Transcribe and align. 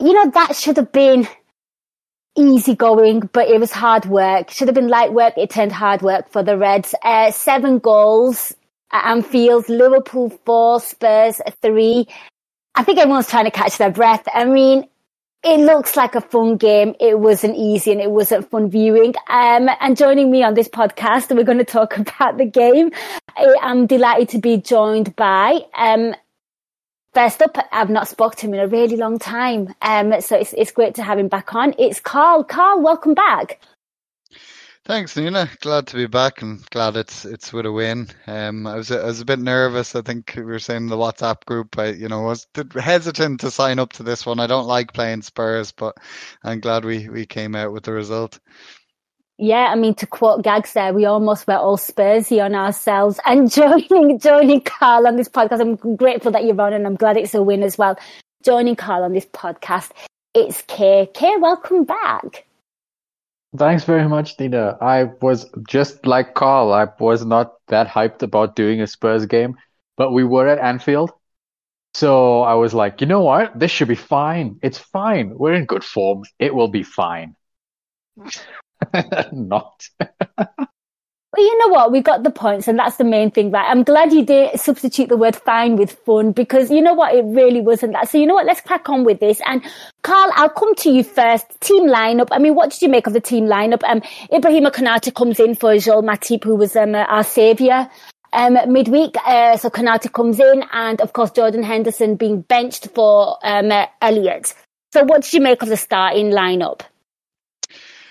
you 0.00 0.12
know, 0.12 0.30
that 0.30 0.56
should 0.56 0.76
have 0.76 0.92
been 0.92 1.28
easy 2.36 2.74
going, 2.74 3.28
but 3.32 3.48
it 3.48 3.58
was 3.58 3.72
hard 3.72 4.06
work. 4.06 4.50
Should 4.50 4.68
have 4.68 4.74
been 4.74 4.88
light 4.88 5.12
work. 5.12 5.34
It 5.36 5.50
turned 5.50 5.72
hard 5.72 6.02
work 6.02 6.30
for 6.30 6.42
the 6.42 6.56
Reds. 6.56 6.94
Uh, 7.02 7.30
seven 7.30 7.78
goals 7.78 8.54
at 8.92 9.06
Anfield, 9.10 9.68
Liverpool 9.68 10.30
four, 10.44 10.80
Spurs 10.80 11.40
three. 11.60 12.06
I 12.74 12.84
think 12.84 12.98
everyone's 12.98 13.28
trying 13.28 13.46
to 13.46 13.50
catch 13.50 13.78
their 13.78 13.90
breath. 13.90 14.22
I 14.32 14.44
mean, 14.44 14.88
it 15.44 15.60
looks 15.60 15.96
like 15.96 16.14
a 16.14 16.20
fun 16.20 16.56
game. 16.56 16.94
It 17.00 17.18
wasn't 17.18 17.56
easy 17.56 17.92
and 17.92 18.00
it 18.00 18.10
wasn't 18.10 18.50
fun 18.50 18.70
viewing. 18.70 19.14
Um, 19.28 19.68
and 19.80 19.96
joining 19.96 20.30
me 20.30 20.42
on 20.42 20.54
this 20.54 20.68
podcast, 20.68 21.34
we're 21.34 21.44
going 21.44 21.58
to 21.58 21.64
talk 21.64 21.96
about 21.98 22.38
the 22.38 22.44
game. 22.44 22.90
I'm 23.62 23.86
delighted 23.86 24.28
to 24.30 24.38
be 24.38 24.58
joined 24.58 25.14
by, 25.16 25.60
um, 25.76 26.14
First 27.14 27.42
up, 27.42 27.56
I've 27.72 27.90
not 27.90 28.08
spoken 28.08 28.38
to 28.38 28.46
him 28.46 28.54
in 28.54 28.60
a 28.60 28.68
really 28.68 28.96
long 28.96 29.18
time, 29.18 29.74
um, 29.82 30.20
so 30.20 30.36
it's 30.36 30.52
it's 30.52 30.72
great 30.72 30.94
to 30.96 31.02
have 31.02 31.18
him 31.18 31.28
back 31.28 31.54
on. 31.54 31.74
It's 31.78 32.00
Carl. 32.00 32.44
Carl, 32.44 32.80
welcome 32.82 33.14
back. 33.14 33.60
Thanks, 34.84 35.16
Nina. 35.16 35.50
Glad 35.60 35.86
to 35.88 35.96
be 35.96 36.06
back 36.06 36.40
and 36.42 36.64
glad 36.70 36.96
it's 36.96 37.26
it's 37.26 37.52
with 37.52 37.66
a 37.66 37.72
win. 37.72 38.08
Um, 38.26 38.66
I 38.66 38.76
was 38.76 38.90
I 38.90 39.04
was 39.04 39.20
a 39.20 39.24
bit 39.26 39.38
nervous. 39.38 39.94
I 39.94 40.02
think 40.02 40.32
we 40.36 40.42
were 40.44 40.58
saying 40.58 40.86
the 40.86 40.96
WhatsApp 40.96 41.44
group. 41.44 41.78
I 41.78 41.88
you 41.90 42.08
know 42.08 42.22
was 42.22 42.46
hesitant 42.74 43.40
to 43.40 43.50
sign 43.50 43.78
up 43.78 43.92
to 43.94 44.02
this 44.02 44.24
one. 44.24 44.40
I 44.40 44.46
don't 44.46 44.66
like 44.66 44.94
playing 44.94 45.22
Spurs, 45.22 45.72
but 45.72 45.96
I'm 46.42 46.60
glad 46.60 46.86
we 46.86 47.08
we 47.10 47.26
came 47.26 47.54
out 47.54 47.72
with 47.72 47.84
the 47.84 47.92
result. 47.92 48.38
Yeah, 49.40 49.68
I 49.70 49.76
mean 49.76 49.94
to 49.94 50.06
quote 50.06 50.42
Gags 50.42 50.72
there, 50.72 50.92
we 50.92 51.04
almost 51.04 51.46
were 51.46 51.54
all 51.54 51.76
Spursy 51.76 52.44
on 52.44 52.56
ourselves. 52.56 53.20
And 53.26 53.48
joining 53.48 54.18
joining 54.18 54.60
Carl 54.62 55.06
on 55.06 55.14
this 55.14 55.28
podcast, 55.28 55.60
I'm 55.60 55.96
grateful 55.96 56.32
that 56.32 56.44
you're 56.44 56.60
on, 56.60 56.72
and 56.72 56.84
I'm 56.84 56.96
glad 56.96 57.16
it's 57.16 57.34
a 57.34 57.42
win 57.42 57.62
as 57.62 57.78
well. 57.78 57.96
Joining 58.42 58.74
Carl 58.74 59.04
on 59.04 59.12
this 59.12 59.26
podcast, 59.26 59.92
it's 60.34 60.62
Kay. 60.62 61.08
Kay, 61.14 61.36
welcome 61.36 61.84
back. 61.84 62.46
Thanks 63.56 63.84
very 63.84 64.08
much, 64.08 64.38
Nina. 64.40 64.76
I 64.80 65.04
was 65.22 65.48
just 65.68 66.04
like 66.04 66.34
Carl. 66.34 66.72
I 66.72 66.88
was 66.98 67.24
not 67.24 67.54
that 67.68 67.86
hyped 67.86 68.22
about 68.22 68.56
doing 68.56 68.80
a 68.80 68.88
Spurs 68.88 69.24
game, 69.26 69.56
but 69.96 70.12
we 70.12 70.24
were 70.24 70.48
at 70.48 70.58
Anfield. 70.58 71.12
So 71.94 72.42
I 72.42 72.54
was 72.54 72.74
like, 72.74 73.00
you 73.00 73.06
know 73.06 73.22
what? 73.22 73.56
This 73.56 73.70
should 73.70 73.88
be 73.88 73.94
fine. 73.94 74.58
It's 74.62 74.78
fine. 74.78 75.38
We're 75.38 75.54
in 75.54 75.64
good 75.64 75.84
form. 75.84 76.24
It 76.40 76.54
will 76.54 76.68
be 76.68 76.82
fine. 76.82 77.36
not. 79.32 79.88
Well, 81.36 81.44
you 81.44 81.58
know 81.58 81.68
what? 81.68 81.92
We 81.92 82.00
got 82.00 82.22
the 82.22 82.30
points, 82.30 82.68
and 82.68 82.78
that's 82.78 82.96
the 82.96 83.04
main 83.04 83.30
thing, 83.30 83.50
right? 83.50 83.70
I'm 83.70 83.82
glad 83.82 84.14
you 84.14 84.24
did 84.24 84.58
substitute 84.58 85.10
the 85.10 85.16
word 85.16 85.36
fine 85.36 85.76
with 85.76 85.92
fun 86.06 86.32
because 86.32 86.70
you 86.70 86.80
know 86.80 86.94
what? 86.94 87.14
It 87.14 87.22
really 87.26 87.60
wasn't 87.60 87.92
that. 87.92 88.08
So, 88.08 88.16
you 88.16 88.26
know 88.26 88.34
what? 88.34 88.46
Let's 88.46 88.62
crack 88.62 88.88
on 88.88 89.04
with 89.04 89.20
this. 89.20 89.40
And 89.44 89.62
Carl, 90.02 90.32
I'll 90.34 90.48
come 90.48 90.74
to 90.76 90.90
you 90.90 91.04
first. 91.04 91.44
Team 91.60 91.86
lineup. 91.86 92.28
I 92.30 92.38
mean, 92.38 92.54
what 92.54 92.70
did 92.70 92.80
you 92.80 92.88
make 92.88 93.06
of 93.06 93.12
the 93.12 93.20
team 93.20 93.44
lineup? 93.44 93.82
Um, 93.86 94.00
Ibrahima 94.32 94.72
Konate 94.72 95.14
comes 95.14 95.38
in 95.38 95.54
for 95.54 95.76
Joel 95.76 96.02
Matip, 96.02 96.44
who 96.44 96.56
was 96.56 96.74
um, 96.74 96.94
our 96.94 97.24
saviour. 97.24 97.90
Um, 98.32 98.58
midweek, 98.72 99.14
uh, 99.26 99.56
so 99.58 99.70
Konate 99.70 100.12
comes 100.12 100.40
in, 100.40 100.64
and 100.72 101.00
of 101.00 101.12
course 101.12 101.30
Jordan 101.30 101.62
Henderson 101.62 102.16
being 102.16 102.40
benched 102.40 102.88
for 102.94 103.38
um, 103.42 103.70
uh, 103.70 103.86
Elliott. 104.02 104.54
So, 104.92 105.04
what 105.04 105.22
did 105.22 105.32
you 105.34 105.40
make 105.40 105.62
of 105.62 105.68
the 105.68 105.76
starting 105.76 106.30
lineup? 106.30 106.82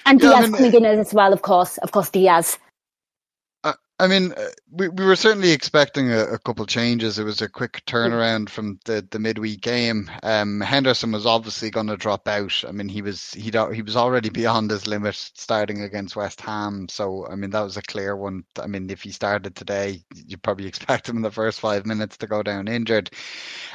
And 0.07 0.21
Diaz 0.21 0.49
coming 0.49 0.73
in 0.73 0.85
as 0.85 1.13
well, 1.13 1.33
of 1.33 1.41
course. 1.41 1.77
Of 1.79 1.91
course, 1.91 2.09
Diaz. 2.09 2.57
I 3.99 4.05
mean, 4.05 4.31
uh, 4.33 4.49
we, 4.69 4.89
we 4.89 5.05
were 5.05 5.15
certainly 5.15 5.51
expecting 5.51 6.11
a, 6.11 6.25
a 6.25 6.37
couple 6.37 6.67
changes. 6.67 7.17
It 7.17 7.23
was 7.23 7.41
a 7.41 7.49
quick 7.49 7.81
turnaround 7.87 8.49
from 8.49 8.79
the, 8.85 9.05
the 9.09 9.17
midweek 9.17 9.61
game. 9.61 10.11
Um, 10.21 10.61
Henderson 10.61 11.11
was 11.11 11.25
obviously 11.25 11.71
going 11.71 11.87
to 11.87 11.97
drop 11.97 12.27
out. 12.27 12.63
I 12.67 12.71
mean, 12.71 12.89
he 12.89 13.01
was 13.01 13.33
he 13.33 13.51
he 13.73 13.81
was 13.81 13.95
already 13.95 14.29
beyond 14.29 14.69
his 14.69 14.85
limit 14.85 15.15
starting 15.15 15.81
against 15.81 16.15
West 16.15 16.41
Ham. 16.41 16.87
So 16.89 17.27
I 17.27 17.35
mean, 17.35 17.49
that 17.51 17.61
was 17.61 17.77
a 17.77 17.81
clear 17.81 18.15
one. 18.15 18.43
I 18.61 18.67
mean, 18.67 18.91
if 18.91 19.01
he 19.01 19.11
started 19.11 19.55
today, 19.55 20.03
you'd 20.13 20.43
probably 20.43 20.67
expect 20.67 21.09
him 21.09 21.17
in 21.17 21.23
the 21.23 21.31
first 21.31 21.59
five 21.59 21.87
minutes 21.87 22.17
to 22.17 22.27
go 22.27 22.43
down 22.43 22.67
injured. 22.67 23.09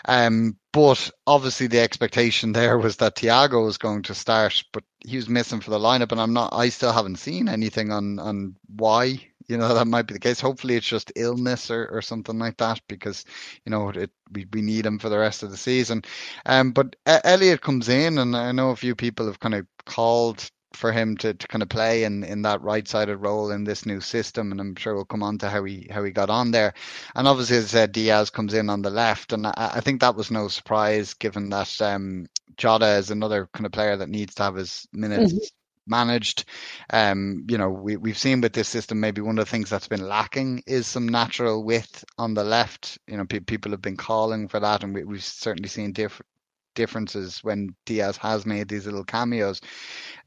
Um, 0.04 0.56
but 0.72 1.10
obviously 1.26 1.66
the 1.66 1.80
expectation 1.80 2.52
there 2.52 2.78
was 2.78 2.96
that 2.96 3.16
Thiago 3.16 3.64
was 3.64 3.76
going 3.76 4.02
to 4.04 4.14
start, 4.14 4.64
but 4.72 4.84
he 5.00 5.16
was 5.16 5.28
missing 5.28 5.60
for 5.60 5.70
the 5.70 5.78
lineup, 5.78 6.12
and 6.12 6.20
I'm 6.20 6.32
not. 6.32 6.54
I 6.54 6.70
still 6.70 6.92
haven't 6.92 7.16
seen 7.16 7.48
anything 7.48 7.92
on 7.92 8.18
on 8.18 8.56
why 8.74 9.20
you 9.52 9.58
know 9.58 9.74
that 9.74 9.86
might 9.86 10.06
be 10.06 10.14
the 10.14 10.20
case. 10.20 10.40
Hopefully, 10.40 10.76
it's 10.76 10.86
just 10.86 11.12
illness 11.14 11.70
or, 11.70 11.86
or 11.92 12.00
something 12.00 12.38
like 12.38 12.56
that 12.56 12.80
because 12.88 13.26
you 13.66 13.70
know 13.70 13.90
it, 13.90 14.10
we 14.32 14.46
we 14.52 14.62
need 14.62 14.86
him 14.86 14.98
for 14.98 15.10
the 15.10 15.18
rest 15.18 15.42
of 15.42 15.50
the 15.50 15.58
season. 15.58 16.02
Um, 16.46 16.72
but 16.72 16.96
Elliott 17.06 17.60
comes 17.60 17.90
in, 17.90 18.16
and 18.16 18.34
I 18.34 18.52
know 18.52 18.70
a 18.70 18.76
few 18.76 18.94
people 18.94 19.26
have 19.26 19.40
kind 19.40 19.54
of 19.54 19.66
called 19.84 20.50
for 20.74 20.90
him 20.90 21.18
to, 21.18 21.34
to 21.34 21.48
kind 21.48 21.62
of 21.62 21.68
play 21.68 22.04
in, 22.04 22.24
in 22.24 22.40
that 22.42 22.62
right 22.62 22.88
sided 22.88 23.18
role 23.18 23.50
in 23.50 23.64
this 23.64 23.84
new 23.84 24.00
system, 24.00 24.52
and 24.52 24.60
I'm 24.60 24.74
sure 24.74 24.94
we'll 24.94 25.04
come 25.04 25.22
on 25.22 25.36
to 25.38 25.50
how 25.50 25.62
he 25.64 25.86
how 25.90 26.02
he 26.02 26.12
got 26.12 26.30
on 26.30 26.50
there. 26.50 26.72
And 27.14 27.28
obviously, 27.28 27.58
as 27.58 27.70
said, 27.70 27.92
Diaz 27.92 28.30
comes 28.30 28.54
in 28.54 28.70
on 28.70 28.80
the 28.80 28.90
left, 28.90 29.34
and 29.34 29.46
I, 29.46 29.52
I 29.56 29.80
think 29.80 30.00
that 30.00 30.16
was 30.16 30.30
no 30.30 30.48
surprise 30.48 31.12
given 31.12 31.50
that 31.50 31.80
um, 31.82 32.26
is 32.58 33.10
another 33.10 33.48
kind 33.52 33.66
of 33.66 33.72
player 33.72 33.96
that 33.98 34.08
needs 34.08 34.34
to 34.36 34.44
have 34.44 34.54
his 34.54 34.88
minutes. 34.92 35.32
Mm-hmm 35.32 35.44
managed. 35.86 36.44
Um, 36.92 37.46
you 37.48 37.58
know, 37.58 37.70
we, 37.70 37.96
we've 37.96 38.18
seen 38.18 38.40
with 38.40 38.52
this 38.52 38.68
system, 38.68 39.00
maybe 39.00 39.20
one 39.20 39.38
of 39.38 39.44
the 39.44 39.50
things 39.50 39.70
that's 39.70 39.88
been 39.88 40.06
lacking 40.06 40.62
is 40.66 40.86
some 40.86 41.08
natural 41.08 41.64
width 41.64 42.04
on 42.18 42.34
the 42.34 42.44
left. 42.44 42.98
You 43.06 43.16
know, 43.16 43.24
pe- 43.26 43.40
people 43.40 43.72
have 43.72 43.82
been 43.82 43.96
calling 43.96 44.48
for 44.48 44.60
that, 44.60 44.84
and 44.84 44.94
we, 44.94 45.04
we've 45.04 45.24
certainly 45.24 45.68
seen 45.68 45.92
different 45.92 46.26
differences 46.74 47.42
when 47.42 47.74
Diaz 47.86 48.16
has 48.18 48.46
made 48.46 48.68
these 48.68 48.86
little 48.86 49.04
cameos. 49.04 49.60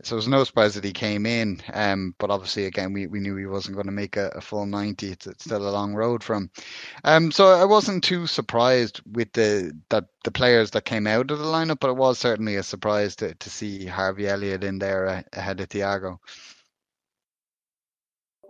So 0.03 0.15
it 0.15 0.17
was 0.17 0.27
no 0.27 0.43
surprise 0.43 0.75
that 0.75 0.83
he 0.83 0.91
came 0.91 1.25
in. 1.25 1.61
Um, 1.73 2.15
but 2.19 2.29
obviously, 2.29 2.65
again, 2.65 2.93
we, 2.93 3.07
we 3.07 3.19
knew 3.19 3.35
he 3.35 3.45
wasn't 3.45 3.75
going 3.75 3.87
to 3.87 3.91
make 3.91 4.17
a, 4.17 4.29
a 4.29 4.41
full 4.41 4.65
90. 4.65 5.07
It's, 5.11 5.27
it's, 5.27 5.45
still 5.45 5.67
a 5.67 5.71
long 5.71 5.93
road 5.93 6.23
from. 6.23 6.49
Um, 7.03 7.31
so 7.31 7.47
I 7.47 7.65
wasn't 7.65 8.03
too 8.03 8.27
surprised 8.27 9.01
with 9.11 9.31
the 9.33 9.71
that 9.89 10.05
the 10.23 10.31
players 10.31 10.71
that 10.71 10.85
came 10.85 11.07
out 11.07 11.31
of 11.31 11.39
the 11.39 11.45
lineup, 11.45 11.79
but 11.79 11.91
it 11.91 11.97
was 11.97 12.17
certainly 12.19 12.55
a 12.55 12.63
surprise 12.63 13.15
to, 13.17 13.35
to 13.35 13.49
see 13.49 13.85
Harvey 13.85 14.27
Elliott 14.27 14.63
in 14.63 14.79
there 14.79 15.23
ahead 15.33 15.61
of 15.61 15.69
Thiago. 15.69 16.17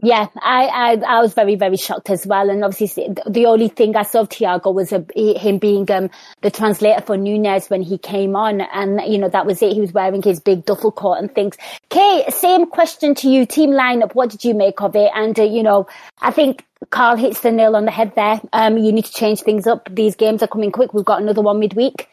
Yeah, 0.04 0.28
I, 0.42 0.66
I, 0.68 1.18
I 1.18 1.22
was 1.22 1.34
very 1.34 1.56
very 1.56 1.78
shocked 1.78 2.10
as 2.10 2.28
well, 2.28 2.50
and 2.50 2.64
obviously 2.64 3.08
the 3.28 3.46
only 3.48 3.70
thing 3.70 3.96
I 3.96 4.04
saw 4.04 4.22
of 4.22 4.30
Thiago 4.30 4.74
was 4.74 4.92
a, 4.92 5.06
him 5.38 5.58
being 5.58 5.90
um, 5.90 6.10
the 6.42 6.52
translator 6.52 7.02
for 7.02 7.18
Nunez 7.18 7.70
when 7.70 7.82
he 7.82 7.98
came 7.98 8.36
on, 8.36 8.62
and 8.62 9.02
you 9.12 9.18
know 9.18 9.30
that 9.30 9.46
was 9.46 9.62
it. 9.62 9.74
He 9.74 9.82
was 9.82 9.94
wearing 9.94 10.22
his 10.22 10.40
big 10.40 10.66
duffel 10.66 10.92
coat 10.92 11.14
and 11.16 11.34
things. 11.34 11.58
Kay, 11.90 12.26
same 12.30 12.68
question 12.68 13.16
to 13.16 13.30
you. 13.30 13.46
Team 13.46 13.72
lineup, 13.72 14.14
what 14.14 14.30
did 14.30 14.44
you 14.44 14.54
make 14.54 14.82
of 14.82 14.96
it? 14.96 15.10
And 15.16 15.40
uh, 15.40 15.44
you 15.44 15.64
know, 15.64 15.88
I 16.22 16.32
think 16.32 16.66
Carl 16.92 17.16
hits 17.16 17.42
the 17.42 17.52
nail 17.52 17.76
on 17.76 17.86
the 17.86 17.92
head 17.92 18.14
there. 18.16 18.42
Um, 18.54 18.78
you 18.78 18.92
need 18.92 19.06
to 19.06 19.14
change 19.14 19.42
things 19.42 19.66
up. 19.66 19.90
These 19.92 20.16
games 20.16 20.44
are 20.44 20.48
coming 20.48 20.72
quick. 20.72 20.94
We've 20.94 21.06
got 21.06 21.22
another 21.22 21.42
one 21.42 21.60
midweek. 21.60 22.10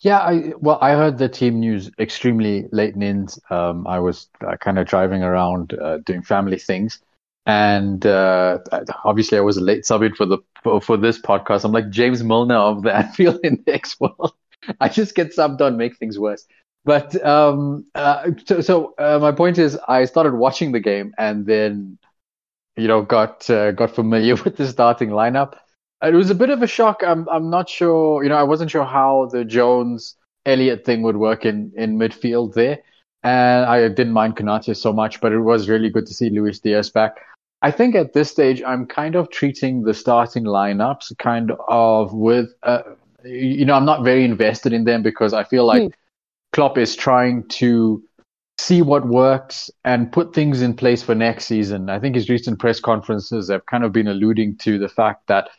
Yeah, 0.00 0.18
I, 0.18 0.54
well, 0.58 0.78
I 0.80 0.92
heard 0.92 1.18
the 1.18 1.28
team 1.28 1.60
news 1.60 1.90
extremely 1.98 2.66
late 2.72 2.94
in. 2.96 3.28
Um, 3.50 3.86
I 3.86 3.98
was 3.98 4.28
uh, 4.46 4.56
kind 4.56 4.78
of 4.78 4.86
driving 4.86 5.22
around 5.22 5.74
uh, 5.74 5.98
doing 5.98 6.22
family 6.22 6.58
things, 6.58 7.00
and 7.44 8.04
uh, 8.06 8.58
obviously 9.04 9.36
I 9.36 9.42
was 9.42 9.58
a 9.58 9.60
late 9.60 9.82
subbing 9.82 10.16
for 10.16 10.24
the 10.24 10.38
for, 10.62 10.80
for, 10.80 10.96
this 10.96 11.20
podcast. 11.20 11.64
I'm 11.64 11.72
like 11.72 11.90
James 11.90 12.24
Milner 12.24 12.56
of 12.56 12.82
the 12.82 12.94
Anfield 12.96 13.40
Index 13.44 14.00
world. 14.00 14.32
I 14.80 14.88
just 14.88 15.14
get 15.14 15.34
subbed 15.36 15.60
on, 15.60 15.76
make 15.76 15.98
things 15.98 16.18
worse. 16.18 16.46
But 16.84 17.22
um, 17.24 17.84
uh, 17.94 18.30
so, 18.46 18.62
so 18.62 18.94
uh, 18.98 19.18
my 19.20 19.32
point 19.32 19.58
is, 19.58 19.78
I 19.86 20.06
started 20.06 20.32
watching 20.34 20.72
the 20.72 20.80
game 20.80 21.12
and 21.18 21.44
then, 21.44 21.98
you 22.76 22.88
know, 22.88 23.02
got 23.02 23.48
uh, 23.50 23.72
got 23.72 23.94
familiar 23.94 24.36
with 24.44 24.56
the 24.56 24.66
starting 24.66 25.10
lineup. 25.10 25.54
It 26.02 26.14
was 26.14 26.30
a 26.30 26.34
bit 26.34 26.50
of 26.50 26.62
a 26.62 26.66
shock. 26.66 27.02
I'm 27.06 27.28
I'm 27.28 27.50
not 27.50 27.68
sure. 27.68 28.22
You 28.22 28.28
know, 28.28 28.36
I 28.36 28.42
wasn't 28.42 28.70
sure 28.70 28.84
how 28.84 29.28
the 29.32 29.44
Jones 29.44 30.16
Elliott 30.46 30.84
thing 30.84 31.02
would 31.02 31.16
work 31.16 31.44
in 31.44 31.72
in 31.76 31.98
midfield 31.98 32.54
there, 32.54 32.78
and 33.22 33.66
I 33.66 33.86
didn't 33.88 34.12
mind 34.12 34.36
Konate 34.36 34.76
so 34.76 34.92
much. 34.92 35.20
But 35.20 35.32
it 35.32 35.40
was 35.40 35.68
really 35.68 35.90
good 35.90 36.06
to 36.06 36.14
see 36.14 36.30
Luis 36.30 36.58
Diaz 36.60 36.90
back. 36.90 37.16
I 37.62 37.70
think 37.70 37.94
at 37.94 38.14
this 38.14 38.30
stage, 38.30 38.62
I'm 38.62 38.86
kind 38.86 39.14
of 39.14 39.30
treating 39.30 39.82
the 39.82 39.92
starting 39.92 40.44
lineups 40.44 41.16
kind 41.18 41.52
of 41.68 42.14
with, 42.14 42.48
uh, 42.62 42.82
you 43.22 43.66
know, 43.66 43.74
I'm 43.74 43.84
not 43.84 44.02
very 44.02 44.24
invested 44.24 44.72
in 44.72 44.84
them 44.84 45.02
because 45.02 45.34
I 45.34 45.44
feel 45.44 45.66
like 45.66 45.82
mm. 45.82 45.92
Klopp 46.52 46.78
is 46.78 46.96
trying 46.96 47.46
to 47.48 48.02
see 48.56 48.82
what 48.82 49.06
works 49.06 49.70
and 49.84 50.10
put 50.10 50.34
things 50.34 50.62
in 50.62 50.74
place 50.74 51.02
for 51.02 51.14
next 51.14 51.46
season. 51.46 51.90
I 51.90 51.98
think 51.98 52.14
his 52.14 52.30
recent 52.30 52.58
press 52.58 52.80
conferences 52.80 53.50
have 53.50 53.66
kind 53.66 53.84
of 53.84 53.92
been 53.92 54.08
alluding 54.08 54.56
to 54.58 54.78
the 54.78 54.88
fact 54.88 55.26
that 55.26 55.50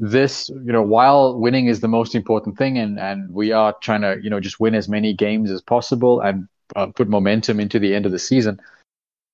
this, 0.00 0.48
you 0.48 0.72
know, 0.72 0.82
while 0.82 1.38
winning 1.38 1.66
is 1.66 1.80
the 1.80 1.88
most 1.88 2.14
important 2.14 2.58
thing 2.58 2.78
and, 2.78 2.98
and 2.98 3.32
we 3.32 3.52
are 3.52 3.74
trying 3.80 4.00
to, 4.00 4.18
you 4.22 4.30
know, 4.30 4.40
just 4.40 4.58
win 4.58 4.74
as 4.74 4.88
many 4.88 5.14
games 5.14 5.50
as 5.50 5.62
possible 5.62 6.20
and 6.20 6.48
uh, 6.74 6.86
put 6.86 7.08
momentum 7.08 7.60
into 7.60 7.78
the 7.78 7.94
end 7.94 8.06
of 8.06 8.12
the 8.12 8.18
season 8.18 8.60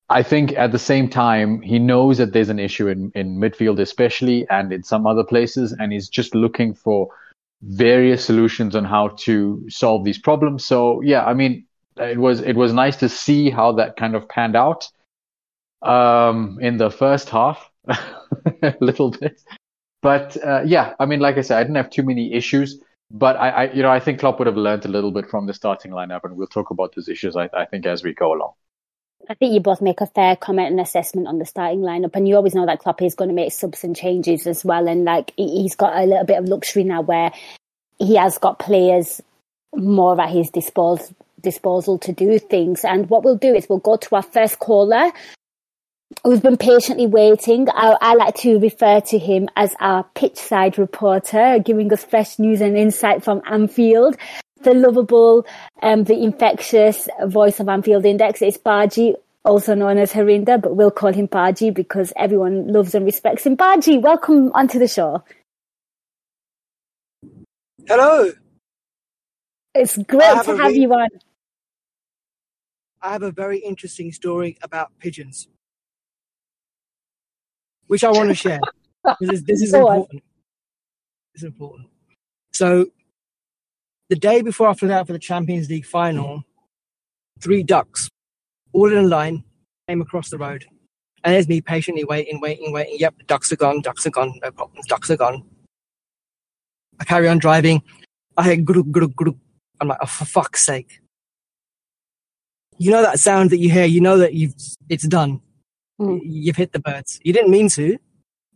I 0.08 0.22
think 0.22 0.52
at 0.56 0.70
the 0.70 0.78
same 0.78 1.08
time, 1.08 1.60
he 1.62 1.78
knows 1.78 2.18
that 2.18 2.32
there's 2.32 2.48
an 2.48 2.60
issue 2.60 2.86
in, 2.86 3.10
in 3.14 3.38
midfield, 3.38 3.80
especially, 3.80 4.46
and 4.50 4.72
in 4.72 4.84
some 4.84 5.06
other 5.06 5.24
places, 5.24 5.72
and 5.72 5.92
he's 5.92 6.08
just 6.08 6.34
looking 6.34 6.74
for 6.74 7.08
various 7.62 8.24
solutions 8.24 8.76
on 8.76 8.84
how 8.84 9.08
to 9.08 9.64
solve 9.68 10.04
these 10.04 10.18
problems. 10.18 10.64
So 10.64 11.00
yeah, 11.00 11.24
I 11.24 11.34
mean, 11.34 11.66
it 11.96 12.18
was 12.18 12.40
it 12.40 12.54
was 12.54 12.72
nice 12.72 12.96
to 12.96 13.08
see 13.08 13.50
how 13.50 13.72
that 13.72 13.96
kind 13.96 14.14
of 14.14 14.28
panned 14.28 14.54
out 14.54 14.88
um, 15.82 16.58
in 16.60 16.76
the 16.76 16.90
first 16.90 17.28
half, 17.28 17.68
a 17.88 18.74
little 18.80 19.10
bit. 19.10 19.42
But 20.06 20.36
uh, 20.40 20.62
yeah, 20.64 20.94
I 21.00 21.04
mean, 21.04 21.18
like 21.18 21.36
I 21.36 21.40
said, 21.40 21.58
I 21.58 21.64
didn't 21.64 21.74
have 21.74 21.90
too 21.90 22.04
many 22.04 22.32
issues. 22.32 22.80
But 23.10 23.34
I, 23.34 23.48
I, 23.48 23.72
you 23.72 23.82
know, 23.82 23.90
I 23.90 23.98
think 23.98 24.20
Klopp 24.20 24.38
would 24.38 24.46
have 24.46 24.56
learned 24.56 24.84
a 24.84 24.88
little 24.88 25.10
bit 25.10 25.28
from 25.28 25.46
the 25.46 25.52
starting 25.52 25.90
lineup, 25.90 26.20
and 26.22 26.36
we'll 26.36 26.46
talk 26.46 26.70
about 26.70 26.94
those 26.94 27.08
issues. 27.08 27.34
I, 27.34 27.50
I 27.52 27.64
think 27.64 27.86
as 27.86 28.04
we 28.04 28.14
go 28.14 28.32
along. 28.32 28.52
I 29.28 29.34
think 29.34 29.52
you 29.52 29.58
both 29.58 29.82
make 29.82 30.00
a 30.00 30.06
fair 30.06 30.36
comment 30.36 30.70
and 30.70 30.80
assessment 30.80 31.26
on 31.26 31.40
the 31.40 31.44
starting 31.44 31.80
lineup, 31.80 32.14
and 32.14 32.28
you 32.28 32.36
always 32.36 32.54
know 32.54 32.66
that 32.66 32.78
Klopp 32.78 33.02
is 33.02 33.16
going 33.16 33.30
to 33.30 33.34
make 33.34 33.52
subs 33.52 33.82
and 33.82 33.96
changes 33.96 34.46
as 34.46 34.64
well. 34.64 34.86
And 34.86 35.04
like 35.04 35.32
he's 35.36 35.74
got 35.74 35.96
a 35.96 36.06
little 36.06 36.24
bit 36.24 36.38
of 36.38 36.44
luxury 36.44 36.84
now 36.84 37.00
where 37.00 37.32
he 37.98 38.14
has 38.14 38.38
got 38.38 38.60
players 38.60 39.20
more 39.74 40.20
at 40.20 40.30
his 40.30 40.50
disposal 40.50 41.16
disposal 41.42 41.98
to 41.98 42.12
do 42.12 42.38
things. 42.38 42.84
And 42.84 43.10
what 43.10 43.24
we'll 43.24 43.36
do 43.36 43.52
is 43.54 43.66
we'll 43.68 43.80
go 43.80 43.96
to 43.96 44.14
our 44.14 44.22
first 44.22 44.60
caller. 44.60 45.10
We've 46.24 46.42
been 46.42 46.56
patiently 46.56 47.06
waiting. 47.06 47.68
I, 47.70 47.96
I 48.00 48.14
like 48.14 48.36
to 48.36 48.58
refer 48.58 49.00
to 49.00 49.18
him 49.18 49.48
as 49.56 49.74
our 49.80 50.04
pitch 50.14 50.36
side 50.36 50.78
reporter, 50.78 51.58
giving 51.64 51.92
us 51.92 52.04
fresh 52.04 52.38
news 52.38 52.60
and 52.60 52.76
insight 52.76 53.24
from 53.24 53.42
Anfield 53.44 54.16
the 54.62 54.74
lovable, 54.74 55.46
um, 55.82 56.04
the 56.04 56.20
infectious 56.22 57.08
voice 57.26 57.60
of 57.60 57.68
Anfield 57.68 58.04
Index 58.04 58.42
is 58.42 58.58
Baji, 58.58 59.14
also 59.44 59.74
known 59.74 59.98
as 59.98 60.12
Harinder, 60.12 60.60
but 60.60 60.76
we'll 60.76 60.90
call 60.90 61.12
him 61.12 61.26
Baji 61.26 61.70
because 61.70 62.12
everyone 62.16 62.66
loves 62.68 62.94
and 62.94 63.04
respects 63.04 63.46
him. 63.46 63.54
Baji, 63.54 63.98
welcome 63.98 64.50
onto 64.52 64.78
the 64.78 64.88
show. 64.88 65.22
Hello. 67.86 68.32
It's 69.74 69.96
great 69.96 70.42
to 70.44 70.56
have 70.56 70.72
re- 70.72 70.78
you 70.78 70.92
on. 70.92 71.08
I 73.02 73.12
have 73.12 73.22
a 73.22 73.30
very 73.30 73.58
interesting 73.58 74.10
story 74.10 74.58
about 74.62 74.90
pigeons, 74.98 75.48
which 77.86 78.04
I 78.04 78.10
want 78.10 78.28
to 78.28 78.34
share. 78.34 78.60
this 79.20 79.42
this 79.46 79.62
is 79.62 79.74
important. 79.74 80.22
It's 81.34 81.44
important. 81.44 81.88
So 82.52 82.86
the 84.08 84.16
day 84.16 84.42
before 84.42 84.68
I 84.68 84.74
flew 84.74 84.92
out 84.92 85.06
for 85.06 85.12
the 85.12 85.18
Champions 85.18 85.68
League 85.68 85.84
final, 85.84 86.44
three 87.40 87.62
ducks, 87.62 88.08
all 88.72 88.90
in 88.90 88.98
a 88.98 89.02
line, 89.02 89.44
came 89.88 90.00
across 90.00 90.30
the 90.30 90.38
road. 90.38 90.64
And 91.24 91.34
there's 91.34 91.48
me 91.48 91.60
patiently 91.60 92.04
waiting, 92.04 92.40
waiting, 92.40 92.72
waiting. 92.72 92.96
Yep, 92.98 93.18
the 93.18 93.24
ducks 93.24 93.50
are 93.50 93.56
gone, 93.56 93.80
ducks 93.80 94.06
are 94.06 94.10
gone, 94.10 94.38
no 94.42 94.50
problems, 94.50 94.86
ducks 94.86 95.10
are 95.10 95.16
gone. 95.16 95.44
I 97.00 97.04
carry 97.04 97.28
on 97.28 97.38
driving. 97.38 97.82
I 98.36 98.44
hear 98.44 98.56
grug, 98.56 98.90
grug, 98.90 99.14
grug. 99.14 99.38
I'm 99.80 99.88
like, 99.88 99.98
oh, 100.00 100.06
for 100.06 100.24
fuck's 100.24 100.64
sake. 100.64 101.00
You 102.78 102.90
know 102.90 103.02
that 103.02 103.18
sound 103.18 103.50
that 103.50 103.58
you 103.58 103.70
hear, 103.70 103.86
you 103.86 104.00
know 104.00 104.18
that 104.18 104.34
you've, 104.34 104.54
it's 104.88 105.06
done. 105.06 105.40
Mm. 106.00 106.20
You've 106.24 106.56
hit 106.56 106.72
the 106.72 106.80
birds. 106.80 107.20
You 107.24 107.32
didn't 107.32 107.50
mean 107.50 107.68
to. 107.70 107.98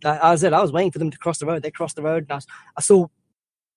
I, 0.04 0.32
I 0.32 0.37
said, 0.37 0.52
I 0.52 0.60
was 0.60 0.72
waiting 0.72 0.92
for 0.92 0.98
them 0.98 1.10
to 1.10 1.19
cross 1.19 1.38
the 1.38 1.46
road. 1.46 1.62
They 1.62 1.70
crossed 1.70 1.96
the 1.96 2.02
road. 2.02 2.26
And 2.28 2.32
I, 2.32 2.40
I 2.76 2.81
saw 2.81 3.06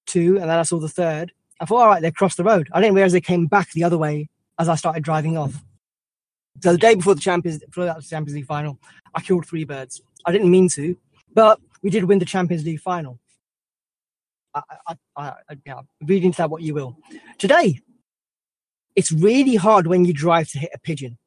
two, 0.05 0.37
and 0.39 0.49
then 0.49 0.59
I 0.59 0.63
saw 0.63 0.79
the 0.79 0.89
third. 0.89 1.31
I 1.59 1.65
thought, 1.65 1.81
all 1.81 1.87
right, 1.87 2.01
they 2.01 2.11
crossed 2.11 2.37
the 2.37 2.43
road. 2.43 2.69
I 2.73 2.81
didn't 2.81 2.95
realize 2.95 3.13
they 3.13 3.21
came 3.21 3.47
back 3.47 3.71
the 3.71 3.83
other 3.83 3.97
way 3.97 4.29
as 4.59 4.69
I 4.69 4.75
started 4.75 5.03
driving 5.03 5.37
off. 5.37 5.63
So 6.61 6.71
the 6.73 6.77
day 6.77 6.95
before 6.95 7.15
the 7.15 7.21
Champions, 7.21 7.59
before 7.59 7.85
the 7.85 8.01
Champions 8.01 8.35
League 8.35 8.45
final, 8.45 8.79
I 9.15 9.21
killed 9.21 9.45
three 9.45 9.63
birds. 9.63 10.01
I 10.25 10.31
didn't 10.31 10.51
mean 10.51 10.69
to, 10.69 10.95
but 11.33 11.59
we 11.81 11.89
did 11.89 12.03
win 12.05 12.19
the 12.19 12.25
Champions 12.25 12.63
League 12.63 12.79
final. 12.79 13.19
I, 14.53 14.61
I, 14.87 14.95
I, 15.17 15.23
I 15.49 15.57
yeah, 15.65 15.81
read 16.03 16.23
into 16.23 16.37
that 16.37 16.49
what 16.49 16.61
you 16.61 16.73
will. 16.73 16.97
Today, 17.37 17.79
it's 18.95 19.11
really 19.11 19.55
hard 19.55 19.87
when 19.87 20.05
you 20.05 20.13
drive 20.13 20.49
to 20.49 20.59
hit 20.59 20.69
a 20.73 20.79
pigeon. 20.79 21.17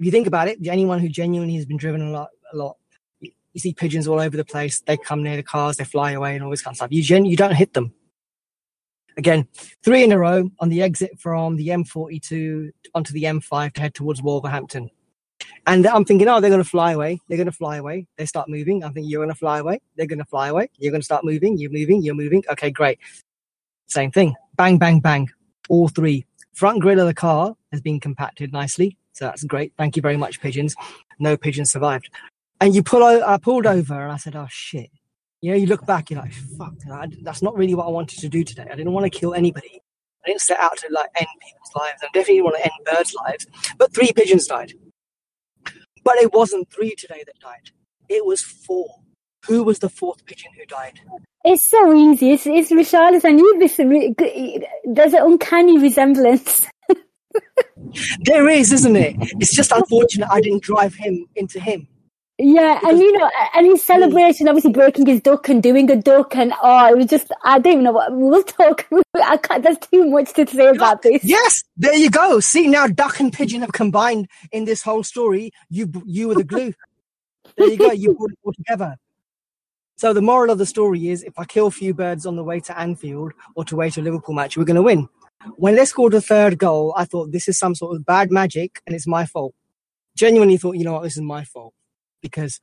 If 0.00 0.06
you 0.06 0.12
think 0.12 0.26
about 0.26 0.48
it, 0.48 0.66
anyone 0.66 0.98
who 0.98 1.10
genuinely 1.10 1.56
has 1.56 1.66
been 1.66 1.76
driven 1.76 2.00
a 2.00 2.10
lot, 2.10 2.30
a 2.54 2.56
lot, 2.56 2.78
you, 3.20 3.30
see 3.58 3.74
pigeons 3.74 4.08
all 4.08 4.18
over 4.18 4.34
the 4.34 4.46
place. 4.46 4.80
They 4.80 4.96
come 4.96 5.22
near 5.22 5.36
the 5.36 5.42
cars, 5.42 5.76
they 5.76 5.84
fly 5.84 6.12
away, 6.12 6.34
and 6.34 6.42
all 6.42 6.50
this 6.50 6.62
kind 6.62 6.72
of 6.72 6.76
stuff. 6.76 6.90
You 6.90 7.02
gen, 7.02 7.26
you 7.26 7.36
don't 7.36 7.54
hit 7.54 7.74
them. 7.74 7.92
Again, 9.18 9.46
three 9.84 10.02
in 10.02 10.10
a 10.10 10.18
row 10.18 10.50
on 10.58 10.70
the 10.70 10.80
exit 10.80 11.20
from 11.20 11.56
the 11.56 11.68
M42 11.68 12.70
onto 12.94 13.12
the 13.12 13.24
M5 13.24 13.74
to 13.74 13.80
head 13.82 13.92
towards 13.92 14.22
Wolverhampton. 14.22 14.88
And 15.66 15.86
I'm 15.86 16.06
thinking, 16.06 16.28
oh, 16.28 16.40
they're 16.40 16.48
going 16.48 16.62
to 16.62 16.68
fly 16.68 16.92
away. 16.92 17.20
They're 17.28 17.36
going 17.36 17.44
to 17.44 17.52
fly 17.52 17.76
away. 17.76 18.06
They 18.16 18.24
start 18.24 18.48
moving. 18.48 18.82
I'm 18.82 18.94
thinking, 18.94 19.10
you're 19.10 19.22
going 19.22 19.34
to 19.34 19.38
fly 19.38 19.58
away. 19.58 19.82
They're 19.96 20.06
going 20.06 20.20
to 20.20 20.24
fly 20.24 20.48
away. 20.48 20.70
You're 20.78 20.92
going 20.92 21.02
to 21.02 21.04
start 21.04 21.24
moving. 21.24 21.58
You're 21.58 21.72
moving. 21.72 22.02
You're 22.02 22.14
moving. 22.14 22.42
Okay, 22.50 22.70
great. 22.70 22.98
Same 23.86 24.10
thing. 24.10 24.34
Bang, 24.56 24.78
bang, 24.78 25.00
bang. 25.00 25.28
All 25.68 25.88
three. 25.88 26.24
Front 26.54 26.80
grille 26.80 27.00
of 27.00 27.06
the 27.06 27.12
car 27.12 27.54
has 27.70 27.82
been 27.82 28.00
compacted 28.00 28.50
nicely. 28.50 28.96
So 29.20 29.26
that's 29.26 29.44
great. 29.44 29.72
Thank 29.78 29.94
you 29.94 30.02
very 30.02 30.16
much, 30.16 30.40
pigeons. 30.40 30.74
No 31.20 31.36
pigeons 31.36 31.70
survived. 31.70 32.10
And 32.60 32.74
you 32.74 32.82
pull, 32.82 33.04
I 33.04 33.38
pulled 33.38 33.66
over 33.66 34.02
and 34.02 34.10
I 34.10 34.16
said, 34.16 34.34
oh 34.34 34.48
shit 34.50 34.90
you 35.40 35.50
know, 35.50 35.56
you 35.56 35.66
look 35.66 35.86
back, 35.86 36.10
you're 36.10 36.20
like, 36.20 36.32
fuck, 36.32 36.74
that's 37.22 37.42
not 37.42 37.56
really 37.56 37.74
what 37.74 37.86
I 37.86 37.90
wanted 37.90 38.18
to 38.20 38.28
do 38.28 38.44
today. 38.44 38.66
I 38.70 38.74
didn't 38.74 38.92
want 38.92 39.10
to 39.10 39.18
kill 39.18 39.32
anybody. 39.34 39.80
I 40.24 40.28
didn't 40.28 40.42
set 40.42 40.60
out 40.60 40.76
to 40.78 40.88
like 40.90 41.08
end 41.18 41.28
people's 41.40 41.74
lives. 41.74 42.02
I 42.02 42.06
definitely 42.12 42.42
want 42.42 42.56
to 42.56 42.62
end 42.62 42.72
birds' 42.84 43.14
lives. 43.14 43.46
But 43.78 43.94
three 43.94 44.12
pigeons 44.12 44.46
died. 44.46 44.74
But 46.04 46.16
it 46.16 46.34
wasn't 46.34 46.70
three 46.70 46.94
today 46.94 47.22
that 47.24 47.38
died. 47.40 47.70
It 48.08 48.26
was 48.26 48.42
four. 48.42 48.96
Who 49.46 49.62
was 49.64 49.78
the 49.78 49.88
fourth 49.88 50.26
pigeon 50.26 50.50
who 50.58 50.66
died? 50.66 51.00
It's 51.44 51.66
so 51.70 51.94
easy. 51.94 52.32
It's, 52.32 52.46
it's 52.46 52.70
Richarlison. 52.70 53.38
You 53.38 53.58
listen. 53.58 54.14
There's 54.94 55.14
an 55.14 55.22
uncanny 55.22 55.78
resemblance. 55.78 56.66
there 58.20 58.48
is, 58.48 58.72
isn't 58.72 58.96
it? 58.96 59.16
It's 59.40 59.54
just 59.54 59.72
unfortunate 59.72 60.28
I 60.30 60.40
didn't 60.40 60.62
drive 60.62 60.94
him 60.94 61.26
into 61.36 61.60
him. 61.60 61.88
Yeah, 62.42 62.80
and 62.84 62.98
you 62.98 63.12
know, 63.18 63.30
and 63.54 63.66
his 63.66 63.84
celebration, 63.84 64.48
obviously 64.48 64.72
breaking 64.72 65.04
his 65.04 65.20
duck 65.20 65.50
and 65.50 65.62
doing 65.62 65.90
a 65.90 65.96
duck, 65.96 66.34
and 66.34 66.54
oh, 66.62 66.90
it 66.90 66.96
was 66.96 67.06
just, 67.06 67.30
I 67.44 67.58
don't 67.58 67.72
even 67.72 67.84
know 67.84 67.92
what, 67.92 68.16
we'll 68.16 68.42
talk, 68.42 68.88
I 69.14 69.36
can't, 69.36 69.62
there's 69.62 69.76
too 69.76 70.08
much 70.08 70.32
to 70.34 70.46
say 70.46 70.68
about 70.68 71.02
this. 71.02 71.22
Yes, 71.22 71.62
there 71.76 71.94
you 71.94 72.08
go. 72.08 72.40
See, 72.40 72.66
now 72.66 72.86
duck 72.86 73.20
and 73.20 73.30
pigeon 73.30 73.60
have 73.60 73.72
combined 73.72 74.26
in 74.52 74.64
this 74.64 74.80
whole 74.80 75.02
story. 75.02 75.52
You, 75.68 75.92
you 76.06 76.28
were 76.28 76.34
the 76.34 76.44
glue. 76.44 76.72
there 77.58 77.68
you 77.68 77.76
go, 77.76 77.92
you 77.92 78.14
put 78.18 78.32
it 78.32 78.38
all 78.42 78.54
together. 78.54 78.96
So 79.96 80.14
the 80.14 80.22
moral 80.22 80.50
of 80.50 80.56
the 80.56 80.64
story 80.64 81.08
is 81.10 81.22
if 81.24 81.38
I 81.38 81.44
kill 81.44 81.66
a 81.66 81.70
few 81.70 81.92
birds 81.92 82.24
on 82.24 82.36
the 82.36 82.44
way 82.44 82.58
to 82.60 82.78
Anfield 82.78 83.34
or 83.54 83.66
to 83.66 83.76
way 83.76 83.90
to 83.90 84.00
a 84.00 84.02
Liverpool 84.02 84.34
match, 84.34 84.56
we're 84.56 84.64
going 84.64 84.76
to 84.76 84.82
win. 84.82 85.10
When 85.56 85.74
they 85.74 85.84
scored 85.84 86.12
the 86.12 86.20
third 86.20 86.58
goal, 86.58 86.92
I 86.96 87.04
thought 87.04 87.32
this 87.32 87.48
is 87.48 87.58
some 87.58 87.74
sort 87.74 87.96
of 87.96 88.04
bad 88.04 88.30
magic 88.30 88.80
and 88.86 88.94
it's 88.94 89.06
my 89.06 89.26
fault. 89.26 89.54
Genuinely 90.16 90.56
thought, 90.56 90.76
you 90.76 90.84
know 90.84 90.92
what, 90.92 91.02
this 91.02 91.16
is 91.16 91.22
my 91.22 91.44
fault 91.44 91.72
because 92.20 92.60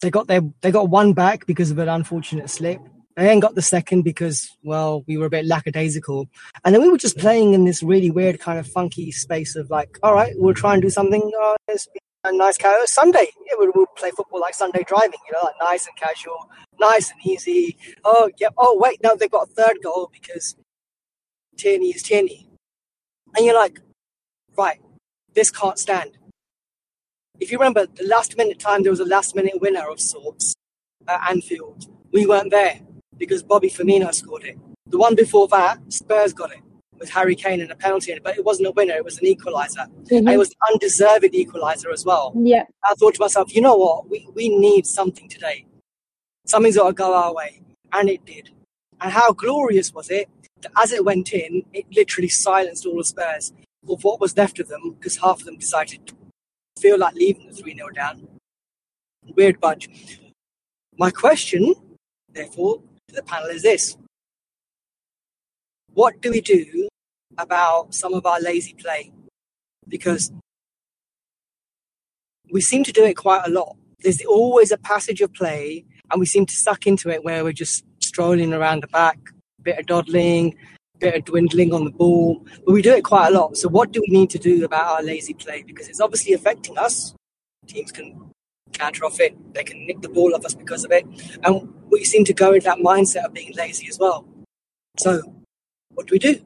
they 0.00 0.10
got 0.10 0.26
their 0.26 0.42
they 0.60 0.70
got 0.70 0.88
one 0.88 1.12
back 1.12 1.46
because 1.46 1.70
of 1.70 1.78
an 1.78 1.88
unfortunate 1.88 2.48
slip. 2.50 2.80
They 3.16 3.24
then 3.24 3.40
got 3.40 3.54
the 3.54 3.62
second 3.62 4.02
because 4.02 4.56
well 4.62 5.04
we 5.06 5.16
were 5.16 5.26
a 5.26 5.30
bit 5.30 5.46
lackadaisical, 5.46 6.28
and 6.64 6.74
then 6.74 6.82
we 6.82 6.88
were 6.88 6.98
just 6.98 7.18
playing 7.18 7.54
in 7.54 7.64
this 7.64 7.82
really 7.82 8.10
weird 8.10 8.40
kind 8.40 8.58
of 8.58 8.66
funky 8.66 9.10
space 9.10 9.56
of 9.56 9.70
like, 9.70 9.98
all 10.02 10.14
right, 10.14 10.34
we'll 10.36 10.54
try 10.54 10.74
and 10.74 10.82
do 10.82 10.90
something. 10.90 11.30
Uh, 11.42 11.76
a 12.24 12.32
nice 12.32 12.56
casual 12.56 12.86
Sunday. 12.86 13.28
Yeah, 13.46 13.54
we'll, 13.58 13.72
we'll, 13.74 13.86
play 13.96 14.10
football 14.10 14.40
like 14.40 14.54
Sunday 14.54 14.84
driving, 14.86 15.20
you 15.26 15.32
know, 15.32 15.44
like 15.44 15.54
nice 15.60 15.86
and 15.86 15.96
casual, 15.96 16.50
nice 16.80 17.12
and 17.12 17.20
easy. 17.24 17.76
Oh, 18.04 18.28
yeah. 18.38 18.48
Oh, 18.58 18.76
wait, 18.80 19.00
no, 19.02 19.14
they've 19.14 19.30
got 19.30 19.48
a 19.48 19.52
third 19.52 19.76
goal 19.82 20.10
because 20.12 20.56
Tierney 21.56 21.90
is 21.90 22.02
Tierney. 22.02 22.48
And 23.36 23.44
you're 23.44 23.54
like, 23.54 23.80
right, 24.56 24.80
this 25.34 25.50
can't 25.50 25.78
stand. 25.78 26.18
If 27.38 27.52
you 27.52 27.58
remember, 27.58 27.86
the 27.86 28.06
last 28.06 28.36
minute 28.36 28.58
time, 28.58 28.82
there 28.82 28.92
was 28.92 29.00
a 29.00 29.04
last 29.04 29.34
minute 29.34 29.60
winner 29.60 29.88
of 29.88 30.00
sorts 30.00 30.54
at 31.06 31.20
Anfield. 31.28 31.86
We 32.12 32.26
weren't 32.26 32.50
there 32.50 32.80
because 33.18 33.42
Bobby 33.42 33.68
Firmino 33.68 34.12
scored 34.14 34.44
it. 34.44 34.58
The 34.86 34.98
one 34.98 35.14
before 35.14 35.48
that, 35.48 35.78
Spurs 35.92 36.32
got 36.32 36.52
it 36.52 36.60
with 36.98 37.10
Harry 37.10 37.34
Kane 37.34 37.60
and 37.60 37.70
a 37.70 37.76
penalty 37.76 38.10
in 38.10 38.18
it, 38.18 38.24
but 38.24 38.38
it 38.38 38.44
wasn't 38.44 38.68
a 38.68 38.72
winner, 38.72 38.94
it 38.94 39.04
was 39.04 39.18
an 39.18 39.26
equaliser. 39.26 39.86
Mm-hmm. 39.86 40.16
And 40.16 40.30
it 40.30 40.38
was 40.38 40.48
an 40.48 40.72
undeserved 40.72 41.34
equaliser 41.34 41.92
as 41.92 42.04
well. 42.04 42.32
Yeah. 42.34 42.64
I 42.84 42.94
thought 42.94 43.14
to 43.14 43.20
myself, 43.20 43.54
you 43.54 43.60
know 43.60 43.76
what? 43.76 44.08
We, 44.08 44.26
we 44.34 44.48
need 44.48 44.86
something 44.86 45.28
today. 45.28 45.66
Something's 46.46 46.76
got 46.76 46.86
to 46.86 46.92
go 46.94 47.14
our 47.14 47.34
way. 47.34 47.60
And 47.92 48.08
it 48.08 48.24
did. 48.24 48.50
And 49.00 49.12
how 49.12 49.32
glorious 49.32 49.92
was 49.92 50.10
it 50.10 50.28
as 50.76 50.92
it 50.92 51.04
went 51.04 51.32
in, 51.32 51.64
it 51.72 51.86
literally 51.94 52.28
silenced 52.28 52.86
all 52.86 52.96
the 52.98 53.04
Spurs 53.04 53.52
of 53.88 54.02
what 54.04 54.20
was 54.20 54.36
left 54.36 54.58
of 54.58 54.68
them 54.68 54.96
because 54.98 55.16
half 55.18 55.40
of 55.40 55.44
them 55.44 55.56
decided 55.56 56.06
to 56.06 56.14
feel 56.78 56.98
like 56.98 57.14
leaving 57.14 57.46
the 57.46 57.54
3 57.54 57.74
0 57.74 57.88
down. 57.90 58.28
Weird 59.36 59.60
bunch. 59.60 59.88
My 60.98 61.10
question, 61.10 61.74
therefore, 62.32 62.82
to 63.08 63.14
the 63.14 63.22
panel 63.22 63.48
is 63.48 63.62
this 63.62 63.96
What 65.92 66.20
do 66.20 66.30
we 66.30 66.40
do 66.40 66.88
about 67.38 67.94
some 67.94 68.14
of 68.14 68.26
our 68.26 68.40
lazy 68.40 68.74
play? 68.74 69.12
Because 69.88 70.32
we 72.52 72.60
seem 72.60 72.84
to 72.84 72.92
do 72.92 73.04
it 73.04 73.14
quite 73.14 73.42
a 73.46 73.50
lot. 73.50 73.76
There's 74.00 74.24
always 74.24 74.70
a 74.70 74.78
passage 74.78 75.20
of 75.20 75.32
play, 75.32 75.84
and 76.10 76.20
we 76.20 76.26
seem 76.26 76.46
to 76.46 76.54
suck 76.54 76.86
into 76.86 77.10
it 77.10 77.24
where 77.24 77.44
we're 77.44 77.52
just 77.52 77.84
strolling 78.00 78.52
around 78.52 78.82
the 78.82 78.88
back, 78.88 79.18
bit 79.66 79.78
of 79.78 79.86
dawdling, 79.86 80.54
bit 80.98 81.14
of 81.14 81.24
dwindling 81.24 81.74
on 81.74 81.84
the 81.84 81.90
ball, 81.90 82.46
but 82.64 82.72
we 82.72 82.80
do 82.80 82.94
it 82.94 83.04
quite 83.04 83.28
a 83.28 83.30
lot. 83.30 83.56
So, 83.56 83.68
what 83.68 83.92
do 83.92 84.00
we 84.00 84.16
need 84.16 84.30
to 84.30 84.38
do 84.38 84.64
about 84.64 84.86
our 84.86 85.02
lazy 85.02 85.34
play? 85.34 85.62
Because 85.62 85.88
it's 85.88 86.00
obviously 86.00 86.32
affecting 86.32 86.78
us. 86.78 87.14
Teams 87.66 87.92
can 87.92 88.30
counter 88.72 89.04
off 89.04 89.20
it, 89.20 89.36
they 89.54 89.64
can 89.64 89.86
nick 89.86 90.00
the 90.00 90.08
ball 90.08 90.34
off 90.34 90.44
us 90.44 90.54
because 90.54 90.84
of 90.84 90.92
it. 90.92 91.04
And 91.44 91.74
we 91.90 92.04
seem 92.04 92.24
to 92.24 92.32
go 92.32 92.52
into 92.52 92.64
that 92.64 92.78
mindset 92.78 93.24
of 93.24 93.34
being 93.34 93.52
lazy 93.54 93.88
as 93.88 93.98
well. 93.98 94.24
So, 94.98 95.20
what 95.94 96.06
do 96.06 96.12
we 96.12 96.18
do? 96.18 96.40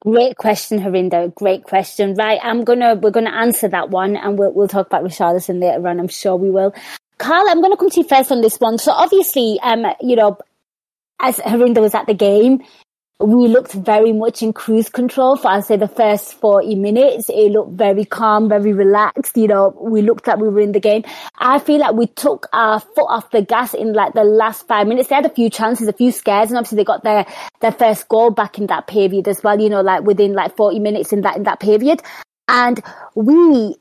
Great 0.00 0.36
question, 0.36 0.78
Harinder. 0.78 1.34
Great 1.34 1.62
question. 1.64 2.14
Right, 2.14 2.40
I'm 2.42 2.64
gonna 2.64 2.96
we're 2.96 3.10
gonna 3.10 3.30
answer 3.30 3.68
that 3.68 3.90
one, 3.90 4.16
and 4.16 4.38
we'll 4.38 4.52
we'll 4.52 4.68
talk 4.68 4.88
about 4.88 5.04
Richarlison 5.04 5.60
later 5.62 5.86
on. 5.88 6.00
I'm 6.00 6.08
sure 6.08 6.36
we 6.36 6.50
will. 6.50 6.74
Carl, 7.18 7.48
I'm 7.48 7.60
going 7.60 7.72
to 7.72 7.76
come 7.76 7.90
to 7.90 8.00
you 8.00 8.06
first 8.06 8.30
on 8.30 8.42
this 8.42 8.58
one. 8.58 8.78
So 8.78 8.92
obviously, 8.92 9.58
um, 9.64 9.84
you 10.00 10.14
know, 10.14 10.38
as 11.20 11.36
Harinder 11.38 11.80
was 11.80 11.94
at 11.94 12.06
the 12.06 12.14
game, 12.14 12.62
we 13.20 13.48
looked 13.48 13.72
very 13.72 14.12
much 14.12 14.42
in 14.42 14.52
cruise 14.52 14.88
control 14.88 15.36
for 15.36 15.48
I'd 15.48 15.64
say 15.64 15.76
the 15.76 15.88
first 15.88 16.34
40 16.34 16.76
minutes. 16.76 17.28
It 17.28 17.50
looked 17.50 17.72
very 17.72 18.04
calm, 18.04 18.48
very 18.48 18.72
relaxed. 18.72 19.36
You 19.36 19.48
know, 19.48 19.76
we 19.80 20.02
looked 20.02 20.28
like 20.28 20.38
we 20.38 20.48
were 20.48 20.60
in 20.60 20.70
the 20.70 20.80
game. 20.80 21.02
I 21.36 21.58
feel 21.58 21.78
like 21.78 21.94
we 21.94 22.06
took 22.06 22.46
our 22.52 22.78
foot 22.78 23.06
off 23.08 23.30
the 23.30 23.42
gas 23.42 23.74
in 23.74 23.92
like 23.92 24.14
the 24.14 24.22
last 24.22 24.68
five 24.68 24.86
minutes. 24.86 25.08
They 25.08 25.16
had 25.16 25.26
a 25.26 25.30
few 25.34 25.50
chances, 25.50 25.88
a 25.88 25.92
few 25.92 26.12
scares, 26.12 26.50
and 26.50 26.58
obviously 26.58 26.76
they 26.76 26.84
got 26.84 27.02
their, 27.02 27.26
their 27.60 27.72
first 27.72 28.06
goal 28.08 28.30
back 28.30 28.56
in 28.58 28.66
that 28.68 28.86
period 28.86 29.26
as 29.26 29.42
well, 29.42 29.60
you 29.60 29.68
know, 29.68 29.80
like 29.80 30.04
within 30.04 30.34
like 30.34 30.56
40 30.56 30.78
minutes 30.78 31.12
in 31.12 31.22
that, 31.22 31.36
in 31.36 31.42
that 31.42 31.58
period. 31.58 32.00
And 32.46 32.80
we 33.16 33.74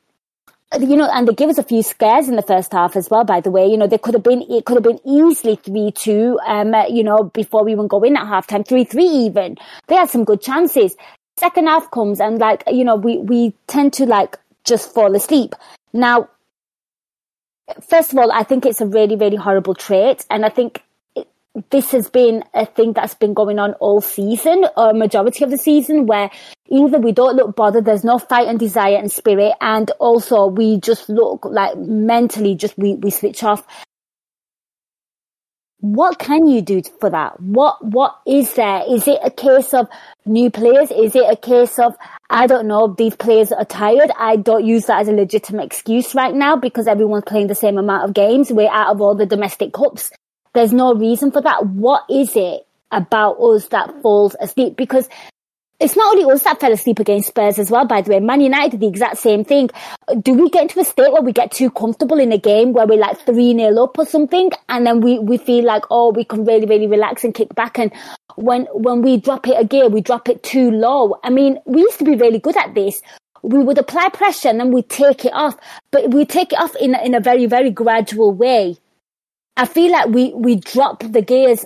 you 0.80 0.98
know, 0.98 1.10
and 1.12 1.28
they 1.28 1.34
give 1.34 1.50
us 1.50 1.58
a 1.58 1.64
few 1.64 1.82
scares 1.82 2.28
in 2.28 2.36
the 2.36 2.42
first 2.42 2.74
half 2.74 2.96
as 2.96 3.10
well. 3.10 3.24
By 3.24 3.40
the 3.40 3.52
way, 3.52 3.66
you 3.68 3.78
know, 3.78 3.88
they 3.88 3.98
could 3.98 4.14
have 4.14 4.24
been 4.24 4.42
it 4.50 4.66
could 4.66 4.76
have 4.76 4.84
been 4.84 5.00
easily 5.06 5.56
three 5.56 5.92
two. 5.92 6.38
Um, 6.46 6.74
you 6.90 7.04
know, 7.04 7.24
before 7.24 7.64
we 7.64 7.72
even 7.72 7.88
go 7.88 8.04
in 8.04 8.18
at 8.18 8.28
half 8.28 8.48
time, 8.48 8.64
three 8.64 8.84
three 8.84 9.06
even. 9.06 9.56
They 9.88 9.96
had 9.96 10.10
some 10.10 10.26
good 10.26 10.42
chances. 10.42 10.96
Second 11.38 11.68
half 11.68 11.90
comes 11.92 12.20
and 12.20 12.40
like 12.40 12.64
you 12.68 12.84
know, 12.84 12.96
we 12.96 13.18
we 13.18 13.54
tend 13.68 13.94
to 13.94 14.06
like 14.06 14.38
just 14.66 14.94
fall 14.94 15.16
asleep. 15.16 15.56
Now, 15.94 16.30
first 17.90 18.12
of 18.12 18.20
all, 18.20 18.32
I 18.32 18.44
think 18.44 18.66
it's 18.66 18.82
a 18.82 18.88
really 18.88 19.16
really 19.16 19.38
horrible 19.38 19.74
trait, 19.74 20.26
and 20.30 20.46
I 20.46 20.50
think 20.50 20.84
this 21.70 21.92
has 21.92 22.10
been 22.10 22.44
a 22.54 22.66
thing 22.66 22.94
that's 22.94 23.16
been 23.16 23.34
going 23.34 23.60
on 23.60 23.74
all 23.74 24.02
season, 24.02 24.66
or 24.76 24.94
majority 24.94 25.44
of 25.44 25.52
the 25.52 25.58
season, 25.58 26.06
where 26.06 26.30
either 26.70 27.00
we 27.00 27.12
don't 27.12 27.36
look 27.36 27.56
bothered, 27.56 27.86
there's 27.86 28.04
no 28.04 28.20
fight 28.20 28.48
and 28.48 28.60
desire 28.60 28.98
and 28.98 29.12
spirit, 29.12 29.54
and 29.62 29.90
also 30.00 30.48
we 30.48 30.80
just 30.80 31.10
look 31.10 31.46
like 31.46 31.78
mentally 31.78 32.56
just 32.56 32.78
we, 32.78 32.96
we 32.96 33.10
switch 33.10 33.44
off. 33.44 33.66
What 35.80 36.18
can 36.18 36.48
you 36.48 36.62
do 36.62 36.82
for 37.00 37.10
that? 37.12 37.40
What 37.40 37.86
what 37.86 38.20
is 38.26 38.54
there? 38.56 38.84
Is 38.90 39.08
it 39.08 39.20
a 39.24 39.30
case 39.30 39.74
of 39.76 39.88
new 40.26 40.50
players? 40.50 40.90
Is 40.90 41.16
it 41.16 41.26
a 41.30 41.36
case 41.36 41.78
of 41.78 41.96
I 42.30 42.48
don't 42.48 42.68
know, 42.68 42.94
these 42.98 43.16
players 43.16 43.52
are 43.52 43.64
tired. 43.64 44.12
I 44.18 44.36
don't 44.36 44.66
use 44.66 44.88
that 44.88 45.02
as 45.02 45.08
a 45.08 45.14
legitimate 45.14 45.66
excuse 45.66 46.14
right 46.14 46.34
now 46.34 46.56
because 46.56 46.88
everyone's 46.88 47.24
playing 47.26 47.48
the 47.48 47.56
same 47.56 47.78
amount 47.78 48.04
of 48.06 48.14
games. 48.14 48.52
We're 48.52 48.72
out 48.72 48.92
of 48.92 49.02
all 49.02 49.16
the 49.16 49.26
domestic 49.26 49.72
cups. 49.72 50.12
There's 50.58 50.74
no 50.74 50.96
reason 50.96 51.30
for 51.30 51.40
that. 51.40 51.68
What 51.68 52.06
is 52.10 52.36
it 52.36 52.66
about 52.90 53.34
us 53.34 53.68
that 53.68 54.02
falls 54.02 54.36
asleep? 54.40 54.76
Because 54.76 55.08
it's 55.80 55.96
not 55.96 56.16
only 56.16 56.34
us 56.34 56.42
that 56.46 56.60
fell 56.60 56.74
asleep 56.74 56.98
against 56.98 57.28
Spurs 57.28 57.60
as 57.60 57.70
well, 57.70 57.86
by 57.86 58.02
the 58.02 58.10
way. 58.10 58.20
Man 58.20 58.42
United 58.42 58.72
did 58.72 58.80
the 58.80 58.88
exact 58.88 59.18
same 59.18 59.46
thing. 59.46 59.70
Do 60.20 60.34
we 60.34 60.50
get 60.50 60.64
into 60.64 60.80
a 60.80 60.84
state 60.84 61.14
where 61.14 61.22
we 61.22 61.32
get 61.32 61.52
too 61.52 61.70
comfortable 61.70 62.20
in 62.20 62.32
a 62.32 62.40
game 62.40 62.74
where 62.74 62.88
we're 62.88 62.98
like 62.98 63.24
3 63.24 63.54
0 63.56 63.84
up 63.84 64.00
or 64.00 64.06
something? 64.08 64.50
And 64.68 64.84
then 64.84 65.02
we, 65.02 65.20
we 65.20 65.38
feel 65.38 65.64
like, 65.64 65.84
oh, 65.92 66.12
we 66.12 66.24
can 66.24 66.44
really, 66.44 66.66
really 66.66 66.88
relax 66.88 67.24
and 67.24 67.36
kick 67.36 67.54
back. 67.54 67.78
And 67.78 67.94
when, 68.34 68.64
when 68.74 69.04
we 69.04 69.18
drop 69.18 69.48
it 69.48 69.62
a 69.62 69.64
gear, 69.64 69.90
we 69.90 70.02
drop 70.02 70.28
it 70.28 70.42
too 70.42 70.72
low. 70.72 71.20
I 71.24 71.30
mean, 71.30 71.60
we 71.66 71.82
used 71.82 72.00
to 72.00 72.04
be 72.04 72.16
really 72.16 72.40
good 72.40 72.58
at 72.58 72.74
this. 72.74 73.00
We 73.44 73.60
would 73.60 73.78
apply 73.78 74.10
pressure 74.10 74.50
and 74.50 74.60
then 74.60 74.72
we 74.72 74.82
take 74.82 75.24
it 75.24 75.34
off, 75.34 75.56
but 75.92 76.10
we 76.10 76.26
take 76.26 76.52
it 76.52 76.60
off 76.60 76.76
in, 76.78 76.96
in 76.96 77.14
a 77.14 77.20
very, 77.20 77.46
very 77.46 77.70
gradual 77.70 78.34
way. 78.34 78.78
I 79.58 79.66
feel 79.66 79.92
like 79.92 80.08
we, 80.08 80.34
we 80.34 80.56
drop 80.56 81.04
the 81.04 81.22
gears 81.22 81.66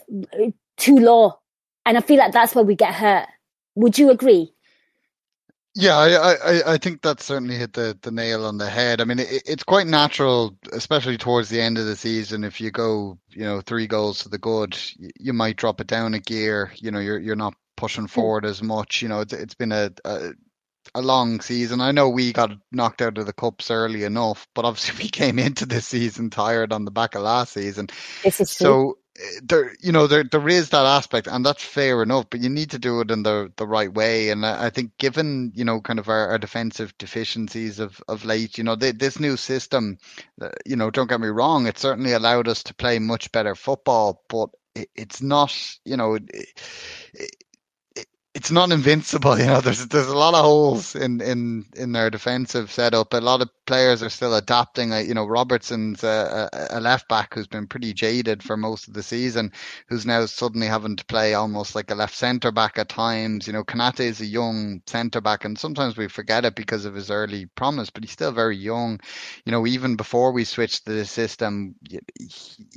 too 0.77 0.97
low. 0.97 1.37
And 1.85 1.97
I 1.97 2.01
feel 2.01 2.17
like 2.17 2.31
that's 2.31 2.55
where 2.55 2.63
we 2.63 2.75
get 2.75 2.93
hurt. 2.93 3.27
Would 3.75 3.97
you 3.97 4.09
agree? 4.09 4.53
Yeah, 5.73 5.97
I, 5.97 6.33
I, 6.33 6.73
I 6.73 6.77
think 6.77 7.01
that 7.01 7.21
certainly 7.21 7.55
hit 7.55 7.73
the, 7.73 7.97
the 8.01 8.11
nail 8.11 8.45
on 8.45 8.57
the 8.57 8.69
head. 8.69 8.99
I 8.99 9.05
mean, 9.05 9.19
it, 9.19 9.43
it's 9.45 9.63
quite 9.63 9.87
natural, 9.87 10.57
especially 10.73 11.17
towards 11.17 11.49
the 11.49 11.61
end 11.61 11.77
of 11.77 11.85
the 11.85 11.95
season. 11.95 12.43
If 12.43 12.59
you 12.59 12.71
go, 12.71 13.17
you 13.29 13.43
know, 13.43 13.61
three 13.61 13.87
goals 13.87 14.19
to 14.19 14.29
the 14.29 14.37
good, 14.37 14.77
you 15.17 15.31
might 15.31 15.55
drop 15.55 15.79
it 15.79 15.87
down 15.87 16.13
a 16.13 16.19
gear. 16.19 16.73
You 16.75 16.91
know, 16.91 16.99
you're 16.99 17.19
you're 17.19 17.37
not 17.37 17.53
pushing 17.77 18.03
hmm. 18.03 18.07
forward 18.07 18.45
as 18.45 18.61
much. 18.61 19.01
You 19.01 19.07
know, 19.07 19.21
it's, 19.21 19.31
it's 19.31 19.55
been 19.55 19.71
a, 19.71 19.91
a 20.03 20.31
a 20.93 21.01
long 21.01 21.41
season. 21.41 21.81
I 21.81 21.91
know 21.91 22.09
we 22.09 22.33
got 22.33 22.51
knocked 22.71 23.01
out 23.01 23.17
of 23.17 23.25
the 23.25 23.33
cups 23.33 23.71
early 23.71 24.03
enough, 24.03 24.47
but 24.53 24.65
obviously 24.65 25.03
we 25.05 25.09
came 25.09 25.39
into 25.39 25.65
this 25.65 25.87
season 25.87 26.29
tired 26.29 26.73
on 26.73 26.85
the 26.85 26.91
back 26.91 27.15
of 27.15 27.21
last 27.21 27.53
season. 27.53 27.89
so 28.51 28.97
eh, 29.17 29.39
there, 29.43 29.73
you 29.79 29.91
know, 29.91 30.07
there 30.07 30.23
there 30.23 30.47
is 30.47 30.69
that 30.69 30.85
aspect, 30.85 31.27
and 31.27 31.45
that's 31.45 31.63
fair 31.63 32.03
enough. 32.03 32.25
But 32.29 32.41
you 32.41 32.49
need 32.49 32.71
to 32.71 32.79
do 32.79 33.01
it 33.01 33.11
in 33.11 33.23
the 33.23 33.51
the 33.55 33.67
right 33.67 33.93
way. 33.93 34.29
And 34.29 34.45
I, 34.45 34.69
think, 34.69 34.97
given 34.97 35.51
you 35.55 35.65
know, 35.65 35.81
kind 35.81 35.99
of 35.99 36.09
our, 36.09 36.29
our 36.29 36.37
defensive 36.37 36.97
deficiencies 36.97 37.79
of 37.79 38.01
of 38.07 38.25
late, 38.25 38.57
you 38.57 38.63
know, 38.63 38.75
this 38.75 39.19
new 39.19 39.37
system, 39.37 39.97
uh, 40.41 40.49
you 40.65 40.75
know, 40.75 40.89
don't 40.91 41.09
get 41.09 41.21
me 41.21 41.27
wrong, 41.27 41.67
it 41.67 41.77
certainly 41.77 42.13
allowed 42.13 42.47
us 42.47 42.63
to 42.63 42.73
play 42.73 42.99
much 42.99 43.31
better 43.31 43.55
football, 43.55 44.23
but 44.29 44.49
it's 44.95 45.21
not, 45.21 45.55
you 45.85 45.97
know. 45.97 46.17
It, 48.41 48.51
it's 48.51 48.51
not 48.51 48.71
invincible. 48.71 49.39
You 49.39 49.47
know, 49.47 49.61
there's 49.61 49.87
there's 49.87 50.07
a 50.07 50.17
lot 50.17 50.33
of 50.35 50.45
holes 50.45 50.95
in 50.95 51.21
in 51.21 51.65
in 51.75 51.93
their 51.93 52.09
defensive 52.09 52.71
setup. 52.71 53.13
A 53.13 53.17
lot 53.17 53.41
of 53.41 53.49
players 53.71 54.03
are 54.03 54.09
still 54.09 54.35
adapting. 54.35 54.91
You 54.91 55.13
know, 55.13 55.25
Robertson's 55.25 56.03
a, 56.03 56.49
a, 56.71 56.81
left 56.81 57.07
back 57.07 57.33
who's 57.33 57.47
been 57.47 57.67
pretty 57.67 57.93
jaded 57.93 58.43
for 58.43 58.57
most 58.57 58.89
of 58.89 58.93
the 58.93 59.01
season, 59.01 59.53
who's 59.87 60.05
now 60.05 60.25
suddenly 60.25 60.67
having 60.67 60.97
to 60.97 61.05
play 61.05 61.35
almost 61.35 61.73
like 61.73 61.89
a 61.89 61.95
left 61.95 62.13
centre 62.13 62.51
back 62.51 62.77
at 62.77 62.89
times. 62.89 63.47
You 63.47 63.53
know, 63.53 63.63
Konate 63.63 64.01
is 64.01 64.19
a 64.19 64.25
young 64.25 64.81
centre 64.87 65.21
back, 65.21 65.45
and 65.45 65.57
sometimes 65.57 65.95
we 65.95 66.09
forget 66.09 66.43
it 66.43 66.53
because 66.53 66.83
of 66.83 66.95
his 66.95 67.09
early 67.09 67.45
promise, 67.45 67.89
but 67.89 68.03
he's 68.03 68.11
still 68.11 68.33
very 68.33 68.57
young. 68.57 68.99
You 69.45 69.53
know, 69.53 69.65
even 69.65 69.95
before 69.95 70.33
we 70.33 70.43
switched 70.43 70.83
the 70.83 71.05
system, 71.05 71.75
he, 71.89 71.99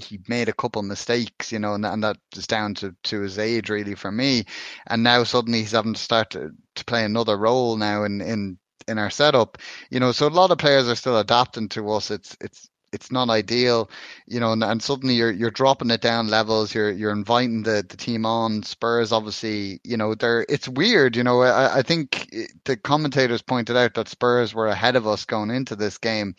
he 0.00 0.20
made 0.28 0.48
a 0.48 0.52
couple 0.52 0.84
mistakes. 0.84 1.50
You 1.50 1.58
know, 1.58 1.74
and, 1.74 1.84
and 1.84 2.04
that 2.04 2.18
is 2.36 2.46
down 2.46 2.74
to 2.74 2.94
to 3.04 3.20
his 3.20 3.40
age 3.40 3.68
really 3.68 3.96
for 3.96 4.12
me. 4.12 4.44
And 4.86 5.02
now 5.02 5.24
suddenly 5.24 5.58
he's 5.58 5.72
having 5.72 5.94
to 5.94 6.00
start 6.00 6.30
to, 6.30 6.52
to 6.76 6.84
play 6.84 7.04
another 7.04 7.36
role 7.36 7.76
now 7.76 8.04
in 8.04 8.20
in 8.20 8.58
in 8.88 8.98
our 8.98 9.10
setup. 9.10 9.58
You 9.90 10.00
know, 10.00 10.12
so 10.12 10.26
a 10.26 10.28
lot 10.28 10.50
of 10.50 10.58
players 10.58 10.88
are 10.88 10.94
still 10.94 11.18
adapting 11.18 11.68
to 11.70 11.90
us. 11.92 12.10
It's 12.10 12.36
it's 12.40 12.68
it's 12.94 13.10
not 13.10 13.28
ideal, 13.28 13.90
you 14.26 14.38
know, 14.38 14.52
and, 14.52 14.62
and, 14.62 14.80
suddenly 14.80 15.14
you're 15.16 15.32
you're 15.32 15.50
dropping 15.50 15.90
it 15.90 16.00
down 16.00 16.28
levels. 16.28 16.72
You're 16.72 16.92
you're 16.92 17.10
inviting 17.10 17.64
the, 17.64 17.84
the 17.86 17.96
team 17.96 18.24
on. 18.24 18.62
Spurs, 18.62 19.12
obviously, 19.12 19.80
you 19.82 19.96
know, 19.96 20.14
they're 20.14 20.46
it's 20.48 20.68
weird. 20.68 21.16
You 21.16 21.24
know, 21.24 21.42
I, 21.42 21.78
I 21.78 21.82
think 21.82 22.30
the 22.64 22.76
commentators 22.76 23.42
pointed 23.42 23.76
out 23.76 23.94
that 23.94 24.08
Spurs 24.08 24.54
were 24.54 24.68
ahead 24.68 24.96
of 24.96 25.06
us 25.08 25.24
going 25.24 25.50
into 25.50 25.74
this 25.74 25.98
game, 25.98 26.36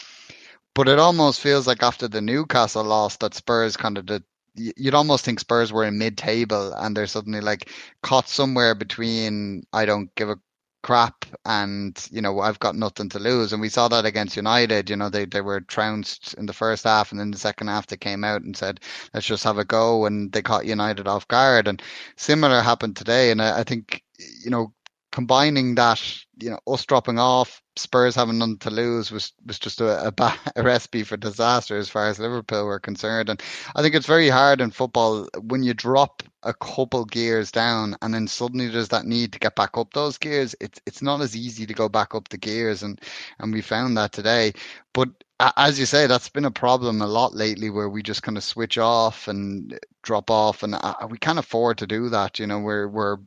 but 0.74 0.88
it 0.88 0.98
almost 0.98 1.42
feels 1.42 1.68
like 1.68 1.84
after 1.84 2.08
the 2.08 2.22
Newcastle 2.22 2.86
loss 2.86 3.18
that 3.18 3.34
Spurs 3.34 3.78
kind 3.78 3.98
of 3.98 4.24
you'd 4.56 4.94
almost 4.94 5.25
think 5.25 5.40
Spurs 5.40 5.74
were 5.74 5.84
in 5.84 5.98
mid-table 5.98 6.74
and 6.74 6.96
they're 6.96 7.08
suddenly 7.08 7.42
like 7.42 7.70
caught 8.02 8.30
somewhere 8.30 8.74
between 8.74 9.64
I 9.74 9.86
don't 9.86 10.14
give 10.16 10.30
a 10.30 10.40
crap 10.86 11.25
and 11.46 12.08
you 12.12 12.22
know 12.22 12.42
I've 12.42 12.60
got 12.60 12.75
nothing 12.75 13.10
to 13.10 13.20
lose. 13.20 13.51
And 13.54 13.62
we 13.62 13.70
saw 13.70 13.88
that 13.88 14.06
against 14.06 14.36
United 14.36 14.88
you 14.88 14.96
know 14.96 15.10
they 15.10 15.25
they 15.25 15.42
were 15.42 15.62
trounced 15.62 16.36
in 16.36 16.46
the 16.46 16.54
first 16.54 16.84
half 16.84 17.12
and 17.12 17.20
then 17.20 17.32
the 17.32 17.39
second 17.39 17.70
half 17.70 17.88
they 17.88 17.98
came 17.98 18.24
out 18.24 18.44
and 18.44 18.56
said 18.56 18.80
let's 19.12 19.25
just 19.25 19.44
have 19.44 19.58
a 19.58 19.65
go 19.65 20.06
and 20.06 20.32
they 20.32 20.44
caught 20.44 20.68
United 20.68 21.08
off 21.08 21.27
guard. 21.27 21.68
And 21.68 21.82
similar 22.18 22.62
happened 22.62 22.96
today. 22.96 23.32
And 23.32 23.42
I, 23.42 23.62
I 23.62 23.63
think 23.63 24.04
you 24.44 24.51
know 24.51 24.74
combining 25.15 25.75
that, 25.75 26.04
you 26.42 26.50
know, 26.50 26.60
us 26.68 26.86
dropping 26.86 27.18
off, 27.18 27.62
Spurs 27.77 28.15
having 28.15 28.38
nothing 28.38 28.58
to 28.58 28.70
lose 28.70 29.12
was 29.12 29.32
was 29.46 29.58
just 29.58 29.80
a, 29.80 30.08
a, 30.08 30.38
a, 30.58 30.63
recipe 30.63 31.04
for 31.04 31.15
disaster 31.15 31.77
as 31.77 31.89
far 31.89 32.10
as 32.10 32.20
Liverpool 32.20 32.65
were 32.65 32.82
concerned. 32.82 33.30
And 33.30 33.42
I 33.75 33.82
think 33.82 33.96
it's 33.96 34.06
very 34.06 34.27
hard 34.27 34.60
in 34.60 34.72
football 34.72 35.30
when 35.39 35.63
you 35.63 35.74
drop 35.74 36.22
a 36.46 36.54
couple 36.54 37.06
gears 37.06 37.52
down 37.52 37.96
and 38.02 38.14
then 38.14 38.28
suddenly 38.28 38.68
there's 38.68 38.90
that 38.90 39.06
need 39.06 39.34
to 39.34 39.40
get 39.40 39.56
back 39.56 39.78
up 39.78 39.94
those 39.94 40.18
gears. 40.18 40.56
It's 40.62 40.80
it's 40.86 41.02
not 41.02 41.22
as 41.22 41.36
easy 41.36 41.66
to 41.66 41.74
go 41.74 41.90
back 41.90 42.16
up 42.16 42.30
the 42.30 42.38
gears, 42.38 42.84
and 42.84 43.02
and 43.40 43.54
we 43.54 43.62
found 43.62 43.98
that 43.98 44.12
today. 44.12 44.54
But 44.94 45.10
as 45.58 45.80
you 45.80 45.86
say, 45.86 46.08
that's 46.08 46.30
been 46.30 46.46
a 46.46 46.52
problem 46.52 47.02
a 47.02 47.08
lot 47.08 47.36
lately, 47.36 47.70
where 47.70 47.90
we 47.90 48.04
just 48.04 48.24
kind 48.24 48.38
of 48.38 48.44
switch 48.44 48.78
off 48.78 49.28
and 49.28 49.78
drop 50.04 50.30
off, 50.32 50.64
and 50.64 50.75
uh, 50.75 51.08
we 51.10 51.18
can't 51.18 51.40
afford 51.40 51.78
to 51.80 51.88
do 51.88 52.10
that. 52.10 52.40
You 52.40 52.48
know, 52.48 52.60
we're 52.60 52.88
we're 52.88 53.18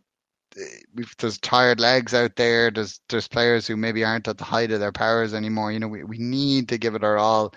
we've 0.95 1.15
there's 1.19 1.39
tired 1.39 1.81
legs 1.81 2.15
out 2.15 2.37
there. 2.37 2.71
There's 2.71 3.01
there's 3.09 3.29
players 3.29 3.67
who 3.67 3.77
maybe 3.77 4.05
aren't 4.05 4.29
at 4.29 4.39
the 4.39 4.45
height 4.45 4.71
of 4.73 4.81
their 4.81 4.93
powers 4.93 5.35
anymore. 5.35 5.73
You 5.73 5.81
know, 5.81 5.89
we, 5.89 6.05
we 6.05 6.19
need 6.19 6.69
to 6.71 6.79
give 6.79 6.95
it 6.95 7.05
our 7.05 7.19
all 7.19 7.55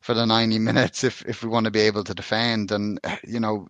for 0.00 0.14
the 0.14 0.26
90 0.26 0.58
minutes 0.60 1.04
if 1.04 1.24
if 1.26 1.42
we 1.42 1.48
want 1.48 1.64
to 1.64 1.70
be 1.70 1.80
able 1.80 2.04
to 2.04 2.14
defend. 2.14 2.72
And 2.72 3.00
you 3.26 3.40
know, 3.40 3.68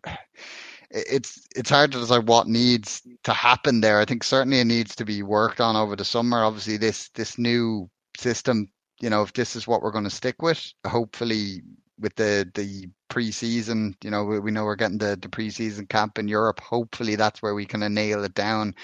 it's 0.91 1.47
it's 1.57 1.71
hard 1.71 1.93
to 1.93 2.01
decide 2.01 2.29
what 2.29 2.49
needs 2.49 3.03
to 3.25 3.33
happen 3.33 3.81
there. 3.81 4.01
I 4.01 4.05
think 4.05 4.25
certainly 4.25 4.61
it 4.61 4.67
needs 4.67 4.95
to 4.97 5.05
be 5.05 5.23
worked 5.23 5.61
on 5.61 5.77
over 5.77 5.97
the 5.97 6.05
summer. 6.05 6.45
Obviously, 6.45 6.77
this 6.77 7.09
this 7.11 7.39
new 7.39 7.89
system. 8.17 8.69
You 9.01 9.11
know, 9.11 9.23
if 9.23 9.33
this 9.33 9.57
is 9.57 9.67
what 9.67 9.83
we're 9.83 9.91
going 9.91 10.05
to 10.05 10.11
stick 10.11 10.41
with, 10.41 10.73
hopefully 10.87 11.63
with 11.99 12.15
the 12.17 12.51
the 12.55 12.89
preseason. 13.11 13.95
You 14.03 14.11
know, 14.11 14.25
we, 14.25 14.39
we 14.41 14.51
know 14.51 14.65
we're 14.65 14.77
getting 14.77 14.99
the, 14.99 15.17
the 15.21 15.29
preseason 15.29 15.89
camp 15.89 16.19
in 16.19 16.29
Europe. 16.29 16.61
Hopefully, 16.61 17.17
that's 17.17 17.43
where 17.43 17.55
we 17.55 17.67
kind 17.67 17.85
of 17.85 17.93
nail 17.93 18.25
it 18.25 18.35
down, 18.35 18.75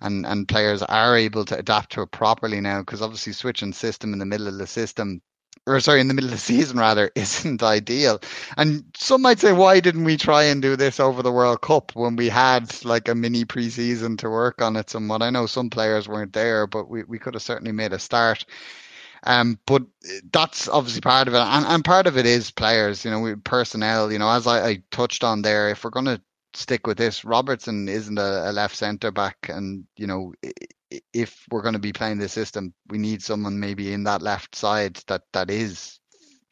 and 0.00 0.26
and 0.26 0.48
players 0.48 0.82
are 0.82 1.16
able 1.16 1.44
to 1.46 1.58
adapt 1.58 1.92
to 1.92 2.02
it 2.02 2.10
properly 2.10 2.60
now. 2.60 2.80
Because 2.80 3.02
obviously, 3.02 3.32
switching 3.32 3.72
system 3.72 4.12
in 4.12 4.18
the 4.18 4.26
middle 4.26 4.48
of 4.48 4.58
the 4.58 4.66
system. 4.66 5.20
Or 5.68 5.80
sorry, 5.80 6.00
in 6.00 6.08
the 6.08 6.14
middle 6.14 6.30
of 6.30 6.36
the 6.36 6.38
season 6.38 6.78
rather, 6.78 7.10
isn't 7.14 7.62
ideal. 7.62 8.20
And 8.56 8.84
some 8.96 9.22
might 9.22 9.38
say, 9.40 9.52
why 9.52 9.80
didn't 9.80 10.04
we 10.04 10.16
try 10.16 10.44
and 10.44 10.62
do 10.62 10.76
this 10.76 10.98
over 10.98 11.22
the 11.22 11.32
World 11.32 11.60
Cup 11.60 11.92
when 11.94 12.16
we 12.16 12.28
had 12.28 12.84
like 12.84 13.08
a 13.08 13.14
mini 13.14 13.44
preseason 13.44 14.18
to 14.18 14.30
work 14.30 14.62
on 14.62 14.76
it 14.76 14.90
somewhat? 14.90 15.22
I 15.22 15.30
know 15.30 15.46
some 15.46 15.70
players 15.70 16.08
weren't 16.08 16.32
there, 16.32 16.66
but 16.66 16.88
we, 16.88 17.04
we 17.04 17.18
could 17.18 17.34
have 17.34 17.42
certainly 17.42 17.72
made 17.72 17.92
a 17.92 17.98
start. 17.98 18.44
Um, 19.24 19.58
but 19.66 19.82
that's 20.32 20.68
obviously 20.68 21.00
part 21.00 21.28
of 21.28 21.34
it, 21.34 21.38
and, 21.38 21.66
and 21.66 21.84
part 21.84 22.06
of 22.06 22.16
it 22.16 22.24
is 22.24 22.50
players. 22.52 23.04
You 23.04 23.10
know, 23.10 23.36
personnel. 23.42 24.12
You 24.12 24.18
know, 24.18 24.30
as 24.30 24.46
I, 24.46 24.66
I 24.66 24.82
touched 24.92 25.24
on 25.24 25.42
there, 25.42 25.68
if 25.70 25.82
we're 25.82 25.90
going 25.90 26.06
to 26.06 26.20
stick 26.54 26.86
with 26.86 26.98
this, 26.98 27.24
Robertson 27.24 27.88
isn't 27.88 28.18
a, 28.18 28.50
a 28.50 28.52
left 28.52 28.76
centre 28.76 29.10
back, 29.10 29.36
and 29.48 29.84
you 29.96 30.06
know, 30.06 30.32
if 31.12 31.44
we're 31.50 31.62
going 31.62 31.74
to 31.74 31.78
be 31.78 31.92
playing 31.92 32.18
this 32.18 32.32
system, 32.32 32.72
we 32.88 32.98
need 32.98 33.22
someone 33.22 33.60
maybe 33.60 33.92
in 33.92 34.04
that 34.04 34.22
left 34.22 34.54
side 34.54 35.00
that 35.06 35.22
that 35.32 35.50
is 35.50 36.00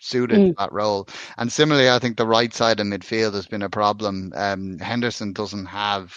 suited 0.00 0.38
mm. 0.38 0.56
that 0.58 0.72
role. 0.72 1.08
And 1.38 1.50
similarly, 1.50 1.90
I 1.90 1.98
think 1.98 2.16
the 2.16 2.26
right 2.26 2.52
side 2.52 2.80
of 2.80 2.86
midfield 2.86 3.34
has 3.34 3.46
been 3.46 3.62
a 3.62 3.70
problem. 3.70 4.32
Um, 4.36 4.78
Henderson 4.78 5.32
doesn't 5.32 5.66
have 5.66 6.16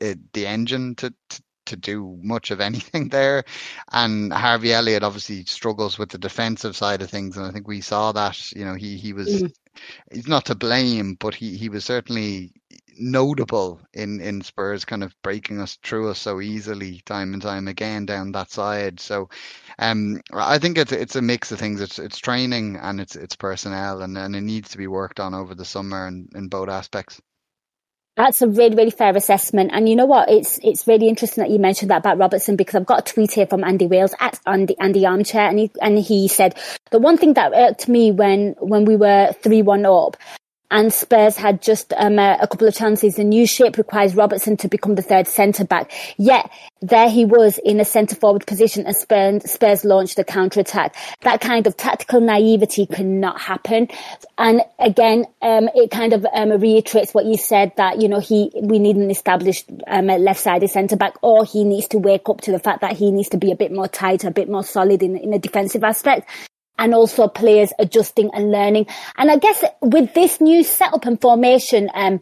it, 0.00 0.18
the 0.32 0.46
engine 0.46 0.94
to, 0.96 1.12
to 1.30 1.42
to 1.66 1.76
do 1.76 2.18
much 2.22 2.50
of 2.50 2.60
anything 2.68 3.08
there. 3.08 3.44
And 3.92 4.32
Harvey 4.32 4.72
Elliott 4.72 5.04
obviously 5.04 5.44
struggles 5.44 5.98
with 5.98 6.10
the 6.10 6.18
defensive 6.18 6.76
side 6.76 7.02
of 7.02 7.10
things, 7.10 7.36
and 7.36 7.46
I 7.46 7.50
think 7.50 7.68
we 7.68 7.80
saw 7.80 8.12
that. 8.12 8.52
You 8.52 8.64
know, 8.64 8.74
he 8.74 8.96
he 8.96 9.12
was 9.12 9.42
mm. 9.42 9.52
he's 10.12 10.28
not 10.28 10.46
to 10.46 10.54
blame, 10.54 11.14
but 11.14 11.34
he 11.34 11.56
he 11.56 11.68
was 11.68 11.84
certainly 11.84 12.52
notable 12.98 13.80
in 13.92 14.20
in 14.20 14.42
Spurs 14.42 14.84
kind 14.84 15.02
of 15.02 15.14
breaking 15.22 15.60
us 15.60 15.78
through 15.82 16.10
us 16.10 16.18
so 16.18 16.40
easily 16.40 17.00
time 17.06 17.32
and 17.32 17.42
time 17.42 17.68
again 17.68 18.06
down 18.06 18.32
that 18.32 18.50
side. 18.50 19.00
So 19.00 19.28
um 19.78 20.20
I 20.32 20.58
think 20.58 20.78
it's 20.78 20.92
it's 20.92 21.16
a 21.16 21.22
mix 21.22 21.52
of 21.52 21.58
things. 21.58 21.80
It's 21.80 21.98
it's 21.98 22.18
training 22.18 22.76
and 22.76 23.00
it's 23.00 23.16
it's 23.16 23.36
personnel 23.36 24.02
and, 24.02 24.16
and 24.18 24.36
it 24.36 24.42
needs 24.42 24.70
to 24.70 24.78
be 24.78 24.86
worked 24.86 25.20
on 25.20 25.34
over 25.34 25.54
the 25.54 25.64
summer 25.64 26.06
in, 26.08 26.28
in 26.34 26.48
both 26.48 26.68
aspects. 26.68 27.20
That's 28.18 28.42
a 28.42 28.48
really, 28.48 28.74
really 28.74 28.90
fair 28.90 29.16
assessment. 29.16 29.70
And 29.72 29.88
you 29.88 29.94
know 29.94 30.04
what? 30.04 30.28
It's 30.28 30.58
it's 30.64 30.88
really 30.88 31.08
interesting 31.08 31.44
that 31.44 31.52
you 31.52 31.60
mentioned 31.60 31.92
that 31.92 31.98
about 31.98 32.18
Robertson 32.18 32.56
because 32.56 32.74
I've 32.74 32.84
got 32.84 33.08
a 33.08 33.12
tweet 33.12 33.30
here 33.30 33.46
from 33.46 33.62
Andy 33.62 33.86
Wales 33.86 34.12
at 34.18 34.40
Andy, 34.44 34.76
Andy 34.80 35.06
Armchair, 35.06 35.48
and 35.48 35.56
he 35.56 35.70
and 35.80 35.96
he 35.96 36.26
said 36.26 36.58
the 36.90 36.98
one 36.98 37.16
thing 37.16 37.34
that 37.34 37.52
irked 37.54 37.88
me 37.88 38.10
when 38.10 38.56
when 38.58 38.86
we 38.86 38.96
were 38.96 39.32
three 39.40 39.62
one 39.62 39.86
up 39.86 40.16
and 40.70 40.92
Spurs 40.92 41.36
had 41.36 41.62
just 41.62 41.92
um, 41.96 42.18
a, 42.18 42.38
a, 42.40 42.46
couple 42.46 42.68
of 42.68 42.74
chances. 42.74 43.16
The 43.16 43.24
new 43.24 43.46
shape 43.46 43.78
requires 43.78 44.14
Robertson 44.14 44.56
to 44.58 44.68
become 44.68 44.96
the 44.96 45.02
third 45.02 45.26
centre 45.26 45.64
back. 45.64 45.90
Yet 46.18 46.50
there 46.82 47.08
he 47.08 47.24
was 47.24 47.58
in 47.64 47.80
a 47.80 47.84
centre 47.84 48.16
forward 48.16 48.46
position 48.46 48.86
as 48.86 49.00
Spurs, 49.00 49.50
Spurs 49.50 49.84
launched 49.84 50.18
a 50.18 50.24
counter 50.24 50.60
attack. 50.60 50.94
That 51.22 51.40
kind 51.40 51.66
of 51.66 51.76
tactical 51.76 52.20
naivety 52.20 52.86
cannot 52.86 53.40
happen. 53.40 53.88
And 54.36 54.62
again, 54.78 55.24
um, 55.40 55.70
it 55.74 55.90
kind 55.90 56.12
of 56.12 56.26
um, 56.34 56.50
reiterates 56.50 57.14
what 57.14 57.24
you 57.24 57.36
said 57.36 57.72
that 57.76 58.00
you 58.00 58.08
know 58.08 58.20
he 58.20 58.50
we 58.60 58.78
need 58.78 58.96
an 58.96 59.10
established 59.10 59.70
um, 59.86 60.06
left 60.06 60.40
sided 60.40 60.68
centre 60.68 60.96
back, 60.96 61.14
or 61.22 61.44
he 61.44 61.64
needs 61.64 61.88
to 61.88 61.98
wake 61.98 62.28
up 62.28 62.42
to 62.42 62.52
the 62.52 62.58
fact 62.58 62.82
that 62.82 62.96
he 62.96 63.10
needs 63.10 63.30
to 63.30 63.38
be 63.38 63.52
a 63.52 63.56
bit 63.56 63.72
more 63.72 63.88
tight, 63.88 64.24
a 64.24 64.30
bit 64.30 64.48
more 64.48 64.64
solid 64.64 65.02
in 65.02 65.16
in 65.16 65.32
a 65.32 65.38
defensive 65.38 65.82
aspect 65.82 66.28
and 66.78 66.94
also 66.94 67.28
players 67.28 67.72
adjusting 67.78 68.30
and 68.34 68.50
learning. 68.50 68.86
And 69.16 69.30
I 69.30 69.36
guess 69.36 69.64
with 69.80 70.14
this 70.14 70.40
new 70.40 70.62
setup 70.62 71.04
and 71.04 71.20
formation, 71.20 71.90
um, 71.94 72.20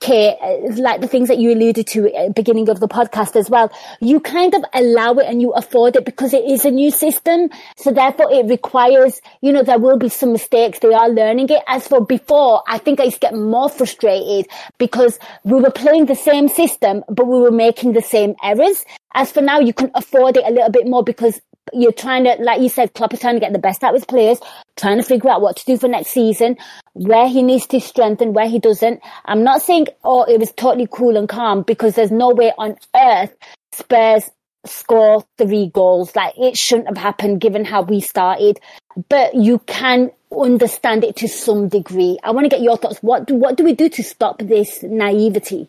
Kate, 0.00 0.38
uh, 0.40 0.74
like 0.76 1.02
the 1.02 1.08
things 1.08 1.28
that 1.28 1.36
you 1.36 1.52
alluded 1.52 1.86
to 1.88 2.06
at 2.14 2.28
the 2.28 2.32
beginning 2.32 2.70
of 2.70 2.80
the 2.80 2.88
podcast 2.88 3.36
as 3.36 3.50
well, 3.50 3.70
you 4.00 4.18
kind 4.18 4.54
of 4.54 4.64
allow 4.72 5.12
it 5.12 5.26
and 5.26 5.42
you 5.42 5.52
afford 5.52 5.94
it 5.94 6.06
because 6.06 6.32
it 6.32 6.42
is 6.42 6.64
a 6.64 6.70
new 6.70 6.90
system. 6.90 7.50
So 7.76 7.92
therefore 7.92 8.32
it 8.32 8.46
requires, 8.46 9.20
you 9.42 9.52
know, 9.52 9.62
there 9.62 9.78
will 9.78 9.98
be 9.98 10.08
some 10.08 10.32
mistakes. 10.32 10.78
They 10.78 10.94
are 10.94 11.10
learning 11.10 11.50
it. 11.50 11.62
As 11.68 11.86
for 11.86 12.00
before, 12.00 12.62
I 12.66 12.78
think 12.78 12.98
I 12.98 13.04
used 13.04 13.16
to 13.16 13.28
get 13.28 13.34
more 13.34 13.68
frustrated 13.68 14.50
because 14.78 15.18
we 15.44 15.60
were 15.60 15.70
playing 15.70 16.06
the 16.06 16.16
same 16.16 16.48
system, 16.48 17.04
but 17.08 17.26
we 17.26 17.38
were 17.38 17.50
making 17.50 17.92
the 17.92 18.02
same 18.02 18.36
errors. 18.42 18.86
As 19.12 19.30
for 19.30 19.42
now, 19.42 19.60
you 19.60 19.74
can 19.74 19.90
afford 19.94 20.38
it 20.38 20.46
a 20.46 20.50
little 20.50 20.70
bit 20.70 20.86
more 20.86 21.04
because 21.04 21.42
you're 21.72 21.92
trying 21.92 22.24
to, 22.24 22.36
like 22.40 22.60
you 22.60 22.68
said, 22.68 22.94
Klopp 22.94 23.12
is 23.14 23.20
trying 23.20 23.34
to 23.34 23.40
get 23.40 23.52
the 23.52 23.58
best 23.58 23.82
out 23.84 23.94
of 23.94 24.00
his 24.00 24.04
players, 24.04 24.38
trying 24.76 24.98
to 24.98 25.02
figure 25.02 25.30
out 25.30 25.40
what 25.40 25.56
to 25.56 25.64
do 25.64 25.76
for 25.76 25.88
next 25.88 26.08
season, 26.10 26.56
where 26.94 27.28
he 27.28 27.42
needs 27.42 27.66
to 27.68 27.80
strengthen, 27.80 28.32
where 28.32 28.48
he 28.48 28.58
doesn't. 28.58 29.00
I'm 29.24 29.44
not 29.44 29.62
saying, 29.62 29.88
oh, 30.04 30.24
it 30.24 30.38
was 30.38 30.52
totally 30.52 30.88
cool 30.90 31.16
and 31.16 31.28
calm 31.28 31.62
because 31.62 31.94
there's 31.94 32.10
no 32.10 32.30
way 32.30 32.52
on 32.58 32.76
earth 32.94 33.34
Spurs 33.72 34.30
score 34.66 35.24
three 35.38 35.70
goals. 35.72 36.14
Like 36.14 36.34
it 36.36 36.56
shouldn't 36.56 36.88
have 36.88 36.98
happened 36.98 37.40
given 37.40 37.64
how 37.64 37.82
we 37.82 38.00
started, 38.00 38.60
but 39.08 39.34
you 39.34 39.58
can 39.60 40.10
understand 40.36 41.04
it 41.04 41.16
to 41.16 41.28
some 41.28 41.68
degree. 41.68 42.18
I 42.22 42.30
want 42.32 42.44
to 42.44 42.50
get 42.50 42.60
your 42.60 42.76
thoughts. 42.76 42.98
What 42.98 43.26
do, 43.26 43.34
what 43.34 43.56
do 43.56 43.64
we 43.64 43.74
do 43.74 43.88
to 43.88 44.02
stop 44.02 44.38
this 44.38 44.82
naivety? 44.82 45.68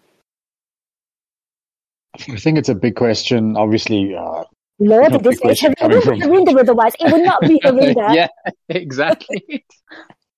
I 2.13 2.37
think 2.37 2.57
it's 2.57 2.69
a 2.69 2.75
big 2.75 2.95
question. 2.95 3.55
Obviously, 3.55 4.15
uh, 4.15 4.43
Lord, 4.81 5.23
this 5.23 5.39
is 5.43 5.63
it 5.63 6.29
would 6.29 6.45
be 6.45 6.59
otherwise. 6.59 6.93
It 6.99 7.11
would 7.11 7.21
not 7.23 7.41
be 7.41 7.59
Harinder. 7.63 8.15
yeah, 8.15 8.29
exactly. 8.69 9.63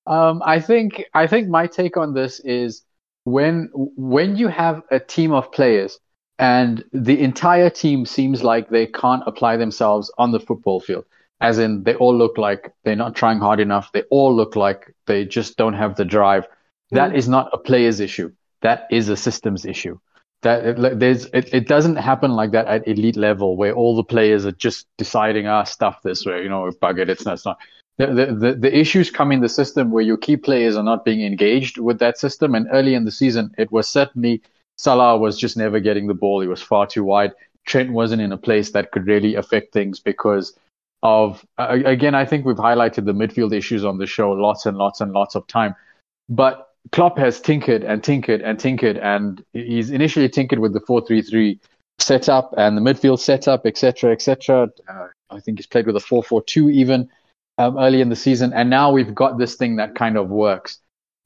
um, 0.06 0.42
I 0.44 0.60
think 0.60 1.02
I 1.14 1.26
think 1.26 1.48
my 1.48 1.66
take 1.66 1.96
on 1.96 2.12
this 2.12 2.40
is 2.40 2.82
when 3.24 3.70
when 3.72 4.36
you 4.36 4.48
have 4.48 4.82
a 4.90 5.00
team 5.00 5.32
of 5.32 5.50
players 5.50 5.98
and 6.38 6.84
the 6.92 7.18
entire 7.20 7.70
team 7.70 8.04
seems 8.04 8.44
like 8.44 8.68
they 8.68 8.86
can't 8.86 9.22
apply 9.26 9.56
themselves 9.56 10.12
on 10.18 10.30
the 10.30 10.40
football 10.40 10.78
field. 10.78 11.06
As 11.40 11.58
in, 11.58 11.82
they 11.82 11.94
all 11.94 12.14
look 12.14 12.36
like 12.36 12.70
they're 12.84 12.96
not 12.96 13.16
trying 13.16 13.38
hard 13.38 13.60
enough. 13.60 13.92
They 13.92 14.02
all 14.10 14.34
look 14.34 14.56
like 14.56 14.94
they 15.06 15.24
just 15.24 15.56
don't 15.56 15.74
have 15.74 15.96
the 15.96 16.04
drive. 16.04 16.46
That 16.90 17.12
mm. 17.12 17.16
is 17.16 17.28
not 17.28 17.48
a 17.52 17.58
player's 17.58 17.98
issue. 17.98 18.30
That 18.60 18.86
is 18.90 19.08
a 19.08 19.16
systems 19.16 19.64
issue 19.64 19.98
that 20.44 20.98
there's 21.00 21.26
it, 21.26 21.52
it 21.52 21.66
doesn't 21.66 21.96
happen 21.96 22.30
like 22.32 22.52
that 22.52 22.66
at 22.66 22.86
elite 22.86 23.16
level 23.16 23.56
where 23.56 23.74
all 23.74 23.96
the 23.96 24.04
players 24.04 24.46
are 24.46 24.52
just 24.52 24.86
deciding 24.96 25.46
ah 25.46 25.64
stuff 25.64 26.00
this 26.02 26.24
way 26.24 26.42
you 26.42 26.48
know 26.48 26.70
bug 26.80 26.98
it 26.98 27.10
it's 27.10 27.24
not, 27.24 27.34
it's 27.34 27.44
not. 27.44 27.58
The, 27.96 28.06
the, 28.06 28.54
the 28.54 28.76
issues 28.76 29.10
come 29.10 29.30
in 29.30 29.40
the 29.40 29.48
system 29.48 29.92
where 29.92 30.02
your 30.02 30.16
key 30.16 30.36
players 30.36 30.76
are 30.76 30.82
not 30.82 31.04
being 31.04 31.22
engaged 31.22 31.78
with 31.78 32.00
that 32.00 32.18
system. 32.18 32.56
And 32.56 32.66
early 32.72 32.94
in 32.94 33.04
the 33.04 33.12
season 33.12 33.54
it 33.56 33.70
was 33.70 33.88
certainly 33.88 34.42
Salah 34.76 35.16
was 35.16 35.38
just 35.38 35.56
never 35.56 35.78
getting 35.78 36.08
the 36.08 36.14
ball. 36.14 36.40
He 36.40 36.48
was 36.48 36.60
far 36.60 36.86
too 36.88 37.04
wide. 37.04 37.32
Trent 37.66 37.92
wasn't 37.92 38.20
in 38.20 38.32
a 38.32 38.36
place 38.36 38.72
that 38.72 38.90
could 38.90 39.06
really 39.06 39.36
affect 39.36 39.72
things 39.72 40.00
because 40.00 40.58
of 41.04 41.46
uh, 41.58 41.78
again 41.84 42.14
I 42.14 42.24
think 42.24 42.44
we've 42.44 42.56
highlighted 42.56 43.04
the 43.04 43.12
midfield 43.12 43.54
issues 43.54 43.84
on 43.84 43.98
the 43.98 44.06
show 44.06 44.32
lots 44.32 44.66
and 44.66 44.76
lots 44.76 45.00
and 45.00 45.12
lots 45.12 45.36
of 45.36 45.46
time. 45.46 45.76
But 46.28 46.73
Klopp 46.92 47.18
has 47.18 47.40
tinkered 47.40 47.82
and 47.82 48.02
tinkered 48.02 48.42
and 48.42 48.58
tinkered, 48.58 48.98
and 48.98 49.44
he's 49.52 49.90
initially 49.90 50.28
tinkered 50.28 50.58
with 50.58 50.72
the 50.72 50.80
four-three-three 50.80 51.58
setup 51.98 52.52
and 52.56 52.76
the 52.76 52.80
midfield 52.80 53.18
setup, 53.18 53.66
etc., 53.66 54.12
etc. 54.12 54.68
Uh, 54.88 55.06
I 55.30 55.40
think 55.40 55.58
he's 55.58 55.66
played 55.66 55.86
with 55.86 55.96
a 55.96 56.00
four-four-two 56.00 56.70
even 56.70 57.08
um, 57.58 57.78
early 57.78 58.00
in 58.00 58.10
the 58.10 58.16
season, 58.16 58.52
and 58.52 58.68
now 58.68 58.92
we've 58.92 59.14
got 59.14 59.38
this 59.38 59.54
thing 59.54 59.76
that 59.76 59.94
kind 59.94 60.16
of 60.16 60.28
works. 60.28 60.78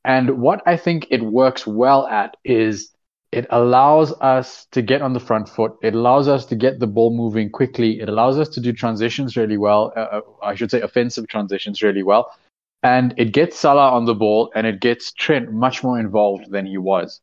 And 0.05 0.40
what 0.40 0.62
I 0.66 0.77
think 0.77 1.09
it 1.11 1.23
works 1.23 1.66
well 1.66 2.07
at 2.07 2.37
is 2.44 2.92
it 3.33 3.47
allows 3.51 4.12
us 4.21 4.66
to 4.73 4.81
get 4.81 5.03
on 5.03 5.12
the 5.12 5.21
front 5.21 5.49
foot. 5.49 5.77
It 5.83 5.94
allows 5.94 6.29
us 6.29 6.47
to 6.47 6.57
get 6.57 6.79
the 6.79 6.87
ball 6.87 7.14
moving 7.14 7.51
quickly. 7.51 8.01
It 8.01 8.09
allows 8.09 8.38
us 8.38 8.49
to 8.51 8.61
do 8.61 8.73
transitions 8.73 9.37
really 9.37 9.59
well. 9.59 9.92
Uh, 9.94 10.01
uh 10.01 10.21
I 10.42 10.55
should 10.55 10.71
say 10.71 10.81
offensive 10.81 11.29
transitions 11.29 11.83
really 11.83 12.03
well. 12.03 12.33
And 12.82 13.14
it 13.16 13.32
gets 13.32 13.58
Salah 13.58 13.90
on 13.90 14.04
the 14.04 14.14
ball 14.14 14.52
and 14.54 14.66
it 14.66 14.80
gets 14.80 15.12
Trent 15.12 15.52
much 15.52 15.82
more 15.82 15.98
involved 15.98 16.50
than 16.50 16.66
he 16.66 16.78
was. 16.78 17.20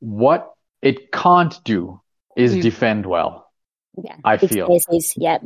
What 0.00 0.52
it 0.82 1.10
can't 1.10 1.54
do 1.64 2.00
is 2.36 2.54
mm. 2.54 2.62
defend 2.62 3.06
well. 3.06 3.50
Yeah, 4.02 4.16
I 4.24 4.36
feel. 4.36 4.68
Cases, 4.68 5.14
yeah. 5.16 5.38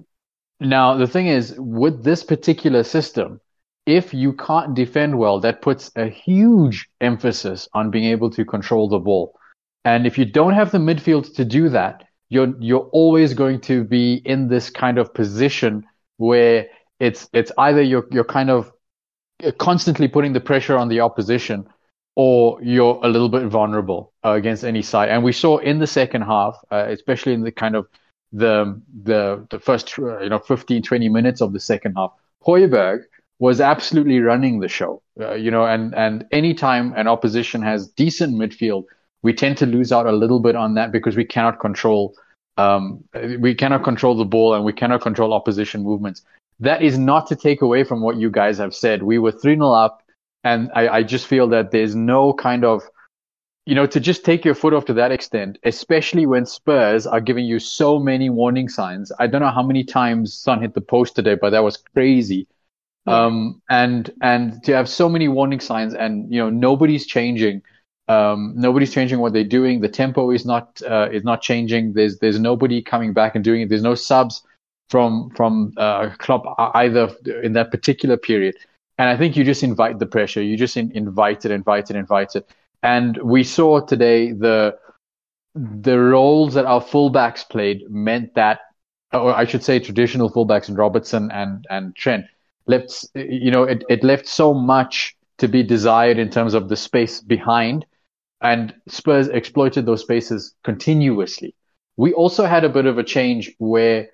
Now, 0.60 0.96
the 0.96 1.06
thing 1.06 1.26
is, 1.26 1.54
with 1.56 2.04
this 2.04 2.22
particular 2.22 2.84
system, 2.84 3.40
if 3.86 4.14
you 4.14 4.32
can't 4.34 4.74
defend 4.74 5.18
well, 5.18 5.40
that 5.40 5.62
puts 5.62 5.90
a 5.96 6.08
huge 6.08 6.88
emphasis 7.00 7.68
on 7.74 7.90
being 7.90 8.04
able 8.04 8.30
to 8.30 8.44
control 8.44 8.88
the 8.88 8.98
ball. 8.98 9.34
And 9.84 10.06
if 10.06 10.18
you 10.18 10.24
don't 10.24 10.52
have 10.52 10.70
the 10.70 10.78
midfield 10.78 11.34
to 11.34 11.44
do 11.44 11.68
that, 11.70 12.04
you're 12.28 12.54
you're 12.60 12.88
always 12.92 13.34
going 13.34 13.60
to 13.62 13.84
be 13.84 14.22
in 14.24 14.48
this 14.48 14.70
kind 14.70 14.98
of 14.98 15.12
position 15.12 15.84
where 16.16 16.66
it's 17.00 17.28
it's 17.32 17.50
either 17.58 17.82
you're 17.82 18.06
you're 18.10 18.24
kind 18.24 18.48
of 18.48 18.72
constantly 19.58 20.08
putting 20.08 20.32
the 20.32 20.40
pressure 20.40 20.76
on 20.76 20.88
the 20.88 21.00
opposition 21.00 21.66
or 22.14 22.58
you're 22.62 23.00
a 23.02 23.08
little 23.08 23.28
bit 23.28 23.44
vulnerable 23.44 24.12
uh, 24.24 24.32
against 24.32 24.64
any 24.64 24.82
side. 24.82 25.08
And 25.08 25.24
we 25.24 25.32
saw 25.32 25.58
in 25.58 25.78
the 25.78 25.86
second 25.86 26.22
half, 26.22 26.58
uh, 26.70 26.86
especially 26.88 27.32
in 27.32 27.42
the 27.42 27.52
kind 27.52 27.74
of 27.74 27.86
the 28.32 28.80
the 29.04 29.46
the 29.50 29.58
first 29.58 29.98
uh, 29.98 30.20
you 30.20 30.28
know 30.30 30.38
15 30.38 30.82
20 30.82 31.08
minutes 31.08 31.40
of 31.40 31.52
the 31.52 31.60
second 31.60 31.94
half, 31.96 32.12
Højbjerg 32.46 33.04
was 33.38 33.60
absolutely 33.60 34.20
running 34.20 34.60
the 34.60 34.68
show. 34.68 35.02
Uh, 35.20 35.34
you 35.34 35.50
know, 35.50 35.64
and 35.66 35.94
and 35.94 36.26
anytime 36.32 36.92
an 36.96 37.08
opposition 37.08 37.62
has 37.62 37.88
decent 37.88 38.34
midfield, 38.34 38.84
we 39.22 39.32
tend 39.32 39.56
to 39.58 39.66
lose 39.66 39.92
out 39.92 40.06
a 40.06 40.12
little 40.12 40.40
bit 40.40 40.56
on 40.56 40.74
that 40.74 40.92
because 40.92 41.16
we 41.16 41.24
cannot 41.24 41.60
control 41.60 42.14
um, 42.58 43.02
we 43.38 43.54
cannot 43.54 43.82
control 43.82 44.14
the 44.14 44.24
ball 44.24 44.54
and 44.54 44.64
we 44.64 44.72
cannot 44.72 45.00
control 45.00 45.32
opposition 45.32 45.82
movements. 45.82 46.22
That 46.62 46.82
is 46.82 46.96
not 46.96 47.26
to 47.26 47.36
take 47.36 47.60
away 47.60 47.84
from 47.84 48.00
what 48.02 48.16
you 48.16 48.30
guys 48.30 48.58
have 48.58 48.74
said. 48.74 49.02
We 49.02 49.18
were 49.18 49.32
3 49.32 49.56
0 49.56 49.72
up, 49.72 50.02
and 50.44 50.70
I, 50.74 50.88
I 50.88 51.02
just 51.02 51.26
feel 51.26 51.48
that 51.48 51.72
there's 51.72 51.94
no 51.94 52.32
kind 52.32 52.64
of 52.64 52.82
you 53.64 53.76
know, 53.76 53.86
to 53.86 54.00
just 54.00 54.24
take 54.24 54.44
your 54.44 54.54
foot 54.54 54.74
off 54.74 54.86
to 54.86 54.94
that 54.94 55.12
extent, 55.12 55.58
especially 55.62 56.26
when 56.26 56.46
Spurs 56.46 57.06
are 57.06 57.20
giving 57.20 57.44
you 57.44 57.60
so 57.60 57.98
many 57.98 58.28
warning 58.28 58.68
signs. 58.68 59.12
I 59.20 59.28
don't 59.28 59.40
know 59.40 59.50
how 59.50 59.62
many 59.62 59.84
times 59.84 60.34
Sun 60.34 60.62
hit 60.62 60.74
the 60.74 60.80
post 60.80 61.14
today, 61.14 61.36
but 61.40 61.50
that 61.50 61.62
was 61.62 61.76
crazy. 61.76 62.48
Um, 63.06 63.62
and 63.68 64.10
and 64.20 64.62
to 64.64 64.74
have 64.74 64.88
so 64.88 65.08
many 65.08 65.28
warning 65.28 65.60
signs, 65.60 65.94
and 65.94 66.32
you 66.32 66.40
know, 66.40 66.50
nobody's 66.50 67.06
changing. 67.06 67.62
Um, 68.08 68.54
nobody's 68.56 68.92
changing 68.92 69.20
what 69.20 69.32
they're 69.32 69.44
doing. 69.44 69.80
The 69.80 69.88
tempo 69.88 70.30
is 70.30 70.44
not 70.44 70.80
uh, 70.82 71.08
is 71.12 71.24
not 71.24 71.42
changing. 71.42 71.92
There's 71.92 72.18
there's 72.18 72.38
nobody 72.38 72.82
coming 72.82 73.12
back 73.12 73.34
and 73.34 73.44
doing 73.44 73.62
it. 73.62 73.68
There's 73.68 73.82
no 73.82 73.94
subs 73.94 74.42
from 74.92 75.30
from 75.30 75.72
uh, 75.78 76.10
Klopp 76.18 76.44
either 76.74 77.10
in 77.42 77.54
that 77.54 77.70
particular 77.70 78.18
period. 78.18 78.54
And 78.98 79.08
I 79.08 79.16
think 79.16 79.36
you 79.36 79.42
just 79.42 79.62
invite 79.62 79.98
the 79.98 80.06
pressure. 80.06 80.42
You 80.42 80.56
just 80.56 80.76
in, 80.76 80.92
invite 80.92 81.44
it, 81.46 81.50
invite 81.50 81.90
it, 81.90 81.96
invite 81.96 82.36
it. 82.36 82.46
And 82.82 83.16
we 83.34 83.42
saw 83.42 83.80
today 83.80 84.32
the 84.32 84.76
the 85.54 85.98
roles 85.98 86.54
that 86.54 86.66
our 86.66 86.82
fullbacks 86.82 87.48
played 87.48 87.90
meant 87.90 88.34
that, 88.34 88.60
or 89.12 89.34
I 89.34 89.44
should 89.46 89.64
say, 89.64 89.80
traditional 89.80 90.30
fullbacks 90.30 90.68
in 90.68 90.74
Robertson 90.74 91.30
and 91.30 91.66
and 91.70 91.96
Trent 91.96 92.26
left. 92.66 93.06
You 93.14 93.50
know, 93.50 93.64
it, 93.64 93.84
it 93.88 94.04
left 94.04 94.28
so 94.28 94.52
much 94.52 95.16
to 95.38 95.48
be 95.48 95.62
desired 95.62 96.18
in 96.18 96.28
terms 96.28 96.52
of 96.54 96.68
the 96.68 96.76
space 96.76 97.20
behind 97.20 97.86
and 98.42 98.74
Spurs 98.88 99.28
exploited 99.28 99.86
those 99.86 100.02
spaces 100.02 100.54
continuously. 100.64 101.54
We 101.96 102.12
also 102.12 102.44
had 102.44 102.64
a 102.64 102.68
bit 102.68 102.86
of 102.86 102.98
a 102.98 103.04
change 103.04 103.54
where 103.58 104.08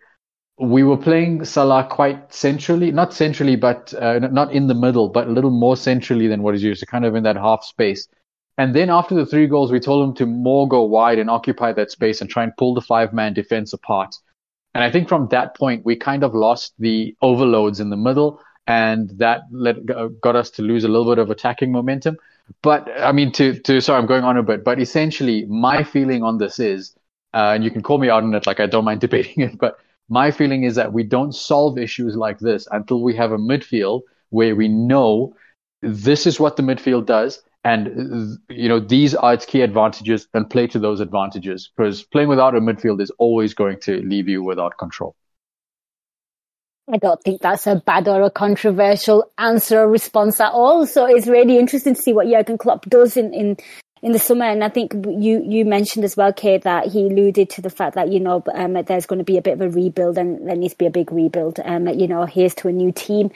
we 0.61 0.83
were 0.83 0.97
playing 0.97 1.45
Salah 1.45 1.87
quite 1.89 2.33
centrally, 2.33 2.91
not 2.91 3.15
centrally, 3.15 3.57
but 3.57 3.95
uh, 3.95 4.19
not 4.19 4.53
in 4.53 4.67
the 4.67 4.75
middle, 4.75 5.09
but 5.09 5.29
a 5.29 5.31
little 5.31 5.51
more 5.51 5.77
centrally 5.77 6.27
than 6.27 6.43
what 6.43 6.55
is 6.55 6.63
used, 6.63 6.85
kind 6.89 7.05
of 7.05 7.15
in 7.15 7.23
that 7.23 7.37
half 7.37 7.65
space. 7.65 8.09
And 8.57 8.75
then 8.75 8.91
after 8.91 9.15
the 9.15 9.25
three 9.25 9.47
goals, 9.47 9.71
we 9.71 9.79
told 9.79 10.09
him 10.09 10.15
to 10.17 10.27
more 10.27 10.67
go 10.67 10.83
wide 10.83 11.21
and 11.21 11.31
occupy 11.31 11.73
that 11.75 11.93
space 11.93 12.21
and 12.21 12.29
try 12.29 12.43
and 12.43 12.57
pull 12.57 12.75
the 12.75 12.81
five 12.81 13.13
man 13.13 13.35
defense 13.35 13.73
apart. 13.73 14.17
And 14.75 14.83
I 14.83 14.91
think 14.91 15.09
from 15.09 15.29
that 15.29 15.57
point, 15.57 15.85
we 15.85 15.95
kind 15.95 16.25
of 16.25 16.35
lost 16.35 16.75
the 16.79 17.17
overloads 17.23 17.79
in 17.79 17.91
the 17.91 17.97
middle, 17.97 18.41
and 18.67 19.11
that 19.19 19.43
let, 19.53 19.77
got 20.21 20.35
us 20.35 20.51
to 20.51 20.63
lose 20.63 20.83
a 20.83 20.89
little 20.89 21.11
bit 21.11 21.21
of 21.21 21.31
attacking 21.31 21.71
momentum. 21.71 22.17
But 22.63 22.89
I 22.99 23.13
mean, 23.13 23.31
to 23.33 23.59
to 23.61 23.81
sorry, 23.81 24.01
I'm 24.01 24.07
going 24.07 24.25
on 24.25 24.37
a 24.37 24.43
bit, 24.43 24.65
but 24.65 24.81
essentially, 24.81 25.45
my 25.47 25.85
feeling 25.85 26.25
on 26.25 26.39
this 26.39 26.59
is, 26.59 26.97
uh, 27.33 27.53
and 27.55 27.63
you 27.63 27.71
can 27.71 27.83
call 27.83 27.99
me 27.99 28.11
out 28.11 28.25
on 28.25 28.35
it, 28.35 28.47
like 28.47 28.59
I 28.59 28.67
don't 28.67 28.85
mind 28.85 29.01
debating 29.01 29.43
it, 29.45 29.59
but 29.59 29.79
my 30.09 30.31
feeling 30.31 30.65
is 30.65 30.75
that 30.77 30.93
we 30.93 31.03
don't 31.03 31.35
solve 31.35 31.79
issues 31.79 32.17
like 32.17 32.39
this 32.39 32.67
until 32.71 33.03
we 33.03 33.15
have 33.17 33.33
a 33.33 33.39
midfield 33.39 34.03
where 34.31 34.55
we 34.55 34.69
know 34.69 35.35
this 35.83 36.27
is 36.27 36.41
what 36.41 36.57
the 36.57 36.63
midfield 36.63 37.07
does, 37.07 37.43
and 37.65 38.39
you 38.49 38.69
know 38.69 38.81
these 38.81 39.15
are 39.15 39.35
its 39.35 39.47
key 39.47 39.61
advantages, 39.63 40.27
and 40.35 40.49
play 40.49 40.67
to 40.69 40.79
those 40.79 41.01
advantages. 41.01 41.71
Because 41.77 42.03
playing 42.03 42.29
without 42.29 42.55
a 42.55 42.61
midfield 42.61 43.01
is 43.01 43.11
always 43.19 43.55
going 43.55 43.79
to 43.81 44.03
leave 44.03 44.29
you 44.29 44.43
without 44.43 44.79
control. 44.79 45.15
I 46.91 46.97
don't 46.97 47.23
think 47.23 47.43
that's 47.43 47.67
a 47.67 47.77
bad 47.77 48.09
or 48.09 48.23
a 48.23 48.31
controversial 48.31 49.31
answer 49.37 49.81
or 49.81 49.89
response 49.89 50.41
at 50.41 50.53
all. 50.53 50.87
So 50.87 51.05
it's 51.05 51.27
really 51.27 51.59
interesting 51.59 51.95
to 51.95 52.01
see 52.01 52.15
what 52.15 52.29
Jurgen 52.29 52.57
Klopp 52.57 52.87
does 52.87 53.17
in, 53.17 53.35
in, 53.35 53.59
in 54.03 54.13
the 54.13 54.19
summer. 54.19 54.45
And 54.45 54.63
I 54.63 54.69
think 54.69 54.93
you, 54.95 55.43
you 55.45 55.65
mentioned 55.65 56.05
as 56.05 56.17
well, 56.17 56.33
Kate, 56.33 56.63
that 56.63 56.87
he 56.87 57.07
alluded 57.07 57.51
to 57.51 57.63
the 57.63 57.71
fact 57.71 57.95
that, 57.95 58.13
you 58.13 58.21
know, 58.21 58.43
um, 58.55 58.75
there's 58.85 59.07
going 59.07 59.19
to 59.19 59.25
be 59.25 59.39
a 59.39 59.43
bit 59.43 59.55
of 59.55 59.61
a 59.61 59.69
rebuild 59.69 60.19
and 60.19 60.49
there 60.49 60.57
needs 60.57 60.75
to 60.75 60.79
be 60.79 60.87
a 60.87 60.91
big 60.91 61.13
rebuild. 61.13 61.61
Um, 61.65 61.89
you 61.89 62.09
know, 62.09 62.25
here's 62.25 62.55
to 62.57 62.69
a 62.69 62.73
new 62.73 62.93
team. 62.93 63.31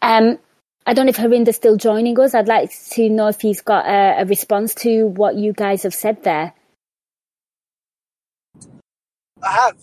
Um, 0.00 0.38
I 0.84 0.94
don't 0.94 1.06
know 1.06 1.10
if 1.10 1.16
Harinder's 1.16 1.56
still 1.56 1.76
joining 1.76 2.18
us. 2.18 2.34
I'd 2.34 2.48
like 2.48 2.72
to 2.90 3.08
know 3.08 3.28
if 3.28 3.40
he's 3.40 3.60
got 3.60 3.86
a, 3.86 4.22
a 4.22 4.24
response 4.24 4.74
to 4.76 5.06
what 5.06 5.36
you 5.36 5.52
guys 5.52 5.84
have 5.84 5.94
said 5.94 6.24
there. 6.24 6.54
I 9.42 9.52
have. 9.52 9.76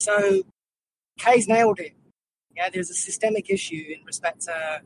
So 0.00 0.42
Kay's 1.18 1.48
nailed 1.48 1.80
it. 1.80 1.92
Yeah, 2.56 2.70
there's 2.72 2.90
a 2.90 2.94
systemic 2.94 3.50
issue 3.50 3.84
in 3.98 4.04
respect 4.06 4.42
to 4.42 4.80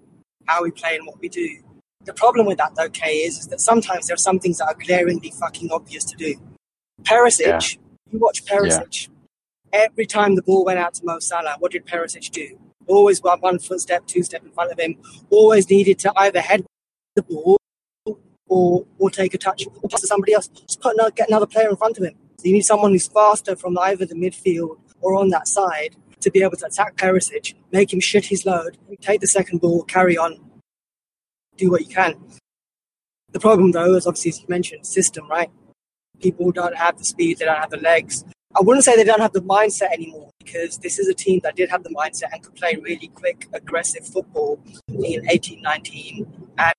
how 0.46 0.64
we 0.64 0.72
play 0.72 0.96
and 0.96 1.06
what 1.06 1.20
we 1.20 1.28
do. 1.28 1.62
The 2.04 2.14
problem 2.14 2.46
with 2.46 2.58
that, 2.58 2.74
though, 2.76 2.88
Kay, 2.88 3.18
is, 3.18 3.38
is 3.38 3.48
that 3.48 3.60
sometimes 3.60 4.06
there 4.06 4.14
are 4.14 4.18
some 4.18 4.38
things 4.38 4.58
that 4.58 4.66
are 4.66 4.74
glaringly 4.74 5.30
fucking 5.30 5.70
obvious 5.70 6.04
to 6.04 6.16
do. 6.16 6.34
Perisic, 7.02 7.46
yeah. 7.46 7.60
you 8.10 8.18
watch 8.18 8.44
Perisic. 8.44 9.08
Yeah. 9.72 9.84
Every 9.84 10.06
time 10.06 10.34
the 10.34 10.42
ball 10.42 10.64
went 10.64 10.78
out 10.78 10.94
to 10.94 11.04
Mo 11.04 11.18
Salah, 11.18 11.56
what 11.58 11.72
did 11.72 11.86
Perisic 11.86 12.30
do? 12.30 12.58
Always 12.86 13.22
one, 13.22 13.40
one 13.40 13.58
footstep, 13.58 14.06
two 14.06 14.22
step 14.22 14.42
in 14.44 14.50
front 14.50 14.72
of 14.72 14.80
him. 14.80 14.96
Always 15.30 15.68
needed 15.70 15.98
to 16.00 16.12
either 16.16 16.40
head 16.40 16.64
the 17.14 17.22
ball 17.22 17.58
or 18.48 18.84
or 18.98 19.10
take 19.10 19.32
a 19.32 19.38
touch 19.38 19.64
or 19.66 19.88
pass 19.88 20.00
to 20.00 20.06
somebody 20.06 20.32
else. 20.32 20.48
Just 20.48 20.80
put 20.80 20.94
another, 20.94 21.12
get 21.12 21.28
another 21.28 21.46
player 21.46 21.68
in 21.68 21.76
front 21.76 21.98
of 21.98 22.04
him. 22.04 22.14
So 22.38 22.46
you 22.46 22.54
need 22.54 22.62
someone 22.62 22.90
who's 22.92 23.06
faster 23.06 23.54
from 23.54 23.78
either 23.78 24.06
the 24.06 24.14
midfield 24.14 24.78
or 25.00 25.14
on 25.14 25.28
that 25.28 25.46
side 25.46 25.94
to 26.20 26.30
be 26.30 26.42
able 26.42 26.56
to 26.56 26.66
attack 26.66 26.96
Perisic, 26.96 27.54
make 27.72 27.92
him 27.92 28.00
shit 28.00 28.26
his 28.26 28.44
load, 28.44 28.76
take 29.00 29.20
the 29.20 29.26
second 29.26 29.60
ball, 29.60 29.84
carry 29.84 30.18
on, 30.18 30.38
do 31.56 31.70
what 31.70 31.82
you 31.82 31.94
can. 31.94 32.14
The 33.32 33.40
problem, 33.40 33.72
though, 33.72 33.94
is 33.94 34.06
obviously, 34.06 34.30
as 34.30 34.40
you 34.40 34.46
mentioned, 34.48 34.86
system, 34.86 35.28
right? 35.28 35.50
People 36.20 36.50
don't 36.52 36.76
have 36.76 36.98
the 36.98 37.04
speed, 37.04 37.38
they 37.38 37.44
don't 37.44 37.58
have 37.58 37.70
the 37.70 37.78
legs. 37.78 38.24
I 38.56 38.62
wouldn't 38.62 38.84
say 38.84 38.96
they 38.96 39.04
don't 39.04 39.20
have 39.20 39.32
the 39.32 39.42
mindset 39.42 39.92
anymore 39.92 40.30
because 40.40 40.78
this 40.78 40.98
is 40.98 41.06
a 41.06 41.14
team 41.14 41.40
that 41.44 41.54
did 41.54 41.70
have 41.70 41.84
the 41.84 41.90
mindset 41.90 42.32
and 42.32 42.42
could 42.42 42.56
play 42.56 42.76
really 42.82 43.08
quick, 43.08 43.46
aggressive 43.52 44.04
football 44.04 44.60
in 44.88 45.24
1819 45.26 46.26
and 46.58 46.74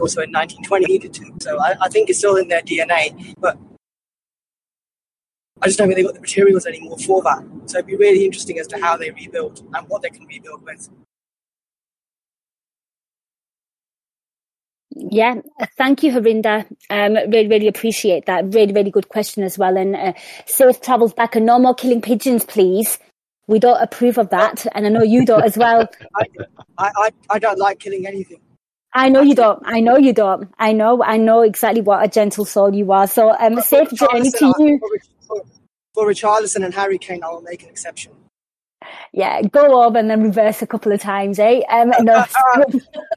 also 0.00 0.22
in 0.22 0.32
1920 0.32 0.86
needed 0.86 1.12
to. 1.12 1.34
So 1.40 1.60
I, 1.60 1.74
I 1.82 1.88
think 1.90 2.08
it's 2.08 2.18
still 2.18 2.36
in 2.36 2.48
their 2.48 2.62
DNA. 2.62 3.34
But 3.38 3.58
I 5.60 5.66
just 5.66 5.78
don't 5.78 5.88
think 5.88 5.96
they've 5.96 6.06
got 6.06 6.14
the 6.14 6.20
materials 6.20 6.64
anymore 6.64 6.98
for 6.98 7.22
that. 7.22 7.44
So 7.66 7.78
it'd 7.78 7.86
be 7.86 7.96
really 7.96 8.24
interesting 8.24 8.58
as 8.58 8.66
to 8.68 8.78
how 8.78 8.96
they 8.96 9.10
rebuild 9.10 9.62
and 9.74 9.88
what 9.88 10.00
they 10.00 10.10
can 10.10 10.24
rebuild 10.26 10.62
with. 10.64 10.88
Yeah, 14.98 15.40
thank 15.76 16.02
you, 16.02 16.10
Harinder. 16.10 16.66
Um, 16.88 17.14
really, 17.30 17.48
really 17.48 17.68
appreciate 17.68 18.24
that. 18.26 18.54
Really, 18.54 18.72
really 18.72 18.90
good 18.90 19.10
question 19.10 19.42
as 19.42 19.58
well. 19.58 19.76
And 19.76 19.94
uh, 19.94 20.14
safe 20.46 20.80
travels 20.80 21.12
back 21.12 21.36
and 21.36 21.44
no 21.44 21.58
more 21.58 21.74
killing 21.74 22.00
pigeons, 22.00 22.44
please. 22.44 22.98
We 23.46 23.58
don't 23.58 23.80
approve 23.80 24.18
of 24.18 24.30
that, 24.30 24.66
and 24.72 24.86
I 24.86 24.88
know 24.88 25.02
you 25.02 25.24
don't 25.24 25.44
as 25.44 25.56
well. 25.56 25.86
I, 26.16 26.24
I, 26.78 27.10
I 27.30 27.38
don't 27.38 27.58
like 27.58 27.78
killing 27.78 28.06
anything. 28.06 28.40
I 28.94 29.10
know 29.10 29.20
you 29.20 29.34
don't. 29.34 29.62
I 29.66 29.80
know 29.80 29.98
you 29.98 30.14
don't. 30.14 30.50
I 30.58 30.72
know. 30.72 31.02
I 31.02 31.18
know 31.18 31.42
exactly 31.42 31.82
what 31.82 32.02
a 32.02 32.08
gentle 32.08 32.46
soul 32.46 32.74
you 32.74 32.90
are. 32.90 33.06
So, 33.06 33.36
um, 33.38 33.60
safe 33.60 33.90
journey 33.90 34.30
to 34.30 34.54
you. 34.58 34.80
For, 35.26 35.42
for 35.92 36.06
Richarlison 36.06 36.64
and 36.64 36.72
Harry 36.72 36.96
Kane, 36.96 37.22
I 37.22 37.28
will 37.28 37.42
make 37.42 37.62
an 37.62 37.68
exception. 37.68 38.12
Yeah, 39.12 39.42
go 39.42 39.84
over 39.84 39.98
and 39.98 40.10
then 40.10 40.22
reverse 40.22 40.62
a 40.62 40.66
couple 40.66 40.92
of 40.92 41.00
times, 41.00 41.38
eh? 41.38 41.60
Um, 41.70 41.92
no. 42.00 42.24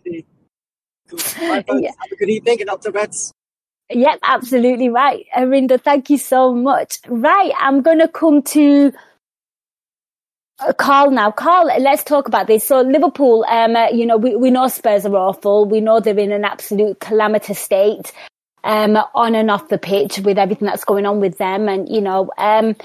cool. 1.17 1.81
Yeah. 1.81 1.91
Have 1.99 2.11
a 2.11 2.15
good 2.15 2.29
evening 2.29 2.61
and 2.61 2.69
up 2.69 2.81
to 2.81 2.91
beds. 2.91 3.33
Yep, 3.91 4.19
absolutely 4.21 4.89
right. 4.89 5.25
Arinda, 5.35 5.81
thank 5.81 6.11
you 6.11 6.19
so 6.19 6.53
much. 6.53 6.99
Right, 7.07 7.51
I'm 7.57 7.81
going 7.81 7.97
to 7.97 8.07
come 8.07 8.43
to 8.43 8.93
uh, 10.59 10.73
Carl 10.73 11.09
now. 11.09 11.31
Carl, 11.31 11.65
let's 11.79 12.03
talk 12.03 12.27
about 12.27 12.45
this. 12.45 12.67
So 12.67 12.81
Liverpool, 12.81 13.45
um, 13.49 13.75
uh, 13.75 13.89
you 13.89 14.05
know, 14.05 14.17
we, 14.17 14.35
we 14.35 14.51
know 14.51 14.67
Spurs 14.67 15.07
are 15.07 15.15
awful. 15.15 15.65
We 15.65 15.81
know 15.81 15.99
they're 15.99 16.19
in 16.19 16.31
an 16.31 16.45
absolute 16.45 16.99
calamitous 16.99 17.57
state, 17.57 18.11
um, 18.63 18.95
on 19.15 19.33
and 19.33 19.49
off 19.49 19.69
the 19.69 19.79
pitch 19.79 20.19
with 20.19 20.37
everything 20.37 20.67
that's 20.67 20.85
going 20.85 21.07
on 21.07 21.19
with 21.19 21.39
them. 21.39 21.67
And, 21.67 21.89
you 21.89 22.01
know, 22.01 22.29
um, 22.37 22.75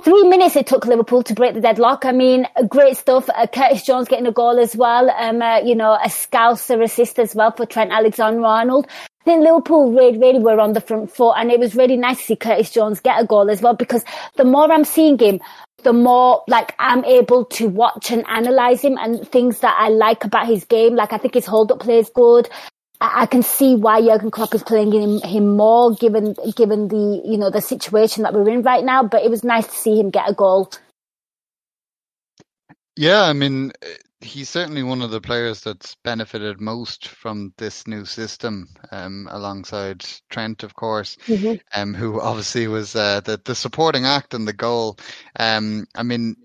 Three 0.00 0.22
minutes 0.28 0.54
it 0.54 0.68
took 0.68 0.86
Liverpool 0.86 1.24
to 1.24 1.34
break 1.34 1.54
the 1.54 1.60
deadlock. 1.60 2.04
I 2.04 2.12
mean, 2.12 2.46
great 2.68 2.96
stuff. 2.96 3.28
Uh, 3.34 3.48
Curtis 3.48 3.82
Jones 3.82 4.06
getting 4.06 4.28
a 4.28 4.32
goal 4.32 4.58
as 4.60 4.76
well. 4.76 5.10
Um, 5.10 5.42
uh, 5.42 5.58
you 5.58 5.74
know, 5.74 5.94
a 5.94 6.08
Scouser 6.08 6.80
assist 6.82 7.18
as 7.18 7.34
well 7.34 7.50
for 7.50 7.66
Trent 7.66 7.90
Alexander-Arnold. 7.90 8.86
I 8.88 9.24
think 9.24 9.42
Liverpool 9.42 9.92
really, 9.92 10.16
really 10.16 10.38
were 10.38 10.60
on 10.60 10.72
the 10.72 10.80
front 10.80 11.10
foot 11.10 11.34
and 11.36 11.50
it 11.50 11.58
was 11.58 11.74
really 11.74 11.96
nice 11.96 12.18
to 12.18 12.22
see 12.22 12.36
Curtis 12.36 12.70
Jones 12.70 13.00
get 13.00 13.20
a 13.20 13.26
goal 13.26 13.50
as 13.50 13.60
well 13.60 13.74
because 13.74 14.04
the 14.36 14.44
more 14.44 14.70
I'm 14.70 14.84
seeing 14.84 15.18
him, 15.18 15.40
the 15.82 15.92
more 15.92 16.44
like 16.46 16.74
I'm 16.78 17.04
able 17.04 17.44
to 17.46 17.68
watch 17.68 18.12
and 18.12 18.24
analyze 18.28 18.80
him 18.80 18.96
and 18.98 19.26
things 19.28 19.60
that 19.60 19.76
I 19.78 19.88
like 19.88 20.24
about 20.24 20.46
his 20.46 20.64
game. 20.64 20.94
Like 20.94 21.12
I 21.12 21.18
think 21.18 21.34
his 21.34 21.46
hold 21.46 21.72
up 21.72 21.80
play 21.80 21.98
is 21.98 22.10
good. 22.14 22.48
I 23.00 23.26
can 23.26 23.42
see 23.42 23.76
why 23.76 24.02
Jurgen 24.02 24.30
Klopp 24.30 24.54
is 24.54 24.62
playing 24.62 24.92
him, 24.92 25.20
him 25.20 25.56
more, 25.56 25.94
given 25.94 26.34
given 26.56 26.88
the 26.88 27.22
you 27.24 27.38
know 27.38 27.50
the 27.50 27.60
situation 27.60 28.24
that 28.24 28.34
we're 28.34 28.48
in 28.48 28.62
right 28.62 28.84
now. 28.84 29.04
But 29.04 29.22
it 29.22 29.30
was 29.30 29.44
nice 29.44 29.66
to 29.66 29.74
see 29.74 30.00
him 30.00 30.10
get 30.10 30.28
a 30.28 30.34
goal. 30.34 30.70
Yeah, 32.96 33.22
I 33.22 33.32
mean, 33.32 33.72
he's 34.20 34.48
certainly 34.48 34.82
one 34.82 35.02
of 35.02 35.10
the 35.10 35.20
players 35.20 35.60
that's 35.60 35.96
benefited 36.02 36.60
most 36.60 37.08
from 37.08 37.52
this 37.56 37.86
new 37.86 38.04
system, 38.04 38.68
um, 38.90 39.28
alongside 39.30 40.04
Trent, 40.28 40.62
of 40.62 40.74
course, 40.74 41.16
mm-hmm. 41.26 41.54
um, 41.80 41.94
who 41.94 42.20
obviously 42.20 42.66
was 42.66 42.96
uh, 42.96 43.20
the 43.20 43.40
the 43.44 43.54
supporting 43.54 44.06
act 44.06 44.34
and 44.34 44.46
the 44.46 44.52
goal. 44.52 44.98
Um, 45.38 45.86
I 45.94 46.02
mean, 46.02 46.36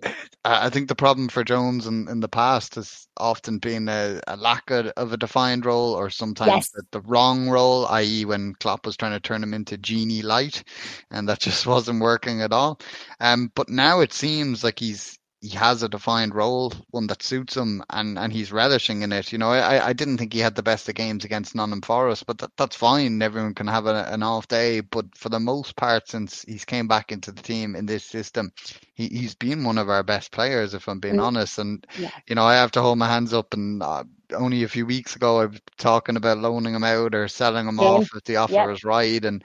I 0.46 0.70
think 0.70 0.88
the 0.88 0.96
problem 0.96 1.30
for 1.30 1.44
Jones 1.44 1.88
in, 1.88 2.08
in 2.10 2.20
the 2.20 2.28
past 2.28 2.76
has 2.76 3.08
often 3.18 3.60
been 3.60 3.88
a, 3.90 4.20
a 4.28 4.36
lack 4.36 4.70
of, 4.70 4.88
of, 4.98 5.14
a 5.14 5.18
defined 5.18 5.66
role, 5.66 5.94
or 5.94 6.10
sometimes 6.10 6.50
yes. 6.50 6.70
the, 6.72 6.84
the, 6.92 7.02
wrong 7.02 7.50
role, 7.50 7.86
i.e., 7.88 8.26
when 8.26 8.54
Klopp 8.56 8.86
was 8.86 8.98
trying 8.98 9.14
to 9.14 9.20
turn 9.20 9.42
him 9.42 9.54
into 9.54 9.78
Gini 9.78 10.24
Light, 10.24 10.64
and 11.12 11.30
that 11.30 11.40
just 11.40 11.66
wasn't 11.66 12.02
working 12.02 12.42
at 12.42 12.52
all. 12.52 12.80
Um, 13.20 13.52
but 13.56 13.70
now 13.70 14.02
it 14.02 14.14
seems 14.14 14.64
like 14.64 14.80
he's 14.80 15.18
he 15.44 15.50
has 15.50 15.84
a 15.84 15.90
defined 15.90 16.34
role, 16.34 16.72
one 16.92 17.08
that 17.08 17.22
suits 17.22 17.58
him, 17.58 17.84
and, 17.90 18.18
and 18.18 18.32
he's 18.32 18.54
relishing 18.54 19.02
in 19.02 19.12
it. 19.12 19.34
You 19.34 19.38
know, 19.38 19.52
I, 19.52 19.90
I 19.90 19.92
didn't 19.92 20.18
think 20.18 20.32
he 20.32 20.40
had 20.40 20.56
the 20.56 20.64
best 20.64 20.88
of 20.88 20.96
games 20.96 21.26
against 21.26 21.54
Nottingham 21.54 21.82
Forest, 21.82 22.26
but 22.26 22.38
that, 22.38 22.52
that's 22.56 22.78
fine. 22.78 23.22
Everyone 23.22 23.54
can 23.54 23.68
have 23.68 23.86
a, 23.86 24.06
an 24.10 24.24
off 24.24 24.48
day. 24.48 24.80
But 24.80 25.18
for 25.18 25.28
the 25.28 25.42
most 25.42 25.76
part, 25.76 26.08
since 26.08 26.44
he's 26.44 26.64
came 26.64 26.88
back 26.88 27.12
into 27.12 27.34
the 27.34 27.42
team 27.42 27.76
in 27.76 27.86
this 27.86 28.06
system, 28.06 28.54
he, 28.94 29.10
he's 29.10 29.36
been 29.36 29.66
one 29.66 29.78
of 29.78 29.90
our 29.90 30.02
best 30.02 30.32
players, 30.32 30.74
if 30.74 30.88
I'm 30.88 31.02
being 31.02 31.18
mm. 31.18 31.24
honest. 31.24 31.60
And, 31.60 31.86
yeah. 32.00 32.12
you 32.26 32.36
know, 32.36 32.46
I 32.46 32.56
have 32.56 32.72
to 32.72 32.82
hold 32.82 32.98
my 32.98 33.10
hands 33.10 33.34
up. 33.34 33.54
And 33.54 33.84
uh, 33.84 34.06
only 34.34 34.64
a 34.64 34.70
few 34.70 34.86
weeks 34.86 35.18
ago, 35.18 35.42
I 35.42 35.48
was 35.48 35.60
talking 35.78 36.16
about 36.16 36.38
loaning 36.38 36.74
him 36.74 36.86
out 36.86 37.16
or 37.16 37.28
selling 37.28 37.68
him 37.68 37.80
yeah. 37.82 37.86
off 37.86 38.08
if 38.16 38.24
the 38.24 38.38
offer 38.38 38.54
yeah. 38.54 38.72
is 38.72 38.86
right. 38.86 39.26
And, 39.26 39.44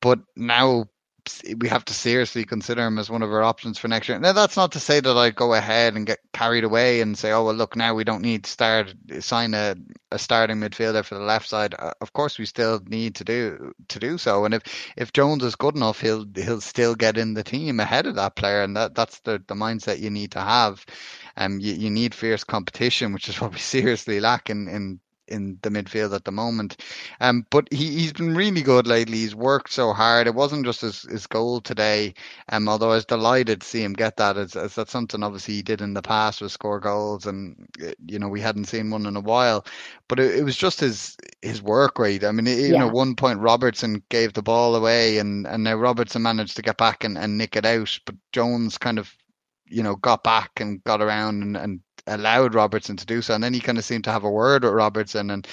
but 0.00 0.20
now 0.36 0.86
we 1.58 1.68
have 1.68 1.84
to 1.86 1.94
seriously 1.94 2.44
consider 2.44 2.86
him 2.86 2.98
as 2.98 3.10
one 3.10 3.22
of 3.22 3.32
our 3.32 3.42
options 3.42 3.78
for 3.78 3.88
next 3.88 4.08
year. 4.08 4.18
Now, 4.18 4.32
that's 4.32 4.56
not 4.56 4.72
to 4.72 4.80
say 4.80 5.00
that 5.00 5.16
I'd 5.16 5.34
go 5.34 5.54
ahead 5.54 5.94
and 5.94 6.06
get 6.06 6.20
carried 6.32 6.64
away 6.64 7.00
and 7.00 7.16
say, 7.16 7.32
"Oh 7.32 7.44
well, 7.44 7.54
look, 7.54 7.76
now 7.76 7.94
we 7.94 8.04
don't 8.04 8.22
need 8.22 8.44
to 8.44 8.50
start 8.50 8.94
sign 9.20 9.54
a, 9.54 9.76
a 10.10 10.18
starting 10.18 10.58
midfielder 10.58 11.04
for 11.04 11.14
the 11.14 11.24
left 11.24 11.48
side." 11.48 11.74
Uh, 11.78 11.92
of 12.00 12.12
course, 12.12 12.38
we 12.38 12.46
still 12.46 12.80
need 12.86 13.14
to 13.16 13.24
do 13.24 13.72
to 13.88 13.98
do 13.98 14.18
so. 14.18 14.44
And 14.44 14.54
if 14.54 14.62
if 14.96 15.12
Jones 15.12 15.44
is 15.44 15.56
good 15.56 15.76
enough, 15.76 16.00
he'll 16.00 16.26
he'll 16.34 16.60
still 16.60 16.94
get 16.94 17.16
in 17.16 17.34
the 17.34 17.44
team 17.44 17.80
ahead 17.80 18.06
of 18.06 18.16
that 18.16 18.36
player, 18.36 18.62
and 18.62 18.76
that 18.76 18.94
that's 18.94 19.20
the 19.20 19.42
the 19.46 19.54
mindset 19.54 20.00
you 20.00 20.10
need 20.10 20.32
to 20.32 20.40
have. 20.40 20.84
Um, 21.36 21.58
you, 21.58 21.74
you 21.74 21.90
need 21.90 22.14
fierce 22.14 22.44
competition, 22.44 23.12
which 23.12 23.28
is 23.28 23.40
what 23.40 23.52
we 23.52 23.58
seriously 23.58 24.20
lack 24.20 24.50
in, 24.50 24.68
in 24.68 25.00
in 25.28 25.58
the 25.62 25.70
midfield 25.70 26.14
at 26.14 26.24
the 26.24 26.32
moment. 26.32 26.76
Um, 27.20 27.46
but 27.50 27.72
he, 27.72 27.90
he's 27.90 28.12
been 28.12 28.34
really 28.34 28.62
good 28.62 28.86
lately. 28.86 29.18
He's 29.18 29.34
worked 29.34 29.72
so 29.72 29.92
hard. 29.92 30.26
It 30.26 30.34
wasn't 30.34 30.64
just 30.64 30.80
his, 30.80 31.02
his 31.02 31.26
goal 31.26 31.60
today. 31.60 32.14
Um, 32.50 32.68
although 32.68 32.92
I 32.92 32.96
was 32.96 33.04
delighted 33.04 33.60
to 33.60 33.66
see 33.66 33.82
him 33.82 33.92
get 33.92 34.16
that. 34.16 34.36
As, 34.36 34.56
as 34.56 34.74
that's 34.74 34.90
something 34.90 35.22
obviously 35.22 35.54
he 35.54 35.62
did 35.62 35.80
in 35.80 35.94
the 35.94 36.02
past 36.02 36.40
was 36.40 36.52
score 36.52 36.80
goals, 36.80 37.26
and 37.26 37.68
you 38.06 38.18
know 38.18 38.28
we 38.28 38.40
hadn't 38.40 38.66
seen 38.66 38.90
one 38.90 39.06
in 39.06 39.16
a 39.16 39.20
while. 39.20 39.64
But 40.08 40.20
it, 40.20 40.36
it 40.36 40.42
was 40.44 40.56
just 40.56 40.80
his 40.80 41.16
his 41.42 41.62
work 41.62 41.98
rate. 41.98 42.24
I 42.24 42.32
mean, 42.32 42.46
you 42.46 42.72
yeah. 42.72 42.78
know, 42.78 42.88
one 42.88 43.16
point 43.16 43.40
Robertson 43.40 44.02
gave 44.08 44.32
the 44.32 44.42
ball 44.42 44.74
away, 44.76 45.18
and 45.18 45.46
and 45.46 45.64
now 45.64 45.74
Robertson 45.74 46.22
managed 46.22 46.56
to 46.56 46.62
get 46.62 46.76
back 46.76 47.04
and, 47.04 47.16
and 47.18 47.38
nick 47.38 47.56
it 47.56 47.66
out, 47.66 47.98
but 48.06 48.16
Jones 48.32 48.78
kind 48.78 48.98
of 48.98 49.14
you 49.66 49.82
know, 49.82 49.96
got 49.96 50.22
back 50.22 50.60
and 50.60 50.82
got 50.84 51.00
around 51.00 51.42
and, 51.42 51.56
and 51.56 51.80
allowed 52.06 52.54
Robertson 52.54 52.96
to 52.96 53.06
do 53.06 53.22
so. 53.22 53.34
And 53.34 53.42
then 53.42 53.54
he 53.54 53.60
kind 53.60 53.78
of 53.78 53.84
seemed 53.84 54.04
to 54.04 54.12
have 54.12 54.24
a 54.24 54.30
word 54.30 54.64
with 54.64 54.72
Robertson. 54.72 55.30
And, 55.30 55.46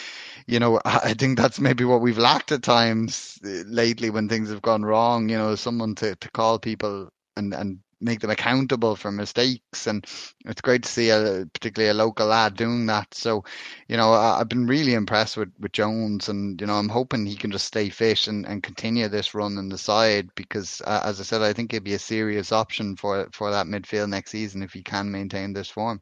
you 0.48 0.60
know, 0.60 0.80
I 0.86 1.14
think 1.14 1.38
that's 1.38 1.60
maybe 1.60 1.84
what 1.84 2.02
we've 2.02 2.18
lacked 2.18 2.52
at 2.52 2.64
times 2.64 3.40
uh, 3.46 3.64
lately 3.68 4.10
when 4.10 4.30
things 4.30 4.50
have 4.50 4.62
gone 4.62 4.84
wrong, 4.84 5.30
you 5.30 5.38
know, 5.38 5.56
someone 5.56 5.96
to, 5.96 6.16
to 6.16 6.32
call 6.32 6.60
people 6.60 7.10
and, 7.38 7.54
and 7.54 7.80
make 8.02 8.20
them 8.20 8.32
accountable 8.32 8.96
for 8.96 9.12
mistakes. 9.12 9.88
And 9.88 10.06
it's 10.46 10.62
great 10.62 10.84
to 10.84 10.92
see 10.92 11.10
a 11.10 11.46
particularly 11.54 11.92
a 11.92 11.94
local 11.94 12.28
lad 12.28 12.56
doing 12.56 12.88
that. 12.88 13.14
So, 13.14 13.44
you 13.88 13.96
know, 13.96 14.14
I, 14.14 14.40
have 14.40 14.50
been 14.50 14.68
really 14.68 14.94
impressed 14.94 15.38
with, 15.38 15.52
with 15.60 15.72
Jones, 15.72 16.28
and 16.28 16.60
you 16.60 16.68
know, 16.68 16.74
I'm 16.74 16.90
hoping 16.90 17.26
he 17.26 17.36
can 17.36 17.52
just 17.52 17.68
stay 17.68 17.90
fit 17.90 18.28
and, 18.28 18.46
and 18.46 18.64
continue 18.64 19.08
this 19.08 19.34
run 19.34 19.58
in 19.58 19.70
the 19.70 19.78
side 19.78 20.30
because, 20.36 20.82
uh, 20.86 21.02
as 21.06 21.20
I 21.20 21.24
said, 21.24 21.42
I 21.42 21.54
think 21.54 21.74
it'd 21.74 21.84
be 21.84 21.94
a 21.94 22.00
serious 22.00 22.52
option 22.52 22.96
for 22.96 23.28
for 23.32 23.52
that 23.52 23.68
midfield 23.68 24.10
next 24.10 24.32
season 24.32 24.64
if 24.64 24.74
he 24.74 24.82
can 24.82 25.12
maintain 25.12 25.54
this 25.54 25.70
form. 25.70 26.02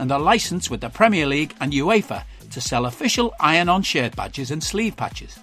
and 0.00 0.10
are 0.10 0.18
licensed 0.18 0.70
with 0.70 0.80
the 0.80 0.88
Premier 0.88 1.26
League 1.26 1.54
and 1.60 1.72
UEFA 1.72 2.24
to 2.50 2.60
sell 2.60 2.86
official 2.86 3.34
iron 3.38 3.68
on 3.68 3.82
shirt 3.82 4.16
badges 4.16 4.50
and 4.50 4.64
sleeve 4.64 4.96
patches. 4.96 5.38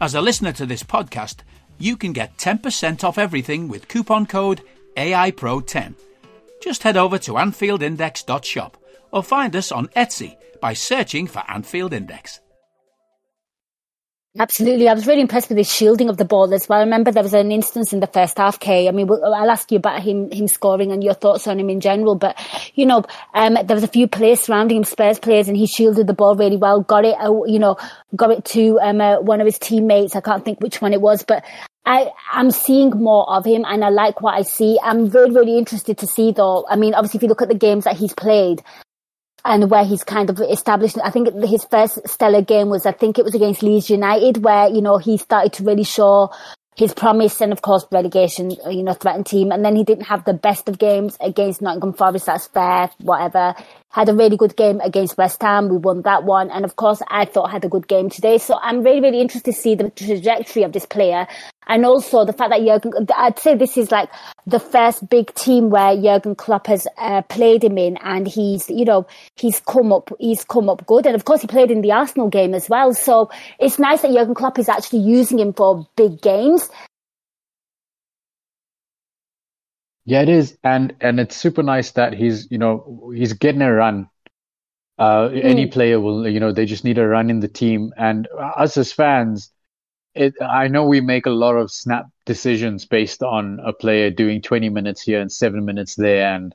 As 0.00 0.14
a 0.14 0.20
listener 0.20 0.52
to 0.52 0.64
this 0.64 0.82
podcast, 0.82 1.38
you 1.78 1.96
can 1.96 2.12
get 2.12 2.36
10% 2.38 3.04
off 3.04 3.18
everything 3.18 3.68
with 3.68 3.88
coupon 3.88 4.26
code 4.26 4.62
AIPRO10. 4.96 5.94
Just 6.62 6.84
head 6.84 6.96
over 6.96 7.18
to 7.18 7.32
AnfieldIndex.shop 7.32 8.76
or 9.10 9.22
find 9.22 9.54
us 9.56 9.72
on 9.72 9.88
Etsy 9.88 10.36
by 10.60 10.72
searching 10.72 11.26
for 11.26 11.42
Anfield 11.48 11.92
Index. 11.92 12.40
Absolutely. 14.36 14.88
I 14.88 14.94
was 14.94 15.06
really 15.06 15.20
impressed 15.20 15.48
with 15.48 15.58
his 15.58 15.72
shielding 15.72 16.08
of 16.08 16.16
the 16.16 16.24
ball 16.24 16.52
as 16.52 16.68
well. 16.68 16.80
I 16.80 16.82
remember 16.82 17.12
there 17.12 17.22
was 17.22 17.34
an 17.34 17.52
instance 17.52 17.92
in 17.92 18.00
the 18.00 18.08
first 18.08 18.36
half, 18.36 18.58
Kay. 18.58 18.88
I 18.88 18.90
mean, 18.90 19.08
I'll 19.08 19.50
ask 19.50 19.70
you 19.70 19.76
about 19.76 20.02
him, 20.02 20.28
him 20.32 20.48
scoring 20.48 20.90
and 20.90 21.04
your 21.04 21.14
thoughts 21.14 21.46
on 21.46 21.60
him 21.60 21.70
in 21.70 21.78
general. 21.78 22.16
But, 22.16 22.36
you 22.74 22.84
know, 22.84 23.04
um, 23.34 23.54
there 23.54 23.76
was 23.76 23.84
a 23.84 23.88
few 23.88 24.08
players 24.08 24.40
surrounding 24.40 24.78
him, 24.78 24.84
Spurs 24.84 25.20
players, 25.20 25.46
and 25.46 25.56
he 25.56 25.68
shielded 25.68 26.08
the 26.08 26.14
ball 26.14 26.34
really 26.34 26.56
well, 26.56 26.80
got 26.80 27.04
it, 27.04 27.14
uh, 27.20 27.44
you 27.44 27.60
know, 27.60 27.76
got 28.16 28.32
it 28.32 28.44
to, 28.46 28.80
um, 28.80 29.00
uh, 29.00 29.20
one 29.20 29.40
of 29.40 29.44
his 29.46 29.58
teammates. 29.60 30.16
I 30.16 30.20
can't 30.20 30.44
think 30.44 30.60
which 30.60 30.82
one 30.82 30.92
it 30.92 31.00
was, 31.00 31.22
but 31.22 31.44
I, 31.86 32.10
I'm 32.32 32.50
seeing 32.50 32.90
more 32.90 33.30
of 33.30 33.44
him 33.44 33.64
and 33.64 33.84
I 33.84 33.90
like 33.90 34.20
what 34.20 34.34
I 34.34 34.42
see. 34.42 34.80
I'm 34.82 35.10
really, 35.10 35.30
really 35.30 35.58
interested 35.58 35.96
to 35.98 36.08
see 36.08 36.32
though. 36.32 36.66
I 36.68 36.74
mean, 36.74 36.94
obviously 36.94 37.18
if 37.18 37.22
you 37.22 37.28
look 37.28 37.42
at 37.42 37.48
the 37.48 37.54
games 37.54 37.84
that 37.84 37.96
he's 37.96 38.14
played, 38.14 38.64
and 39.44 39.70
where 39.70 39.84
he's 39.84 40.04
kind 40.04 40.30
of 40.30 40.40
established. 40.40 40.98
I 41.02 41.10
think 41.10 41.32
his 41.44 41.64
first 41.64 42.06
stellar 42.08 42.42
game 42.42 42.68
was, 42.68 42.86
I 42.86 42.92
think 42.92 43.18
it 43.18 43.24
was 43.24 43.34
against 43.34 43.62
Leeds 43.62 43.90
United, 43.90 44.42
where 44.44 44.68
you 44.68 44.80
know 44.80 44.98
he 44.98 45.16
started 45.16 45.52
to 45.54 45.64
really 45.64 45.84
show 45.84 46.30
his 46.76 46.92
promise, 46.92 47.40
and 47.40 47.52
of 47.52 47.62
course 47.62 47.86
relegation, 47.92 48.50
you 48.50 48.82
know, 48.82 48.94
threatened 48.94 49.26
team. 49.26 49.52
And 49.52 49.64
then 49.64 49.76
he 49.76 49.84
didn't 49.84 50.06
have 50.06 50.24
the 50.24 50.34
best 50.34 50.68
of 50.68 50.78
games 50.78 51.16
against 51.20 51.62
Nottingham 51.62 51.92
Forest. 51.92 52.26
That's 52.26 52.48
fair, 52.48 52.90
whatever. 53.00 53.54
Had 53.94 54.08
a 54.08 54.14
really 54.14 54.36
good 54.36 54.56
game 54.56 54.80
against 54.80 55.16
West 55.16 55.40
Ham. 55.40 55.68
We 55.68 55.76
won 55.76 56.02
that 56.02 56.24
one. 56.24 56.50
And 56.50 56.64
of 56.64 56.74
course, 56.74 57.00
I 57.06 57.26
thought 57.26 57.52
had 57.52 57.64
a 57.64 57.68
good 57.68 57.86
game 57.86 58.10
today. 58.10 58.38
So 58.38 58.58
I'm 58.60 58.82
really, 58.82 59.00
really 59.00 59.20
interested 59.20 59.54
to 59.54 59.56
see 59.56 59.76
the 59.76 59.88
trajectory 59.90 60.64
of 60.64 60.72
this 60.72 60.84
player. 60.84 61.28
And 61.68 61.86
also 61.86 62.24
the 62.24 62.32
fact 62.32 62.50
that 62.50 62.64
Jurgen, 62.64 63.06
I'd 63.16 63.38
say 63.38 63.54
this 63.54 63.78
is 63.78 63.92
like 63.92 64.10
the 64.46 64.58
first 64.58 65.08
big 65.08 65.32
team 65.34 65.70
where 65.70 65.94
Jurgen 65.94 66.34
Klopp 66.34 66.66
has 66.66 66.88
uh, 66.98 67.22
played 67.22 67.62
him 67.62 67.78
in 67.78 67.96
and 67.98 68.26
he's, 68.26 68.68
you 68.68 68.84
know, 68.84 69.06
he's 69.36 69.60
come 69.60 69.92
up, 69.92 70.10
he's 70.18 70.42
come 70.42 70.68
up 70.68 70.84
good. 70.86 71.06
And 71.06 71.14
of 71.14 71.24
course 71.24 71.42
he 71.42 71.46
played 71.46 71.70
in 71.70 71.80
the 71.80 71.92
Arsenal 71.92 72.28
game 72.28 72.52
as 72.52 72.68
well. 72.68 72.94
So 72.94 73.30
it's 73.60 73.78
nice 73.78 74.02
that 74.02 74.12
Jurgen 74.12 74.34
Klopp 74.34 74.58
is 74.58 74.68
actually 74.68 75.02
using 75.02 75.38
him 75.38 75.52
for 75.52 75.86
big 75.94 76.20
games. 76.20 76.68
Yeah, 80.06 80.22
it 80.22 80.28
is, 80.28 80.58
and 80.62 80.94
and 81.00 81.18
it's 81.18 81.36
super 81.36 81.62
nice 81.62 81.92
that 81.92 82.12
he's 82.12 82.50
you 82.50 82.58
know 82.58 83.10
he's 83.14 83.32
getting 83.32 83.62
a 83.62 83.72
run. 83.72 84.10
Uh, 84.98 85.30
mm. 85.30 85.44
Any 85.44 85.66
player 85.66 86.00
will 86.00 86.28
you 86.28 86.40
know 86.40 86.52
they 86.52 86.66
just 86.66 86.84
need 86.84 86.98
a 86.98 87.06
run 87.08 87.30
in 87.30 87.40
the 87.40 87.48
team, 87.48 87.92
and 87.96 88.28
us 88.38 88.76
as 88.76 88.92
fans, 88.92 89.52
it 90.14 90.34
I 90.42 90.68
know 90.68 90.86
we 90.86 91.00
make 91.02 91.26
a 91.26 91.30
lot 91.30 91.56
of 91.56 91.72
snap 91.72 92.06
decisions 92.26 92.86
based 92.86 93.22
on 93.22 93.60
a 93.64 93.72
player 93.74 94.10
doing 94.10 94.42
20 94.42 94.70
minutes 94.70 95.02
here 95.02 95.20
and 95.20 95.32
seven 95.32 95.64
minutes 95.66 95.96
there, 95.96 96.34
and 96.34 96.54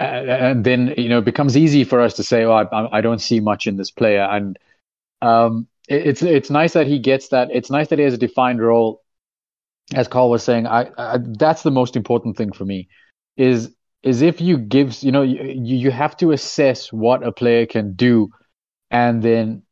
and 0.00 0.64
then 0.64 0.94
you 0.98 1.08
know 1.10 1.20
it 1.20 1.26
becomes 1.26 1.56
easy 1.56 1.84
for 1.84 2.00
us 2.00 2.14
to 2.16 2.24
say, 2.24 2.44
oh, 2.44 2.54
I 2.54 2.98
I 2.98 3.02
don't 3.02 3.20
see 3.20 3.40
much 3.40 3.66
in 3.68 3.76
this 3.78 3.92
player, 3.92 4.22
and 4.22 4.58
um, 5.22 5.68
it's 5.88 6.22
it's 6.22 6.50
nice 6.50 6.74
that 6.74 6.88
he 6.88 6.98
gets 7.00 7.28
that. 7.30 7.50
It's 7.52 7.70
nice 7.70 7.88
that 7.90 8.00
he 8.00 8.06
has 8.06 8.14
a 8.14 8.18
defined 8.18 8.62
role 8.62 9.03
as 9.92 10.08
Karl 10.08 10.30
was 10.30 10.42
saying, 10.42 10.66
I, 10.66 10.90
I, 10.96 11.18
that's 11.38 11.62
the 11.62 11.70
most 11.70 11.96
important 11.96 12.36
thing 12.36 12.52
for 12.52 12.64
me 12.64 12.88
is 13.36 13.74
is 14.02 14.22
if 14.22 14.40
you 14.40 14.58
give 14.58 15.02
you 15.02 15.12
know 15.12 15.22
you, 15.22 15.42
you 15.42 15.90
have 15.90 16.16
to 16.18 16.32
assess 16.32 16.92
what 16.92 17.26
a 17.26 17.32
player 17.32 17.66
can 17.66 17.94
do 17.94 18.30
and 18.90 19.22
then 19.22 19.62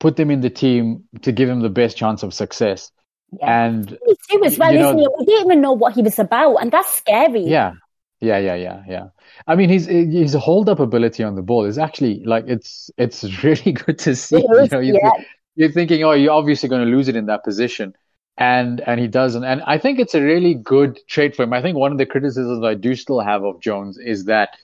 put 0.00 0.16
them 0.16 0.30
in 0.30 0.40
the 0.40 0.50
team 0.50 1.04
to 1.22 1.30
give 1.30 1.48
him 1.48 1.60
the 1.60 1.68
best 1.68 1.96
chance 1.96 2.22
of 2.22 2.34
success. 2.34 2.90
Yeah. 3.38 3.66
And 3.66 3.90
me 3.90 4.14
too 4.30 4.44
as 4.44 4.58
well, 4.58 4.74
isn't 4.74 4.98
it? 4.98 5.08
We 5.18 5.24
didn't 5.24 5.46
even 5.46 5.60
know 5.60 5.72
what 5.72 5.94
he 5.94 6.02
was 6.02 6.18
about, 6.18 6.56
and 6.56 6.70
that's 6.70 6.92
scary. 6.92 7.44
Yeah, 7.44 7.74
yeah, 8.20 8.38
yeah, 8.38 8.54
yeah, 8.54 8.82
yeah. 8.88 9.06
I 9.46 9.56
mean, 9.56 9.68
his 9.68 9.86
his 9.86 10.34
hold 10.34 10.68
up 10.68 10.80
ability 10.80 11.22
on 11.22 11.34
the 11.34 11.42
ball 11.42 11.64
is 11.64 11.78
actually 11.78 12.22
like 12.24 12.44
it's 12.46 12.90
it's 12.98 13.24
really 13.44 13.72
good 13.72 13.98
to 14.00 14.14
see. 14.16 14.36
you 14.36 14.68
know, 14.70 14.80
you, 14.80 14.98
yeah. 15.02 15.24
you're 15.54 15.72
thinking, 15.72 16.04
oh, 16.04 16.12
you're 16.12 16.32
obviously 16.32 16.68
going 16.68 16.84
to 16.84 16.90
lose 16.90 17.08
it 17.08 17.16
in 17.16 17.26
that 17.26 17.42
position, 17.42 17.94
and 18.42 18.80
and 18.88 18.98
he 18.98 19.06
doesn't. 19.06 19.44
And 19.44 19.62
I 19.66 19.78
think 19.78 20.00
it's 20.00 20.16
a 20.16 20.22
really 20.22 20.54
good 20.54 20.98
trait 21.06 21.36
for 21.36 21.44
him. 21.44 21.52
I 21.52 21.62
think 21.62 21.76
one 21.76 21.92
of 21.92 21.98
the 21.98 22.06
criticisms 22.06 22.64
I 22.64 22.74
do 22.74 22.96
still 22.96 23.20
have 23.20 23.44
of 23.44 23.60
Jones 23.60 23.98
is 23.98 24.24
that 24.24 24.56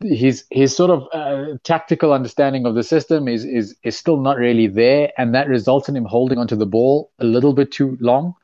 his 0.00 0.44
his 0.50 0.74
sort 0.74 0.90
of 0.90 1.06
uh, 1.12 1.58
tactical 1.62 2.14
understanding 2.14 2.64
of 2.64 2.74
the 2.74 2.82
system 2.82 3.28
is 3.28 3.44
is 3.44 3.76
is 3.84 3.96
still 3.96 4.16
not 4.16 4.38
really 4.38 4.66
there, 4.66 5.12
and 5.18 5.34
that 5.34 5.46
results 5.46 5.90
in 5.90 5.96
him 5.96 6.06
holding 6.06 6.38
onto 6.38 6.56
the 6.56 6.66
ball 6.66 7.10
a 7.18 7.24
little 7.24 7.52
bit 7.52 7.70
too 7.70 7.98
long, 8.00 8.34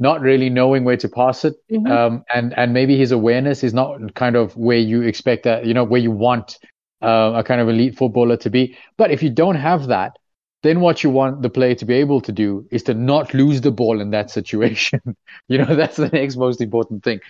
not 0.00 0.20
really 0.20 0.50
knowing 0.50 0.82
where 0.82 0.96
to 0.96 1.08
pass 1.08 1.44
it, 1.44 1.54
mm-hmm. 1.70 1.86
um, 1.86 2.24
and 2.34 2.52
and 2.58 2.72
maybe 2.72 2.98
his 2.98 3.12
awareness 3.12 3.62
is 3.62 3.72
not 3.72 4.14
kind 4.14 4.34
of 4.34 4.56
where 4.56 4.78
you 4.78 5.02
expect 5.02 5.44
that 5.44 5.64
you 5.64 5.74
know 5.74 5.84
where 5.84 6.00
you 6.00 6.10
want 6.10 6.58
uh, 7.02 7.32
a 7.36 7.44
kind 7.44 7.60
of 7.60 7.68
elite 7.68 7.96
footballer 7.96 8.36
to 8.36 8.50
be. 8.50 8.76
But 8.96 9.12
if 9.12 9.22
you 9.22 9.30
don't 9.30 9.60
have 9.70 9.86
that, 9.86 10.18
then 10.62 10.80
what 10.80 11.04
you 11.04 11.10
want 11.10 11.42
the 11.42 11.50
player 11.50 11.74
to 11.74 11.84
be 11.84 11.94
able 11.94 12.20
to 12.20 12.32
do 12.32 12.66
is 12.70 12.82
to 12.84 12.94
not 12.94 13.32
lose 13.32 13.60
the 13.60 13.70
ball 13.70 14.00
in 14.00 14.10
that 14.10 14.30
situation. 14.30 15.00
you 15.48 15.58
know, 15.58 15.76
that's 15.76 15.96
the 15.96 16.08
next 16.08 16.36
most 16.36 16.60
important 16.60 17.04
thing. 17.04 17.20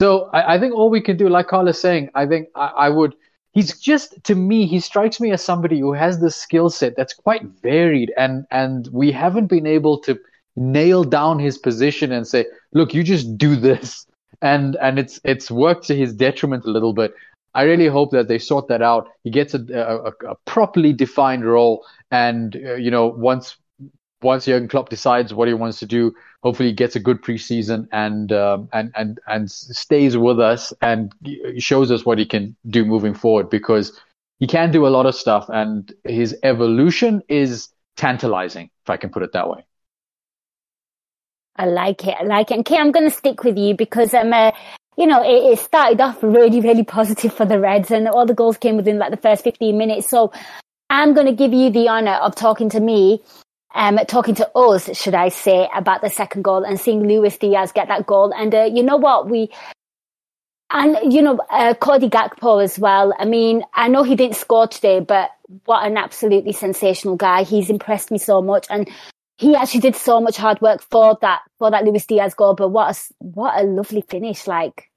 So 0.00 0.30
I, 0.32 0.54
I 0.54 0.60
think 0.60 0.74
all 0.74 0.90
we 0.90 1.00
can 1.00 1.16
do, 1.16 1.28
like 1.28 1.48
Karl 1.48 1.68
is 1.68 1.80
saying, 1.80 2.10
I 2.14 2.26
think 2.26 2.48
I, 2.54 2.66
I, 2.66 2.88
would. 2.90 3.14
He's 3.52 3.78
just 3.80 4.22
to 4.24 4.34
me, 4.34 4.66
he 4.66 4.80
strikes 4.80 5.20
me 5.20 5.30
as 5.32 5.42
somebody 5.42 5.80
who 5.80 5.94
has 5.94 6.20
the 6.20 6.30
skill 6.30 6.68
set 6.68 6.94
that's 6.96 7.14
quite 7.14 7.42
varied, 7.62 8.12
and 8.16 8.46
and 8.50 8.88
we 8.92 9.10
haven't 9.10 9.46
been 9.46 9.66
able 9.66 9.98
to 10.02 10.18
nail 10.56 11.04
down 11.04 11.38
his 11.38 11.56
position 11.56 12.12
and 12.12 12.26
say, 12.26 12.46
look, 12.72 12.92
you 12.92 13.02
just 13.02 13.38
do 13.38 13.56
this, 13.56 14.06
and 14.42 14.76
and 14.76 14.98
it's 14.98 15.18
it's 15.24 15.50
worked 15.50 15.86
to 15.86 15.96
his 15.96 16.12
detriment 16.12 16.66
a 16.66 16.70
little 16.70 16.92
bit. 16.92 17.14
I 17.56 17.62
really 17.62 17.88
hope 17.88 18.10
that 18.10 18.28
they 18.28 18.38
sort 18.38 18.68
that 18.68 18.82
out. 18.82 19.08
He 19.24 19.30
gets 19.30 19.54
a, 19.54 19.60
a, 19.72 20.32
a 20.32 20.34
properly 20.44 20.92
defined 20.92 21.46
role, 21.46 21.86
and 22.10 22.54
uh, 22.54 22.74
you 22.74 22.90
know, 22.90 23.06
once 23.06 23.56
once 24.20 24.44
Jurgen 24.44 24.68
Klopp 24.68 24.90
decides 24.90 25.32
what 25.32 25.48
he 25.48 25.54
wants 25.54 25.78
to 25.78 25.86
do, 25.86 26.14
hopefully 26.42 26.68
he 26.68 26.74
gets 26.74 26.96
a 26.96 27.00
good 27.00 27.22
preseason 27.22 27.88
and 27.92 28.30
um, 28.30 28.68
and 28.74 28.92
and 28.94 29.18
and 29.26 29.50
stays 29.50 30.18
with 30.18 30.38
us 30.38 30.74
and 30.82 31.14
shows 31.56 31.90
us 31.90 32.04
what 32.04 32.18
he 32.18 32.26
can 32.26 32.54
do 32.68 32.84
moving 32.84 33.14
forward 33.14 33.48
because 33.48 33.98
he 34.38 34.46
can 34.46 34.70
do 34.70 34.86
a 34.86 34.92
lot 34.96 35.06
of 35.06 35.14
stuff, 35.14 35.46
and 35.48 35.94
his 36.04 36.36
evolution 36.42 37.22
is 37.28 37.68
tantalizing, 37.96 38.68
if 38.84 38.90
I 38.90 38.98
can 38.98 39.08
put 39.08 39.22
it 39.22 39.32
that 39.32 39.48
way. 39.48 39.64
I 41.56 41.64
like 41.64 42.06
it. 42.06 42.16
I 42.20 42.24
like 42.24 42.50
it. 42.50 42.54
And 42.54 42.64
Kay, 42.66 42.76
I'm 42.76 42.92
going 42.92 43.08
to 43.08 43.16
stick 43.16 43.42
with 43.44 43.56
you 43.56 43.74
because 43.74 44.12
I'm 44.12 44.26
um, 44.26 44.34
uh, 44.34 44.50
you 44.96 45.06
know, 45.06 45.22
it, 45.22 45.52
it, 45.52 45.58
started 45.58 46.00
off 46.00 46.22
really, 46.22 46.60
really 46.60 46.84
positive 46.84 47.32
for 47.32 47.44
the 47.44 47.60
Reds 47.60 47.90
and 47.90 48.08
all 48.08 48.26
the 48.26 48.34
goals 48.34 48.56
came 48.56 48.76
within 48.76 48.98
like 48.98 49.10
the 49.10 49.16
first 49.16 49.44
15 49.44 49.76
minutes. 49.76 50.08
So 50.08 50.32
I'm 50.88 51.14
going 51.14 51.26
to 51.26 51.34
give 51.34 51.52
you 51.52 51.70
the 51.70 51.88
honor 51.88 52.14
of 52.14 52.34
talking 52.34 52.70
to 52.70 52.80
me, 52.80 53.22
um, 53.74 53.98
talking 54.08 54.34
to 54.36 54.50
us, 54.56 54.96
should 54.96 55.14
I 55.14 55.28
say, 55.28 55.68
about 55.74 56.00
the 56.00 56.08
second 56.08 56.42
goal 56.42 56.64
and 56.64 56.80
seeing 56.80 57.06
Luis 57.06 57.36
Diaz 57.36 57.72
get 57.72 57.88
that 57.88 58.06
goal. 58.06 58.32
And, 58.34 58.54
uh, 58.54 58.64
you 58.64 58.82
know 58.82 58.96
what? 58.96 59.28
We, 59.28 59.50
and, 60.70 61.12
you 61.12 61.20
know, 61.20 61.38
uh, 61.50 61.74
Cody 61.74 62.08
Gakpo 62.08 62.62
as 62.62 62.78
well. 62.78 63.14
I 63.18 63.26
mean, 63.26 63.64
I 63.74 63.88
know 63.88 64.02
he 64.02 64.16
didn't 64.16 64.36
score 64.36 64.66
today, 64.66 65.00
but 65.00 65.30
what 65.66 65.86
an 65.86 65.96
absolutely 65.96 66.52
sensational 66.52 67.16
guy. 67.16 67.42
He's 67.42 67.70
impressed 67.70 68.10
me 68.10 68.18
so 68.18 68.40
much. 68.40 68.66
And 68.70 68.88
he 69.36 69.54
actually 69.54 69.80
did 69.80 69.96
so 69.96 70.20
much 70.20 70.36
hard 70.36 70.60
work 70.60 70.82
for 70.90 71.16
that 71.20 71.40
for 71.58 71.70
that 71.70 71.84
Luis 71.84 72.06
Diaz 72.06 72.34
goal. 72.34 72.54
But 72.54 72.68
what 72.68 72.96
a 72.96 73.00
what 73.18 73.60
a 73.60 73.64
lovely 73.64 74.00
finish! 74.00 74.46
Like, 74.46 74.90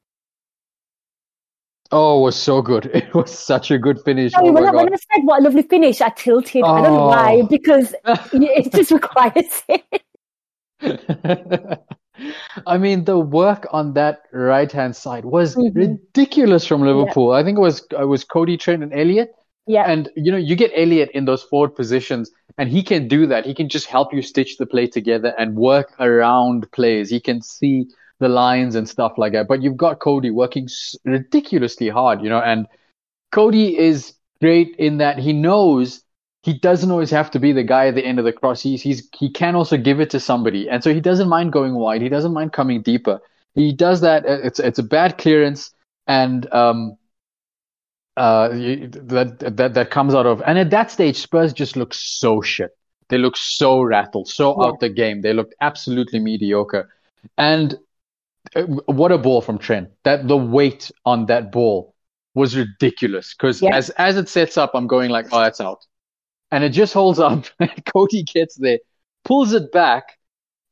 oh, 1.91 2.19
it 2.19 2.23
was 2.23 2.35
so 2.35 2.61
good. 2.61 2.85
It 2.93 3.13
was 3.13 3.37
such 3.37 3.71
a 3.71 3.77
good 3.77 3.99
finish. 4.03 4.31
oh 4.35 4.51
when, 4.51 4.65
I, 4.65 4.71
when, 4.71 4.93
I, 4.93 4.97
said 4.97 5.23
what 5.23 5.41
a 5.41 5.43
lovely 5.43 5.63
finish, 5.63 6.01
I 6.01 6.09
tilted. 6.09 6.63
Oh. 6.63 6.67
I 6.67 6.81
don't 6.81 6.93
know 6.93 7.05
why 7.07 7.41
oh. 7.43 7.47
because 7.47 7.93
it 8.05 8.71
just 8.75 8.91
requires 8.91 9.63
it. 9.67 10.03
I 12.67 12.77
mean, 12.77 13.05
the 13.05 13.19
work 13.19 13.67
on 13.71 13.93
that 13.93 14.23
right 14.31 14.71
hand 14.71 14.95
side 14.95 15.25
was 15.25 15.55
mm-hmm. 15.55 15.77
ridiculous 15.77 16.65
from 16.65 16.81
Liverpool. 16.81 17.33
Yeah. 17.33 17.39
I 17.39 17.43
think 17.43 17.57
it 17.57 17.61
was 17.61 17.85
it 17.91 18.07
was 18.07 18.23
Cody 18.23 18.57
Trent 18.57 18.83
and 18.83 18.93
Elliott. 18.93 19.31
Yeah. 19.67 19.83
And 19.83 20.09
you 20.15 20.31
know, 20.31 20.37
you 20.37 20.55
get 20.55 20.71
Elliott 20.75 21.11
in 21.13 21.25
those 21.25 21.43
forward 21.43 21.75
positions, 21.75 22.31
and 22.59 22.69
he 22.69 22.83
can 22.83 23.07
do 23.07 23.25
that. 23.27 23.45
He 23.45 23.53
can 23.53 23.69
just 23.69 23.87
help 23.87 24.13
you 24.13 24.21
stitch 24.21 24.57
the 24.57 24.65
play 24.65 24.85
together 24.85 25.33
and 25.39 25.55
work 25.55 25.93
around 25.97 26.69
plays. 26.73 27.09
He 27.09 27.21
can 27.21 27.41
see 27.41 27.87
the 28.19 28.27
lines 28.27 28.75
and 28.75 28.87
stuff 28.87 29.13
like 29.17 29.31
that. 29.31 29.47
But 29.47 29.63
you've 29.63 29.77
got 29.77 30.01
Cody 30.01 30.29
working 30.29 30.67
ridiculously 31.05 31.87
hard, 31.87 32.21
you 32.21 32.27
know, 32.27 32.41
and 32.41 32.67
Cody 33.31 33.77
is 33.77 34.13
great 34.41 34.75
in 34.77 34.97
that 34.97 35.17
he 35.17 35.31
knows 35.31 36.03
he 36.43 36.53
doesn't 36.53 36.91
always 36.91 37.11
have 37.11 37.31
to 37.31 37.39
be 37.39 37.53
the 37.53 37.63
guy 37.63 37.87
at 37.87 37.95
the 37.95 38.05
end 38.05 38.19
of 38.19 38.25
the 38.25 38.33
cross. 38.33 38.61
He's, 38.61 38.81
he's 38.81 39.07
he 39.17 39.31
can 39.31 39.55
also 39.55 39.77
give 39.77 40.01
it 40.01 40.09
to 40.09 40.19
somebody, 40.19 40.69
and 40.69 40.83
so 40.83 40.93
he 40.93 40.99
doesn't 40.99 41.29
mind 41.29 41.53
going 41.53 41.75
wide. 41.75 42.01
He 42.01 42.09
doesn't 42.09 42.33
mind 42.33 42.51
coming 42.51 42.81
deeper. 42.81 43.21
He 43.55 43.71
does 43.71 44.01
that. 44.01 44.25
It's 44.25 44.59
it's 44.59 44.79
a 44.79 44.83
bad 44.83 45.17
clearance, 45.17 45.71
and 46.07 46.51
um, 46.53 46.97
uh, 48.19 48.49
that 48.49 49.53
that 49.55 49.73
that 49.73 49.91
comes 49.91 50.13
out 50.13 50.25
of. 50.25 50.43
And 50.45 50.59
at 50.59 50.69
that 50.71 50.91
stage, 50.91 51.15
Spurs 51.15 51.53
just 51.53 51.77
look 51.77 51.93
so 51.93 52.41
shit. 52.41 52.71
They 53.07 53.17
look 53.17 53.37
so 53.37 53.81
rattled, 53.81 54.27
so 54.27 54.55
yeah. 54.61 54.67
out 54.67 54.81
the 54.81 54.89
game. 54.89 55.21
They 55.21 55.33
looked 55.33 55.55
absolutely 55.61 56.19
mediocre. 56.19 56.89
And 57.37 57.79
uh, 58.55 58.63
what 58.63 59.13
a 59.13 59.17
ball 59.17 59.41
from 59.41 59.57
Trent! 59.57 59.89
That 60.03 60.27
the 60.27 60.35
weight 60.35 60.91
on 61.05 61.27
that 61.27 61.53
ball 61.53 61.95
was 62.35 62.57
ridiculous. 62.57 63.33
Because 63.33 63.61
yeah. 63.61 63.73
as 63.73 63.89
as 63.91 64.17
it 64.17 64.27
sets 64.27 64.57
up, 64.57 64.71
I'm 64.73 64.87
going 64.87 65.09
like, 65.09 65.27
oh, 65.31 65.39
that's 65.39 65.61
out, 65.61 65.85
and 66.51 66.61
it 66.61 66.71
just 66.71 66.93
holds 66.93 67.19
up. 67.19 67.45
Cody 67.93 68.23
gets 68.23 68.55
there, 68.55 68.79
pulls 69.23 69.53
it 69.53 69.71
back, 69.71 70.17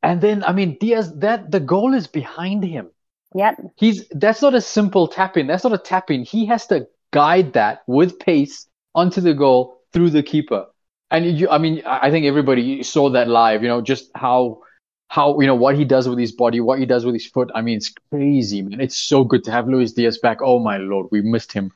and 0.02 0.20
then 0.20 0.44
I 0.44 0.52
mean 0.52 0.76
Diaz. 0.78 1.14
That 1.16 1.50
the 1.50 1.60
goal 1.60 1.94
is 1.94 2.08
behind 2.08 2.62
him. 2.62 2.90
Yeah. 3.34 3.54
He's 3.76 4.06
that's 4.10 4.42
not 4.42 4.54
a 4.54 4.60
simple 4.60 5.08
tap 5.08 5.38
in. 5.38 5.46
That's 5.46 5.64
not 5.64 5.72
a 5.72 5.78
tap 5.78 6.10
in. 6.10 6.24
He 6.24 6.44
has 6.46 6.66
to 6.66 6.86
guide 7.12 7.52
that 7.54 7.82
with 7.86 8.18
pace 8.18 8.66
onto 8.94 9.20
the 9.20 9.34
goal 9.34 9.80
through 9.92 10.10
the 10.10 10.22
keeper. 10.22 10.66
And 11.10 11.38
you, 11.38 11.48
I 11.48 11.58
mean, 11.58 11.82
I 11.86 12.10
think 12.10 12.26
everybody 12.26 12.82
saw 12.82 13.10
that 13.10 13.28
live. 13.28 13.62
You 13.62 13.68
know, 13.68 13.80
just 13.80 14.10
how 14.14 14.62
how 15.08 15.40
you 15.40 15.46
know 15.46 15.54
what 15.54 15.76
he 15.76 15.84
does 15.84 16.08
with 16.08 16.18
his 16.18 16.32
body, 16.32 16.60
what 16.60 16.78
he 16.78 16.86
does 16.86 17.04
with 17.06 17.14
his 17.14 17.26
foot. 17.26 17.50
I 17.54 17.62
mean, 17.62 17.78
it's 17.78 17.92
crazy, 18.10 18.62
man. 18.62 18.80
It's 18.80 18.96
so 18.96 19.24
good 19.24 19.42
to 19.44 19.50
have 19.50 19.68
Luis 19.68 19.92
Diaz 19.92 20.18
back. 20.18 20.38
Oh 20.42 20.58
my 20.58 20.76
lord, 20.76 21.06
we 21.10 21.22
missed 21.22 21.52
him 21.52 21.72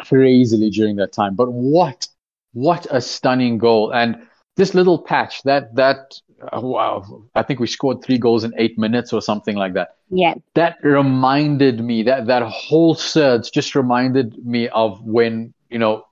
crazily 0.00 0.70
during 0.70 0.96
that 0.96 1.12
time. 1.12 1.34
But 1.34 1.50
what 1.52 2.06
what 2.52 2.86
a 2.90 3.00
stunning 3.00 3.58
goal! 3.58 3.92
And 3.92 4.26
this 4.56 4.74
little 4.74 4.98
patch 4.98 5.42
that 5.42 5.74
that 5.74 6.14
wow, 6.52 7.24
I 7.34 7.42
think 7.42 7.60
we 7.60 7.66
scored 7.66 8.02
three 8.02 8.18
goals 8.18 8.44
in 8.44 8.52
eight 8.58 8.78
minutes 8.78 9.12
or 9.12 9.20
something 9.20 9.56
like 9.56 9.74
that. 9.74 9.96
Yeah. 10.10 10.34
That 10.54 10.76
reminded 10.82 11.80
me 11.80 12.02
that 12.04 12.26
that 12.26 12.42
whole 12.42 12.94
surge 12.94 13.50
just 13.50 13.74
reminded 13.74 14.44
me 14.44 14.68
of 14.68 15.02
when 15.02 15.52
you 15.70 15.78
know 15.78 16.04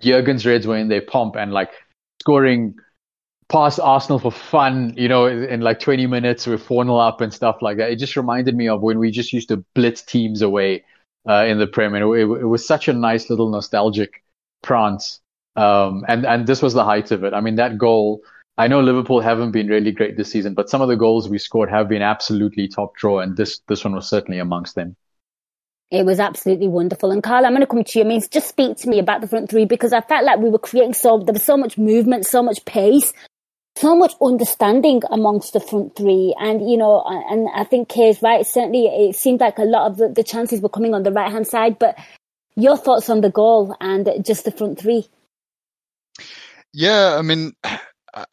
Jurgen's 0.00 0.46
Reds 0.46 0.66
were 0.66 0.76
in 0.76 0.88
their 0.88 1.02
pomp 1.02 1.36
and 1.36 1.52
like 1.52 1.70
scoring 2.20 2.74
past 3.48 3.80
Arsenal 3.80 4.18
for 4.18 4.30
fun, 4.30 4.94
you 4.96 5.08
know, 5.08 5.26
in 5.26 5.60
like 5.60 5.80
20 5.80 6.06
minutes 6.06 6.46
with 6.46 6.62
4 6.62 6.84
0 6.84 6.96
up 6.96 7.20
and 7.20 7.32
stuff 7.32 7.62
like 7.62 7.78
that. 7.78 7.90
It 7.90 7.96
just 7.96 8.16
reminded 8.16 8.54
me 8.54 8.68
of 8.68 8.82
when 8.82 8.98
we 8.98 9.10
just 9.10 9.32
used 9.32 9.48
to 9.48 9.64
blitz 9.74 10.02
teams 10.02 10.42
away 10.42 10.84
uh, 11.28 11.44
in 11.46 11.58
the 11.58 11.66
Prem. 11.66 11.94
And 11.94 12.04
it, 12.04 12.20
it, 12.20 12.44
was 12.44 12.66
such 12.66 12.88
a 12.88 12.92
nice 12.92 13.30
little 13.30 13.50
nostalgic 13.50 14.22
prance. 14.62 15.20
Um, 15.56 16.04
and, 16.08 16.26
and 16.26 16.46
this 16.46 16.62
was 16.62 16.74
the 16.74 16.84
height 16.84 17.10
of 17.10 17.24
it. 17.24 17.34
I 17.34 17.40
mean, 17.40 17.56
that 17.56 17.78
goal, 17.78 18.20
I 18.58 18.68
know 18.68 18.80
Liverpool 18.80 19.20
haven't 19.20 19.52
been 19.52 19.68
really 19.68 19.92
great 19.92 20.16
this 20.16 20.32
season, 20.32 20.54
but 20.54 20.68
some 20.68 20.82
of 20.82 20.88
the 20.88 20.96
goals 20.96 21.28
we 21.28 21.38
scored 21.38 21.70
have 21.70 21.88
been 21.88 22.02
absolutely 22.02 22.68
top 22.68 22.94
draw. 22.96 23.20
And 23.20 23.36
this, 23.36 23.60
this 23.68 23.84
one 23.84 23.94
was 23.94 24.08
certainly 24.08 24.40
amongst 24.40 24.74
them. 24.74 24.96
It 25.90 26.04
was 26.04 26.20
absolutely 26.20 26.68
wonderful. 26.68 27.10
And 27.10 27.22
Karl, 27.22 27.46
I'm 27.46 27.52
going 27.52 27.60
to 27.60 27.66
come 27.66 27.82
to 27.82 27.98
you. 27.98 28.04
I 28.04 28.08
mean, 28.08 28.20
just 28.30 28.48
speak 28.48 28.76
to 28.78 28.88
me 28.88 28.98
about 28.98 29.22
the 29.22 29.28
front 29.28 29.48
three 29.48 29.64
because 29.64 29.94
I 29.94 30.02
felt 30.02 30.24
like 30.24 30.40
we 30.40 30.50
were 30.50 30.58
creating 30.58 30.92
so, 30.92 31.18
there 31.18 31.32
was 31.32 31.42
so 31.42 31.56
much 31.56 31.78
movement, 31.78 32.26
so 32.26 32.42
much 32.42 32.64
pace 32.66 33.12
so 33.78 33.94
much 33.94 34.14
understanding 34.20 35.02
amongst 35.10 35.52
the 35.52 35.60
front 35.60 35.94
three. 35.94 36.34
And, 36.38 36.68
you 36.68 36.76
know, 36.76 37.04
and 37.06 37.48
I 37.54 37.64
think 37.64 37.88
Kay's 37.88 38.20
right. 38.22 38.44
Certainly, 38.44 38.86
it 38.86 39.16
seemed 39.16 39.40
like 39.40 39.58
a 39.58 39.62
lot 39.62 39.90
of 39.90 39.96
the, 39.98 40.08
the 40.08 40.24
chances 40.24 40.60
were 40.60 40.68
coming 40.68 40.94
on 40.94 41.04
the 41.04 41.12
right 41.12 41.30
hand 41.30 41.46
side. 41.46 41.78
But 41.78 41.96
your 42.56 42.76
thoughts 42.76 43.08
on 43.08 43.20
the 43.20 43.30
goal 43.30 43.76
and 43.80 44.08
just 44.24 44.44
the 44.44 44.50
front 44.50 44.80
three? 44.80 45.06
Yeah, 46.72 47.16
I 47.18 47.22
mean, 47.22 47.52
I, 48.14 48.24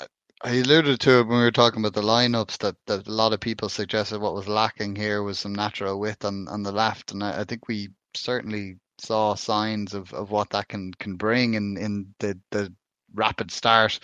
alluded 0.44 1.00
to 1.02 1.20
it 1.20 1.28
when 1.28 1.38
we 1.38 1.44
were 1.44 1.52
talking 1.52 1.80
about 1.80 1.94
the 1.94 2.08
lineups 2.08 2.58
that, 2.60 2.76
that 2.88 3.08
a 3.08 3.12
lot 3.12 3.34
of 3.34 3.40
people 3.40 3.70
suggested 3.70 4.20
what 4.20 4.34
was 4.34 4.48
lacking 4.48 4.96
here 4.96 5.24
was 5.24 5.40
some 5.40 5.56
natural 5.56 6.00
width 6.00 6.26
on, 6.26 6.48
on 6.48 6.64
the 6.64 6.72
left. 6.72 7.12
And 7.12 7.24
I, 7.24 7.42
I 7.42 7.44
think 7.46 7.68
we 7.68 7.90
certainly 8.14 8.78
saw 8.98 9.36
signs 9.36 9.94
of, 9.94 10.14
of 10.14 10.32
what 10.32 10.52
that 10.52 10.68
can, 10.68 10.94
can 10.94 11.16
bring 11.16 11.54
in, 11.54 11.78
in 11.78 12.14
the, 12.20 12.40
the 12.52 12.74
rapid 13.14 13.52
start 13.52 14.00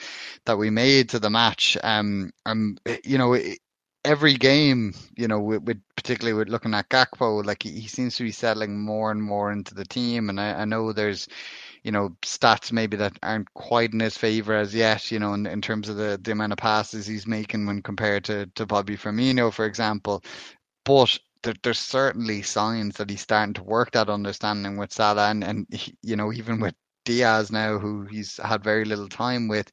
that 0.46 0.58
we 0.58 0.70
made 0.70 1.10
to 1.10 1.20
the 1.20 1.30
match. 1.30 1.78
Um, 1.84 2.32
um, 2.46 2.78
you 3.04 3.18
know, 3.18 3.38
every 4.04 4.34
game, 4.36 4.94
you 5.16 5.28
know, 5.28 5.40
with, 5.40 5.64
with, 5.64 5.82
particularly 5.96 6.38
with 6.38 6.50
looking 6.50 6.74
at 6.74 6.90
Gakpo, 6.90 7.46
like 7.46 7.64
he, 7.64 7.72
he, 7.72 7.88
seems 7.88 8.16
to 8.16 8.24
be 8.24 8.32
settling 8.32 8.80
more 8.80 9.12
and 9.12 9.22
more 9.22 9.52
into 9.52 9.76
the 9.76 9.86
team. 9.86 10.30
And 10.30 10.40
I, 10.40 10.62
I, 10.62 10.66
know 10.66 10.92
there's, 10.92 11.28
you 11.84 11.92
know, 11.92 12.10
stats 12.22 12.72
maybe 12.72 12.98
that 12.98 13.18
aren't 13.24 13.52
quite 13.54 13.94
in 13.94 14.00
his 14.00 14.18
favor 14.18 14.54
as 14.56 14.74
yet, 14.76 15.12
you 15.12 15.20
know, 15.20 15.34
in, 15.34 15.46
in 15.48 15.62
terms 15.62 15.90
of 15.90 15.98
the, 15.98 16.20
the 16.22 16.32
amount 16.32 16.54
of 16.54 16.58
passes 16.60 17.08
he's 17.08 17.28
making 17.28 17.66
when 17.66 17.82
compared 17.82 18.24
to, 18.26 18.46
to 18.56 18.66
Bobby 18.66 18.96
Firmino, 18.96 19.52
for 19.52 19.66
example. 19.66 20.24
But 20.86 21.18
there, 21.44 21.56
there's 21.64 21.80
certainly 21.80 22.42
signs 22.42 22.98
that 22.98 23.10
he's 23.10 23.22
starting 23.22 23.54
to 23.56 23.64
work 23.64 23.92
that 23.92 24.10
understanding 24.10 24.78
with 24.78 24.94
Salah, 24.94 25.30
and, 25.30 25.44
and 25.44 25.68
he, 25.72 25.96
you 26.04 26.16
know 26.16 26.32
even 26.32 26.60
with 26.60 26.76
Diaz 27.06 27.52
now, 27.52 27.80
who 27.80 28.06
he's 28.06 28.38
had 28.38 28.64
very 28.64 28.86
little 28.86 29.10
time 29.10 29.48
with, 29.48 29.72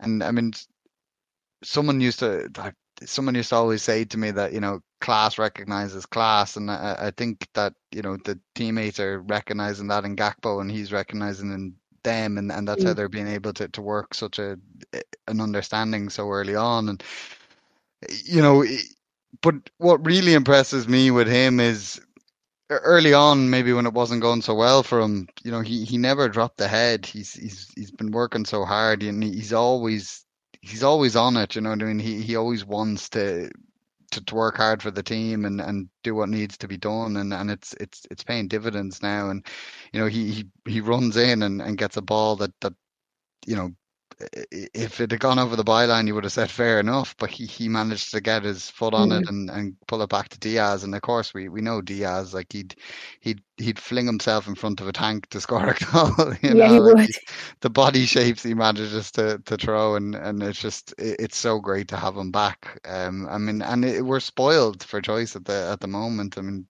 and 0.00 0.22
I 0.22 0.30
mean, 0.30 0.52
someone 1.64 2.00
used 2.00 2.20
to 2.20 2.48
someone 3.04 3.34
used 3.34 3.50
to 3.50 3.56
always 3.56 3.82
say 3.82 4.04
to 4.04 4.18
me 4.18 4.30
that 4.32 4.52
you 4.52 4.60
know 4.60 4.80
class 5.00 5.38
recognizes 5.38 6.06
class, 6.06 6.56
and 6.56 6.70
I, 6.70 6.96
I 6.98 7.10
think 7.16 7.48
that 7.54 7.74
you 7.92 8.02
know 8.02 8.16
the 8.24 8.38
teammates 8.54 9.00
are 9.00 9.20
recognizing 9.20 9.88
that 9.88 10.04
in 10.04 10.16
Gakpo, 10.16 10.60
and 10.60 10.70
he's 10.70 10.92
recognizing 10.92 11.52
in 11.52 11.74
them, 12.02 12.38
and, 12.38 12.50
and 12.50 12.66
that's 12.66 12.82
mm. 12.82 12.88
how 12.88 12.94
they're 12.94 13.08
being 13.08 13.28
able 13.28 13.52
to 13.54 13.68
to 13.68 13.82
work 13.82 14.14
such 14.14 14.38
a 14.38 14.58
an 15.26 15.40
understanding 15.40 16.08
so 16.08 16.30
early 16.30 16.56
on, 16.56 16.88
and 16.88 17.02
you 18.24 18.42
know. 18.42 18.64
But 19.42 19.56
what 19.76 20.04
really 20.04 20.32
impresses 20.32 20.88
me 20.88 21.10
with 21.10 21.28
him 21.28 21.60
is 21.60 22.00
early 22.70 23.14
on, 23.14 23.50
maybe 23.50 23.72
when 23.72 23.86
it 23.86 23.92
wasn't 23.92 24.22
going 24.22 24.42
so 24.42 24.54
well 24.54 24.82
for 24.82 25.00
him, 25.00 25.28
you 25.42 25.50
know, 25.50 25.60
he, 25.60 25.84
he 25.84 25.98
never 25.98 26.28
dropped 26.28 26.58
the 26.58 26.68
head. 26.68 27.06
He's 27.06 27.34
he's 27.34 27.70
he's 27.74 27.90
been 27.90 28.10
working 28.10 28.44
so 28.44 28.64
hard, 28.64 29.02
and 29.02 29.22
he's 29.22 29.52
always 29.52 30.24
he's 30.60 30.82
always 30.82 31.16
on 31.16 31.36
it. 31.36 31.54
You 31.54 31.62
know 31.62 31.70
what 31.70 31.82
I 31.82 31.86
mean? 31.86 31.98
He 31.98 32.22
he 32.22 32.36
always 32.36 32.64
wants 32.64 33.08
to 33.10 33.50
to, 34.12 34.24
to 34.24 34.34
work 34.34 34.56
hard 34.56 34.82
for 34.82 34.90
the 34.90 35.02
team 35.02 35.44
and, 35.44 35.60
and 35.60 35.88
do 36.02 36.14
what 36.14 36.28
needs 36.28 36.56
to 36.58 36.68
be 36.68 36.76
done, 36.76 37.16
and, 37.16 37.32
and 37.32 37.50
it's 37.50 37.74
it's 37.74 38.06
it's 38.10 38.24
paying 38.24 38.48
dividends 38.48 39.02
now. 39.02 39.30
And 39.30 39.46
you 39.92 40.00
know, 40.00 40.06
he 40.06 40.30
he, 40.32 40.44
he 40.66 40.80
runs 40.80 41.16
in 41.16 41.42
and, 41.42 41.60
and 41.62 41.78
gets 41.78 41.96
a 41.96 42.02
ball 42.02 42.36
that 42.36 42.52
that 42.60 42.74
you 43.46 43.56
know 43.56 43.70
if 44.50 45.00
it 45.00 45.10
had 45.10 45.20
gone 45.20 45.38
over 45.38 45.54
the 45.54 45.64
byline, 45.64 46.06
you 46.06 46.14
would 46.14 46.24
have 46.24 46.32
said 46.32 46.50
fair 46.50 46.80
enough. 46.80 47.14
But 47.18 47.30
he, 47.30 47.46
he 47.46 47.68
managed 47.68 48.10
to 48.12 48.20
get 48.20 48.42
his 48.42 48.68
foot 48.68 48.94
on 48.94 49.10
mm-hmm. 49.10 49.22
it 49.22 49.28
and, 49.28 49.50
and 49.50 49.76
pull 49.86 50.02
it 50.02 50.10
back 50.10 50.28
to 50.30 50.38
Diaz. 50.38 50.84
And 50.84 50.94
of 50.94 51.02
course, 51.02 51.32
we, 51.32 51.48
we 51.48 51.60
know 51.60 51.80
Diaz 51.80 52.34
like 52.34 52.52
he'd 52.52 52.74
he'd 53.20 53.40
he'd 53.58 53.78
fling 53.78 54.06
himself 54.06 54.48
in 54.48 54.54
front 54.54 54.80
of 54.80 54.88
a 54.88 54.92
tank 54.92 55.28
to 55.30 55.40
score 55.40 55.68
a 55.68 55.84
goal. 55.92 56.34
You 56.42 56.48
yeah, 56.48 56.52
know, 56.52 56.72
he 56.72 56.80
like 56.80 56.94
would. 56.96 57.06
He, 57.06 57.14
the 57.60 57.70
body 57.70 58.06
shapes 58.06 58.42
he 58.42 58.54
manages 58.54 59.10
to, 59.12 59.40
to 59.44 59.56
throw, 59.56 59.94
and, 59.94 60.14
and 60.14 60.42
it's 60.42 60.60
just 60.60 60.94
it, 60.98 61.16
it's 61.20 61.36
so 61.36 61.60
great 61.60 61.88
to 61.88 61.96
have 61.96 62.16
him 62.16 62.30
back. 62.30 62.80
Um, 62.84 63.28
I 63.28 63.38
mean, 63.38 63.62
and 63.62 63.84
it, 63.84 64.04
we're 64.04 64.20
spoiled 64.20 64.82
for 64.82 65.00
choice 65.00 65.36
at 65.36 65.44
the 65.44 65.68
at 65.72 65.80
the 65.80 65.88
moment. 65.88 66.38
I 66.38 66.42
mean, 66.42 66.66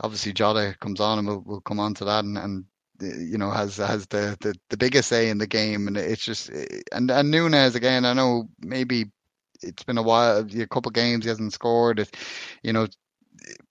obviously 0.00 0.32
Jota 0.32 0.76
comes 0.80 1.00
on, 1.00 1.18
and 1.18 1.28
we'll, 1.28 1.42
we'll 1.46 1.60
come 1.60 1.80
on 1.80 1.94
to 1.94 2.04
that, 2.06 2.24
and, 2.24 2.38
and 2.38 2.64
you 3.00 3.38
know 3.38 3.50
has 3.50 3.76
has 3.76 4.06
the, 4.08 4.36
the 4.40 4.54
the 4.70 4.76
biggest 4.76 5.08
say 5.08 5.30
in 5.30 5.38
the 5.38 5.46
game 5.46 5.88
and 5.88 5.96
it's 5.96 6.24
just 6.24 6.50
eh, 6.50 6.80
and 6.92 7.10
and 7.10 7.30
Nunez 7.30 7.74
again 7.74 8.04
I 8.04 8.12
know 8.12 8.48
maybe 8.60 9.06
it's 9.62 9.82
been 9.82 9.98
a 9.98 10.02
while 10.02 10.38
a 10.38 10.66
couple 10.66 10.90
of 10.90 10.94
games 10.94 11.24
he 11.24 11.28
hasn't 11.28 11.52
scored 11.52 12.00
it 12.00 12.14
you 12.62 12.72
know 12.72 12.86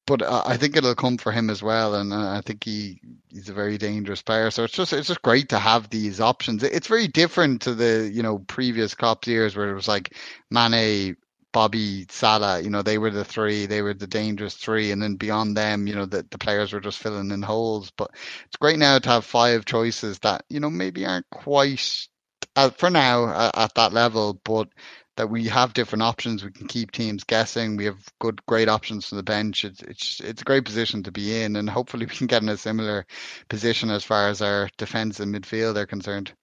but 0.05 0.23
I 0.23 0.55
think 0.55 0.77
it'll 0.77 0.95
come 0.95 1.17
for 1.17 1.31
him 1.31 1.49
as 1.49 1.61
well 1.61 1.95
and 1.95 2.13
I 2.13 2.41
think 2.41 2.63
he 2.63 3.01
he's 3.29 3.49
a 3.49 3.53
very 3.53 3.77
dangerous 3.77 4.21
player 4.21 4.49
so 4.49 4.63
it's 4.63 4.73
just 4.73 4.93
it's 4.93 5.09
just 5.09 5.21
great 5.21 5.49
to 5.49 5.59
have 5.59 5.89
these 5.89 6.21
options. 6.21 6.63
It's 6.63 6.87
very 6.87 7.07
different 7.07 7.61
to 7.63 7.75
the 7.75 8.09
you 8.11 8.23
know 8.23 8.39
previous 8.39 8.95
Klopp 8.95 9.27
years 9.27 9.55
where 9.55 9.69
it 9.69 9.75
was 9.75 9.87
like 9.87 10.15
Mane 10.49 11.17
Bobby, 11.53 12.05
Salah, 12.09 12.61
you 12.61 12.69
know, 12.69 12.81
they 12.81 12.97
were 12.97 13.11
the 13.11 13.25
three, 13.25 13.65
they 13.65 13.81
were 13.81 13.93
the 13.93 14.07
dangerous 14.07 14.55
three, 14.55 14.91
and 14.91 15.01
then 15.01 15.15
beyond 15.15 15.57
them, 15.57 15.87
you 15.87 15.95
know, 15.95 16.05
the, 16.05 16.25
the 16.29 16.37
players 16.37 16.73
were 16.73 16.79
just 16.81 16.99
filling 16.99 17.31
in 17.31 17.41
holes. 17.41 17.91
But 17.97 18.11
it's 18.45 18.57
great 18.57 18.77
now 18.79 18.99
to 18.99 19.09
have 19.09 19.25
five 19.25 19.65
choices 19.65 20.19
that, 20.19 20.43
you 20.49 20.59
know, 20.59 20.69
maybe 20.69 21.05
aren't 21.05 21.29
quite 21.31 22.07
uh, 22.55 22.69
for 22.71 22.89
now 22.89 23.25
uh, 23.25 23.51
at 23.55 23.73
that 23.75 23.93
level, 23.93 24.39
but 24.43 24.67
that 25.15 25.29
we 25.29 25.45
have 25.47 25.73
different 25.73 26.03
options. 26.03 26.43
We 26.43 26.51
can 26.51 26.67
keep 26.67 26.91
teams 26.91 27.23
guessing. 27.23 27.75
We 27.75 27.85
have 27.85 27.99
good, 28.19 28.43
great 28.45 28.69
options 28.69 29.07
from 29.07 29.17
the 29.17 29.23
bench. 29.23 29.65
It's 29.65 29.81
it's 29.81 30.19
it's 30.21 30.41
a 30.41 30.45
great 30.45 30.65
position 30.65 31.03
to 31.03 31.11
be 31.11 31.41
in, 31.41 31.55
and 31.55 31.69
hopefully 31.69 32.05
we 32.09 32.15
can 32.15 32.27
get 32.27 32.43
in 32.43 32.49
a 32.49 32.57
similar 32.57 33.05
position 33.49 33.89
as 33.89 34.03
far 34.03 34.29
as 34.29 34.41
our 34.41 34.69
defence 34.77 35.19
and 35.19 35.33
midfield 35.33 35.75
are 35.77 35.85
concerned. 35.87 36.33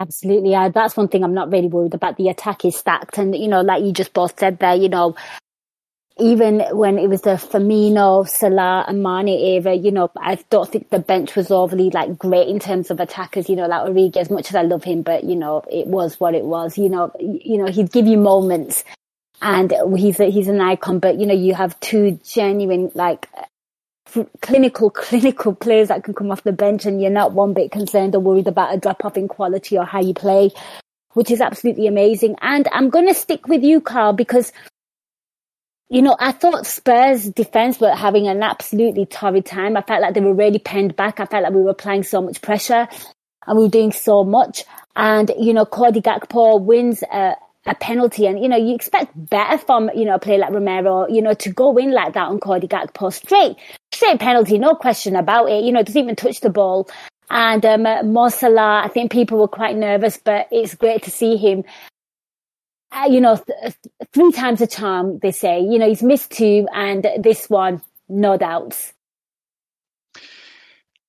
Absolutely. 0.00 0.50
Yeah, 0.50 0.68
that's 0.68 0.96
one 0.96 1.08
thing 1.08 1.22
I'm 1.22 1.34
not 1.34 1.50
really 1.52 1.68
worried 1.68 1.94
about. 1.94 2.16
The 2.16 2.28
attack 2.28 2.64
is 2.64 2.76
stacked. 2.76 3.18
And, 3.18 3.36
you 3.36 3.48
know, 3.48 3.60
like 3.60 3.84
you 3.84 3.92
just 3.92 4.12
both 4.12 4.38
said 4.38 4.58
there, 4.58 4.74
you 4.74 4.88
know, 4.88 5.14
even 6.18 6.60
when 6.72 6.98
it 6.98 7.08
was 7.08 7.22
the 7.22 7.30
Firmino, 7.30 8.28
Salah 8.28 8.84
and 8.86 9.02
Mane 9.02 9.28
era, 9.28 9.74
you 9.74 9.90
know, 9.90 10.10
I 10.16 10.36
don't 10.50 10.70
think 10.70 10.90
the 10.90 10.98
bench 10.98 11.34
was 11.36 11.50
overly 11.50 11.90
like 11.90 12.18
great 12.18 12.48
in 12.48 12.58
terms 12.58 12.90
of 12.90 13.00
attackers, 13.00 13.48
you 13.48 13.56
know, 13.56 13.66
like 13.66 13.88
Origi, 13.88 14.16
as 14.18 14.30
much 14.30 14.48
as 14.50 14.54
I 14.54 14.62
love 14.62 14.84
him, 14.84 15.02
but 15.02 15.24
you 15.24 15.36
know, 15.36 15.62
it 15.70 15.86
was 15.86 16.20
what 16.20 16.34
it 16.34 16.44
was, 16.44 16.76
you 16.76 16.88
know, 16.88 17.12
you 17.18 17.58
know, 17.58 17.66
he'd 17.66 17.92
give 17.92 18.06
you 18.06 18.18
moments 18.18 18.84
and 19.40 19.72
he's 19.96 20.20
a, 20.20 20.30
he's 20.30 20.48
an 20.48 20.60
icon, 20.60 20.98
but 20.98 21.18
you 21.18 21.26
know, 21.26 21.34
you 21.34 21.54
have 21.54 21.78
two 21.80 22.20
genuine 22.24 22.90
like 22.94 23.28
clinical, 24.40 24.90
clinical 24.90 25.54
players 25.54 25.88
that 25.88 26.04
can 26.04 26.14
come 26.14 26.30
off 26.30 26.42
the 26.42 26.52
bench 26.52 26.86
and 26.86 27.00
you're 27.00 27.10
not 27.10 27.32
one 27.32 27.52
bit 27.52 27.70
concerned 27.70 28.14
or 28.14 28.20
worried 28.20 28.46
about 28.46 28.74
a 28.74 28.78
drop 28.78 29.04
off 29.04 29.16
in 29.16 29.28
quality 29.28 29.76
or 29.78 29.84
how 29.84 30.00
you 30.00 30.14
play, 30.14 30.50
which 31.12 31.30
is 31.30 31.40
absolutely 31.40 31.86
amazing. 31.86 32.36
And 32.40 32.68
I'm 32.72 32.90
going 32.90 33.08
to 33.08 33.14
stick 33.14 33.48
with 33.48 33.62
you, 33.62 33.80
Karl, 33.80 34.12
because, 34.12 34.52
you 35.88 36.02
know, 36.02 36.16
I 36.18 36.32
thought 36.32 36.66
Spurs 36.66 37.28
defense 37.28 37.80
were 37.80 37.94
having 37.94 38.28
an 38.28 38.42
absolutely 38.42 39.06
torrid 39.06 39.46
time. 39.46 39.76
I 39.76 39.82
felt 39.82 40.02
like 40.02 40.14
they 40.14 40.20
were 40.20 40.34
really 40.34 40.58
penned 40.58 40.96
back. 40.96 41.20
I 41.20 41.26
felt 41.26 41.42
like 41.42 41.52
we 41.52 41.62
were 41.62 41.70
applying 41.70 42.02
so 42.02 42.22
much 42.22 42.40
pressure 42.40 42.88
and 43.46 43.58
we 43.58 43.64
were 43.64 43.70
doing 43.70 43.92
so 43.92 44.24
much. 44.24 44.64
And, 44.94 45.30
you 45.38 45.52
know, 45.52 45.64
Cody 45.64 46.00
Gakpo 46.00 46.60
wins, 46.60 47.02
uh, 47.02 47.34
a 47.66 47.74
penalty. 47.74 48.26
And, 48.26 48.42
you 48.42 48.48
know, 48.48 48.56
you 48.56 48.74
expect 48.74 49.12
better 49.14 49.58
from, 49.58 49.90
you 49.94 50.04
know, 50.04 50.14
a 50.14 50.18
player 50.18 50.38
like 50.38 50.52
Romero, 50.52 51.06
you 51.08 51.22
know, 51.22 51.34
to 51.34 51.50
go 51.50 51.76
in 51.76 51.92
like 51.92 52.14
that 52.14 52.28
on 52.28 52.40
Cody 52.40 52.66
Gakpo 52.66 53.12
straight, 53.12 53.56
straight 53.94 54.20
penalty, 54.20 54.58
no 54.58 54.74
question 54.74 55.16
about 55.16 55.50
it. 55.50 55.64
You 55.64 55.72
know, 55.72 55.80
it 55.80 55.86
doesn't 55.86 56.02
even 56.02 56.16
touch 56.16 56.40
the 56.40 56.50
ball. 56.50 56.88
And, 57.30 57.64
um, 57.64 58.12
Mo 58.12 58.28
Salah, 58.28 58.82
I 58.84 58.88
think 58.88 59.10
people 59.10 59.38
were 59.38 59.48
quite 59.48 59.76
nervous, 59.76 60.18
but 60.22 60.48
it's 60.50 60.74
great 60.74 61.02
to 61.04 61.10
see 61.10 61.36
him. 61.36 61.64
Uh, 62.90 63.08
you 63.08 63.20
know, 63.22 63.36
th- 63.36 63.74
three 64.12 64.32
times 64.32 64.60
a 64.60 64.66
charm, 64.66 65.18
they 65.20 65.30
say. 65.30 65.60
You 65.60 65.78
know, 65.78 65.88
he's 65.88 66.02
missed 66.02 66.30
two 66.30 66.66
and 66.74 67.06
this 67.18 67.48
one, 67.48 67.80
no 68.08 68.36
doubts. 68.36 68.92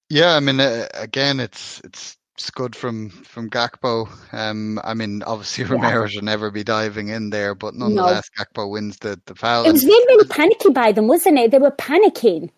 Yeah, 0.10 0.36
I 0.36 0.40
mean, 0.40 0.60
uh, 0.60 0.88
again, 0.94 1.40
it's 1.40 1.82
it's 1.84 2.18
it's 2.36 2.52
good 2.52 2.76
from 2.76 3.10
from 3.10 3.50
Gakpo. 3.50 4.08
Um, 4.32 4.80
I 4.84 4.94
mean, 4.94 5.24
obviously 5.24 5.64
Romero 5.76 6.08
should 6.08 6.24
never 6.24 6.52
be 6.52 6.64
diving 6.64 7.10
in 7.10 7.32
there, 7.32 7.56
but 7.56 7.74
nonetheless, 7.74 8.30
no. 8.38 8.46
Gakpo 8.46 8.70
wins 8.70 8.98
the 9.00 9.20
the 9.26 9.36
foul. 9.36 9.66
It 9.66 9.72
was 9.72 9.84
really 9.84 10.16
really 10.16 10.28
panicky 10.30 10.70
by 10.70 10.92
them, 10.92 11.08
wasn't 11.08 11.40
it? 11.40 11.52
They 11.52 11.60
were 11.60 11.72
panicking. 11.72 12.50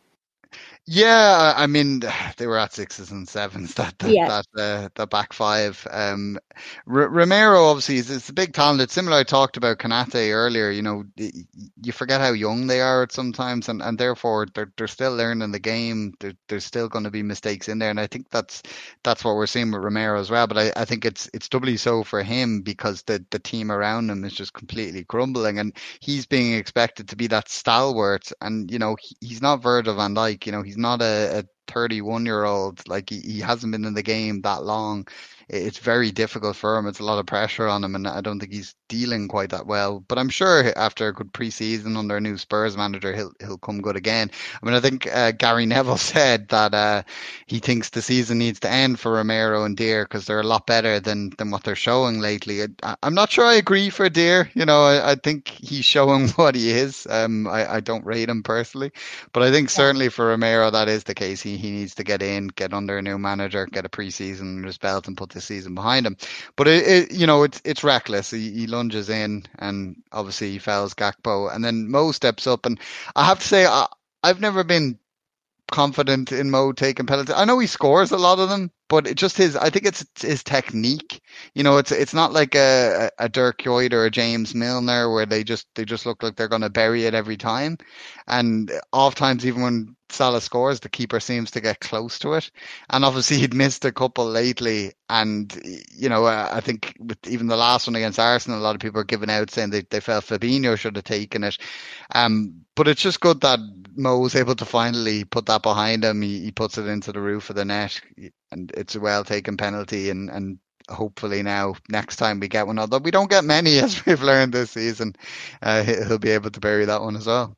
Yeah, 0.88 1.54
I 1.58 1.66
mean 1.66 2.02
they 2.38 2.46
were 2.46 2.60
at 2.60 2.74
sixes 2.74 3.12
and 3.12 3.28
sevens. 3.28 3.74
That 3.76 3.98
that 4.00 4.18
Yeah. 4.18 4.26
that, 4.26 4.46
uh, 4.56 4.90
that 4.96 5.10
back 5.10 5.34
five. 5.34 5.86
Um, 5.90 6.38
R- 6.88 7.10
Romero 7.10 7.66
obviously 7.66 7.98
is, 7.98 8.10
is 8.12 8.30
a 8.30 8.34
big 8.34 8.54
talent. 8.54 8.82
It's 8.82 8.94
similar. 8.94 9.18
I 9.18 9.24
talked 9.24 9.58
about 9.58 9.80
Konate 9.80 10.32
earlier. 10.32 10.70
You 10.70 10.84
know, 10.84 11.04
you 11.18 11.92
forget 11.92 12.22
how 12.22 12.34
young 12.34 12.68
they 12.68 12.82
are 12.82 13.08
sometimes, 13.10 13.68
and, 13.68 13.82
and 13.82 13.98
therefore 13.98 14.46
they're 14.54 14.72
they're 14.78 14.88
still 14.88 15.16
learning 15.16 15.52
the 15.52 15.60
game. 15.60 16.14
There, 16.20 16.34
there's 16.50 16.66
still 16.66 16.88
going 16.88 17.04
to 17.06 17.12
be 17.12 17.24
mistakes 17.24 17.68
in 17.68 17.80
there, 17.80 17.90
and 17.90 18.00
I 18.00 18.08
think 18.08 18.30
that's 18.30 18.62
that's 19.04 19.24
what 19.24 19.36
we're 19.36 19.48
seeing 19.48 19.72
with 19.72 19.84
Romero 19.84 20.20
as 20.20 20.30
well. 20.30 20.48
But 20.48 20.58
I, 20.58 20.72
I 20.76 20.86
think 20.86 21.06
it's 21.06 21.30
it's 21.34 21.50
doubly 21.50 21.78
so 21.78 22.04
for 22.04 22.24
him 22.24 22.62
because 22.62 23.02
the 23.04 23.24
the 23.32 23.40
team 23.40 23.72
around 23.72 24.10
him 24.10 24.24
is 24.24 24.34
just 24.34 24.54
completely 24.54 25.04
crumbling, 25.04 25.60
and 25.60 25.76
he's 26.00 26.26
being 26.26 26.54
expected 26.54 27.08
to 27.10 27.16
be 27.16 27.28
that 27.28 27.50
stalwart. 27.50 28.32
And 28.42 28.72
you 28.72 28.80
know, 28.80 28.96
he's 29.22 29.42
not 29.42 29.62
Virgil 29.62 29.96
van 29.96 30.16
Dijk. 30.16 30.46
You 30.46 30.52
know, 30.52 30.62
he's 30.62 30.75
not 30.78 31.02
a, 31.02 31.40
a 31.40 31.44
31 31.68 32.26
year 32.26 32.44
old. 32.46 32.88
Like 32.88 33.10
he, 33.10 33.20
he 33.22 33.40
hasn't 33.40 33.72
been 33.72 33.86
in 33.86 33.94
the 33.94 34.04
game 34.04 34.42
that 34.42 34.64
long. 34.64 35.08
It- 35.50 35.64
It's 35.68 35.78
very 35.80 36.12
difficult 36.12 36.56
for 36.56 36.78
him. 36.78 36.88
It's 36.88 37.00
a 37.00 37.04
lot 37.04 37.20
of 37.20 37.26
pressure 37.26 37.68
on 37.68 37.84
him, 37.84 37.96
and 37.96 38.08
I 38.08 38.22
don't 38.22 38.40
think 38.40 38.54
he's 38.54 38.76
dealing 38.90 39.28
quite 39.28 39.50
that 39.50 39.66
well. 39.68 40.00
But 40.08 40.18
I'm 40.20 40.30
sure 40.30 40.72
after 40.78 41.08
a 41.08 41.14
good 41.14 41.34
preseason 41.34 41.98
under 41.98 42.18
a 42.18 42.22
new 42.22 42.38
Spurs 42.38 42.78
manager, 42.78 43.14
he'll 43.16 43.32
he'll 43.40 43.58
come 43.58 43.82
good 43.82 43.96
again. 43.96 44.30
I 44.62 44.66
mean, 44.66 44.76
I 44.76 44.80
think 44.80 45.08
uh, 45.12 45.32
Gary 45.32 45.66
Neville 45.74 45.98
said 45.98 46.50
that 46.50 46.74
uh, 46.74 47.04
he 47.48 47.60
thinks 47.60 47.90
the 47.90 48.02
season 48.02 48.38
needs 48.40 48.60
to 48.62 48.70
end 48.70 49.00
for 49.00 49.12
Romero 49.14 49.64
and 49.66 49.76
Dier 49.78 50.04
because 50.06 50.26
they're 50.26 50.40
a 50.42 50.44
lot 50.44 50.68
better 50.68 51.00
than 51.00 51.32
than 51.38 51.52
what 51.52 51.64
they're 51.64 51.76
showing 51.76 52.20
lately. 52.20 52.64
I, 52.84 52.96
I'm 53.04 53.14
not 53.16 53.32
sure 53.32 53.46
I 53.46 53.56
agree 53.56 53.90
for 53.90 54.10
Dier. 54.10 54.50
You 54.54 54.66
know, 54.66 54.84
I, 54.84 55.12
I 55.12 55.16
think 55.16 55.48
he's 55.50 55.86
showing 55.86 56.30
what 56.36 56.56
he 56.56 56.72
is. 56.72 57.08
Um, 57.10 57.48
I, 57.48 57.76
I 57.76 57.80
don't 57.80 58.06
rate 58.06 58.30
him 58.30 58.44
personally, 58.44 58.92
but 59.34 59.44
I 59.44 59.52
think 59.52 59.70
certainly 59.70 60.10
for 60.10 60.28
Romero 60.28 60.70
that 60.72 60.88
is 60.88 61.04
the 61.04 61.16
case. 61.16 61.42
He 61.42 61.58
he 61.58 61.72
needs 61.72 61.96
to 61.96 62.04
get 62.04 62.22
in, 62.22 62.48
get 62.48 62.74
under 62.74 62.98
a 62.98 63.02
new 63.02 63.18
manager, 63.18 63.68
get 63.68 63.86
a 63.86 63.90
preseason 63.90 64.42
under 64.58 64.68
his 64.68 64.78
belt, 64.78 65.08
and 65.08 65.18
put 65.18 65.30
the 65.36 65.42
season 65.42 65.76
behind 65.76 66.08
him. 66.08 66.18
But 66.56 66.68
it, 66.68 66.88
it 66.88 67.12
you 67.14 67.28
know 67.28 67.44
it's 67.44 67.62
it's 67.64 67.84
reckless. 67.84 68.32
He, 68.32 68.52
he 68.52 68.68
lunges 68.68 69.10
in, 69.10 69.46
and 69.60 69.98
obviously 70.12 70.52
he 70.52 70.60
fouls 70.60 70.96
Gakpo, 70.96 71.54
and 71.54 71.64
then 71.64 71.92
Mo 71.92 72.12
steps 72.12 72.48
up, 72.48 72.66
and 72.66 72.80
I 73.16 73.26
have 73.26 73.40
to 73.40 73.48
say 73.48 73.68
I, 73.68 73.88
I've 74.24 74.42
never 74.42 74.64
been 74.64 75.00
confident 75.72 76.32
in 76.32 76.52
Mo 76.52 76.72
taking 76.72 77.06
penalties. 77.06 77.36
I 77.36 77.46
know 77.46 77.60
he 77.60 77.68
scores 77.68 78.12
a 78.12 78.18
lot 78.18 78.40
of 78.40 78.50
them, 78.50 78.72
but 78.88 79.08
it 79.08 79.16
just 79.18 79.38
his. 79.38 79.56
I 79.56 79.70
think 79.70 79.86
it's 79.86 80.06
his 80.22 80.44
technique. 80.44 81.22
You 81.54 81.64
know, 81.64 81.78
it's 81.78 81.92
it's 81.92 82.14
not 82.14 82.34
like 82.34 82.56
a 82.56 83.12
a 83.20 83.30
Dirk 83.30 83.60
Kuyt 83.60 83.94
or 83.94 84.06
a 84.06 84.12
James 84.12 84.56
Milner 84.56 85.12
where 85.12 85.26
they 85.26 85.44
just 85.44 85.68
they 85.76 85.86
just 85.86 86.06
look 86.06 86.24
like 86.24 86.36
they're 86.36 86.48
going 86.48 86.62
to 86.62 86.70
bury 86.70 87.06
it 87.06 87.14
every 87.14 87.38
time, 87.38 87.78
and 88.28 88.72
oftentimes 88.92 89.46
even 89.46 89.62
when 89.62 89.96
Salah 90.10 90.42
scores, 90.42 90.80
the 90.80 90.90
keeper 90.90 91.20
seems 91.20 91.52
to 91.52 91.62
get 91.62 91.80
close 91.80 92.20
to 92.20 92.34
it. 92.34 92.52
And 92.90 93.06
obviously 93.06 93.38
he'd 93.40 93.54
missed 93.54 93.86
a 93.86 93.92
couple 93.92 94.26
lately, 94.26 94.94
and 95.10 95.54
you 95.92 96.10
know 96.10 96.26
uh, 96.26 96.50
I 96.52 96.62
think 96.62 96.96
with 97.00 97.20
even 97.28 97.48
the 97.48 97.58
last 97.58 97.88
one 97.88 97.96
against 97.96 98.20
Arsenal, 98.20 98.60
a 98.60 98.62
lot 98.62 98.76
of 98.76 98.82
people 98.82 99.02
are 99.02 99.06
giving 99.06 99.30
out 99.30 99.52
saying 99.52 99.72
they 99.72 99.82
they 99.82 100.00
felt 100.00 100.26
Fabinho 100.26 100.78
should 100.78 100.96
have 100.96 101.06
taken 101.06 101.44
it. 101.44 101.58
Um, 102.14 102.66
but 102.76 102.88
it's 102.88 103.02
just 103.02 103.20
good 103.22 103.42
that 103.42 103.60
Mo 103.96 104.20
was 104.20 104.36
able 104.36 104.56
to 104.56 104.66
finally 104.66 105.24
put 105.26 105.46
that 105.48 105.64
behind 105.64 106.04
him. 106.04 106.22
He, 106.22 106.42
he 106.42 106.52
puts 106.52 106.78
it 106.78 106.88
into 106.88 107.12
the 107.12 107.22
roof 107.22 107.50
of 107.50 107.56
the 107.56 107.66
net, 107.66 108.02
and 108.52 108.72
it's 108.76 108.96
a 108.96 109.00
well 109.00 109.24
taken 109.24 109.58
penalty. 109.58 110.10
And, 110.10 110.30
and 110.30 110.60
hopefully 110.90 111.44
now 111.44 111.76
next 111.90 112.18
time 112.18 112.40
we 112.40 112.48
get 112.48 112.68
one, 112.68 112.80
although 112.80 113.00
we 113.00 113.12
don't 113.12 113.30
get 113.30 113.44
many 113.46 113.80
as 113.82 114.06
we've 114.06 114.22
learned 114.24 114.54
this 114.54 114.72
season, 114.72 115.16
uh, 115.62 115.84
he- 115.84 115.96
he'll 116.08 116.20
be 116.20 116.32
able 116.32 116.52
to 116.52 116.60
bury 116.60 116.86
that 116.86 117.02
one 117.02 117.16
as 117.16 117.28
well. 117.28 117.56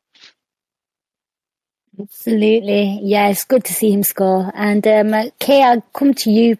Absolutely. 1.99 2.99
Yeah, 3.01 3.29
it's 3.29 3.45
good 3.45 3.63
to 3.65 3.73
see 3.73 3.91
him 3.91 4.03
score. 4.03 4.51
And 4.53 4.85
um, 4.85 5.31
Kay, 5.39 5.63
I'll 5.63 5.81
come 5.93 6.13
to 6.15 6.31
you 6.31 6.57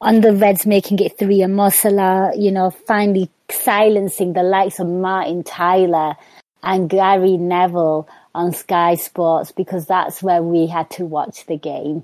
on 0.00 0.22
the 0.22 0.32
Reds 0.32 0.64
making 0.64 0.98
it 1.00 1.18
three 1.18 1.42
and 1.42 1.54
Mo 1.54 1.68
Salah, 1.68 2.32
you 2.36 2.50
know, 2.50 2.70
finally 2.70 3.30
silencing 3.50 4.32
the 4.32 4.42
likes 4.42 4.80
of 4.80 4.86
Martin 4.86 5.44
Tyler 5.44 6.16
and 6.62 6.88
Gary 6.88 7.36
Neville 7.36 8.08
on 8.34 8.54
Sky 8.54 8.94
Sports 8.94 9.52
because 9.52 9.86
that's 9.86 10.22
where 10.22 10.42
we 10.42 10.66
had 10.66 10.88
to 10.90 11.04
watch 11.04 11.44
the 11.46 11.58
game. 11.58 12.02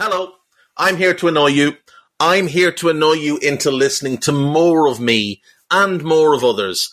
Hello, 0.00 0.32
I'm 0.76 0.96
here 0.96 1.14
to 1.14 1.28
annoy 1.28 1.48
you. 1.48 1.76
I'm 2.18 2.48
here 2.48 2.72
to 2.72 2.88
annoy 2.88 3.14
you 3.14 3.38
into 3.38 3.70
listening 3.70 4.18
to 4.18 4.32
more 4.32 4.88
of 4.88 4.98
me 4.98 5.42
and 5.70 6.02
more 6.02 6.34
of 6.34 6.42
others 6.42 6.92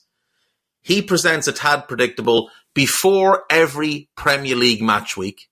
He 0.81 1.01
presents 1.01 1.47
a 1.47 1.51
Tad 1.51 1.87
Predictable 1.87 2.49
before 2.73 3.43
every 3.49 4.09
Premier 4.15 4.55
League 4.55 4.81
match 4.81 5.15
week. 5.15 5.47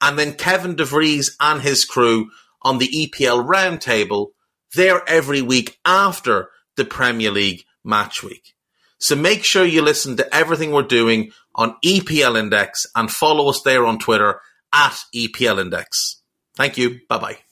And 0.00 0.18
then 0.18 0.34
Kevin 0.34 0.74
DeVries 0.74 1.32
and 1.40 1.60
his 1.60 1.84
crew 1.84 2.30
on 2.62 2.78
the 2.78 2.88
EPL 2.88 3.46
Roundtable, 3.46 4.28
they're 4.74 5.08
every 5.08 5.42
week 5.42 5.78
after 5.84 6.48
the 6.76 6.84
Premier 6.84 7.30
League 7.30 7.64
match 7.84 8.22
week. 8.22 8.54
So 8.98 9.16
make 9.16 9.44
sure 9.44 9.64
you 9.64 9.82
listen 9.82 10.16
to 10.16 10.34
everything 10.34 10.70
we're 10.70 10.82
doing 10.82 11.32
on 11.54 11.76
EPL 11.84 12.38
Index 12.38 12.86
and 12.94 13.10
follow 13.10 13.48
us 13.48 13.60
there 13.64 13.84
on 13.84 13.98
Twitter 13.98 14.40
at 14.72 14.96
EPL 15.14 15.60
Index. 15.60 16.22
Thank 16.56 16.78
you. 16.78 17.00
Bye 17.08 17.18
bye. 17.18 17.51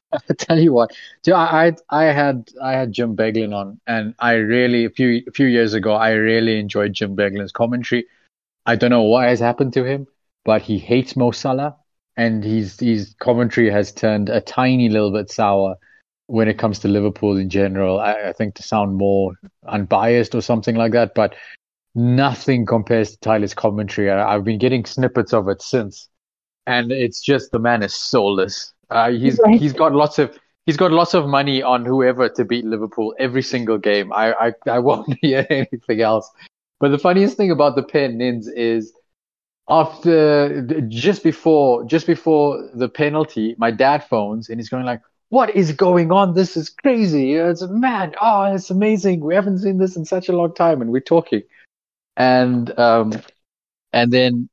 I 0.12 0.34
tell 0.38 0.58
you 0.58 0.72
what, 0.72 0.92
I 1.26 1.74
I 1.90 2.04
had 2.04 2.50
I 2.62 2.72
had 2.72 2.92
Jim 2.92 3.16
Beglin 3.16 3.54
on, 3.54 3.80
and 3.86 4.14
I 4.18 4.34
really 4.34 4.84
a 4.84 4.90
few 4.90 5.22
a 5.26 5.30
few 5.30 5.46
years 5.46 5.74
ago 5.74 5.92
I 5.92 6.12
really 6.12 6.58
enjoyed 6.58 6.94
Jim 6.94 7.16
Beglin's 7.16 7.52
commentary. 7.52 8.06
I 8.66 8.76
don't 8.76 8.90
know 8.90 9.02
what 9.02 9.28
has 9.28 9.40
happened 9.40 9.72
to 9.74 9.84
him, 9.84 10.06
but 10.44 10.62
he 10.62 10.78
hates 10.78 11.16
Mo 11.16 11.30
Salah, 11.30 11.76
and 12.16 12.44
his 12.44 12.78
his 12.80 13.14
commentary 13.20 13.70
has 13.70 13.92
turned 13.92 14.28
a 14.28 14.40
tiny 14.40 14.88
little 14.88 15.12
bit 15.12 15.30
sour 15.30 15.76
when 16.26 16.48
it 16.48 16.58
comes 16.58 16.78
to 16.80 16.88
Liverpool 16.88 17.36
in 17.36 17.48
general. 17.48 18.00
I, 18.00 18.28
I 18.28 18.32
think 18.32 18.54
to 18.56 18.62
sound 18.62 18.96
more 18.96 19.34
unbiased 19.66 20.34
or 20.34 20.42
something 20.42 20.76
like 20.76 20.92
that, 20.92 21.14
but 21.14 21.34
nothing 21.94 22.66
compares 22.66 23.12
to 23.12 23.18
Tyler's 23.20 23.54
commentary. 23.54 24.10
I, 24.10 24.34
I've 24.34 24.44
been 24.44 24.58
getting 24.58 24.84
snippets 24.84 25.32
of 25.32 25.48
it 25.48 25.62
since, 25.62 26.08
and 26.66 26.92
it's 26.92 27.20
just 27.20 27.50
the 27.50 27.58
man 27.58 27.82
is 27.82 27.94
soulless. 27.94 28.72
Uh, 28.90 29.10
he's 29.10 29.38
Right. 29.44 29.60
he's 29.60 29.72
got 29.72 29.94
lots 29.94 30.18
of 30.18 30.38
he's 30.66 30.76
got 30.76 30.92
lots 30.92 31.14
of 31.14 31.26
money 31.26 31.62
on 31.62 31.84
whoever 31.84 32.28
to 32.28 32.44
beat 32.44 32.64
Liverpool 32.64 33.14
every 33.18 33.42
single 33.42 33.78
game. 33.78 34.12
I 34.12 34.32
I, 34.32 34.52
I 34.70 34.78
won't 34.88 35.16
hear 35.20 35.46
anything 35.50 36.00
else. 36.00 36.30
But 36.80 36.90
the 36.90 36.98
funniest 36.98 37.36
thing 37.36 37.50
about 37.50 37.74
the 37.74 37.82
pen 37.82 38.18
nins 38.18 38.48
is 38.48 38.92
after 39.68 40.62
just 40.88 41.22
before 41.22 41.84
just 41.84 42.06
before 42.06 42.68
the 42.74 42.88
penalty, 42.88 43.54
my 43.58 43.70
dad 43.70 44.04
phones 44.04 44.48
and 44.48 44.58
he's 44.58 44.68
going 44.68 44.86
like, 44.86 45.02
"What 45.28 45.54
is 45.54 45.72
going 45.72 46.10
on? 46.12 46.34
This 46.34 46.56
is 46.56 46.70
crazy! 46.70 47.34
It's 47.34 47.62
mad! 47.68 48.16
Oh, 48.20 48.44
it's 48.44 48.70
amazing! 48.70 49.20
We 49.20 49.34
haven't 49.34 49.58
seen 49.58 49.78
this 49.78 49.96
in 49.96 50.04
such 50.04 50.28
a 50.28 50.32
long 50.32 50.54
time." 50.54 50.80
And 50.80 50.90
we're 50.90 51.00
talking, 51.00 51.42
and 52.16 52.76
um, 52.78 53.12
and 53.92 54.12
then 54.12 54.48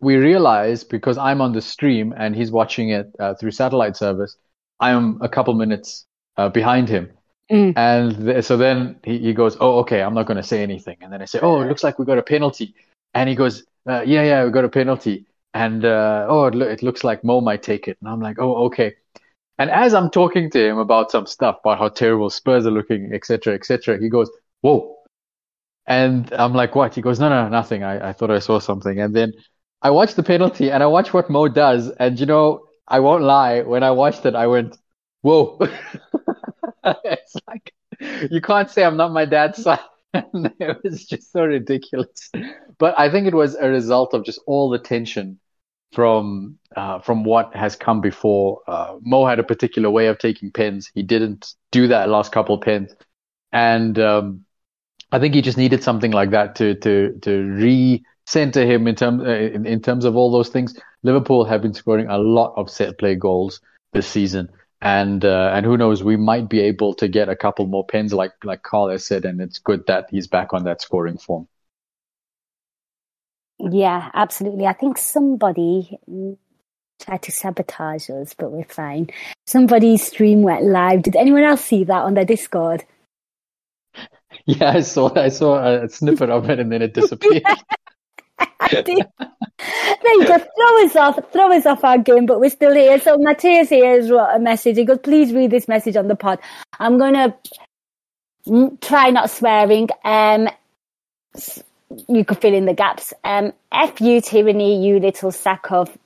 we 0.00 0.16
realize 0.16 0.84
because 0.84 1.18
I'm 1.18 1.40
on 1.40 1.52
the 1.52 1.60
stream 1.60 2.14
and 2.16 2.34
he's 2.34 2.50
watching 2.50 2.90
it 2.90 3.14
uh, 3.18 3.34
through 3.34 3.50
satellite 3.50 3.96
service, 3.96 4.36
I 4.80 4.90
am 4.90 5.18
a 5.20 5.28
couple 5.28 5.54
minutes 5.54 6.06
uh, 6.36 6.48
behind 6.48 6.88
him. 6.88 7.10
Mm. 7.50 7.72
And 7.76 8.26
th- 8.26 8.44
so 8.44 8.56
then 8.56 9.00
he, 9.04 9.18
he 9.18 9.32
goes, 9.32 9.56
Oh, 9.60 9.78
okay, 9.80 10.02
I'm 10.02 10.14
not 10.14 10.26
going 10.26 10.36
to 10.36 10.42
say 10.42 10.62
anything. 10.62 10.98
And 11.00 11.12
then 11.12 11.22
I 11.22 11.24
say, 11.24 11.40
Oh, 11.40 11.60
it 11.62 11.66
looks 11.66 11.82
like 11.82 11.98
we 11.98 12.04
got 12.04 12.18
a 12.18 12.22
penalty. 12.22 12.74
And 13.14 13.28
he 13.28 13.34
goes, 13.34 13.64
uh, 13.88 14.02
Yeah, 14.06 14.22
yeah, 14.22 14.44
we 14.44 14.50
got 14.50 14.64
a 14.64 14.68
penalty. 14.68 15.26
And 15.54 15.84
uh, 15.84 16.26
oh, 16.28 16.46
it, 16.46 16.54
lo- 16.54 16.68
it 16.68 16.82
looks 16.82 17.02
like 17.04 17.24
Mo 17.24 17.40
might 17.40 17.62
take 17.62 17.88
it. 17.88 17.96
And 18.00 18.08
I'm 18.08 18.20
like, 18.20 18.38
Oh, 18.38 18.66
okay. 18.66 18.94
And 19.58 19.70
as 19.70 19.94
I'm 19.94 20.10
talking 20.10 20.50
to 20.50 20.64
him 20.64 20.78
about 20.78 21.10
some 21.10 21.26
stuff 21.26 21.58
about 21.64 21.78
how 21.78 21.88
terrible 21.88 22.30
Spurs 22.30 22.66
are 22.66 22.70
looking, 22.70 23.12
etc., 23.12 23.54
etc., 23.54 23.98
he 23.98 24.08
goes, 24.08 24.30
Whoa. 24.60 24.96
And 25.86 26.30
I'm 26.34 26.52
like, 26.52 26.74
What? 26.74 26.94
He 26.94 27.00
goes, 27.00 27.18
No, 27.18 27.30
no, 27.30 27.48
nothing. 27.48 27.82
I, 27.82 28.10
I 28.10 28.12
thought 28.12 28.30
I 28.30 28.40
saw 28.40 28.58
something. 28.58 29.00
And 29.00 29.16
then 29.16 29.32
I 29.82 29.90
watched 29.90 30.16
the 30.16 30.22
penalty 30.22 30.70
and 30.70 30.82
I 30.82 30.86
watched 30.86 31.14
what 31.14 31.30
Mo 31.30 31.48
does. 31.48 31.90
And 31.90 32.18
you 32.18 32.26
know, 32.26 32.66
I 32.86 33.00
won't 33.00 33.24
lie, 33.24 33.62
when 33.62 33.82
I 33.82 33.90
watched 33.90 34.26
it, 34.26 34.34
I 34.34 34.46
went, 34.46 34.76
Whoa. 35.22 35.58
it's 36.84 37.36
like, 37.46 37.72
you 38.30 38.40
can't 38.40 38.70
say 38.70 38.84
I'm 38.84 38.96
not 38.96 39.12
my 39.12 39.24
dad's 39.24 39.62
son. 39.62 39.78
it 40.14 40.78
was 40.82 41.04
just 41.04 41.32
so 41.32 41.44
ridiculous. 41.44 42.30
But 42.78 42.98
I 42.98 43.10
think 43.10 43.26
it 43.26 43.34
was 43.34 43.54
a 43.56 43.68
result 43.68 44.14
of 44.14 44.24
just 44.24 44.40
all 44.46 44.70
the 44.70 44.78
tension 44.78 45.38
from 45.92 46.58
uh, 46.76 47.00
from 47.00 47.24
what 47.24 47.54
has 47.54 47.76
come 47.76 48.00
before. 48.00 48.60
Uh, 48.66 48.96
Mo 49.00 49.26
had 49.26 49.38
a 49.38 49.42
particular 49.42 49.90
way 49.90 50.06
of 50.06 50.18
taking 50.18 50.50
pins. 50.50 50.90
He 50.94 51.02
didn't 51.02 51.54
do 51.72 51.88
that 51.88 52.08
last 52.08 52.32
couple 52.32 52.54
of 52.54 52.60
pens, 52.60 52.94
and 53.52 53.98
um, 53.98 54.44
I 55.10 55.18
think 55.18 55.34
he 55.34 55.42
just 55.42 55.58
needed 55.58 55.82
something 55.82 56.10
like 56.12 56.30
that 56.30 56.56
to 56.56 56.74
to 56.76 57.18
to 57.22 57.30
re-center 58.28 58.66
him 58.66 58.86
in 58.86 58.94
terms 58.94 59.22
uh, 59.22 59.30
in, 59.30 59.66
in 59.66 59.80
terms 59.80 60.04
of 60.04 60.16
all 60.16 60.30
those 60.30 60.48
things. 60.48 60.78
Liverpool 61.02 61.44
have 61.44 61.62
been 61.62 61.74
scoring 61.74 62.08
a 62.08 62.18
lot 62.18 62.54
of 62.56 62.70
set 62.70 62.98
play 62.98 63.14
goals 63.14 63.60
this 63.92 64.06
season, 64.06 64.48
and 64.80 65.24
uh, 65.24 65.50
and 65.54 65.64
who 65.64 65.76
knows, 65.76 66.02
we 66.02 66.16
might 66.16 66.48
be 66.48 66.60
able 66.60 66.94
to 66.94 67.08
get 67.08 67.28
a 67.28 67.36
couple 67.36 67.66
more 67.66 67.86
pens, 67.86 68.12
like 68.12 68.32
like 68.44 68.62
Karl 68.62 68.90
has 68.90 69.04
said, 69.04 69.24
and 69.24 69.40
it's 69.40 69.58
good 69.58 69.86
that 69.86 70.08
he's 70.10 70.26
back 70.26 70.52
on 70.52 70.64
that 70.64 70.82
scoring 70.82 71.18
form. 71.18 71.48
Yeah, 73.58 74.10
absolutely. 74.14 74.66
I 74.66 74.72
think 74.72 74.98
somebody 74.98 75.98
tried 77.00 77.22
to 77.22 77.32
sabotage 77.32 78.08
us, 78.08 78.34
but 78.34 78.52
we're 78.52 78.64
fine. 78.64 79.08
Somebody's 79.46 80.06
stream 80.06 80.42
went 80.42 80.64
live. 80.64 81.02
Did 81.02 81.16
anyone 81.16 81.42
else 81.42 81.64
see 81.64 81.84
that 81.84 82.02
on 82.02 82.14
their 82.14 82.24
Discord? 82.24 82.84
Yeah, 84.44 84.72
I 84.76 84.80
saw 84.82 85.10
I 85.18 85.30
saw 85.30 85.58
a 85.58 85.88
snippet 85.88 86.28
of 86.28 86.48
it 86.50 86.58
and 86.58 86.70
then 86.70 86.82
it 86.82 86.92
disappeared. 86.94 87.42
you 88.72 89.04
go. 90.26 90.38
Throw 90.38 90.84
us 90.84 90.96
off, 90.96 91.18
throw 91.32 91.52
us 91.52 91.66
off 91.66 91.84
our 91.84 91.98
game, 91.98 92.26
but 92.26 92.40
we're 92.40 92.50
still 92.50 92.74
here. 92.74 93.00
So 93.00 93.16
Matthias 93.18 93.68
here 93.68 93.96
has 94.00 94.10
wrote 94.10 94.30
a 94.34 94.38
message. 94.38 94.76
He 94.76 94.84
goes, 94.84 94.98
please 94.98 95.32
read 95.32 95.50
this 95.50 95.68
message 95.68 95.96
on 95.96 96.08
the 96.08 96.16
pod. 96.16 96.38
I'm 96.78 96.98
gonna 96.98 97.36
try 98.80 99.10
not 99.10 99.30
swearing. 99.30 99.88
Um, 100.04 100.48
you 102.08 102.24
could 102.24 102.40
fill 102.40 102.54
in 102.54 102.66
the 102.66 102.74
gaps. 102.74 103.12
Um, 103.24 103.52
F 103.72 104.00
you 104.00 104.20
Tierney, 104.20 104.84
you 104.86 104.98
little 105.00 105.32
sack 105.32 105.70
of 105.70 105.96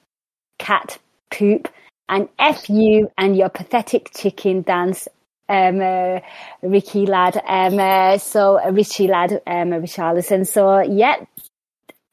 cat 0.58 0.98
poop, 1.30 1.68
and 2.08 2.28
F 2.38 2.68
you 2.68 3.10
and 3.18 3.36
your 3.36 3.48
pathetic 3.48 4.10
chicken 4.14 4.62
dance, 4.62 5.08
um, 5.48 5.80
uh, 5.80 6.20
Ricky 6.62 7.06
lad. 7.06 7.40
Um, 7.46 7.78
uh, 7.78 8.18
so 8.18 8.60
uh, 8.60 8.70
Richie 8.70 9.08
lad, 9.08 9.32
um, 9.46 9.70
Richarlison. 9.70 10.46
So 10.46 10.80
yeah, 10.80 11.16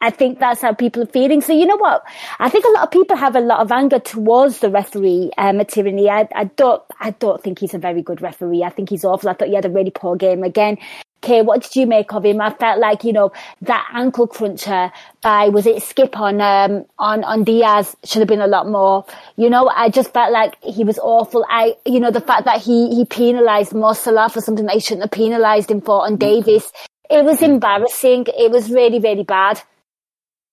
I 0.02 0.12
think 0.12 0.40
that's 0.40 0.62
how 0.62 0.74
people 0.74 1.04
are 1.04 1.08
feeling. 1.08 1.42
So 1.42 1.52
you 1.52 1.66
know 1.66 1.76
what? 1.78 2.04
I 2.40 2.50
think 2.50 2.66
a 2.66 2.70
lot 2.70 2.84
of 2.84 2.92
people 2.92 3.18
have 3.18 3.36
a 3.36 3.42
lot 3.42 3.60
of 3.60 3.72
anger 3.72 4.00
towards 4.00 4.60
the 4.60 4.70
referee, 4.70 5.32
um, 5.38 5.64
Tierney. 5.66 6.10
I, 6.10 6.28
I 6.34 6.46
don't, 6.46 6.82
I 7.00 7.12
don't 7.12 7.44
think 7.44 7.60
he's 7.60 7.74
a 7.74 7.80
very 7.80 8.02
good 8.02 8.22
referee. 8.22 8.64
I 8.64 8.70
think 8.70 8.90
he's 8.90 9.04
awful. 9.04 9.30
I 9.30 9.34
thought 9.34 9.50
he 9.50 9.56
had 9.56 9.66
a 9.66 9.70
really 9.70 9.92
poor 9.92 10.16
game 10.16 10.44
again. 10.44 10.78
Okay, 11.22 11.42
what 11.42 11.62
did 11.62 11.76
you 11.76 11.86
make 11.86 12.14
of 12.14 12.24
him? 12.24 12.40
I 12.40 12.50
felt 12.54 12.80
like 12.80 13.04
you 13.04 13.12
know 13.12 13.34
that 13.64 13.90
ankle 13.94 14.26
cruncher 14.26 14.90
by 15.22 15.50
was 15.50 15.66
it 15.66 15.84
Skipp 15.84 16.16
on 16.16 16.40
um, 16.40 16.86
on 16.98 17.26
on 17.26 17.44
Diaz 17.44 17.94
should 18.06 18.20
have 18.20 18.30
been 18.30 18.40
a 18.40 18.48
lot 18.48 18.70
more. 18.70 19.06
You 19.36 19.50
know, 19.50 19.68
I 19.68 19.90
just 19.90 20.14
felt 20.14 20.32
like 20.32 20.56
he 20.64 20.86
was 20.86 20.98
awful. 20.98 21.46
I 21.50 21.76
you 21.86 22.00
know 22.00 22.10
the 22.10 22.22
fact 22.22 22.46
that 22.46 22.62
he 22.62 22.96
he 22.96 23.04
penalised 23.04 23.74
Mo 23.74 23.92
Salah 23.92 24.30
for 24.30 24.40
something 24.40 24.66
that 24.68 24.76
he 24.76 24.80
shouldn't 24.80 25.04
have 25.04 25.12
penalised 25.12 25.70
him 25.70 25.82
for 25.82 26.06
on 26.06 26.16
Davies. 26.16 26.72
It 27.10 27.26
was 27.26 27.42
embarrassing. 27.42 28.28
It 28.28 28.50
was 28.50 28.72
really 28.72 29.00
really 29.00 29.24
bad. 29.24 29.62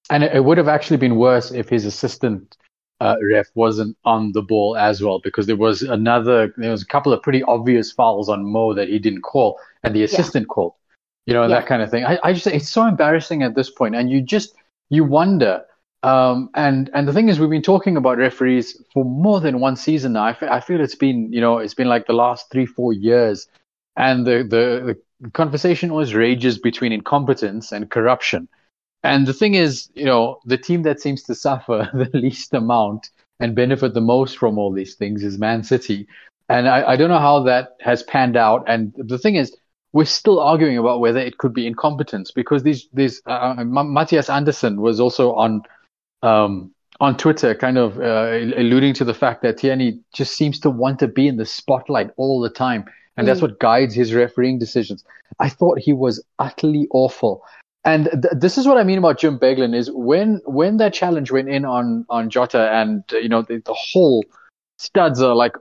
And 0.08 0.22
it 0.22 0.44
would 0.44 0.58
have 0.58 0.68
actually 0.68 0.98
been 0.98 1.16
worse 1.16 1.50
if 1.50 1.68
his 1.68 1.84
assistant 1.84 2.56
uh, 3.00 3.16
ref 3.20 3.46
wasn't 3.54 3.96
on 4.04 4.32
the 4.32 4.42
ball 4.42 4.76
as 4.76 5.02
well, 5.02 5.18
because 5.18 5.46
there 5.46 5.56
was 5.56 5.82
another, 5.82 6.54
there 6.56 6.70
was 6.70 6.82
a 6.82 6.86
couple 6.86 7.12
of 7.12 7.22
pretty 7.22 7.42
obvious 7.42 7.92
fouls 7.92 8.28
on 8.28 8.44
Mo 8.44 8.72
that 8.74 8.88
he 8.88 8.98
didn't 8.98 9.22
call, 9.22 9.58
and 9.82 9.94
the 9.94 10.04
assistant 10.04 10.44
yeah. 10.44 10.54
called, 10.54 10.74
you 11.26 11.34
know, 11.34 11.42
yeah. 11.42 11.48
that 11.48 11.66
kind 11.66 11.82
of 11.82 11.90
thing. 11.90 12.04
I, 12.04 12.18
I 12.22 12.32
just, 12.32 12.46
it's 12.46 12.68
so 12.68 12.86
embarrassing 12.86 13.42
at 13.42 13.54
this 13.54 13.68
point, 13.68 13.96
and 13.96 14.08
you 14.08 14.22
just, 14.22 14.54
you 14.90 15.04
wonder. 15.04 15.64
Um, 16.02 16.50
and 16.54 16.88
and 16.94 17.08
the 17.08 17.12
thing 17.12 17.28
is, 17.28 17.40
we've 17.40 17.50
been 17.50 17.62
talking 17.62 17.96
about 17.96 18.16
referees 18.16 18.80
for 18.94 19.04
more 19.04 19.40
than 19.40 19.58
one 19.58 19.74
season 19.74 20.12
now. 20.12 20.24
I, 20.24 20.30
f- 20.30 20.42
I 20.44 20.60
feel 20.60 20.80
it's 20.80 20.94
been, 20.94 21.32
you 21.32 21.40
know, 21.40 21.58
it's 21.58 21.74
been 21.74 21.88
like 21.88 22.06
the 22.06 22.12
last 22.12 22.48
three, 22.52 22.66
four 22.66 22.92
years, 22.92 23.48
and 23.96 24.24
the 24.24 24.44
the, 24.44 24.96
the 25.20 25.30
conversation 25.30 25.90
always 25.90 26.14
rages 26.14 26.58
between 26.58 26.92
incompetence 26.92 27.72
and 27.72 27.90
corruption. 27.90 28.46
And 29.02 29.26
the 29.26 29.34
thing 29.34 29.54
is, 29.54 29.88
you 29.94 30.04
know, 30.04 30.40
the 30.44 30.58
team 30.58 30.82
that 30.82 31.00
seems 31.00 31.22
to 31.24 31.34
suffer 31.34 31.88
the 31.94 32.18
least 32.18 32.52
amount 32.54 33.10
and 33.38 33.54
benefit 33.54 33.94
the 33.94 34.00
most 34.00 34.38
from 34.38 34.58
all 34.58 34.72
these 34.72 34.94
things 34.94 35.22
is 35.22 35.38
Man 35.38 35.62
City. 35.62 36.08
And 36.48 36.68
I, 36.68 36.92
I 36.92 36.96
don't 36.96 37.10
know 37.10 37.18
how 37.18 37.42
that 37.44 37.76
has 37.80 38.02
panned 38.02 38.36
out. 38.36 38.64
And 38.66 38.94
the 38.96 39.18
thing 39.18 39.36
is, 39.36 39.56
we're 39.92 40.04
still 40.04 40.40
arguing 40.40 40.76
about 40.76 41.00
whether 41.00 41.18
it 41.18 41.38
could 41.38 41.54
be 41.54 41.66
incompetence 41.66 42.30
because 42.30 42.62
these 42.62 42.86
these 42.92 43.22
uh, 43.26 43.54
uh 43.56 43.64
Matthias 43.64 44.28
Andersson 44.28 44.82
was 44.82 45.00
also 45.00 45.32
on 45.34 45.62
um, 46.22 46.74
on 47.00 47.16
Twitter, 47.16 47.54
kind 47.54 47.78
of 47.78 47.98
uh, 47.98 48.30
alluding 48.56 48.94
to 48.94 49.04
the 49.04 49.14
fact 49.14 49.42
that 49.42 49.58
Tierney 49.58 49.98
just 50.12 50.36
seems 50.36 50.60
to 50.60 50.70
want 50.70 50.98
to 50.98 51.08
be 51.08 51.28
in 51.28 51.36
the 51.36 51.46
spotlight 51.46 52.10
all 52.16 52.40
the 52.40 52.50
time, 52.50 52.84
and 53.16 53.24
mm. 53.24 53.28
that's 53.28 53.40
what 53.40 53.58
guides 53.58 53.94
his 53.94 54.12
refereeing 54.12 54.58
decisions. 54.58 55.02
I 55.38 55.48
thought 55.48 55.78
he 55.78 55.92
was 55.92 56.22
utterly 56.38 56.88
awful. 56.90 57.42
And 57.86 58.06
th- 58.10 58.34
this 58.34 58.58
is 58.58 58.66
what 58.66 58.78
I 58.78 58.82
mean 58.82 58.98
about 58.98 59.18
Jim 59.18 59.38
Beglin 59.38 59.72
is 59.72 59.90
when 59.92 60.40
when 60.44 60.76
that 60.78 60.92
challenge 60.92 61.30
went 61.30 61.48
in 61.48 61.64
on 61.64 62.04
on 62.10 62.28
Jota 62.28 62.68
and 62.72 63.04
uh, 63.12 63.18
you 63.18 63.28
know 63.28 63.42
the, 63.42 63.62
the, 63.64 63.74
whole 63.74 64.24
studs 64.76 65.22
are 65.22 65.36
like 65.36 65.54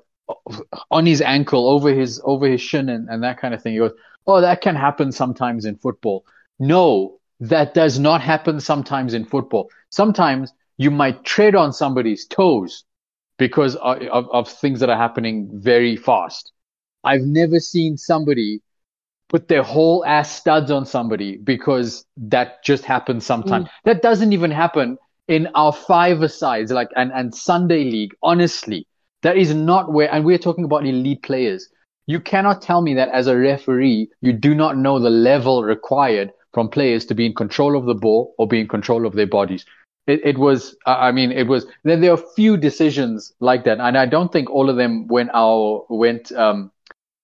on 0.89 1.05
his 1.05 1.21
ankle 1.21 1.69
over 1.69 1.93
his 1.93 2.19
over 2.23 2.47
his 2.47 2.61
shin 2.61 2.89
and, 2.89 3.07
and 3.09 3.23
that 3.23 3.39
kind 3.39 3.53
of 3.53 3.61
thing. 3.61 3.73
He 3.73 3.79
goes, 3.79 3.93
"Oh, 4.25 4.41
that 4.41 4.61
can 4.61 4.75
happen 4.75 5.11
sometimes 5.11 5.65
in 5.65 5.75
football." 5.75 6.25
No, 6.57 7.19
that 7.41 7.75
does 7.75 7.99
not 7.99 8.21
happen 8.21 8.59
sometimes 8.59 9.13
in 9.13 9.23
football. 9.25 9.69
Sometimes 9.91 10.51
you 10.77 10.89
might 10.89 11.23
tread 11.25 11.53
on 11.53 11.73
somebody's 11.73 12.25
toes 12.25 12.85
because 13.37 13.75
of, 13.75 14.01
of, 14.01 14.27
of 14.31 14.49
things 14.49 14.79
that 14.79 14.89
are 14.89 14.97
happening 14.97 15.49
very 15.53 15.95
fast. 15.95 16.51
I've 17.03 17.21
never 17.21 17.59
seen 17.59 17.97
somebody 17.97 18.61
put 19.29 19.47
their 19.47 19.63
whole 19.63 20.05
ass 20.05 20.35
studs 20.35 20.71
on 20.71 20.85
somebody 20.85 21.37
because 21.37 22.05
that 22.17 22.63
just 22.63 22.85
happens 22.85 23.25
sometimes. 23.25 23.65
Mm. 23.65 23.69
That 23.85 24.01
doesn't 24.01 24.33
even 24.33 24.51
happen 24.51 24.97
in 25.27 25.47
our 25.55 25.73
five 25.73 26.31
sides, 26.31 26.71
like 26.71 26.89
and, 26.95 27.11
and 27.11 27.33
Sunday 27.33 27.85
league. 27.85 28.15
Honestly, 28.21 28.87
that 29.23 29.37
is 29.37 29.53
not 29.53 29.91
where, 29.91 30.13
and 30.13 30.23
we're 30.23 30.37
talking 30.37 30.63
about 30.63 30.85
elite 30.85 31.23
players. 31.23 31.69
You 32.07 32.19
cannot 32.19 32.61
tell 32.61 32.81
me 32.81 32.93
that 32.93 33.09
as 33.09 33.25
a 33.25 33.35
referee, 33.35 34.09
you 34.21 34.33
do 34.33 34.53
not 34.53 34.77
know 34.77 34.99
the 34.99 35.09
level 35.09 35.63
required 35.63 36.31
from 36.53 36.69
players 36.69 37.05
to 37.07 37.15
be 37.15 37.25
in 37.25 37.33
control 37.33 37.75
of 37.75 37.85
the 37.85 37.95
ball 37.95 38.35
or 38.37 38.47
be 38.47 38.59
in 38.59 38.67
control 38.67 39.07
of 39.07 39.13
their 39.13 39.27
bodies. 39.27 39.65
It, 40.05 40.21
it 40.23 40.37
was, 40.37 40.77
I 40.85 41.11
mean, 41.11 41.31
it 41.31 41.47
was, 41.47 41.65
Then 41.83 42.01
there 42.01 42.11
are 42.11 42.23
few 42.35 42.57
decisions 42.57 43.33
like 43.39 43.63
that. 43.63 43.79
And 43.79 43.97
I 43.97 44.05
don't 44.05 44.31
think 44.31 44.51
all 44.51 44.69
of 44.69 44.75
them 44.75 45.07
went 45.07 45.31
our, 45.33 45.83
went, 45.89 46.31
um, 46.33 46.71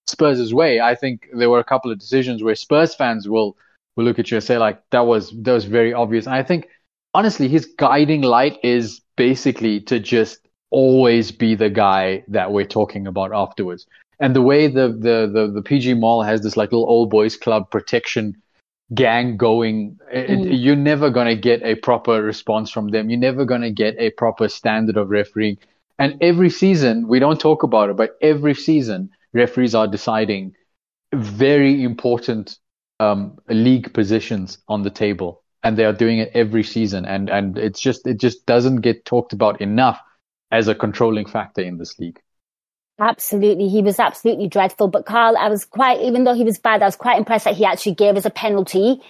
Spurs' 0.07 0.53
way, 0.53 0.79
I 0.79 0.95
think 0.95 1.27
there 1.33 1.49
were 1.49 1.59
a 1.59 1.63
couple 1.63 1.91
of 1.91 1.99
decisions 1.99 2.43
where 2.43 2.55
Spurs 2.55 2.95
fans 2.95 3.27
will 3.29 3.57
will 3.95 4.05
look 4.05 4.19
at 4.19 4.31
you 4.31 4.37
and 4.37 4.43
say 4.43 4.57
like 4.57 4.81
that 4.91 5.05
was 5.05 5.31
that 5.43 5.51
was 5.51 5.65
very 5.65 5.93
obvious. 5.93 6.25
And 6.25 6.35
I 6.35 6.43
think 6.43 6.67
honestly, 7.13 7.47
his 7.47 7.65
guiding 7.65 8.21
light 8.21 8.57
is 8.63 9.01
basically 9.15 9.81
to 9.81 9.99
just 9.99 10.39
always 10.69 11.31
be 11.31 11.55
the 11.55 11.69
guy 11.69 12.23
that 12.29 12.51
we're 12.51 12.65
talking 12.65 13.07
about 13.07 13.33
afterwards. 13.33 13.85
And 14.19 14.35
the 14.35 14.41
way 14.41 14.67
the 14.67 14.87
the 14.89 15.29
the, 15.31 15.51
the 15.53 15.61
PGMOL 15.61 16.25
has 16.25 16.41
this 16.41 16.57
like 16.57 16.71
little 16.71 16.89
old 16.89 17.09
boys 17.09 17.35
club 17.35 17.69
protection 17.71 18.35
gang 18.93 19.37
going, 19.37 19.97
it, 20.11 20.29
mm. 20.29 20.47
you're 20.51 20.75
never 20.75 21.09
gonna 21.09 21.35
get 21.35 21.63
a 21.63 21.75
proper 21.75 22.21
response 22.21 22.69
from 22.69 22.89
them. 22.89 23.09
You're 23.09 23.19
never 23.19 23.45
gonna 23.45 23.71
get 23.71 23.95
a 23.97 24.09
proper 24.11 24.47
standard 24.49 24.97
of 24.97 25.09
refereeing. 25.09 25.57
And 25.97 26.17
every 26.21 26.49
season, 26.49 27.07
we 27.07 27.19
don't 27.19 27.39
talk 27.39 27.63
about 27.63 27.89
it, 27.89 27.95
but 27.95 28.17
every 28.21 28.55
season 28.55 29.11
referees 29.33 29.75
are 29.75 29.87
deciding 29.87 30.53
very 31.13 31.83
important 31.83 32.57
um, 32.99 33.37
league 33.49 33.93
positions 33.93 34.59
on 34.67 34.83
the 34.83 34.89
table, 34.89 35.43
and 35.63 35.77
they 35.77 35.85
are 35.85 35.93
doing 35.93 36.19
it 36.19 36.31
every 36.33 36.63
season. 36.63 37.05
And 37.05 37.29
and 37.29 37.57
it's 37.57 37.79
just 37.79 38.07
it 38.07 38.19
just 38.19 38.45
doesn't 38.45 38.81
get 38.81 39.05
talked 39.05 39.33
about 39.33 39.61
enough 39.61 39.99
as 40.51 40.67
a 40.67 40.75
controlling 40.75 41.25
factor 41.25 41.61
in 41.61 41.77
this 41.77 41.97
league. 41.99 42.19
Absolutely, 42.99 43.67
he 43.67 43.81
was 43.81 43.99
absolutely 43.99 44.47
dreadful. 44.47 44.87
But 44.87 45.05
Karl, 45.05 45.35
I 45.35 45.49
was 45.49 45.65
quite, 45.65 46.01
even 46.01 46.23
though 46.23 46.35
he 46.35 46.43
was 46.43 46.59
bad, 46.59 46.83
I 46.83 46.85
was 46.85 46.95
quite 46.95 47.17
impressed 47.17 47.45
that 47.45 47.55
he 47.55 47.65
actually 47.65 47.95
gave 47.95 48.15
us 48.15 48.25
a 48.25 48.29
penalty. 48.29 49.01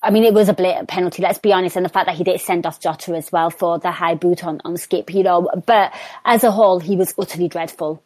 I 0.00 0.10
mean, 0.10 0.24
it 0.24 0.34
was 0.34 0.48
a 0.48 0.52
blatant 0.52 0.88
penalty, 0.88 1.22
let's 1.22 1.38
be 1.38 1.52
honest, 1.52 1.74
and 1.74 1.84
the 1.84 1.88
fact 1.88 2.06
that 2.06 2.16
he 2.16 2.24
did 2.24 2.40
send 2.40 2.66
off 2.66 2.80
Jota 2.80 3.16
as 3.16 3.32
well 3.32 3.50
for 3.50 3.78
the 3.78 3.90
high 3.90 4.14
boot 4.14 4.44
on, 4.44 4.60
on 4.64 4.74
Skipp, 4.74 5.12
you 5.12 5.24
know. 5.24 5.48
But 5.66 5.92
as 6.24 6.44
a 6.44 6.52
whole, 6.52 6.78
he 6.78 6.96
was 6.96 7.14
utterly 7.18 7.48
dreadful. 7.48 8.02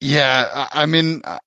Yeah, 0.00 0.68
I 0.72 0.84
mean, 0.86 1.22
uh, 1.24 1.38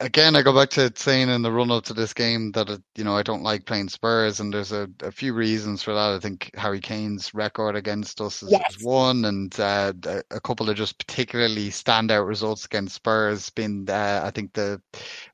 again, 0.00 0.36
I 0.36 0.42
go 0.42 0.54
back 0.54 0.70
to 0.70 0.92
saying 0.94 1.28
in 1.28 1.42
the 1.42 1.50
run 1.50 1.70
up 1.70 1.84
to 1.84 1.94
this 1.94 2.12
game 2.12 2.52
that 2.52 2.68
uh, 2.68 2.78
you 2.96 3.04
know 3.04 3.16
I 3.16 3.22
don't 3.22 3.42
like 3.42 3.64
playing 3.64 3.88
Spurs, 3.88 4.40
and 4.40 4.52
there's 4.52 4.72
a, 4.72 4.88
a 5.02 5.10
few 5.10 5.32
reasons 5.32 5.82
for 5.82 5.94
that. 5.94 6.10
I 6.10 6.18
think 6.18 6.50
Harry 6.54 6.80
Kane's 6.80 7.32
record 7.34 7.76
against 7.76 8.20
us 8.20 8.42
is, 8.42 8.52
yes. 8.52 8.76
is 8.76 8.84
one, 8.84 9.24
and 9.24 9.58
uh, 9.58 9.92
a 10.30 10.40
couple 10.40 10.68
of 10.68 10.76
just 10.76 10.98
particularly 10.98 11.70
standout 11.70 12.26
results 12.26 12.64
against 12.64 12.96
Spurs. 12.96 13.50
Being 13.50 13.86
uh, 13.88 14.20
I 14.24 14.30
think 14.30 14.52
the 14.52 14.80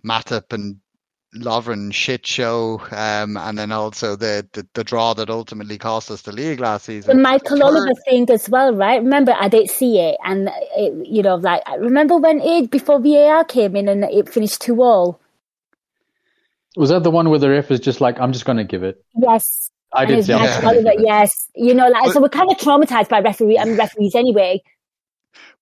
Matip 0.04 0.52
and 0.52 0.76
Lovren 1.34 1.94
shit 1.94 2.26
show, 2.26 2.82
um, 2.90 3.38
and 3.38 3.56
then 3.56 3.72
also 3.72 4.16
the, 4.16 4.46
the, 4.52 4.66
the 4.74 4.84
draw 4.84 5.14
that 5.14 5.30
ultimately 5.30 5.78
cost 5.78 6.10
us 6.10 6.22
the 6.22 6.32
league 6.32 6.60
last 6.60 6.84
season. 6.84 7.16
The 7.16 7.22
Michael 7.22 7.56
Third, 7.56 7.62
Oliver 7.62 7.94
thing 8.04 8.28
as 8.30 8.50
well, 8.50 8.74
right? 8.74 9.02
Remember, 9.02 9.34
I 9.38 9.48
didn't 9.48 9.70
see 9.70 9.98
it, 9.98 10.18
and 10.24 10.50
it, 10.76 11.06
you 11.06 11.22
know, 11.22 11.36
like 11.36 11.62
remember 11.78 12.18
when 12.18 12.40
it 12.40 12.70
before 12.70 13.00
VAR 13.00 13.44
came 13.44 13.76
in 13.76 13.88
and 13.88 14.04
it 14.04 14.28
finished 14.28 14.60
two 14.60 14.82
all. 14.82 15.20
Was 16.76 16.90
that 16.90 17.02
the 17.02 17.10
one 17.10 17.30
where 17.30 17.38
the 17.38 17.48
ref 17.48 17.70
is 17.70 17.80
just 17.80 18.02
like, 18.02 18.20
"I'm 18.20 18.32
just 18.32 18.44
going 18.44 18.58
to 18.58 18.64
give 18.64 18.82
it"? 18.82 19.02
Yes, 19.16 19.70
I 19.94 20.04
did. 20.04 20.28
Yeah. 20.28 20.60
Oliver, 20.64 20.92
yes, 20.98 21.48
you 21.54 21.72
know, 21.72 21.88
like 21.88 22.12
so 22.12 22.20
we're 22.20 22.28
kind 22.28 22.50
of 22.50 22.58
traumatized 22.58 23.08
by 23.08 23.20
referee 23.20 23.56
and 23.56 23.78
referees 23.78 24.14
anyway. 24.14 24.62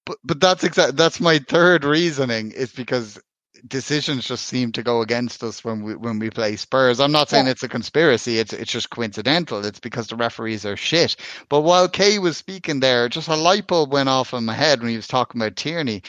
But 0.04 0.18
but 0.24 0.40
that's 0.40 0.64
exactly 0.64 0.96
that's 0.96 1.20
my 1.20 1.38
third 1.38 1.84
reasoning 1.84 2.50
is 2.50 2.72
because 2.72 3.20
decisions 3.66 4.26
just 4.26 4.46
seem 4.46 4.72
to 4.72 4.82
go 4.82 5.02
against 5.02 5.42
us 5.42 5.64
when 5.64 5.82
we 5.82 5.94
when 5.94 6.18
we 6.18 6.30
play 6.30 6.56
Spurs. 6.56 7.00
I'm 7.00 7.12
not 7.12 7.28
saying 7.28 7.46
yeah. 7.46 7.52
it's 7.52 7.62
a 7.62 7.68
conspiracy. 7.68 8.38
It's 8.38 8.52
it's 8.52 8.70
just 8.70 8.90
coincidental. 8.90 9.64
It's 9.64 9.80
because 9.80 10.08
the 10.08 10.16
referees 10.16 10.66
are 10.66 10.76
shit. 10.76 11.16
But 11.48 11.60
while 11.60 11.88
Kay 11.88 12.18
was 12.18 12.36
speaking 12.36 12.80
there, 12.80 13.08
just 13.08 13.28
a 13.28 13.36
light 13.36 13.66
bulb 13.66 13.92
went 13.92 14.08
off 14.08 14.34
in 14.34 14.44
my 14.44 14.54
head 14.54 14.80
when 14.80 14.90
he 14.90 14.96
was 14.96 15.08
talking 15.08 15.40
about 15.40 15.56
Tierney, 15.56 16.02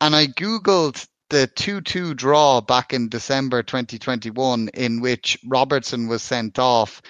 and 0.00 0.14
I 0.14 0.26
googled 0.26 1.06
the 1.30 1.48
2-2 1.54 2.16
draw 2.16 2.60
back 2.60 2.92
in 2.92 3.08
December 3.08 3.62
2021 3.62 4.68
in 4.74 5.00
which 5.00 5.38
Robertson 5.46 6.08
was 6.08 6.22
sent 6.22 6.58
off 6.58 7.00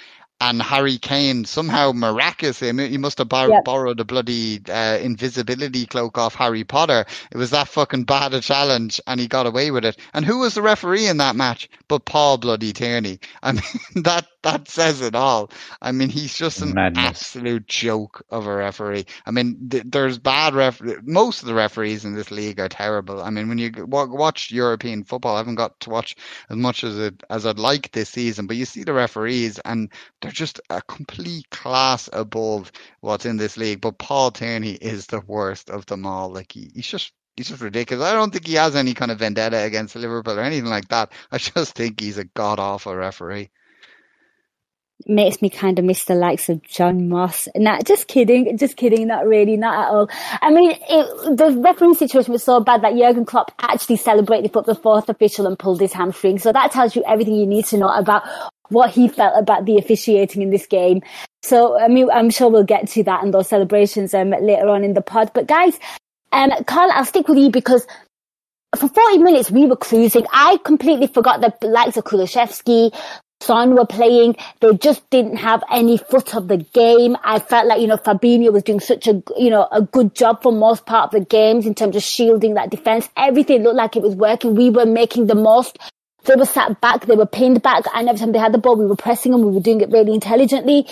and 0.40 0.62
Harry 0.62 0.98
Kane 0.98 1.44
somehow 1.44 1.92
miraculously, 1.92 2.68
I 2.68 2.72
mean, 2.72 2.90
he 2.90 2.98
must 2.98 3.18
have 3.18 3.28
bar- 3.28 3.50
yep. 3.50 3.64
borrowed 3.64 4.00
a 4.00 4.04
bloody 4.04 4.60
uh, 4.68 4.98
invisibility 5.00 5.86
cloak 5.86 6.16
off 6.16 6.34
Harry 6.34 6.64
Potter. 6.64 7.04
It 7.30 7.36
was 7.36 7.50
that 7.50 7.68
fucking 7.68 8.04
bad 8.04 8.32
a 8.32 8.40
challenge, 8.40 9.00
and 9.06 9.20
he 9.20 9.28
got 9.28 9.46
away 9.46 9.70
with 9.70 9.84
it. 9.84 9.98
And 10.14 10.24
who 10.24 10.38
was 10.38 10.54
the 10.54 10.62
referee 10.62 11.06
in 11.06 11.18
that 11.18 11.36
match? 11.36 11.68
But 11.88 12.06
Paul 12.06 12.38
bloody 12.38 12.72
Tierney. 12.72 13.20
I 13.42 13.52
mean, 13.52 13.62
that 14.02 14.26
that 14.42 14.68
says 14.68 15.00
it 15.02 15.14
all. 15.14 15.50
I 15.82 15.92
mean, 15.92 16.08
he's 16.08 16.34
just 16.34 16.62
an 16.62 16.74
Madness. 16.74 16.96
absolute 16.96 17.66
joke 17.66 18.22
of 18.30 18.46
a 18.46 18.54
referee. 18.54 19.06
I 19.26 19.30
mean, 19.30 19.68
th- 19.70 19.84
there's 19.86 20.18
bad 20.18 20.54
ref. 20.54 20.80
Most 21.02 21.42
of 21.42 21.48
the 21.48 21.54
referees 21.54 22.04
in 22.04 22.14
this 22.14 22.30
league 22.30 22.58
are 22.60 22.68
terrible. 22.68 23.22
I 23.22 23.30
mean, 23.30 23.48
when 23.48 23.58
you 23.58 23.70
w- 23.70 24.14
watch 24.14 24.50
European 24.50 25.04
football, 25.04 25.34
I 25.34 25.38
haven't 25.38 25.56
got 25.56 25.78
to 25.80 25.90
watch 25.90 26.16
as 26.48 26.56
much 26.56 26.84
as 26.84 26.98
it, 26.98 27.22
as 27.28 27.46
I'd 27.46 27.58
like 27.58 27.90
this 27.92 28.08
season, 28.10 28.46
but 28.46 28.56
you 28.56 28.64
see 28.64 28.84
the 28.84 28.92
referees, 28.94 29.58
and 29.58 29.90
they're 30.20 30.30
just 30.30 30.60
a 30.70 30.80
complete 30.82 31.48
class 31.50 32.08
above 32.12 32.72
what's 33.00 33.26
in 33.26 33.36
this 33.36 33.56
league. 33.56 33.80
But 33.80 33.98
Paul 33.98 34.30
Tierney 34.30 34.72
is 34.72 35.06
the 35.06 35.20
worst 35.20 35.70
of 35.70 35.86
them 35.86 36.06
all. 36.06 36.30
Like 36.32 36.52
he, 36.52 36.70
he's 36.74 36.86
just 36.86 37.12
he's 37.36 37.48
just 37.48 37.60
ridiculous. 37.62 38.06
I 38.06 38.14
don't 38.14 38.32
think 38.32 38.46
he 38.46 38.54
has 38.54 38.76
any 38.76 38.94
kind 38.94 39.10
of 39.10 39.18
vendetta 39.18 39.58
against 39.58 39.96
Liverpool 39.96 40.38
or 40.38 40.42
anything 40.42 40.70
like 40.70 40.88
that. 40.88 41.12
I 41.30 41.38
just 41.38 41.74
think 41.74 42.00
he's 42.00 42.18
a 42.18 42.24
god 42.24 42.58
awful 42.58 42.94
referee 42.94 43.50
makes 45.06 45.40
me 45.42 45.50
kind 45.50 45.78
of 45.78 45.84
miss 45.84 46.04
the 46.04 46.14
likes 46.14 46.48
of 46.48 46.62
John 46.62 47.08
Moss. 47.08 47.48
Not 47.56 47.84
just 47.84 48.08
kidding, 48.08 48.56
just 48.58 48.76
kidding, 48.76 49.06
not 49.06 49.26
really, 49.26 49.56
not 49.56 49.84
at 49.84 49.90
all. 49.90 50.08
I 50.42 50.50
mean, 50.50 50.72
it, 50.72 51.36
the 51.36 51.60
referee 51.62 51.94
situation 51.94 52.32
was 52.32 52.42
so 52.42 52.60
bad 52.60 52.82
that 52.82 52.96
Jurgen 52.96 53.24
Klopp 53.24 53.52
actually 53.60 53.96
celebrated 53.96 54.52
for 54.52 54.62
the 54.62 54.74
fourth 54.74 55.08
official 55.08 55.46
and 55.46 55.58
pulled 55.58 55.80
his 55.80 55.92
hamstring. 55.92 56.38
So 56.38 56.52
that 56.52 56.72
tells 56.72 56.94
you 56.94 57.02
everything 57.06 57.34
you 57.34 57.46
need 57.46 57.66
to 57.66 57.78
know 57.78 57.88
about 57.88 58.22
what 58.68 58.90
he 58.90 59.08
felt 59.08 59.34
about 59.36 59.66
the 59.66 59.78
officiating 59.78 60.42
in 60.42 60.50
this 60.50 60.66
game. 60.66 61.02
So, 61.42 61.78
I 61.78 61.88
mean, 61.88 62.08
I'm 62.10 62.30
sure 62.30 62.48
we'll 62.48 62.64
get 62.64 62.88
to 62.90 63.02
that 63.04 63.22
and 63.24 63.34
those 63.34 63.48
celebrations 63.48 64.14
um, 64.14 64.30
later 64.30 64.68
on 64.68 64.84
in 64.84 64.94
the 64.94 65.02
pod. 65.02 65.32
But 65.34 65.46
guys, 65.46 65.78
um, 66.32 66.50
Karl, 66.66 66.90
I'll 66.92 67.04
stick 67.04 67.28
with 67.28 67.38
you 67.38 67.50
because 67.50 67.86
for 68.76 68.88
40 68.88 69.18
minutes 69.18 69.50
we 69.50 69.66
were 69.66 69.76
cruising. 69.76 70.26
I 70.32 70.58
completely 70.64 71.08
forgot 71.08 71.40
the 71.40 71.66
likes 71.66 71.96
of 71.96 72.04
Kulusevski, 72.04 72.94
Son 73.40 73.74
were 73.74 73.86
playing. 73.86 74.36
They 74.60 74.74
just 74.76 75.08
didn't 75.10 75.36
have 75.36 75.62
any 75.70 75.96
foot 75.96 76.34
of 76.34 76.48
the 76.48 76.58
game. 76.58 77.16
I 77.24 77.38
felt 77.38 77.66
like, 77.66 77.80
you 77.80 77.86
know, 77.86 77.96
Fabinho 77.96 78.52
was 78.52 78.62
doing 78.62 78.80
such 78.80 79.06
a, 79.06 79.22
you 79.36 79.50
know, 79.50 79.66
a 79.72 79.82
good 79.82 80.14
job 80.14 80.42
for 80.42 80.52
most 80.52 80.86
part 80.86 81.06
of 81.06 81.18
the 81.18 81.24
games 81.24 81.66
in 81.66 81.74
terms 81.74 81.96
of 81.96 82.02
shielding 82.02 82.54
that 82.54 82.70
defense. 82.70 83.08
Everything 83.16 83.62
looked 83.62 83.76
like 83.76 83.96
it 83.96 84.02
was 84.02 84.14
working. 84.14 84.54
We 84.54 84.70
were 84.70 84.86
making 84.86 85.26
the 85.26 85.34
most. 85.34 85.78
They 86.24 86.34
were 86.34 86.44
sat 86.44 86.82
back, 86.82 87.06
they 87.06 87.16
were 87.16 87.24
pinned 87.24 87.62
back, 87.62 87.84
and 87.94 88.06
every 88.06 88.18
time 88.18 88.32
they 88.32 88.38
had 88.38 88.52
the 88.52 88.58
ball, 88.58 88.76
we 88.76 88.84
were 88.84 88.94
pressing 88.94 89.32
them, 89.32 89.42
we 89.42 89.52
were 89.52 89.60
doing 89.60 89.80
it 89.80 89.90
really 89.90 90.12
intelligently. 90.12 90.86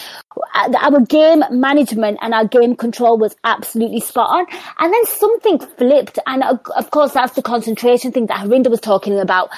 Our 0.55 1.01
game 1.01 1.45
management 1.51 2.19
and 2.23 2.33
our 2.33 2.47
game 2.47 2.75
control 2.75 3.19
was 3.19 3.37
absolutely 3.45 4.01
spot 4.01 4.31
on. 4.31 4.47
And 4.79 4.91
then 4.91 5.05
something 5.05 5.59
flipped, 5.59 6.19
and 6.27 6.43
uh, 6.43 6.57
of 6.77 6.91
course, 6.91 7.13
that's 7.13 7.35
the 7.35 7.43
concentration 7.43 8.11
thing 8.11 8.27
that 8.29 8.39
Harinder 8.39 8.71
was 8.71 8.81
talking 8.81 9.19
about. 9.19 9.51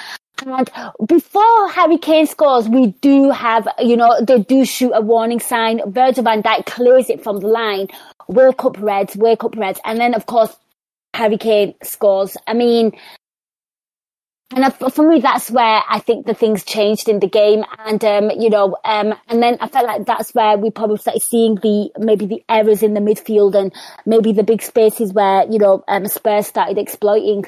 And 0.45 0.69
before 1.07 1.69
Harry 1.69 1.97
Kane 1.97 2.25
scores, 2.25 2.67
we 2.67 2.87
do 3.01 3.29
have, 3.29 3.67
you 3.79 3.95
know, 3.95 4.19
they 4.21 4.39
do 4.39 4.65
shoot 4.65 4.91
a 4.93 5.01
warning 5.01 5.39
sign. 5.39 5.81
Virgil 5.91 6.23
van 6.23 6.41
Dijk 6.41 6.65
clears 6.65 7.09
it 7.09 7.23
from 7.23 7.39
the 7.39 7.47
line. 7.47 7.87
Wake 8.27 8.63
up 8.65 8.77
Reds, 8.79 9.15
wake 9.15 9.43
up 9.43 9.55
Reds. 9.55 9.79
And 9.85 9.99
then, 9.99 10.15
of 10.15 10.25
course, 10.25 10.55
Harry 11.13 11.37
Kane 11.37 11.75
scores. 11.83 12.37
I 12.47 12.53
mean, 12.53 12.93
and 14.53 14.73
for 14.73 15.07
me, 15.07 15.21
that's 15.21 15.49
where 15.49 15.81
I 15.87 15.99
think 15.99 16.25
the 16.25 16.33
things 16.33 16.65
changed 16.65 17.07
in 17.07 17.19
the 17.19 17.27
game. 17.27 17.63
And, 17.85 18.03
um, 18.03 18.31
you 18.31 18.49
know, 18.49 18.75
um, 18.83 19.13
and 19.29 19.41
then 19.41 19.57
I 19.61 19.67
felt 19.67 19.85
like 19.85 20.05
that's 20.05 20.33
where 20.33 20.57
we 20.57 20.71
probably 20.71 20.97
started 20.97 21.21
seeing 21.21 21.55
the, 21.55 21.91
maybe 21.97 22.25
the 22.25 22.43
errors 22.49 22.83
in 22.83 22.93
the 22.93 22.99
midfield 22.99 23.55
and 23.55 23.73
maybe 24.05 24.33
the 24.33 24.43
big 24.43 24.61
spaces 24.61 25.13
where, 25.13 25.49
you 25.49 25.57
know, 25.57 25.83
um, 25.87 26.05
Spurs 26.07 26.47
started 26.47 26.77
exploiting. 26.77 27.45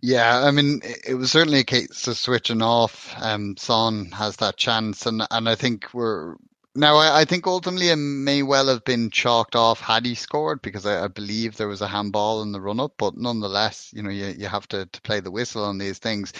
Yeah, 0.00 0.44
I 0.44 0.50
mean, 0.50 0.80
it 1.06 1.14
was 1.14 1.32
certainly 1.32 1.60
a 1.60 1.64
case 1.64 2.06
of 2.06 2.16
switching 2.16 2.62
off. 2.62 3.14
Um, 3.20 3.56
Son 3.56 4.10
has 4.12 4.36
that 4.36 4.56
chance, 4.56 5.06
and 5.06 5.26
and 5.30 5.48
I 5.48 5.56
think 5.56 5.92
we're 5.92 6.36
now. 6.74 6.96
I, 6.96 7.20
I 7.20 7.24
think 7.24 7.48
ultimately 7.48 7.88
it 7.88 7.96
may 7.96 8.44
well 8.44 8.68
have 8.68 8.84
been 8.84 9.10
chalked 9.10 9.56
off 9.56 9.80
had 9.80 10.06
he 10.06 10.14
scored 10.14 10.62
because 10.62 10.86
I, 10.86 11.04
I 11.04 11.08
believe 11.08 11.56
there 11.56 11.66
was 11.66 11.82
a 11.82 11.88
handball 11.88 12.42
in 12.42 12.52
the 12.52 12.60
run 12.60 12.78
up, 12.78 12.94
but 12.96 13.16
nonetheless, 13.16 13.90
you 13.92 14.02
know, 14.04 14.10
you, 14.10 14.26
you 14.26 14.46
have 14.46 14.68
to, 14.68 14.86
to 14.86 15.00
play 15.02 15.18
the 15.18 15.32
whistle 15.32 15.64
on 15.64 15.78
these 15.78 15.98
things. 15.98 16.32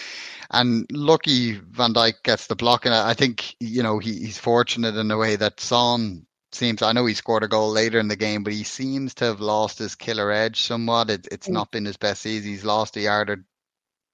And 0.50 0.86
lucky 0.92 1.54
Van 1.54 1.94
Dijk 1.94 2.22
gets 2.22 2.46
the 2.46 2.56
block, 2.56 2.86
and 2.86 2.94
I 2.94 3.14
think 3.14 3.56
you 3.58 3.82
know 3.82 3.98
he, 3.98 4.12
he's 4.20 4.38
fortunate 4.38 4.96
in 4.96 5.10
a 5.10 5.18
way 5.18 5.34
that 5.34 5.60
Son 5.60 6.26
seems 6.52 6.82
I 6.82 6.92
know 6.92 7.06
he 7.06 7.14
scored 7.14 7.42
a 7.42 7.48
goal 7.48 7.70
later 7.70 7.98
in 7.98 8.08
the 8.08 8.16
game, 8.16 8.42
but 8.42 8.52
he 8.52 8.64
seems 8.64 9.14
to 9.14 9.26
have 9.26 9.40
lost 9.40 9.78
his 9.78 9.94
killer 9.94 10.30
edge 10.30 10.62
somewhat. 10.62 11.10
It, 11.10 11.28
it's 11.30 11.48
mm. 11.48 11.52
not 11.52 11.70
been 11.70 11.84
his 11.84 11.96
best 11.96 12.22
season. 12.22 12.50
He's 12.50 12.64
lost 12.64 12.96
a 12.96 13.00
yard 13.00 13.30
or 13.30 13.44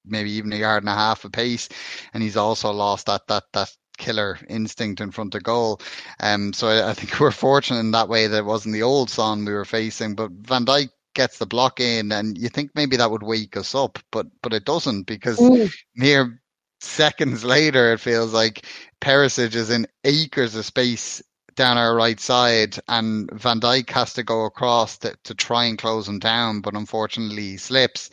maybe 0.07 0.31
even 0.31 0.53
a 0.53 0.57
yard 0.57 0.83
and 0.83 0.89
a 0.89 0.95
half 0.95 1.25
of 1.25 1.31
pace, 1.31 1.69
and 2.13 2.23
he's 2.23 2.37
also 2.37 2.71
lost 2.71 3.07
that 3.07 3.27
that 3.27 3.43
that 3.53 3.71
killer 3.97 4.37
instinct 4.49 5.01
in 5.01 5.11
front 5.11 5.35
of 5.35 5.43
goal. 5.43 5.79
Um, 6.19 6.53
so 6.53 6.67
I, 6.67 6.91
I 6.91 6.93
think 6.93 7.19
we're 7.19 7.31
fortunate 7.31 7.79
in 7.79 7.91
that 7.91 8.09
way 8.09 8.27
that 8.27 8.39
it 8.39 8.45
wasn't 8.45 8.73
the 8.73 8.83
old 8.83 9.09
Son 9.09 9.45
we 9.45 9.53
were 9.53 9.65
facing, 9.65 10.15
but 10.15 10.31
Van 10.31 10.65
Dijk 10.65 10.89
gets 11.13 11.37
the 11.37 11.45
block 11.45 11.79
in, 11.79 12.11
and 12.11 12.37
you 12.37 12.49
think 12.49 12.71
maybe 12.75 12.97
that 12.97 13.11
would 13.11 13.23
wake 13.23 13.57
us 13.57 13.73
up, 13.73 13.99
but 14.11 14.27
but 14.41 14.53
it 14.53 14.65
doesn't 14.65 15.03
because 15.03 15.37
mm. 15.39 15.71
mere 15.95 16.41
seconds 16.81 17.43
later 17.43 17.93
it 17.93 17.99
feels 17.99 18.33
like 18.33 18.65
Perisic 19.01 19.55
is 19.55 19.69
in 19.69 19.87
acres 20.03 20.55
of 20.55 20.65
space 20.65 21.23
down 21.55 21.77
our 21.77 21.95
right 21.95 22.19
side, 22.19 22.77
and 22.87 23.31
Van 23.31 23.59
Dijk 23.59 23.89
has 23.91 24.13
to 24.13 24.23
go 24.23 24.45
across 24.45 24.97
to, 24.99 25.15
to 25.23 25.33
try 25.33 25.65
and 25.65 25.77
close 25.77 26.07
him 26.07 26.19
down, 26.19 26.59
but 26.59 26.75
unfortunately 26.75 27.51
he 27.51 27.57
slips 27.57 28.09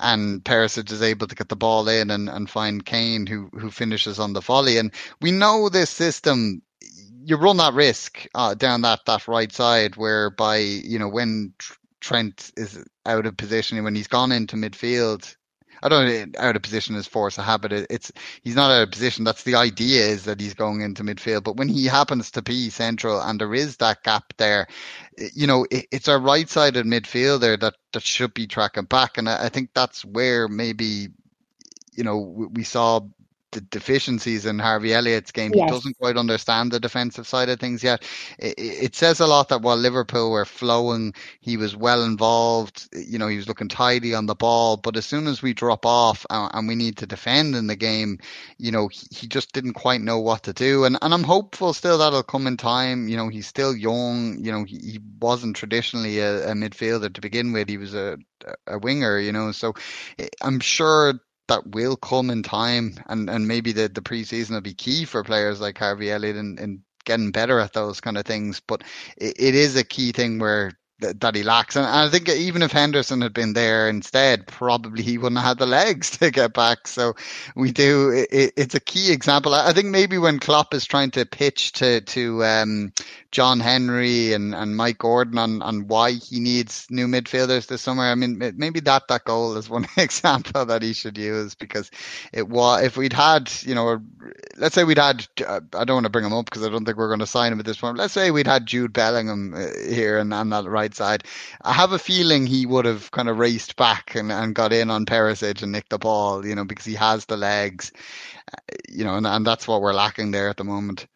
and 0.00 0.44
Perisic 0.44 0.90
is 0.92 1.02
able 1.02 1.26
to 1.26 1.34
get 1.34 1.48
the 1.48 1.56
ball 1.56 1.88
in 1.88 2.10
and, 2.10 2.28
and 2.28 2.50
find 2.50 2.84
Kane 2.84 3.26
who 3.26 3.50
who 3.58 3.70
finishes 3.70 4.18
on 4.18 4.32
the 4.32 4.40
volley. 4.40 4.78
And 4.78 4.92
we 5.20 5.30
know 5.32 5.68
this 5.68 5.90
system. 5.90 6.62
You 7.24 7.36
run 7.36 7.58
that 7.58 7.74
risk 7.74 8.26
uh, 8.34 8.54
down 8.54 8.82
that, 8.82 9.00
that 9.06 9.28
right 9.28 9.52
side, 9.52 9.96
whereby 9.96 10.58
you 10.58 10.98
know 10.98 11.08
when 11.08 11.54
Trent 12.00 12.52
is 12.56 12.84
out 13.06 13.26
of 13.26 13.36
position 13.36 13.82
when 13.84 13.94
he's 13.94 14.08
gone 14.08 14.32
into 14.32 14.56
midfield, 14.56 15.36
I 15.82 15.88
don't 15.88 16.32
know, 16.32 16.40
out 16.40 16.56
of 16.56 16.62
position 16.62 16.96
is 16.96 17.06
force 17.06 17.38
a 17.38 17.42
habit. 17.42 17.72
It's 17.90 18.12
he's 18.42 18.56
not 18.56 18.70
out 18.70 18.82
of 18.82 18.90
position. 18.90 19.24
That's 19.24 19.42
the 19.42 19.56
idea 19.56 20.06
is 20.06 20.24
that 20.24 20.40
he's 20.40 20.54
going 20.54 20.80
into 20.80 21.04
midfield. 21.04 21.44
But 21.44 21.56
when 21.56 21.68
he 21.68 21.86
happens 21.86 22.30
to 22.32 22.42
be 22.42 22.70
central 22.70 23.20
and 23.20 23.40
there 23.40 23.54
is 23.54 23.76
that 23.78 24.02
gap 24.02 24.32
there, 24.36 24.66
eh, 25.18 25.28
you 25.34 25.46
know, 25.46 25.66
it, 25.70 25.86
it's 25.90 26.08
our 26.08 26.18
right-sided 26.18 26.86
midfielder 26.86 27.60
that 27.60 27.74
that 27.92 28.02
should 28.02 28.34
be 28.34 28.46
tracking 28.46 28.84
back, 28.84 29.18
and 29.18 29.28
I, 29.28 29.46
I 29.46 29.48
think 29.48 29.70
that's 29.74 30.04
where 30.04 30.48
maybe 30.48 31.08
you 31.94 32.04
know 32.04 32.18
we 32.18 32.64
saw 32.64 33.00
the 33.52 33.60
deficiencies 33.60 34.44
in 34.46 34.58
Harvey 34.58 34.92
Elliott's 34.92 35.32
game. 35.32 35.52
Yes. 35.54 35.64
He 35.64 35.70
doesn't 35.70 35.98
quite 35.98 36.16
understand 36.16 36.70
the 36.70 36.80
defensive 36.80 37.26
side 37.26 37.48
of 37.48 37.58
things 37.58 37.82
yet. 37.82 38.02
It, 38.38 38.54
it, 38.58 38.94
says 38.94 39.20
a 39.20 39.26
lot 39.26 39.48
that 39.48 39.62
while 39.62 39.76
Liverpool 39.76 40.30
were 40.30 40.44
flowing, 40.44 41.14
he 41.40 41.56
was 41.56 41.74
well 41.74 42.04
involved. 42.04 42.88
You 42.92 43.18
know, 43.18 43.28
he 43.28 43.36
was 43.36 43.48
looking 43.48 43.68
tidy 43.68 44.14
on 44.14 44.26
the 44.26 44.34
ball. 44.34 44.76
But 44.76 44.96
as 44.96 45.06
soon 45.06 45.26
as 45.26 45.40
we 45.40 45.54
drop 45.54 45.86
off 45.86 46.26
and, 46.28 46.50
and 46.52 46.68
we 46.68 46.74
need 46.74 46.98
to 46.98 47.06
defend 47.06 47.54
in 47.54 47.68
the 47.68 47.76
game, 47.76 48.18
you 48.58 48.70
know, 48.70 48.88
he, 48.88 49.06
he, 49.10 49.28
just 49.28 49.52
didn't 49.52 49.74
quite 49.74 50.00
know 50.00 50.18
what 50.18 50.42
to 50.44 50.52
do. 50.52 50.84
And, 50.84 50.98
and 51.00 51.14
I'm 51.14 51.24
hopeful 51.24 51.72
still 51.72 51.98
that'll 51.98 52.22
come 52.22 52.46
in 52.46 52.56
time. 52.56 53.08
You 53.08 53.16
know, 53.16 53.28
he's 53.28 53.46
still 53.46 53.74
young. 53.74 54.38
You 54.44 54.52
know, 54.52 54.64
he, 54.64 54.78
he 54.78 55.00
wasn't 55.20 55.56
traditionally 55.56 56.18
a, 56.18 56.50
a 56.50 56.52
midfielder 56.52 57.12
to 57.12 57.20
begin 57.20 57.52
with. 57.52 57.68
He 57.68 57.78
was 57.78 57.94
a, 57.94 58.18
a 58.66 58.78
winger, 58.78 59.18
you 59.18 59.32
know, 59.32 59.52
so 59.52 59.74
eh, 60.18 60.28
I'm 60.42 60.60
sure 60.60 61.14
that 61.48 61.66
will 61.66 61.96
come 61.96 62.30
in 62.30 62.42
time, 62.42 62.94
and 63.06 63.28
and 63.28 63.48
maybe 63.48 63.72
the 63.72 63.88
the 63.88 64.02
preseason 64.02 64.50
will 64.50 64.60
be 64.60 64.74
key 64.74 65.04
for 65.04 65.24
players 65.24 65.60
like 65.60 65.78
Harvey 65.78 66.10
Elliott 66.10 66.36
in, 66.36 66.58
in 66.58 66.82
getting 67.04 67.32
better 67.32 67.58
at 67.60 67.72
those 67.72 68.00
kind 68.00 68.18
of 68.18 68.24
things. 68.24 68.60
But 68.60 68.84
it, 69.16 69.34
it 69.38 69.54
is 69.54 69.76
a 69.76 69.84
key 69.84 70.12
thing 70.12 70.38
where 70.38 70.72
that 71.00 71.34
he 71.34 71.42
lacks. 71.42 71.76
And 71.76 71.86
I 71.86 72.08
think 72.08 72.28
even 72.28 72.62
if 72.62 72.72
Henderson 72.72 73.20
had 73.20 73.32
been 73.32 73.52
there 73.52 73.88
instead, 73.88 74.46
probably 74.46 75.02
he 75.02 75.18
wouldn't 75.18 75.40
have 75.40 75.48
had 75.48 75.58
the 75.58 75.66
legs 75.66 76.10
to 76.18 76.30
get 76.30 76.52
back. 76.52 76.88
So 76.88 77.14
we 77.54 77.72
do. 77.72 78.26
It, 78.30 78.52
it's 78.56 78.74
a 78.74 78.80
key 78.80 79.12
example. 79.12 79.54
I 79.54 79.72
think 79.72 79.86
maybe 79.86 80.18
when 80.18 80.38
Klopp 80.38 80.74
is 80.74 80.86
trying 80.86 81.10
to 81.12 81.24
pitch 81.24 81.72
to 81.72 82.00
to 82.00 82.44
um, 82.44 82.92
John 83.30 83.60
Henry 83.60 84.32
and, 84.32 84.54
and 84.54 84.76
Mike 84.76 84.98
Gordon 84.98 85.38
on, 85.38 85.60
on 85.62 85.86
why 85.86 86.12
he 86.12 86.40
needs 86.40 86.86
new 86.90 87.06
midfielders 87.06 87.66
this 87.66 87.82
summer. 87.82 88.04
I 88.04 88.14
mean, 88.14 88.38
maybe 88.56 88.80
that 88.80 89.08
that 89.08 89.24
goal 89.24 89.56
is 89.56 89.68
one 89.68 89.86
example 89.96 90.64
that 90.64 90.82
he 90.82 90.94
should 90.94 91.18
use 91.18 91.54
because 91.54 91.90
it 92.32 92.48
was 92.48 92.82
if 92.82 92.96
we'd 92.96 93.12
had 93.12 93.52
you 93.62 93.74
know, 93.74 94.00
let's 94.56 94.74
say 94.74 94.84
we'd 94.84 94.98
had 94.98 95.26
I 95.38 95.84
don't 95.84 95.96
want 95.96 96.04
to 96.04 96.10
bring 96.10 96.24
him 96.24 96.32
up 96.32 96.46
because 96.46 96.64
I 96.64 96.70
don't 96.70 96.84
think 96.84 96.96
we're 96.96 97.08
going 97.08 97.20
to 97.20 97.26
sign 97.26 97.52
him 97.52 97.60
at 97.60 97.66
this 97.66 97.78
point. 97.78 97.98
Let's 97.98 98.14
say 98.14 98.30
we'd 98.30 98.46
had 98.46 98.66
Jude 98.66 98.92
Bellingham 98.92 99.54
uh, 99.54 99.66
here 99.88 100.18
and 100.18 100.32
on 100.32 100.50
that 100.50 100.64
right 100.64 100.87
right 100.88 100.94
side. 100.94 101.24
I 101.62 101.72
have 101.72 101.92
a 101.92 101.98
feeling 101.98 102.46
he 102.46 102.66
would 102.66 102.84
have 102.84 103.10
kind 103.10 103.28
of 103.28 103.38
raced 103.38 103.76
back 103.76 104.14
and, 104.14 104.32
and 104.32 104.54
got 104.54 104.72
in 104.72 104.90
on 104.90 105.06
Perisic 105.06 105.62
and 105.62 105.72
nicked 105.72 105.90
the 105.90 105.98
ball, 105.98 106.46
you 106.46 106.54
know, 106.54 106.64
because 106.64 106.84
he 106.84 106.94
has 106.94 107.26
the 107.26 107.36
legs, 107.36 107.92
uh, 108.52 108.74
you 108.88 109.04
know, 109.04 109.16
and, 109.16 109.26
and 109.26 109.46
that's 109.46 109.68
what 109.68 109.82
we're 109.82 109.94
lacking 109.94 110.30
there 110.30 110.48
at 110.48 110.56
the 110.56 110.64
moment. 110.64 111.06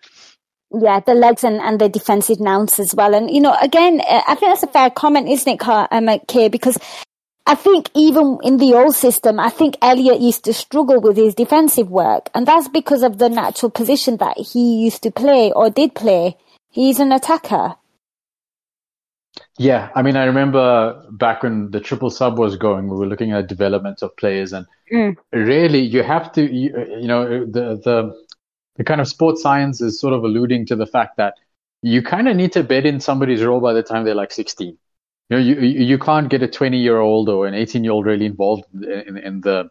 Yeah, 0.75 1.01
the 1.01 1.14
legs 1.14 1.45
and, 1.45 1.61
and 1.61 1.79
the 1.79 1.89
defensive 1.89 2.41
nous 2.41 2.79
as 2.79 2.95
well. 2.95 3.14
And, 3.14 3.31
you 3.31 3.41
know, 3.41 3.55
again, 3.61 4.01
uh, 4.01 4.23
I 4.27 4.35
think 4.35 4.53
that's 4.53 4.62
a 4.62 4.66
fair 4.68 4.91
comment, 4.91 5.29
isn't 5.29 5.61
it, 5.61 5.68
um, 5.68 6.09
Kay? 6.29 6.49
Because 6.49 6.79
I 7.47 7.55
think 7.57 7.91
even 7.95 8.39
in 8.43 8.57
the 8.57 8.75
old 8.75 8.95
system, 8.95 9.39
I 9.39 9.51
think 9.51 9.77
Elliott 9.83 10.20
used 10.20 10.45
to 10.45 10.55
struggle 10.55 11.01
with 11.01 11.16
his 11.16 11.35
defensive 11.35 11.91
work. 11.91 12.31
And 12.35 12.47
that's 12.47 12.68
because 12.68 13.03
of 13.03 13.18
the 13.18 13.29
natural 13.29 13.70
position 13.70 14.16
that 14.18 14.39
he 14.39 14.77
used 14.83 15.03
to 15.03 15.11
play 15.11 15.53
or 15.53 15.68
did 15.68 15.95
play. 15.95 16.37
He's 16.70 17.01
an 17.01 17.12
attacker. 17.12 17.75
Yeah, 19.59 19.90
I 19.94 20.03
mean, 20.03 20.16
I 20.16 20.24
remember 20.24 21.05
back 21.11 21.42
when 21.42 21.70
the 21.70 21.80
triple 21.80 22.11
sub 22.11 22.38
was 22.38 22.57
going, 22.57 22.88
we 22.88 22.96
were 22.96 23.07
looking 23.07 23.32
at 23.32 23.48
development 23.48 24.03
of 24.03 24.16
players, 24.16 24.53
and 24.53 24.66
mm. 24.90 25.14
really, 25.32 25.80
you 25.80 26.03
have 26.03 26.32
to, 26.32 26.42
you, 26.42 26.74
you, 27.00 27.07
know, 27.07 27.44
the 27.44 27.80
the 27.84 28.26
the 28.76 28.84
kind 28.84 29.00
of 29.00 29.09
sports 29.09 29.42
science 29.42 29.82
is 29.82 30.00
sort 30.00 30.14
of 30.14 30.24
alluding 30.24 30.64
to 30.66 30.76
the 30.76 30.86
fact 30.86 31.18
that 31.18 31.34
you 31.82 32.03
kind 32.03 32.28
of 32.28 32.36
need 32.36 32.53
to 32.53 32.62
bed 32.62 32.86
in 32.86 33.00
somebody's 33.00 33.42
role 33.42 33.61
by 33.61 33.74
the 33.74 33.82
time 33.82 34.05
they're 34.05 34.14
like 34.14 34.32
16. 34.32 34.68
You 34.68 34.78
know, 35.30 35.38
you 35.38 35.57
you 35.61 35.98
can't 35.98 36.30
get 36.30 36.42
a 36.42 36.48
20 36.48 36.78
year 36.78 36.98
old 36.98 37.28
or 37.28 37.46
an 37.46 37.55
18 37.55 37.84
year 37.84 37.92
old 37.92 38.07
really 38.07 38.26
involved 38.26 38.64
in, 38.74 39.18
in 39.18 39.40
the 39.42 39.70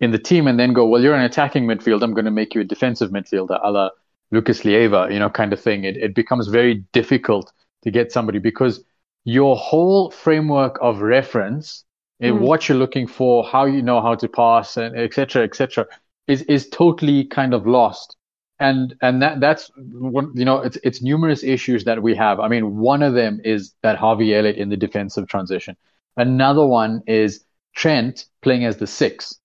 in 0.00 0.12
the 0.12 0.18
team 0.18 0.46
and 0.46 0.60
then 0.60 0.72
go, 0.72 0.86
well, 0.86 1.02
you're 1.02 1.14
an 1.14 1.22
attacking 1.22 1.66
midfield. 1.66 2.02
I'm 2.02 2.14
going 2.14 2.24
to 2.24 2.30
make 2.30 2.54
you 2.54 2.60
a 2.60 2.64
defensive 2.64 3.10
midfielder, 3.10 3.58
a 3.64 3.70
la 3.72 3.90
Lucas 4.30 4.64
Leiva, 4.64 5.08
you 5.10 5.18
know, 5.18 5.30
kind 5.30 5.52
of 5.52 5.60
thing. 5.60 5.84
It 5.84 5.96
it 5.96 6.14
becomes 6.14 6.46
very 6.46 6.84
difficult 6.92 7.52
to 7.82 7.90
get 7.90 8.12
somebody 8.12 8.38
because 8.38 8.84
your 9.28 9.56
whole 9.56 10.10
framework 10.10 10.78
of 10.80 11.02
reference 11.02 11.84
mm. 12.22 12.38
what 12.40 12.66
you're 12.66 12.78
looking 12.78 13.06
for, 13.06 13.44
how 13.44 13.66
you 13.66 13.82
know 13.82 14.00
how 14.00 14.14
to 14.14 14.26
pass, 14.26 14.76
and 14.78 14.96
etc. 14.98 15.44
etc. 15.44 15.86
is 16.26 16.42
is 16.42 16.68
totally 16.70 17.24
kind 17.24 17.52
of 17.52 17.66
lost. 17.66 18.16
And 18.58 18.94
and 19.02 19.20
that 19.22 19.40
that's 19.40 19.70
one 19.76 20.32
you 20.34 20.46
know 20.46 20.62
it's 20.62 20.78
it's 20.82 21.02
numerous 21.02 21.44
issues 21.44 21.84
that 21.84 22.02
we 22.02 22.14
have. 22.14 22.40
I 22.40 22.48
mean, 22.48 22.76
one 22.78 23.02
of 23.02 23.12
them 23.12 23.40
is 23.44 23.74
that 23.82 23.98
Harvey 23.98 24.34
Elliott 24.34 24.56
in 24.56 24.70
the 24.70 24.76
defensive 24.76 25.28
transition. 25.28 25.76
Another 26.16 26.66
one 26.66 27.02
is 27.06 27.44
Trent 27.76 28.24
playing 28.40 28.64
as 28.64 28.78
the 28.78 28.86
six. 28.86 29.38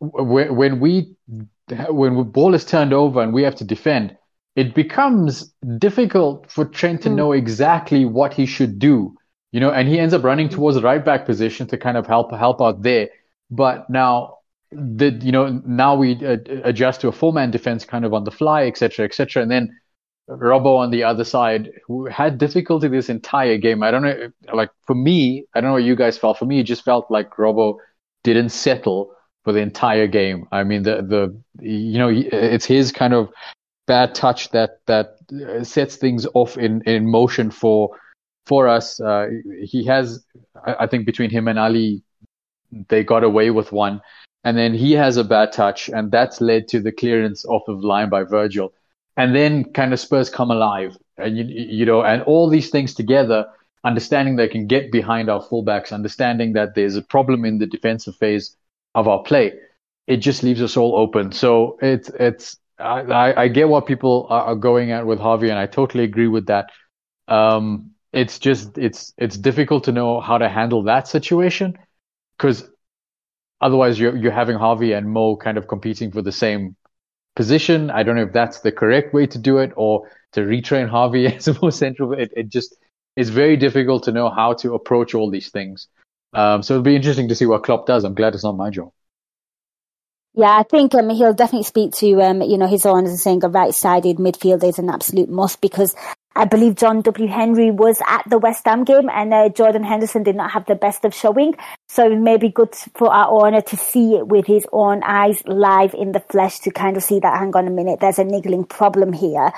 When 0.00 0.80
we 0.80 1.14
when 1.68 2.16
the 2.16 2.24
ball 2.24 2.54
is 2.54 2.64
turned 2.64 2.92
over 2.92 3.22
and 3.22 3.32
we 3.32 3.44
have 3.44 3.56
to 3.56 3.64
defend, 3.64 4.16
it 4.56 4.74
becomes 4.74 5.54
difficult 5.78 6.50
for 6.50 6.64
Trent 6.64 7.02
to 7.02 7.08
mm. 7.08 7.14
know 7.14 7.32
exactly 7.32 8.04
what 8.04 8.34
he 8.34 8.44
should 8.44 8.80
do. 8.80 9.14
You 9.52 9.60
know, 9.60 9.70
and 9.70 9.88
he 9.88 9.98
ends 9.98 10.12
up 10.12 10.24
running 10.24 10.48
towards 10.48 10.76
the 10.76 10.82
right 10.82 11.02
back 11.02 11.24
position 11.24 11.66
to 11.68 11.78
kind 11.78 11.96
of 11.96 12.06
help 12.06 12.32
help 12.32 12.60
out 12.60 12.82
there. 12.82 13.08
But 13.50 13.88
now 13.88 14.38
the 14.70 15.10
you 15.22 15.32
know 15.32 15.62
now 15.64 15.94
we 15.94 16.24
uh, 16.24 16.36
adjust 16.64 17.00
to 17.00 17.08
a 17.08 17.12
four 17.12 17.32
man 17.32 17.50
defense 17.50 17.84
kind 17.84 18.04
of 18.04 18.12
on 18.12 18.24
the 18.24 18.30
fly, 18.30 18.66
etc., 18.66 19.06
etc. 19.06 19.42
And 19.42 19.50
then 19.50 19.78
Robbo 20.28 20.76
on 20.76 20.90
the 20.90 21.04
other 21.04 21.24
side, 21.24 21.70
who 21.86 22.06
had 22.06 22.36
difficulty 22.36 22.88
this 22.88 23.08
entire 23.08 23.56
game. 23.56 23.82
I 23.82 23.90
don't 23.90 24.02
know, 24.02 24.30
like 24.52 24.70
for 24.86 24.94
me, 24.94 25.46
I 25.54 25.60
don't 25.60 25.70
know 25.70 25.74
what 25.74 25.84
you 25.84 25.96
guys 25.96 26.18
felt. 26.18 26.38
For 26.38 26.44
me, 26.44 26.60
it 26.60 26.64
just 26.64 26.84
felt 26.84 27.10
like 27.10 27.30
Robbo 27.36 27.78
didn't 28.24 28.50
settle 28.50 29.12
for 29.44 29.52
the 29.52 29.60
entire 29.60 30.06
game. 30.06 30.46
I 30.52 30.64
mean, 30.64 30.82
the 30.82 30.96
the 30.96 31.64
you 31.64 31.98
know 31.98 32.10
it's 32.12 32.66
his 32.66 32.92
kind 32.92 33.14
of 33.14 33.30
bad 33.86 34.14
touch 34.14 34.50
that 34.50 34.80
that 34.86 35.16
uh, 35.32 35.64
sets 35.64 35.96
things 35.96 36.26
off 36.34 36.58
in 36.58 36.82
in 36.82 37.10
motion 37.10 37.50
for 37.50 37.96
for 38.48 38.66
us. 38.66 39.00
Uh, 39.00 39.28
he 39.62 39.84
has, 39.84 40.24
I 40.64 40.86
think, 40.86 41.06
between 41.06 41.30
him 41.30 41.46
and 41.48 41.58
Ali, 41.58 42.02
they 42.88 43.04
got 43.04 43.24
away 43.24 43.50
with 43.50 43.70
one, 43.72 44.00
and 44.44 44.56
then 44.56 44.74
he 44.74 44.92
has 44.92 45.16
a 45.16 45.24
bad 45.24 45.52
touch, 45.52 45.88
and 45.88 46.10
that's 46.10 46.40
led 46.40 46.68
to 46.68 46.80
the 46.80 46.92
clearance 46.92 47.44
off 47.44 47.68
of 47.68 47.84
line 47.84 48.08
by 48.08 48.24
Virgil, 48.24 48.72
and 49.16 49.34
then 49.34 49.64
kind 49.72 49.92
of 49.92 50.00
Spurs 50.00 50.30
come 50.30 50.50
alive, 50.50 50.96
and 51.16 51.36
you 51.36 51.44
you 51.44 51.86
know, 51.86 52.02
and 52.02 52.22
all 52.22 52.48
these 52.48 52.70
things 52.70 52.94
together. 52.94 53.46
Understanding 53.84 54.34
they 54.34 54.48
can 54.48 54.66
get 54.66 54.90
behind 54.90 55.30
our 55.30 55.40
fullbacks, 55.40 55.92
understanding 55.92 56.52
that 56.54 56.74
there's 56.74 56.96
a 56.96 57.00
problem 57.00 57.44
in 57.44 57.58
the 57.58 57.66
defensive 57.66 58.16
phase 58.16 58.56
of 58.96 59.06
our 59.06 59.22
play, 59.22 59.52
it 60.08 60.16
just 60.16 60.42
leaves 60.42 60.60
us 60.60 60.76
all 60.76 60.96
open. 60.96 61.30
So 61.30 61.78
it's 61.80 62.08
it's 62.18 62.56
I, 62.78 63.34
I 63.44 63.48
get 63.48 63.68
what 63.68 63.86
people 63.86 64.26
are 64.30 64.56
going 64.56 64.90
at 64.90 65.06
with 65.06 65.20
Harvey, 65.20 65.50
and 65.50 65.58
I 65.58 65.66
totally 65.66 66.04
agree 66.04 66.28
with 66.28 66.46
that. 66.46 66.70
Um, 67.28 67.92
it's 68.12 68.38
just 68.38 68.78
it's 68.78 69.12
it's 69.18 69.36
difficult 69.36 69.84
to 69.84 69.92
know 69.92 70.20
how 70.20 70.38
to 70.38 70.48
handle 70.48 70.84
that 70.84 71.08
situation 71.08 71.78
because 72.36 72.68
otherwise 73.60 73.98
you're 73.98 74.16
you're 74.16 74.32
having 74.32 74.56
Harvey 74.56 74.92
and 74.92 75.10
Mo 75.10 75.36
kind 75.36 75.58
of 75.58 75.68
competing 75.68 76.10
for 76.10 76.22
the 76.22 76.32
same 76.32 76.76
position. 77.36 77.90
I 77.90 78.02
don't 78.02 78.16
know 78.16 78.22
if 78.22 78.32
that's 78.32 78.60
the 78.60 78.72
correct 78.72 79.12
way 79.12 79.26
to 79.26 79.38
do 79.38 79.58
it 79.58 79.72
or 79.76 80.10
to 80.32 80.40
retrain 80.40 80.88
Harvey 80.88 81.26
as 81.36 81.48
a 81.48 81.58
more 81.60 81.72
central. 81.72 82.12
It 82.12 82.32
it 82.36 82.48
just 82.48 82.74
is 83.16 83.30
very 83.30 83.56
difficult 83.56 84.04
to 84.04 84.12
know 84.12 84.30
how 84.30 84.54
to 84.54 84.74
approach 84.74 85.14
all 85.14 85.30
these 85.30 85.50
things. 85.50 85.88
Um, 86.32 86.62
so 86.62 86.74
it'll 86.74 86.84
be 86.84 86.96
interesting 86.96 87.28
to 87.28 87.34
see 87.34 87.46
what 87.46 87.64
Klopp 87.64 87.86
does. 87.86 88.04
I'm 88.04 88.14
glad 88.14 88.34
it's 88.34 88.44
not 88.44 88.56
my 88.56 88.70
job. 88.70 88.92
Yeah, 90.34 90.56
I 90.56 90.62
think 90.62 90.94
um, 90.94 91.10
he'll 91.10 91.34
definitely 91.34 91.64
speak 91.64 91.92
to 91.94 92.22
um, 92.22 92.42
you 92.42 92.58
know 92.58 92.68
his 92.68 92.86
owners 92.86 93.10
and 93.10 93.18
saying 93.18 93.44
a 93.44 93.48
right-sided 93.48 94.18
midfielder 94.18 94.68
is 94.68 94.78
an 94.78 94.88
absolute 94.88 95.28
must 95.28 95.60
because 95.60 95.94
I 96.38 96.44
believe 96.44 96.76
John 96.76 97.02
W. 97.02 97.26
Henry 97.26 97.72
was 97.72 98.00
at 98.06 98.22
the 98.30 98.38
West 98.38 98.64
Ham 98.64 98.84
game 98.84 99.10
and 99.10 99.34
uh, 99.34 99.48
Jordan 99.48 99.82
Henderson 99.82 100.22
did 100.22 100.36
not 100.36 100.52
have 100.52 100.66
the 100.66 100.76
best 100.76 101.04
of 101.04 101.12
showing. 101.12 101.56
So 101.88 102.08
it 102.08 102.20
may 102.20 102.36
be 102.36 102.48
good 102.48 102.72
for 102.94 103.12
our 103.12 103.44
owner 103.44 103.60
to 103.60 103.76
see 103.76 104.14
it 104.14 104.28
with 104.28 104.46
his 104.46 104.64
own 104.70 105.02
eyes 105.02 105.42
live 105.46 105.94
in 105.94 106.12
the 106.12 106.20
flesh 106.20 106.60
to 106.60 106.70
kind 106.70 106.96
of 106.96 107.02
see 107.02 107.18
that, 107.18 107.40
hang 107.40 107.56
on 107.56 107.66
a 107.66 107.72
minute, 107.72 107.98
there's 107.98 108.20
a 108.20 108.24
niggling 108.24 108.62
problem 108.62 109.12
here. 109.12 109.52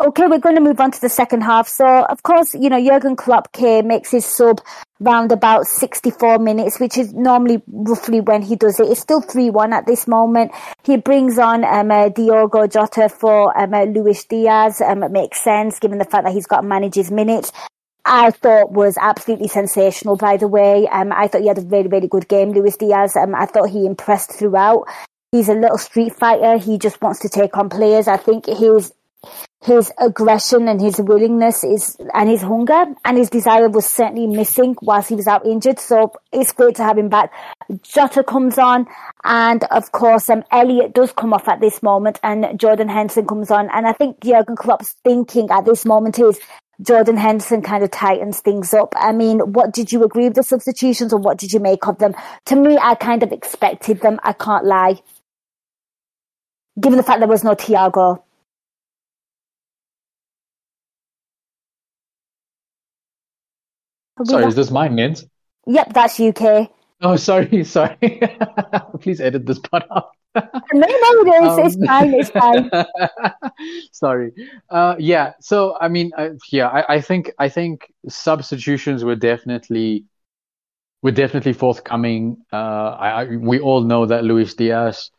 Okay, 0.00 0.26
we're 0.28 0.38
going 0.38 0.54
to 0.54 0.62
move 0.62 0.80
on 0.80 0.90
to 0.92 1.00
the 1.02 1.10
second 1.10 1.42
half. 1.42 1.68
So, 1.68 1.84
of 1.86 2.22
course, 2.22 2.54
you 2.54 2.70
know, 2.70 2.82
Jurgen 2.82 3.16
Klopp 3.16 3.52
K 3.52 3.82
makes 3.82 4.10
his 4.10 4.24
sub 4.24 4.62
round 4.98 5.30
about 5.30 5.66
64 5.66 6.38
minutes, 6.38 6.80
which 6.80 6.96
is 6.96 7.12
normally 7.12 7.62
roughly 7.66 8.22
when 8.22 8.40
he 8.40 8.56
does 8.56 8.80
it. 8.80 8.86
It's 8.86 9.00
still 9.00 9.20
3-1 9.20 9.72
at 9.72 9.84
this 9.84 10.08
moment. 10.08 10.52
He 10.84 10.96
brings 10.96 11.38
on 11.38 11.64
um, 11.66 11.90
uh, 11.90 12.08
Diogo 12.08 12.66
Jota 12.66 13.10
for 13.10 13.54
um, 13.60 13.74
uh, 13.74 13.84
Luis 13.84 14.24
Diaz. 14.24 14.80
Um, 14.80 15.02
it 15.02 15.10
makes 15.10 15.42
sense 15.42 15.78
given 15.78 15.98
the 15.98 16.06
fact 16.06 16.24
that 16.24 16.32
he's 16.32 16.46
got 16.46 16.62
to 16.62 16.66
manage 16.66 16.94
his 16.94 17.10
minutes. 17.10 17.52
I 18.06 18.30
thought 18.30 18.72
was 18.72 18.96
absolutely 18.98 19.48
sensational, 19.48 20.16
by 20.16 20.38
the 20.38 20.48
way. 20.48 20.88
Um, 20.88 21.12
I 21.12 21.28
thought 21.28 21.42
he 21.42 21.48
had 21.48 21.58
a 21.58 21.62
very, 21.62 21.88
very 21.88 22.08
good 22.08 22.26
game, 22.26 22.52
Luis 22.52 22.78
Diaz. 22.78 23.16
Um, 23.16 23.34
I 23.34 23.44
thought 23.44 23.68
he 23.68 23.84
impressed 23.84 24.32
throughout. 24.32 24.86
He's 25.30 25.50
a 25.50 25.54
little 25.54 25.76
street 25.78 26.14
fighter. 26.14 26.56
He 26.56 26.78
just 26.78 27.02
wants 27.02 27.20
to 27.20 27.28
take 27.28 27.58
on 27.58 27.68
players. 27.68 28.08
I 28.08 28.16
think 28.16 28.46
his 28.46 28.94
his 29.62 29.92
aggression 29.98 30.68
and 30.68 30.80
his 30.80 30.98
willingness 30.98 31.64
is 31.64 31.96
and 32.14 32.30
his 32.30 32.40
hunger 32.40 32.86
and 33.04 33.18
his 33.18 33.28
desire 33.28 33.68
was 33.68 33.84
certainly 33.84 34.26
missing 34.26 34.74
whilst 34.80 35.10
he 35.10 35.14
was 35.14 35.26
out 35.26 35.44
injured. 35.44 35.78
So 35.78 36.12
it's 36.32 36.52
great 36.52 36.76
to 36.76 36.84
have 36.84 36.96
him 36.96 37.10
back. 37.10 37.30
Jota 37.82 38.24
comes 38.24 38.56
on 38.56 38.86
and 39.22 39.64
of 39.64 39.92
course 39.92 40.30
um, 40.30 40.44
Elliott 40.50 40.94
does 40.94 41.12
come 41.12 41.34
off 41.34 41.46
at 41.46 41.60
this 41.60 41.82
moment 41.82 42.18
and 42.22 42.58
Jordan 42.58 42.88
Henderson 42.88 43.26
comes 43.26 43.50
on 43.50 43.68
and 43.70 43.86
I 43.86 43.92
think 43.92 44.22
Jurgen 44.22 44.56
Klopp's 44.56 44.96
thinking 45.04 45.50
at 45.50 45.66
this 45.66 45.84
moment 45.84 46.18
is 46.18 46.40
Jordan 46.80 47.18
Henderson 47.18 47.60
kind 47.60 47.84
of 47.84 47.90
tightens 47.90 48.40
things 48.40 48.72
up. 48.72 48.94
I 48.96 49.12
mean, 49.12 49.40
what 49.40 49.74
did 49.74 49.92
you 49.92 50.02
agree 50.04 50.24
with 50.24 50.36
the 50.36 50.42
substitutions 50.42 51.12
or 51.12 51.18
what 51.18 51.36
did 51.36 51.52
you 51.52 51.60
make 51.60 51.86
of 51.86 51.98
them? 51.98 52.14
To 52.46 52.56
me, 52.56 52.78
I 52.80 52.94
kind 52.94 53.22
of 53.22 53.30
expected 53.32 54.00
them. 54.00 54.18
I 54.22 54.32
can't 54.32 54.64
lie. 54.64 55.00
Given 56.80 56.96
the 56.96 57.02
fact 57.02 57.18
there 57.18 57.28
was 57.28 57.44
no 57.44 57.54
Thiago. 57.54 58.22
Sorry, 64.24 64.46
is 64.46 64.54
this 64.54 64.70
mine, 64.70 64.94
Nins? 64.94 65.24
Yep, 65.66 65.92
that's 65.92 66.20
UK. 66.20 66.70
Oh, 67.02 67.16
sorry, 67.30 67.64
sorry. 67.64 67.96
Please 69.00 69.20
edit 69.20 69.46
this 69.46 69.58
part 69.58 69.84
out. 69.90 70.10
no, 70.34 70.42
no, 70.72 70.86
it 70.86 71.66
is. 71.66 71.76
Um, 71.76 72.14
it's 72.14 72.30
fine. 72.30 72.70
It's 72.70 73.50
fine. 73.50 73.88
sorry. 73.92 74.32
Uh, 74.68 74.94
yeah. 74.98 75.32
So, 75.40 75.76
I 75.80 75.88
mean, 75.88 76.12
uh, 76.16 76.30
yeah, 76.52 76.68
I, 76.68 76.94
I 76.94 77.00
think 77.00 77.32
I 77.38 77.48
think 77.48 77.92
substitutions 78.08 79.02
were 79.02 79.16
definitely 79.16 80.04
were 81.02 81.10
definitely 81.10 81.52
forthcoming. 81.52 82.36
Uh, 82.52 82.56
I, 82.56 83.08
I, 83.08 83.36
we 83.36 83.58
all 83.58 83.82
know 83.82 84.06
that 84.06 84.22
Luis 84.22 84.54
Diaz 84.54 85.10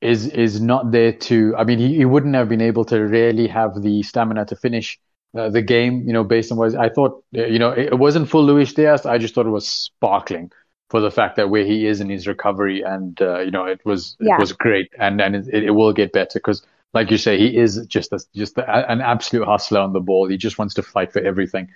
is 0.00 0.28
is 0.28 0.60
not 0.60 0.92
there 0.92 1.12
to. 1.12 1.54
I 1.56 1.64
mean, 1.64 1.80
he, 1.80 1.96
he 1.96 2.04
wouldn't 2.04 2.36
have 2.36 2.48
been 2.48 2.60
able 2.60 2.84
to 2.86 3.00
really 3.00 3.48
have 3.48 3.82
the 3.82 4.02
stamina 4.04 4.46
to 4.46 4.56
finish 4.56 5.00
uh, 5.36 5.48
the 5.48 5.62
game. 5.62 6.06
You 6.06 6.12
know, 6.12 6.24
based 6.24 6.52
on 6.52 6.58
what 6.58 6.74
I 6.74 6.88
thought. 6.88 7.22
Uh, 7.36 7.46
you 7.46 7.58
know, 7.58 7.70
it, 7.70 7.86
it 7.92 7.98
wasn't 7.98 8.28
full 8.28 8.44
Luis 8.44 8.72
Diaz. 8.72 9.06
I 9.06 9.18
just 9.18 9.34
thought 9.34 9.46
it 9.46 9.50
was 9.50 9.68
sparkling 9.68 10.50
for 10.90 11.00
the 11.00 11.10
fact 11.10 11.36
that 11.36 11.50
where 11.50 11.64
he 11.64 11.86
is 11.86 12.00
in 12.00 12.10
his 12.10 12.26
recovery, 12.26 12.82
and 12.82 13.20
uh, 13.22 13.38
you 13.40 13.50
know, 13.50 13.64
it 13.64 13.80
was 13.84 14.16
yeah. 14.20 14.34
it 14.34 14.40
was 14.40 14.52
great, 14.52 14.90
and 14.98 15.20
and 15.20 15.36
it, 15.36 15.64
it 15.64 15.70
will 15.70 15.92
get 15.92 16.12
better 16.12 16.38
because, 16.38 16.66
like 16.92 17.10
you 17.10 17.18
say, 17.18 17.38
he 17.38 17.56
is 17.56 17.86
just 17.86 18.12
a, 18.12 18.20
just 18.34 18.58
a, 18.58 18.90
an 18.90 19.00
absolute 19.00 19.44
hustler 19.46 19.80
on 19.80 19.92
the 19.92 20.00
ball. 20.00 20.28
He 20.28 20.36
just 20.36 20.58
wants 20.58 20.74
to 20.74 20.82
fight 20.82 21.12
for 21.12 21.22
everything. 21.22 21.68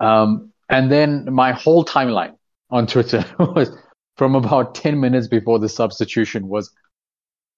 Um, 0.00 0.52
and 0.68 0.90
then 0.90 1.32
my 1.32 1.52
whole 1.52 1.84
timeline 1.84 2.36
on 2.70 2.86
Twitter 2.86 3.24
was 3.38 3.70
from 4.16 4.34
about 4.34 4.74
ten 4.74 5.00
minutes 5.00 5.28
before 5.28 5.60
the 5.60 5.68
substitution 5.68 6.48
was 6.48 6.72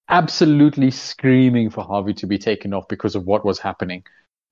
absolutely 0.07 0.91
screaming 0.91 1.69
for 1.69 1.83
Harvey 1.83 2.13
to 2.13 2.27
be 2.27 2.37
taken 2.37 2.73
off 2.73 2.87
because 2.87 3.15
of 3.15 3.25
what 3.25 3.43
was 3.43 3.57
happening. 3.57 4.03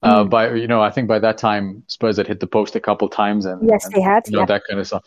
Uh, 0.02 0.24
mm. 0.24 0.30
by 0.30 0.54
you 0.54 0.68
know, 0.68 0.82
I 0.82 0.92
think 0.92 1.08
by 1.08 1.20
that 1.20 1.38
time 1.38 1.84
Spurs 1.88 2.18
had 2.18 2.28
hit 2.28 2.40
the 2.40 2.48
post 2.48 2.76
a 2.76 2.80
couple 2.80 3.10
times, 3.10 3.46
and 3.46 3.68
yes, 3.68 3.86
and, 3.86 3.94
they 3.94 4.02
had, 4.02 4.28
you 4.28 4.34
know, 4.34 4.40
yeah. 4.40 4.46
that 4.46 4.64
kind 4.68 4.80
of 4.80 4.88
stuff. 4.88 5.04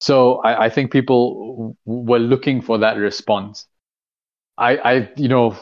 So 0.00 0.36
I, 0.42 0.66
I 0.66 0.68
think 0.68 0.92
people 0.92 1.76
were 1.86 2.18
looking 2.18 2.60
for 2.60 2.78
that 2.78 2.98
response. 2.98 3.66
I, 4.58 4.76
I, 4.76 5.12
you 5.16 5.28
know, 5.28 5.56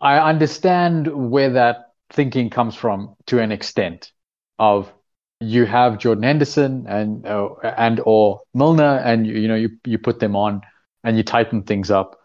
I 0.00 0.18
understand 0.18 1.08
where 1.08 1.50
that 1.50 1.92
thinking 2.10 2.50
comes 2.50 2.74
from 2.74 3.16
to 3.26 3.40
an 3.40 3.50
extent 3.52 4.12
of 4.58 4.92
you 5.40 5.66
have 5.66 5.98
Jordan 5.98 6.24
Henderson 6.24 6.86
and 6.88 7.26
uh, 7.26 7.48
and 7.62 8.00
or 8.04 8.42
Milner 8.54 8.98
and 9.04 9.26
you, 9.26 9.34
you 9.34 9.48
know 9.48 9.54
you 9.54 9.70
you 9.84 9.98
put 9.98 10.20
them 10.20 10.34
on 10.34 10.62
and 11.04 11.16
you 11.16 11.22
tighten 11.22 11.62
things 11.62 11.90
up 11.90 12.18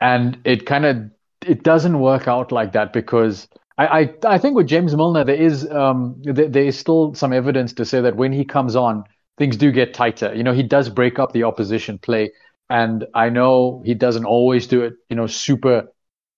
and 0.00 0.38
it 0.44 0.66
kind 0.66 0.84
of 0.84 1.10
it 1.46 1.62
doesn't 1.62 1.98
work 1.98 2.28
out 2.28 2.52
like 2.52 2.72
that 2.72 2.92
because 2.92 3.48
I, 3.82 4.00
I, 4.00 4.14
I 4.34 4.38
think 4.38 4.56
with 4.56 4.66
James 4.66 4.94
Milner 4.96 5.24
there 5.24 5.34
is 5.34 5.68
um 5.70 6.16
there, 6.22 6.48
there 6.48 6.64
is 6.64 6.78
still 6.78 7.14
some 7.14 7.32
evidence 7.32 7.72
to 7.74 7.84
say 7.84 8.00
that 8.00 8.16
when 8.16 8.32
he 8.32 8.44
comes 8.44 8.76
on 8.76 9.04
things 9.38 9.56
do 9.56 9.72
get 9.72 9.94
tighter. 9.94 10.34
You 10.34 10.42
know, 10.42 10.52
he 10.52 10.62
does 10.62 10.88
break 10.88 11.18
up 11.18 11.32
the 11.32 11.44
opposition 11.44 11.98
play, 11.98 12.32
and 12.70 13.06
I 13.14 13.28
know 13.30 13.82
he 13.84 13.94
doesn't 13.94 14.24
always 14.24 14.66
do 14.66 14.82
it, 14.82 14.94
you 15.08 15.16
know, 15.16 15.26
super 15.26 15.88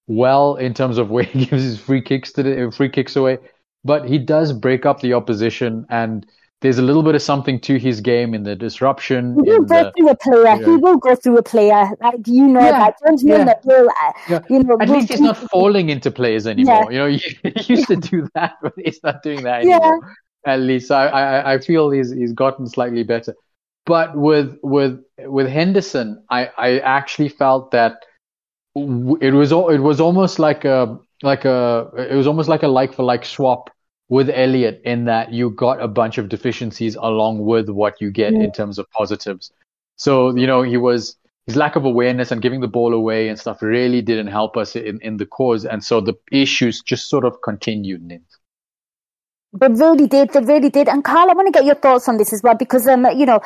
well 0.06 0.56
in 0.56 0.74
terms 0.74 0.98
of 0.98 1.10
where 1.14 1.24
he 1.24 1.46
gives 1.46 1.62
his 1.62 1.80
free 1.80 2.02
kicks 2.02 2.32
to 2.32 2.42
the 2.42 2.72
free 2.74 2.88
kicks 2.88 3.16
away, 3.16 3.38
but 3.84 4.08
he 4.08 4.18
does 4.18 4.52
break 4.52 4.86
up 4.86 5.00
the 5.00 5.14
opposition 5.14 5.86
and. 5.90 6.26
There's 6.60 6.78
a 6.78 6.82
little 6.82 7.02
bit 7.02 7.14
of 7.14 7.20
something 7.20 7.60
to 7.60 7.78
his 7.78 8.00
game 8.00 8.32
in 8.32 8.42
the 8.42 8.56
disruption. 8.56 9.34
He 9.44 9.50
will 9.50 9.64
go 9.64 9.84
the, 9.84 9.92
through 9.96 10.08
a 10.08 10.16
player. 10.16 10.56
He 10.56 10.76
will 10.76 10.96
go 10.96 11.14
through 11.14 11.36
a 11.36 11.42
player. 11.42 11.90
Like 12.00 12.26
you 12.26 12.48
know 12.48 12.60
yeah, 12.60 12.70
that. 12.70 12.94
James 13.04 13.22
yeah. 13.22 13.36
Milner 13.36 13.54
will, 13.64 13.88
uh, 13.90 14.12
yeah. 14.30 14.40
you 14.48 14.62
know. 14.62 14.78
At 14.80 14.88
least 14.88 15.10
he's 15.10 15.20
not 15.20 15.36
falling 15.36 15.90
into 15.90 16.10
players 16.10 16.46
anymore. 16.46 16.90
You 16.90 16.98
know, 16.98 17.06
he, 17.08 17.36
he 17.56 17.74
used 17.74 17.88
to 17.88 17.96
do 17.96 18.28
that, 18.34 18.54
but 18.62 18.72
he's 18.82 19.00
not 19.02 19.22
doing 19.22 19.42
that 19.42 19.60
anymore 19.60 20.16
at 20.44 20.60
least. 20.60 20.90
I, 20.90 21.06
I, 21.06 21.54
I 21.54 21.58
feel 21.58 21.90
he's 21.90 22.12
he's 22.12 22.32
gotten 22.32 22.66
slightly 22.68 23.02
better. 23.02 23.34
But 23.86 24.16
with 24.16 24.58
with 24.62 25.02
with 25.18 25.48
Henderson, 25.48 26.22
I, 26.30 26.50
I 26.56 26.78
actually 26.78 27.28
felt 27.28 27.70
that 27.72 27.96
it 28.74 29.34
was 29.34 29.52
it 29.52 29.80
was 29.80 30.00
almost 30.00 30.38
like 30.38 30.64
a 30.64 30.98
like 31.22 31.44
a 31.44 31.90
it 32.10 32.14
was 32.14 32.26
almost 32.26 32.48
like 32.48 32.62
a 32.62 32.68
like 32.68 32.94
for 32.94 33.02
like 33.02 33.24
swap 33.24 33.70
with 34.08 34.30
Elliott 34.30 34.82
in 34.84 35.06
that 35.06 35.32
you 35.32 35.50
got 35.50 35.80
a 35.80 35.88
bunch 35.88 36.18
of 36.18 36.28
deficiencies 36.28 36.94
along 36.96 37.44
with 37.44 37.68
what 37.68 38.00
you 38.00 38.10
get 38.10 38.34
in 38.34 38.52
terms 38.52 38.78
of 38.78 38.90
positives. 38.90 39.52
So 39.96 40.34
you 40.36 40.46
know 40.46 40.62
he 40.62 40.76
was 40.76 41.16
his 41.46 41.56
lack 41.56 41.76
of 41.76 41.84
awareness 41.84 42.30
and 42.32 42.40
giving 42.40 42.60
the 42.60 42.68
ball 42.68 42.94
away 42.94 43.28
and 43.28 43.38
stuff 43.38 43.60
really 43.60 44.00
didn't 44.00 44.28
help 44.28 44.56
us 44.56 44.76
in, 44.76 44.98
in 45.00 45.18
the 45.18 45.26
cause, 45.26 45.64
and 45.64 45.84
so 45.84 46.00
the 46.00 46.14
issues 46.32 46.80
just 46.80 47.08
sort 47.08 47.24
of 47.24 47.40
continued. 47.42 48.08
They 49.60 49.68
really 49.68 50.08
did. 50.08 50.32
They 50.32 50.40
really 50.40 50.70
did. 50.70 50.88
And 50.88 51.04
Karl, 51.04 51.30
I 51.30 51.34
want 51.34 51.46
to 51.46 51.52
get 51.52 51.64
your 51.64 51.76
thoughts 51.76 52.08
on 52.08 52.16
this 52.16 52.32
as 52.32 52.42
well 52.42 52.56
because, 52.56 52.88
um, 52.88 53.06
you 53.14 53.24
know, 53.24 53.40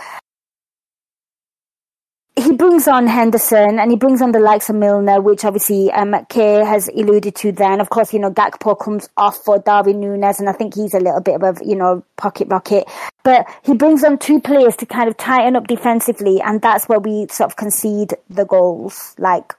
he 2.39 2.53
brings 2.53 2.86
on 2.86 3.07
Henderson 3.07 3.78
and 3.78 3.91
he 3.91 3.97
brings 3.97 4.22
on 4.22 4.32
the 4.32 4.39
likes 4.39 4.68
of 4.68 4.76
Milner, 4.76 5.20
which 5.20 5.45
obviously 5.45 5.91
um, 5.93 6.12
has 6.12 6.89
alluded 6.89 7.34
to. 7.36 7.53
Then, 7.53 7.80
of 7.80 7.91
course, 7.91 8.12
you 8.12 8.18
know 8.18 8.30
Gakpo 8.30 8.78
comes 8.78 9.09
off 9.16 9.36
for 9.45 9.59
Darwin 9.59 10.01
Nunez, 10.01 10.39
and 10.39 10.49
I 10.49 10.53
think 10.53 10.74
he's 10.74 10.95
a 10.95 11.01
little 11.01 11.20
bit 11.20 11.43
of 11.43 11.43
a 11.43 11.64
you 11.64 11.76
know 11.76 12.05
pocket 12.16 12.49
rocket. 12.49 12.84
But 13.24 13.47
he 13.62 13.74
brings 13.74 14.05
on 14.05 14.18
two 14.18 14.41
players 14.41 14.76
to 14.76 14.86
kind 14.86 15.09
of 15.09 15.16
tighten 15.16 15.57
up 15.57 15.66
defensively, 15.66 16.41
and 16.41 16.62
that's 16.62 16.89
where 16.89 17.01
we 17.01 17.26
sort 17.30 17.51
of 17.51 17.57
concede 17.57 18.14
the 18.30 18.45
goals. 18.45 19.14
Like, 19.18 19.55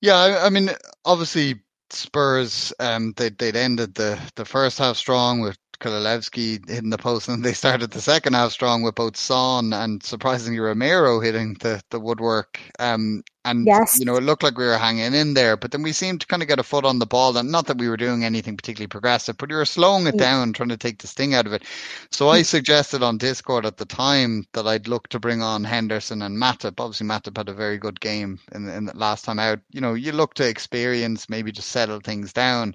yeah, 0.00 0.16
I, 0.16 0.46
I 0.46 0.50
mean, 0.50 0.70
obviously 1.04 1.60
Spurs, 1.90 2.72
um, 2.78 3.14
they 3.16 3.30
they'd 3.30 3.56
ended 3.56 3.94
the 3.94 4.18
the 4.34 4.44
first 4.44 4.78
half 4.78 4.96
strong 4.96 5.40
with 5.40 5.56
Kulusevski 5.80 6.68
hitting 6.68 6.90
the 6.90 6.98
post, 6.98 7.28
and 7.28 7.44
they 7.44 7.52
started 7.52 7.90
the 7.90 8.00
second 8.00 8.34
half 8.34 8.52
strong 8.52 8.82
with 8.82 8.94
both 8.94 9.16
Son 9.16 9.72
and 9.72 10.02
surprisingly 10.02 10.58
Romero 10.58 11.20
hitting 11.20 11.54
the, 11.60 11.82
the 11.90 12.00
woodwork. 12.00 12.60
Um, 12.78 13.22
and 13.44 13.66
yes. 13.66 13.98
you 13.98 14.04
know, 14.04 14.16
it 14.16 14.22
looked 14.22 14.42
like 14.42 14.58
we 14.58 14.66
were 14.66 14.76
hanging 14.76 15.14
in 15.14 15.32
there, 15.32 15.56
but 15.56 15.70
then 15.70 15.82
we 15.82 15.92
seemed 15.92 16.20
to 16.20 16.26
kind 16.26 16.42
of 16.42 16.48
get 16.48 16.58
a 16.58 16.62
foot 16.62 16.84
on 16.84 16.98
the 16.98 17.06
ball. 17.06 17.36
And 17.36 17.50
not 17.50 17.66
that 17.68 17.78
we 17.78 17.88
were 17.88 17.96
doing 17.96 18.24
anything 18.24 18.56
particularly 18.56 18.88
progressive, 18.88 19.38
but 19.38 19.48
we 19.48 19.56
were 19.56 19.64
slowing 19.64 20.06
it 20.06 20.18
down, 20.18 20.52
trying 20.52 20.68
to 20.68 20.76
take 20.76 20.98
the 20.98 21.06
sting 21.06 21.34
out 21.34 21.46
of 21.46 21.54
it. 21.54 21.62
So 22.10 22.28
I 22.28 22.42
suggested 22.42 23.02
on 23.02 23.16
Discord 23.16 23.64
at 23.64 23.78
the 23.78 23.86
time 23.86 24.44
that 24.52 24.66
I'd 24.66 24.88
look 24.88 25.08
to 25.10 25.20
bring 25.20 25.40
on 25.40 25.64
Henderson 25.64 26.20
and 26.20 26.36
Matip. 26.36 26.78
Obviously, 26.78 27.06
Matip 27.06 27.38
had 27.38 27.48
a 27.48 27.54
very 27.54 27.78
good 27.78 28.00
game 28.00 28.38
in, 28.52 28.68
in 28.68 28.84
the 28.84 28.96
last 28.96 29.24
time 29.24 29.38
out. 29.38 29.60
You 29.70 29.80
know, 29.80 29.94
you 29.94 30.12
look 30.12 30.34
to 30.34 30.46
experience, 30.46 31.30
maybe 31.30 31.50
just 31.50 31.70
settle 31.70 32.00
things 32.00 32.34
down. 32.34 32.74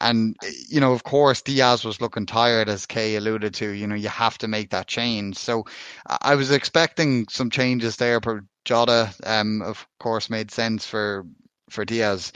And, 0.00 0.36
you 0.68 0.80
know, 0.80 0.92
of 0.92 1.04
course, 1.04 1.42
Diaz 1.42 1.84
was 1.84 2.00
looking 2.00 2.26
tired, 2.26 2.68
as 2.68 2.86
Kay 2.86 3.16
alluded 3.16 3.54
to. 3.54 3.70
You 3.70 3.86
know, 3.86 3.94
you 3.94 4.08
have 4.08 4.38
to 4.38 4.48
make 4.48 4.70
that 4.70 4.86
change. 4.86 5.36
So 5.38 5.64
I 6.20 6.34
was 6.34 6.50
expecting 6.50 7.26
some 7.28 7.50
changes 7.50 7.96
there. 7.96 8.20
But 8.20 8.40
Jota, 8.64 9.14
um, 9.24 9.62
of 9.62 9.86
course, 9.98 10.28
made 10.30 10.50
sense 10.50 10.86
for 10.86 11.26
for 11.70 11.84
Diaz. 11.84 12.32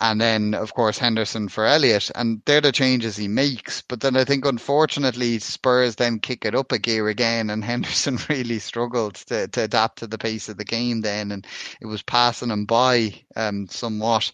And 0.00 0.20
then, 0.20 0.54
of 0.54 0.74
course, 0.74 0.98
Henderson 0.98 1.48
for 1.48 1.66
Elliott. 1.66 2.10
And 2.14 2.42
they're 2.46 2.60
the 2.60 2.72
changes 2.72 3.16
he 3.16 3.28
makes. 3.28 3.82
But 3.82 4.00
then 4.00 4.16
I 4.16 4.24
think, 4.24 4.44
unfortunately, 4.44 5.38
Spurs 5.38 5.96
then 5.96 6.18
kick 6.18 6.44
it 6.44 6.54
up 6.54 6.72
a 6.72 6.78
gear 6.78 7.08
again. 7.08 7.50
And 7.50 7.64
Henderson 7.64 8.18
really 8.28 8.58
struggled 8.58 9.14
to, 9.26 9.48
to 9.48 9.62
adapt 9.62 9.98
to 9.98 10.06
the 10.06 10.18
pace 10.18 10.48
of 10.48 10.56
the 10.56 10.64
game 10.64 11.00
then. 11.00 11.32
And 11.32 11.46
it 11.80 11.86
was 11.86 12.02
passing 12.02 12.50
him 12.50 12.64
by 12.64 13.14
um, 13.36 13.66
somewhat 13.68 14.32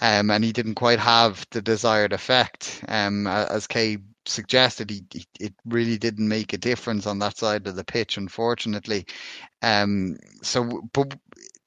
um, 0.00 0.30
and 0.30 0.42
he 0.42 0.52
didn't 0.52 0.74
quite 0.76 0.98
have 0.98 1.46
the 1.50 1.62
desired 1.62 2.12
effect. 2.12 2.82
Um, 2.88 3.26
as 3.26 3.66
Kay 3.66 3.98
suggested, 4.24 4.90
he, 4.90 5.02
he, 5.12 5.26
it 5.38 5.54
really 5.64 5.98
didn't 5.98 6.28
make 6.28 6.52
a 6.52 6.58
difference 6.58 7.06
on 7.06 7.18
that 7.18 7.36
side 7.36 7.66
of 7.66 7.76
the 7.76 7.84
pitch, 7.84 8.16
unfortunately. 8.16 9.06
Um, 9.62 10.16
so, 10.42 10.88
but 10.92 11.18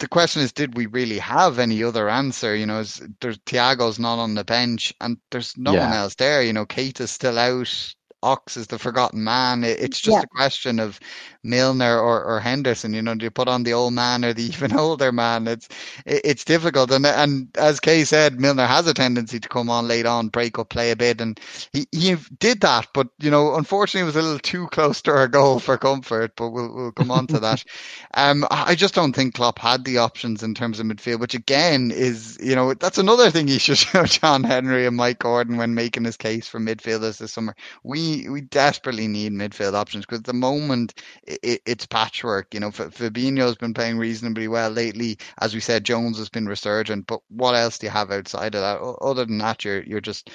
the 0.04 0.10
question 0.10 0.42
is, 0.42 0.52
did 0.52 0.76
we 0.76 0.86
really 0.88 1.18
have 1.18 1.60
any 1.60 1.82
other 1.82 2.10
answer? 2.10 2.54
You 2.54 2.66
know, 2.66 2.82
is, 2.82 3.02
there's 3.22 3.38
Thiago's 3.38 4.00
not 4.00 4.20
on 4.20 4.36
the 4.36 4.44
bench, 4.44 4.94
and 5.00 5.18
there's 5.32 5.58
no 5.58 5.72
yeah. 5.72 5.86
one 5.86 5.94
else 5.94 6.16
there. 6.16 6.44
You 6.44 6.52
know, 6.52 6.66
Keita 6.66 7.02
is 7.02 7.12
still 7.12 7.40
out. 7.40 7.96
Ox 8.24 8.58
is 8.58 8.68
the 8.68 8.80
forgotten 8.80 9.24
man. 9.24 9.64
It's 9.64 10.00
just 10.00 10.18
yeah. 10.18 10.24
a 10.24 10.28
question 10.28 10.80
of 10.80 11.00
Milner 11.44 12.00
or, 12.00 12.24
or 12.24 12.40
Henderson. 12.40 12.94
You 12.94 13.02
know, 13.02 13.16
do 13.16 13.26
you 13.26 13.32
put 13.32 13.50
on 13.50 13.64
the 13.64 13.74
old 13.74 13.94
man 13.94 14.24
or 14.24 14.34
the 14.34 14.44
even 14.54 14.76
older 14.76 15.12
man? 15.12 15.48
It's 15.48 15.68
it's 16.06 16.46
difficult. 16.46 16.92
And 16.92 17.06
and 17.06 17.50
as 17.58 17.80
Kay 17.80 18.06
said, 18.06 18.40
Milner 18.40 18.66
has 18.66 18.88
a 18.88 18.94
tendency 18.94 19.40
to 19.40 19.50
come 19.50 19.70
on 19.70 19.88
late 19.88 20.06
on, 20.06 20.30
break 20.30 20.58
up, 20.58 20.70
play 20.70 20.92
a 20.92 20.96
bit, 20.96 21.20
and 21.22 21.40
he, 21.74 21.86
he 21.92 22.16
did 22.40 22.62
that. 22.62 22.88
But 22.94 23.10
you 23.20 23.30
know, 23.30 23.56
unfortunately, 23.56 24.04
it 24.04 24.06
was 24.06 24.16
a 24.16 24.22
little 24.22 24.40
too 24.40 24.68
close 24.68 25.02
to 25.04 25.12
our 25.12 25.28
goal 25.28 25.60
for 25.60 25.78
comfort. 25.78 26.36
But 26.36 26.50
we'll 26.50 26.74
we'll 26.74 26.92
come 26.92 27.12
on 27.12 27.28
to 27.28 27.40
that. 27.40 27.64
Um, 28.16 28.46
I 28.52 28.76
just 28.76 28.94
don't 28.94 29.14
think 29.14 29.34
Klopp 29.34 29.58
had 29.58 29.86
the 29.86 29.98
options 29.98 30.44
in 30.44 30.54
terms 30.54 30.80
of 30.80 30.86
midfield, 30.86 31.20
which 31.20 31.34
again 31.34 31.90
is 31.90 32.38
you 32.40 32.56
know 32.56 32.76
that's 32.76 33.00
another 33.00 33.32
thing 33.32 33.48
he 33.48 33.58
should 33.58 33.78
show 33.80 34.04
John 34.06 34.44
Henry 34.44 34.86
and 34.86 34.96
Mike 34.96 35.20
Gordon 35.20 35.58
when 35.58 35.74
making 35.74 36.06
his 36.06 36.16
case 36.16 36.48
for 36.48 36.60
midfielders 36.60 37.18
this 37.18 37.34
summer. 37.34 37.56
We 37.84 38.13
we 38.30 38.42
desperately 38.42 39.08
need 39.08 39.32
midfield 39.34 39.74
options 39.74 40.06
because 40.06 40.20
at 40.20 40.26
the 40.26 40.34
moment 40.34 41.02
it, 41.28 41.62
it's 41.66 41.86
patchwork. 41.86 42.54
You 42.54 42.60
know, 42.62 42.72
Fabinho's 42.72 43.56
been 43.58 43.74
playing 43.74 43.98
reasonably 43.98 44.48
well 44.48 44.70
lately. 44.70 45.18
As 45.40 45.54
we 45.54 45.60
said, 45.60 45.84
Jones 45.86 46.18
has 46.18 46.30
been 46.30 46.48
resurgent. 46.48 47.08
But 47.08 47.22
what 47.30 47.56
else 47.56 47.78
do 47.78 47.88
you 47.88 47.92
have 47.92 48.12
outside 48.12 48.56
of 48.56 48.62
that? 48.62 48.82
Other 49.02 49.26
than 49.26 49.40
that, 49.40 49.64
you're 49.66 49.84
you're 49.84 50.02
just 50.02 50.30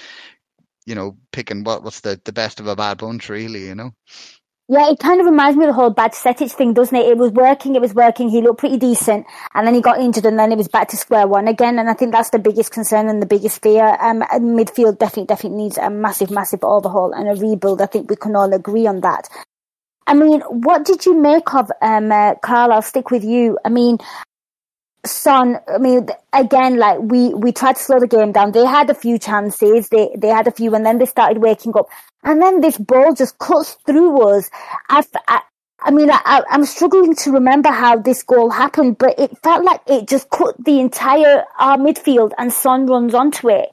you 0.87 0.95
know 0.95 1.17
picking 1.33 1.65
what 1.65 1.83
what's 1.85 2.01
the 2.01 2.21
the 2.25 2.33
best 2.33 2.61
of 2.61 2.67
a 2.67 2.77
bad 2.77 2.99
bunch, 2.99 3.29
really. 3.29 3.67
You 3.67 3.75
know. 3.75 3.93
Yeah, 4.71 4.91
it 4.91 4.99
kind 4.99 5.19
of 5.19 5.25
reminds 5.27 5.57
me 5.57 5.65
of 5.65 5.71
the 5.71 5.73
whole 5.73 5.89
bad 5.89 6.13
Bajcetic 6.13 6.53
thing, 6.53 6.75
doesn't 6.75 6.95
it? 6.95 7.07
It 7.07 7.17
was 7.17 7.33
working, 7.33 7.75
it 7.75 7.81
was 7.81 7.95
working, 7.95 8.29
he 8.29 8.43
looked 8.43 8.59
pretty 8.61 8.77
decent, 8.77 9.27
and 9.55 9.67
then 9.67 9.75
he 9.75 9.81
got 9.81 9.99
injured, 9.99 10.27
and 10.27 10.39
then 10.39 10.53
it 10.53 10.59
was 10.59 10.69
back 10.69 10.89
to 10.89 10.97
square 10.99 11.27
one 11.27 11.49
again. 11.49 11.79
And 11.79 11.89
I 11.89 11.95
think 11.95 12.13
that's 12.13 12.29
the 12.29 12.39
biggest 12.39 12.71
concern 12.71 13.09
and 13.09 13.23
the 13.23 13.27
biggest 13.27 13.63
fear. 13.63 13.97
Um, 13.99 14.21
midfield 14.21 14.99
definitely, 14.99 15.25
definitely 15.25 15.63
needs 15.63 15.79
a 15.79 15.89
massive, 15.89 16.31
massive 16.31 16.63
overhaul 16.65 17.13
and 17.15 17.29
a 17.31 17.41
rebuild. 17.41 17.81
I 17.81 17.87
think 17.87 18.11
we 18.11 18.17
can 18.17 18.37
all 18.37 18.53
agree 18.53 18.87
on 18.87 19.01
that. 19.01 19.31
I 20.07 20.13
mean, 20.13 20.43
what 20.43 20.85
did 20.85 21.07
you 21.07 21.19
make 21.19 21.55
of, 21.55 21.71
um, 21.81 22.13
uh, 22.13 22.35
Karl? 22.35 22.73
I'll 22.73 22.83
stick 22.83 23.11
with 23.11 23.25
you. 23.25 23.59
I 23.65 23.71
mean, 23.71 23.97
Son, 25.07 25.59
I 25.67 25.79
mean, 25.79 26.09
again, 26.35 26.77
like 26.77 26.99
we, 27.01 27.33
we 27.33 27.53
tried 27.53 27.77
to 27.77 27.83
slow 27.83 28.01
the 28.01 28.07
game 28.07 28.33
down. 28.33 28.53
They 28.53 28.67
had 28.67 28.91
a 28.91 28.95
few 28.95 29.19
chances. 29.19 29.89
They, 29.89 30.11
they 30.19 30.29
had 30.29 30.47
a 30.47 30.51
few 30.51 30.75
and 30.75 30.85
then 30.85 30.99
they 30.99 31.07
started 31.07 31.39
waking 31.39 31.73
up. 31.77 31.89
And 32.29 32.43
then 32.43 32.61
this 32.61 32.77
ball 32.77 33.15
just 33.15 33.39
cuts 33.39 33.79
through 33.87 34.21
us. 34.21 34.51
I, 34.91 35.03
I, 35.29 35.41
I 35.81 35.91
mean, 35.91 36.11
I, 36.11 36.43
I'm 36.51 36.67
struggling 36.67 37.15
to 37.17 37.33
remember 37.33 37.71
how 37.71 37.97
this 37.97 38.23
goal 38.23 38.51
happened, 38.51 38.99
but 38.99 39.19
it 39.19 39.39
felt 39.43 39.65
like 39.65 39.81
it 39.87 40.07
just 40.07 40.29
cut 40.29 40.63
the 40.63 40.79
entire 40.79 41.45
our 41.59 41.79
midfield 41.79 42.33
and 42.37 42.53
Son 42.53 42.85
runs 42.85 43.15
onto 43.15 43.49
it. 43.49 43.71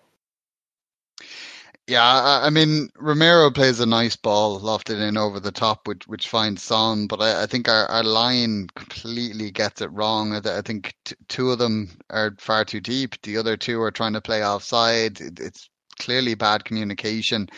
Yeah, 1.87 2.01
I, 2.01 2.45
I, 2.45 2.49
mean 2.49 2.87
Romero 2.97 3.51
plays 3.51 3.81
a 3.81 3.85
nice 3.85 4.15
ball, 4.15 4.61
lofted 4.61 5.05
in 5.05 5.17
over 5.17 5.41
the 5.41 5.51
top, 5.51 5.85
which 5.85 6.07
which 6.07 6.29
finds 6.29 6.63
Son. 6.63 7.07
But 7.07 7.21
I, 7.21 7.43
I 7.43 7.47
think 7.47 7.67
our, 7.67 7.85
our 7.87 8.05
line 8.05 8.67
completely 8.75 9.51
gets 9.51 9.81
it 9.81 9.91
wrong. 9.91 10.33
I, 10.33 10.59
I 10.59 10.61
think 10.61 10.95
t- 11.03 11.15
two 11.27 11.51
of 11.51 11.59
them 11.59 11.89
are 12.09 12.33
far 12.39 12.63
too 12.63 12.79
deep. 12.79 13.21
The 13.21 13.35
other 13.35 13.57
two 13.57 13.81
are 13.81 13.91
trying 13.91 14.13
to 14.13 14.21
play 14.21 14.45
offside. 14.45 15.19
It, 15.19 15.41
it's 15.41 15.69
clearly 15.99 16.35
bad 16.35 16.63
communication. 16.63 17.49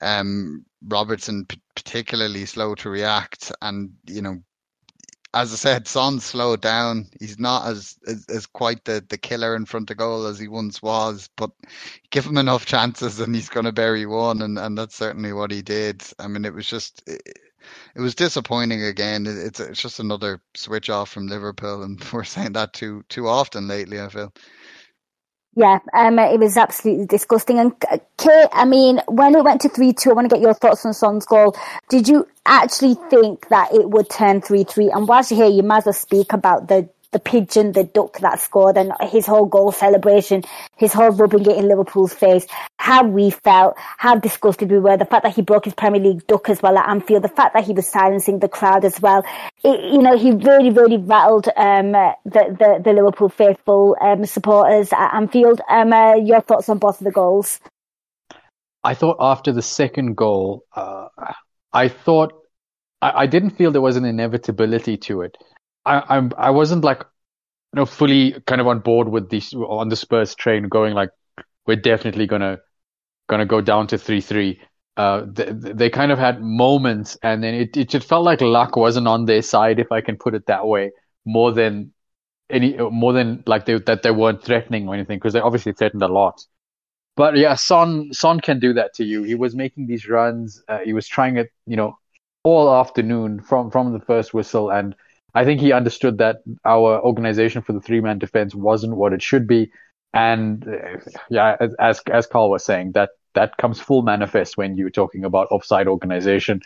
Um, 0.00 0.64
Robertson 0.86 1.44
p- 1.46 1.60
particularly 1.74 2.46
slow 2.46 2.74
to 2.76 2.90
react, 2.90 3.52
and 3.62 3.92
you 4.06 4.22
know 4.22 4.42
as 5.34 5.52
I 5.52 5.56
said, 5.56 5.86
Son 5.88 6.20
slowed 6.20 6.62
down. 6.62 7.08
He's 7.20 7.38
not 7.38 7.66
as, 7.66 7.98
as, 8.06 8.24
as 8.28 8.46
quite 8.46 8.84
the, 8.84 9.04
the 9.08 9.18
killer 9.18 9.54
in 9.56 9.66
front 9.66 9.90
of 9.90 9.96
goal 9.98 10.26
as 10.26 10.38
he 10.38 10.48
once 10.48 10.80
was, 10.80 11.28
but 11.36 11.50
give 12.10 12.24
him 12.26 12.38
enough 12.38 12.64
chances 12.64 13.20
and 13.20 13.34
he's 13.34 13.50
going 13.50 13.66
to 13.66 13.72
bury 13.72 14.06
one, 14.06 14.40
and, 14.42 14.58
and 14.58 14.76
that's 14.78 14.96
certainly 14.96 15.32
what 15.32 15.50
he 15.50 15.60
did. 15.60 16.02
I 16.18 16.28
mean, 16.28 16.44
it 16.44 16.54
was 16.54 16.66
just 16.66 17.02
it, 17.06 17.20
it 17.94 18.00
was 18.00 18.14
disappointing 18.14 18.82
again. 18.84 19.26
It, 19.26 19.36
it's 19.36 19.60
it's 19.60 19.82
just 19.82 20.00
another 20.00 20.40
switch 20.54 20.88
off 20.88 21.10
from 21.10 21.26
Liverpool, 21.28 21.82
and 21.82 22.02
we're 22.12 22.24
saying 22.24 22.54
that 22.54 22.72
too 22.72 23.04
too 23.08 23.28
often 23.28 23.68
lately. 23.68 24.00
I 24.00 24.08
feel. 24.08 24.32
Yeah, 25.58 25.80
um, 25.94 26.18
it 26.20 26.40
was 26.40 26.56
absolutely 26.56 27.06
disgusting. 27.08 27.60
And 27.60 27.74
Kate, 28.18 28.48
I 28.54 28.64
mean, 28.64 29.02
when 29.08 29.36
it 29.36 29.44
went 29.44 29.62
to 29.62 29.70
3 29.70 29.92
2, 29.92 30.12
I 30.12 30.14
want 30.14 30.30
to 30.30 30.36
get 30.36 30.42
your 30.42 30.54
thoughts 30.54 30.86
on 30.86 30.94
Son's 30.94 31.26
goal. 31.26 31.56
Did 31.90 32.08
you 32.08 32.28
actually 32.46 32.96
think 33.10 33.48
that 33.50 33.74
it 33.74 33.90
would 33.90 34.10
turn 34.10 34.42
3 34.42 34.64
3? 34.64 34.90
And 34.92 35.08
whilst 35.08 35.32
you're 35.32 35.46
here, 35.46 35.54
you 35.56 35.64
might 35.64 35.80
as 35.80 35.86
well 35.88 35.94
speak 35.94 36.32
about 36.32 36.68
the 36.68 36.88
the 37.12 37.18
pigeon, 37.18 37.72
the 37.72 37.84
duck 37.84 38.18
that 38.18 38.40
scored, 38.40 38.76
and 38.76 38.92
his 39.02 39.26
whole 39.26 39.46
goal 39.46 39.72
celebration, 39.72 40.42
his 40.76 40.92
whole 40.92 41.10
rubbing 41.10 41.42
it 41.42 41.56
in 41.56 41.68
Liverpool's 41.68 42.12
face, 42.12 42.46
how 42.78 43.04
we 43.04 43.30
felt, 43.30 43.74
how 43.76 44.14
disgusted 44.16 44.70
we 44.70 44.78
were, 44.78 44.96
the 44.96 45.04
fact 45.04 45.24
that 45.24 45.34
he 45.34 45.42
broke 45.42 45.64
his 45.64 45.74
Premier 45.74 46.00
League 46.00 46.26
duck 46.26 46.48
as 46.48 46.60
well 46.60 46.76
at 46.76 46.88
Anfield, 46.88 47.24
the 47.24 47.28
fact 47.28 47.54
that 47.54 47.64
he 47.64 47.72
was 47.72 47.86
silencing 47.86 48.38
the 48.38 48.48
crowd 48.48 48.84
as 48.84 49.00
well. 49.00 49.24
It, 49.64 49.92
you 49.92 50.02
know, 50.02 50.16
he 50.18 50.32
really, 50.32 50.70
really 50.70 50.98
rattled 50.98 51.48
um, 51.56 51.92
the, 51.92 52.14
the, 52.24 52.80
the 52.84 52.92
Liverpool 52.92 53.28
faithful 53.28 53.96
um, 54.00 54.26
supporters 54.26 54.92
at 54.92 55.14
Anfield. 55.14 55.60
Um, 55.68 55.92
uh, 55.92 56.16
your 56.16 56.40
thoughts 56.42 56.68
on 56.68 56.78
both 56.78 57.00
of 57.00 57.04
the 57.04 57.10
goals? 57.10 57.60
I 58.84 58.94
thought 58.94 59.16
after 59.18 59.52
the 59.52 59.62
second 59.62 60.16
goal, 60.16 60.64
uh, 60.74 61.08
I 61.72 61.88
thought 61.88 62.32
I, 63.02 63.22
I 63.22 63.26
didn't 63.26 63.50
feel 63.50 63.70
there 63.70 63.80
was 63.80 63.96
an 63.96 64.04
inevitability 64.04 64.96
to 65.08 65.22
it. 65.22 65.36
I, 65.84 66.02
I'm 66.16 66.32
I 66.36 66.50
wasn't 66.50 66.84
like 66.84 67.00
you 67.00 67.78
know 67.78 67.86
fully 67.86 68.36
kind 68.46 68.60
of 68.60 68.66
on 68.66 68.80
board 68.80 69.08
with 69.08 69.30
this 69.30 69.54
on 69.54 69.88
the 69.88 69.96
Spurs 69.96 70.34
train 70.34 70.68
going 70.68 70.94
like 70.94 71.10
we're 71.66 71.76
definitely 71.76 72.26
gonna 72.26 72.58
gonna 73.28 73.46
go 73.46 73.60
down 73.60 73.86
to 73.88 73.98
three 73.98 74.20
three. 74.20 74.60
Uh, 74.96 75.26
they, 75.32 75.52
they 75.52 75.90
kind 75.90 76.12
of 76.12 76.18
had 76.18 76.42
moments, 76.42 77.16
and 77.22 77.42
then 77.42 77.54
it, 77.54 77.76
it 77.76 77.88
just 77.88 78.08
felt 78.08 78.24
like 78.24 78.40
luck 78.40 78.76
wasn't 78.76 79.08
on 79.08 79.26
their 79.26 79.42
side, 79.42 79.78
if 79.78 79.92
I 79.92 80.00
can 80.00 80.16
put 80.16 80.34
it 80.34 80.46
that 80.46 80.66
way, 80.66 80.90
more 81.24 81.52
than 81.52 81.92
any 82.50 82.76
more 82.78 83.12
than 83.12 83.42
like 83.46 83.66
they, 83.66 83.78
that 83.80 84.02
they 84.02 84.10
weren't 84.10 84.42
threatening 84.44 84.88
or 84.88 84.94
anything, 84.94 85.18
because 85.18 85.34
they 85.34 85.40
obviously 85.40 85.72
threatened 85.72 86.02
a 86.02 86.08
lot. 86.08 86.44
But 87.16 87.36
yeah, 87.36 87.54
Son 87.54 88.12
Son 88.12 88.40
can 88.40 88.60
do 88.60 88.72
that 88.74 88.94
to 88.94 89.04
you. 89.04 89.22
He 89.24 89.34
was 89.34 89.54
making 89.54 89.86
these 89.86 90.08
runs. 90.08 90.62
Uh, 90.68 90.78
he 90.80 90.92
was 90.92 91.08
trying 91.08 91.36
it, 91.36 91.50
you 91.66 91.76
know, 91.76 91.98
all 92.44 92.72
afternoon 92.74 93.40
from 93.40 93.70
from 93.70 93.92
the 93.92 94.00
first 94.00 94.32
whistle, 94.34 94.70
and 94.70 94.94
I 95.38 95.44
think 95.44 95.60
he 95.60 95.70
understood 95.72 96.18
that 96.18 96.38
our 96.64 97.00
organization 97.00 97.62
for 97.62 97.72
the 97.72 97.80
three 97.80 98.00
man 98.00 98.18
defense 98.18 98.56
wasn't 98.56 98.96
what 98.96 99.12
it 99.12 99.22
should 99.22 99.46
be. 99.46 99.70
And 100.12 100.66
uh, 100.66 100.98
yeah, 101.30 101.56
as 101.78 102.02
as 102.08 102.26
Karl 102.26 102.50
was 102.50 102.64
saying, 102.64 102.92
that 102.92 103.10
that 103.34 103.56
comes 103.56 103.78
full 103.78 104.02
manifest 104.02 104.56
when 104.56 104.76
you're 104.76 104.90
talking 104.90 105.24
about 105.24 105.46
offside 105.52 105.86
organization. 105.86 106.60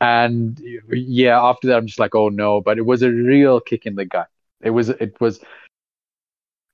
And 0.00 0.60
yeah, 0.90 1.40
after 1.40 1.68
that, 1.68 1.76
I'm 1.76 1.86
just 1.86 2.00
like, 2.00 2.16
oh 2.16 2.28
no! 2.28 2.60
But 2.60 2.78
it 2.78 2.86
was 2.86 3.02
a 3.02 3.10
real 3.10 3.60
kick 3.60 3.86
in 3.86 3.94
the 3.94 4.04
gut. 4.04 4.26
It 4.60 4.70
was 4.70 4.88
it 4.88 5.20
was. 5.20 5.38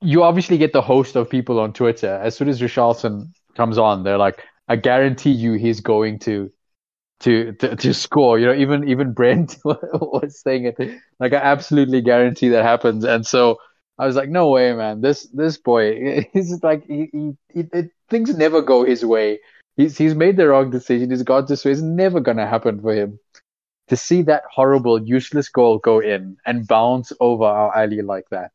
You 0.00 0.22
obviously 0.22 0.56
get 0.56 0.72
the 0.72 0.80
host 0.80 1.14
of 1.14 1.28
people 1.28 1.60
on 1.60 1.74
Twitter. 1.74 2.14
As 2.22 2.36
soon 2.36 2.48
as 2.48 2.62
Richarlison 2.62 3.34
comes 3.54 3.76
on, 3.76 4.02
they're 4.02 4.16
like, 4.16 4.44
I 4.66 4.76
guarantee 4.76 5.32
you, 5.32 5.54
he's 5.54 5.80
going 5.80 6.20
to 6.20 6.50
to, 7.20 7.52
to, 7.52 7.76
to 7.76 7.94
score. 7.94 8.38
You 8.38 8.46
know, 8.46 8.54
even 8.54 8.88
even 8.88 9.12
Brent 9.12 9.58
was 9.64 10.38
saying 10.40 10.66
it. 10.66 11.00
Like 11.18 11.32
I 11.32 11.36
absolutely 11.36 12.00
guarantee 12.00 12.48
that 12.50 12.64
happens. 12.64 13.04
And 13.04 13.26
so 13.26 13.58
I 13.98 14.06
was 14.06 14.16
like, 14.16 14.28
no 14.28 14.50
way, 14.50 14.72
man. 14.74 15.00
This 15.00 15.24
this 15.32 15.58
boy, 15.58 16.28
he's 16.32 16.62
like 16.62 16.86
he, 16.86 17.08
he, 17.12 17.36
he 17.52 17.64
it, 17.72 17.90
things 18.08 18.36
never 18.36 18.62
go 18.62 18.84
his 18.84 19.04
way. 19.04 19.40
He's 19.76 19.98
he's 19.98 20.14
made 20.14 20.36
the 20.36 20.48
wrong 20.48 20.70
decision. 20.70 21.10
He's 21.10 21.22
got 21.22 21.48
this 21.48 21.64
way. 21.64 21.72
It's 21.72 21.80
never 21.80 22.20
gonna 22.20 22.46
happen 22.46 22.80
for 22.80 22.94
him. 22.94 23.18
To 23.88 23.96
see 23.96 24.20
that 24.22 24.42
horrible, 24.52 25.02
useless 25.02 25.48
goal 25.48 25.78
go 25.78 25.98
in 26.00 26.36
and 26.44 26.68
bounce 26.68 27.10
over 27.20 27.44
our 27.44 27.74
alley 27.74 28.02
like 28.02 28.28
that 28.30 28.52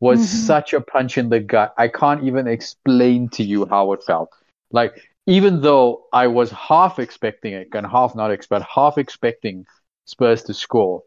was 0.00 0.18
mm-hmm. 0.18 0.46
such 0.46 0.74
a 0.74 0.80
punch 0.82 1.16
in 1.16 1.30
the 1.30 1.40
gut. 1.40 1.72
I 1.78 1.88
can't 1.88 2.24
even 2.24 2.46
explain 2.46 3.30
to 3.30 3.42
you 3.42 3.64
how 3.64 3.92
it 3.92 4.04
felt. 4.04 4.28
Like 4.70 5.00
even 5.26 5.60
though 5.60 6.04
I 6.12 6.26
was 6.28 6.50
half 6.50 6.98
expecting 6.98 7.52
it 7.54 7.68
and 7.74 7.86
half 7.86 8.14
not 8.14 8.30
expect, 8.30 8.66
half 8.74 8.98
expecting 8.98 9.66
Spurs 10.04 10.42
to 10.44 10.54
score, 10.54 11.02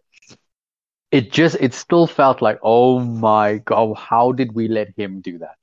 it 1.12 1.32
just 1.32 1.58
it 1.60 1.74
still 1.74 2.08
felt 2.08 2.42
like, 2.42 2.60
oh 2.64 3.00
my 3.00 3.58
god, 3.60 3.96
how 3.98 4.32
did 4.32 4.54
we 4.54 4.68
let 4.68 4.90
him 4.98 5.22
do 5.22 5.38
that? 5.40 5.56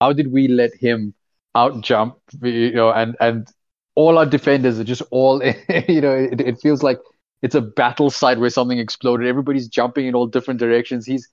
How 0.00 0.12
did 0.12 0.32
we 0.32 0.48
let 0.48 0.74
him 0.74 1.14
out 1.54 1.80
jump? 1.82 2.16
You 2.42 2.72
know, 2.72 2.90
and 2.92 3.16
and 3.20 3.48
all 3.94 4.18
our 4.18 4.26
defenders 4.26 4.78
are 4.78 4.84
just 4.84 5.02
all, 5.10 5.42
you 5.88 6.00
know, 6.00 6.14
it, 6.14 6.40
it 6.40 6.60
feels 6.60 6.82
like 6.82 6.98
it's 7.42 7.54
a 7.54 7.60
battle 7.60 8.10
site 8.10 8.38
where 8.38 8.50
something 8.50 8.78
exploded. 8.78 9.26
Everybody's 9.26 9.68
jumping 9.68 10.06
in 10.06 10.14
all 10.14 10.26
different 10.26 10.60
directions. 10.60 11.06
He's 11.06 11.28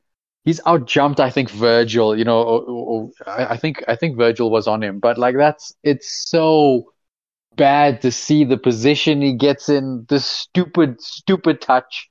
he's 0.45 0.61
out 0.65 0.85
jumped 0.85 1.19
I 1.19 1.29
think 1.29 1.49
Virgil, 1.49 2.17
you 2.17 2.23
know, 2.23 2.41
or, 2.41 2.61
or, 2.61 3.11
I 3.27 3.57
think 3.57 3.83
I 3.87 3.95
think 3.95 4.15
Virgil 4.15 4.49
was 4.49 4.67
on 4.67 4.81
him, 4.81 4.99
but 4.99 5.17
like 5.17 5.35
that's 5.35 5.73
it's 5.83 6.29
so 6.29 6.93
bad 7.57 8.01
to 8.01 8.11
see 8.11 8.45
the 8.45 8.57
position 8.57 9.21
he 9.21 9.33
gets 9.33 9.67
in, 9.67 10.05
the 10.07 10.19
stupid 10.19 11.01
stupid 11.01 11.59
touch 11.59 12.07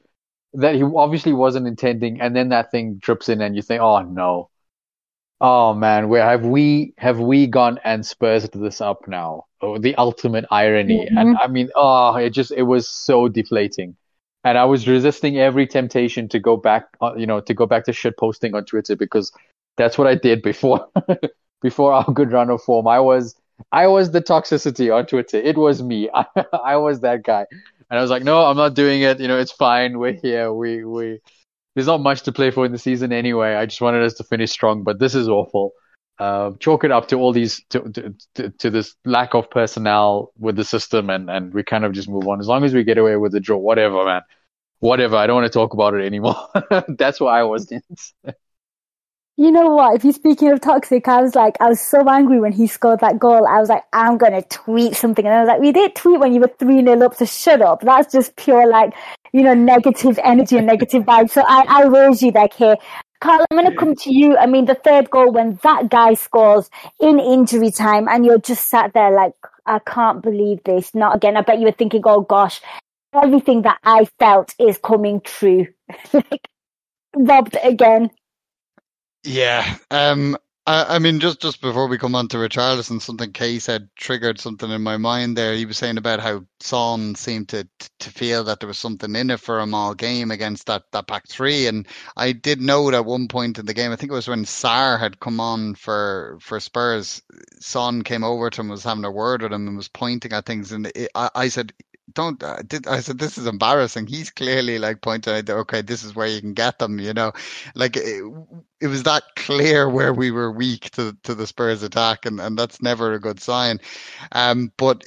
that 0.53 0.75
he 0.75 0.83
obviously 0.83 1.33
wasn't 1.33 1.67
intending, 1.67 2.21
and 2.21 2.37
then 2.37 2.51
that 2.51 2.71
thing 2.71 2.97
drips 2.97 3.29
in, 3.29 3.41
and 3.41 3.57
you 3.57 3.63
think, 3.63 3.81
oh 3.81 4.03
no, 4.03 4.51
oh 5.41 5.75
man, 5.75 6.09
where 6.09 6.29
have 6.29 6.45
we 6.45 6.93
have 6.99 7.21
we 7.21 7.47
gone 7.47 7.79
and 7.85 8.05
Spurs 8.05 8.49
this 8.53 8.81
up 8.81 9.09
now? 9.09 9.47
Oh, 9.61 9.79
the 9.79 9.95
ultimate 9.95 10.45
irony, 10.51 11.07
mm-hmm. 11.07 11.17
and 11.17 11.37
I 11.39 11.47
mean, 11.47 11.71
oh, 11.75 12.17
it 12.17 12.31
just 12.31 12.53
it 12.53 12.63
was 12.63 12.89
so 12.89 13.29
deflating 13.29 13.97
and 14.45 14.59
I 14.59 14.65
was 14.65 14.87
resisting 14.87 15.39
every 15.39 15.67
temptation 15.67 16.29
to 16.29 16.39
go 16.39 16.57
back, 16.57 16.87
uh, 17.01 17.15
you 17.17 17.27
know, 17.27 17.41
to 17.41 17.55
go 17.55 17.67
back 17.67 17.85
to 17.85 17.93
shit 17.93 18.17
posting 18.19 18.55
on 18.55 18.65
Twitter 18.67 18.95
because 18.95 19.33
that's 19.77 19.97
what 19.97 20.07
I 20.07 20.15
did 20.15 20.43
before, 20.43 20.87
before 21.63 21.93
our 21.93 22.05
good 22.13 22.31
run 22.31 22.51
of 22.51 22.63
form. 22.63 22.87
I 22.87 23.01
was, 23.01 23.35
I 23.73 23.87
was 23.87 24.11
the 24.11 24.21
toxicity 24.21 24.95
on 24.95 25.07
Twitter. 25.07 25.39
It 25.39 25.57
was 25.57 25.83
me. 25.83 26.11
I, 26.13 26.27
I 26.53 26.77
was 26.77 27.01
that 27.01 27.23
guy, 27.23 27.47
and 27.91 27.99
I 27.99 28.03
was 28.03 28.11
like, 28.11 28.23
no, 28.23 28.45
I'm 28.45 28.57
not 28.57 28.75
doing 28.75 29.03
it. 29.03 29.19
You 29.19 29.29
know, 29.29 29.39
it's 29.39 29.53
fine. 29.53 29.99
We're 29.99 30.13
here. 30.13 30.53
We, 30.53 30.85
we. 30.85 31.21
There's 31.75 31.89
not 31.89 32.03
much 32.03 32.23
to 32.23 32.33
play 32.33 32.51
for 32.53 32.65
in 32.67 32.73
the 32.73 32.79
season 32.79 33.13
anyway. 33.13 33.55
I 33.55 33.67
just 33.67 33.81
wanted 33.81 34.05
us 34.05 34.15
to 34.15 34.25
finish 34.25 34.53
strong, 34.53 34.85
but 34.85 35.01
this 35.01 35.15
is 35.15 35.29
awful. 35.29 35.73
Uh, 36.19 36.53
chalk 36.61 36.85
it 36.85 36.93
up 36.93 37.09
to 37.09 37.17
all 37.17 37.33
these 37.33 37.63
to, 37.71 38.15
to, 38.35 38.51
to, 38.51 38.71
this 38.71 38.95
lack 39.05 39.35
of 39.35 39.51
personnel 39.51 40.33
with 40.39 40.55
the 40.55 40.65
system 40.65 41.11
and, 41.11 41.29
and 41.29 41.53
we 41.53 41.65
kind 41.65 41.85
of 41.85 41.93
just 41.93 42.09
move 42.09 42.29
on. 42.29 42.39
As 42.39 42.47
long 42.47 42.63
as 42.63 42.73
we 42.73 42.85
get 42.85 42.99
away 42.99 43.17
with 43.17 43.33
the 43.33 43.41
draw, 43.41 43.59
whatever, 43.59 44.05
man. 44.05 44.23
Whatever. 44.79 45.17
I 45.17 45.27
don't 45.27 45.37
want 45.37 45.53
to 45.53 45.59
talk 45.59 45.73
about 45.73 45.95
it 45.95 46.05
anymore. 46.05 46.37
That's 46.89 47.19
why 47.19 47.41
I 47.41 47.43
was. 47.43 47.73
You 49.37 49.51
know 49.51 49.75
what? 49.75 49.97
If 49.97 50.05
you're 50.05 50.13
speaking 50.13 50.53
of 50.53 50.61
toxic, 50.61 51.09
I 51.09 51.21
was 51.21 51.35
like, 51.35 51.57
I 51.61 51.69
was 51.69 51.81
so 51.81 52.09
angry 52.09 52.39
when 52.39 52.53
he 52.53 52.69
scored 52.69 53.01
that 53.01 53.19
goal. 53.19 53.49
I 53.49 53.59
was 53.59 53.69
like, 53.69 53.83
I'm 53.93 54.17
to 54.17 54.43
tweet 54.43 54.95
something. 54.95 55.27
And 55.27 55.35
I 55.35 55.41
was 55.41 55.49
like, 55.49 55.61
we 55.61 55.73
did 55.73 55.97
tweet 55.97 56.21
when 56.21 56.33
you 56.33 56.41
were 56.41 56.53
3 56.61 56.85
0 56.85 57.03
up, 57.03 57.17
so 57.17 57.25
shut 57.25 57.61
up. 57.61 57.81
That's 57.81 58.13
just 58.13 58.37
pure, 58.37 58.69
like, 58.69 58.95
you 59.33 59.43
know, 59.43 59.55
negative 59.55 60.21
energy 60.23 60.57
and 60.57 60.67
negative 60.69 61.03
vibes. 61.03 61.31
So 61.31 61.43
I, 61.45 61.65
I 61.67 61.85
raise 61.87 62.23
you 62.23 62.31
like 62.31 62.55
here. 62.55 62.77
Karl, 63.25 63.43
I'm 63.51 63.57
going 63.57 63.71
to 63.71 63.77
come 63.79 63.95
to 63.95 64.13
you. 64.13 64.37
I 64.37 64.45
mean, 64.45 64.67
the 64.67 64.75
third 64.75 65.09
goal 65.09 65.33
when 65.33 65.59
that 65.63 65.89
guy 65.89 66.13
scores 66.13 66.69
in 67.01 67.19
injury 67.19 67.71
time 67.71 68.07
and 68.07 68.27
you're 68.27 68.39
just 68.39 68.69
sat 68.69 68.93
there 68.93 69.11
like, 69.13 69.33
I 69.65 69.79
can't 69.79 70.23
believe 70.23 70.63
this. 70.65 70.95
Not 70.95 71.17
again. 71.17 71.39
I 71.39 71.41
bet 71.41 71.59
you 71.59 71.65
were 71.65 71.73
thinking, 71.73 72.03
oh 72.05 72.21
gosh, 72.21 72.61
everything 73.15 73.63
that 73.63 73.79
I 73.83 74.05
felt 74.19 74.55
is 74.59 74.77
coming 74.77 75.23
true. 75.23 75.69
like, 76.13 76.49
robbed 77.17 77.57
again. 77.63 78.11
Yeah. 79.23 79.79
Um. 79.91 80.37
I, 80.67 80.97
I 80.97 81.01
mean, 81.01 81.21
just 81.21 81.43
just 81.43 81.61
before 81.61 81.89
we 81.89 81.99
come 81.99 82.17
on 82.17 82.29
to 82.31 82.39
Richarlison, 82.39 83.03
something 83.03 83.33
Kay 83.35 83.61
said 83.61 83.91
triggered 83.99 84.41
something 84.41 84.71
in 84.71 84.83
my 84.83 84.97
mind. 84.97 85.37
There, 85.37 85.55
he 85.55 85.67
was 85.67 85.79
saying 85.79 85.99
about 85.99 86.21
how 86.21 86.47
Son 86.63 87.17
seemed 87.17 87.51
to 87.51 87.69
to 88.01 88.11
feel 88.11 88.45
that 88.47 88.61
there 88.61 88.69
was 88.69 88.79
something 88.79 89.15
in 89.17 89.31
it 89.31 89.41
for 89.41 89.61
him 89.61 89.75
all 89.75 89.95
game 89.95 90.33
against 90.33 90.67
that 90.69 90.85
that 90.93 91.09
back 91.09 91.29
three, 91.29 91.69
and 91.69 91.87
I 92.17 92.33
did 92.33 92.63
note 92.63 92.95
at 92.95 93.05
one 93.07 93.29
point 93.29 93.59
in 93.61 93.67
the 93.67 93.75
game, 93.75 93.93
I 93.93 93.97
think 93.97 94.13
it 94.13 94.17
was 94.17 94.29
when 94.29 94.47
Sarr 94.47 94.99
had 95.01 95.21
come 95.21 95.41
on 95.41 95.77
for 95.77 96.39
for 96.41 96.61
Spurs, 96.61 97.23
Son 97.61 98.03
came 98.03 98.25
over 98.25 98.51
to 98.51 98.63
him, 98.63 98.71
was 98.71 98.85
having 98.85 99.05
a 99.05 99.13
word 99.13 99.43
with 99.43 99.53
him, 99.53 99.69
and 99.69 99.77
was 99.77 99.89
pointing 99.89 100.33
at 100.33 100.47
things, 100.47 100.73
and 100.73 100.89
it, 100.97 101.11
I, 101.15 101.31
I 101.37 101.49
said 101.51 101.75
don't 102.13 102.43
uh, 102.43 102.63
did, 102.67 102.87
I 102.87 103.01
said 103.01 103.19
this 103.19 103.39
is 103.39 103.47
embarrassing. 103.47 104.07
He's 104.07 104.31
clearly 104.31 104.79
like 104.79 105.01
pointing 105.01 105.35
out, 105.35 105.47
that 105.47 105.57
okay, 105.57 105.81
this 105.81 106.05
is 106.05 106.15
where 106.15 106.27
you 106.27 106.41
can 106.41 106.53
get 106.53 106.79
them. 106.79 106.99
You 106.99 107.15
know, 107.15 107.33
like 107.75 107.97
it, 107.97 108.23
it, 108.81 108.89
was 108.89 109.05
that 109.05 109.23
clear 109.37 109.89
where 109.89 110.13
we 110.13 110.31
were 110.31 110.53
weak 110.53 110.91
to 110.93 111.17
to 111.23 111.35
the 111.35 111.47
Spurs 111.47 111.83
attack, 111.83 112.27
and 112.27 112.41
and 112.41 112.59
that's 112.59 112.83
never 112.83 113.13
a 113.15 113.21
good 113.21 113.41
sign. 113.41 113.81
Um, 114.33 114.73
but 114.77 115.05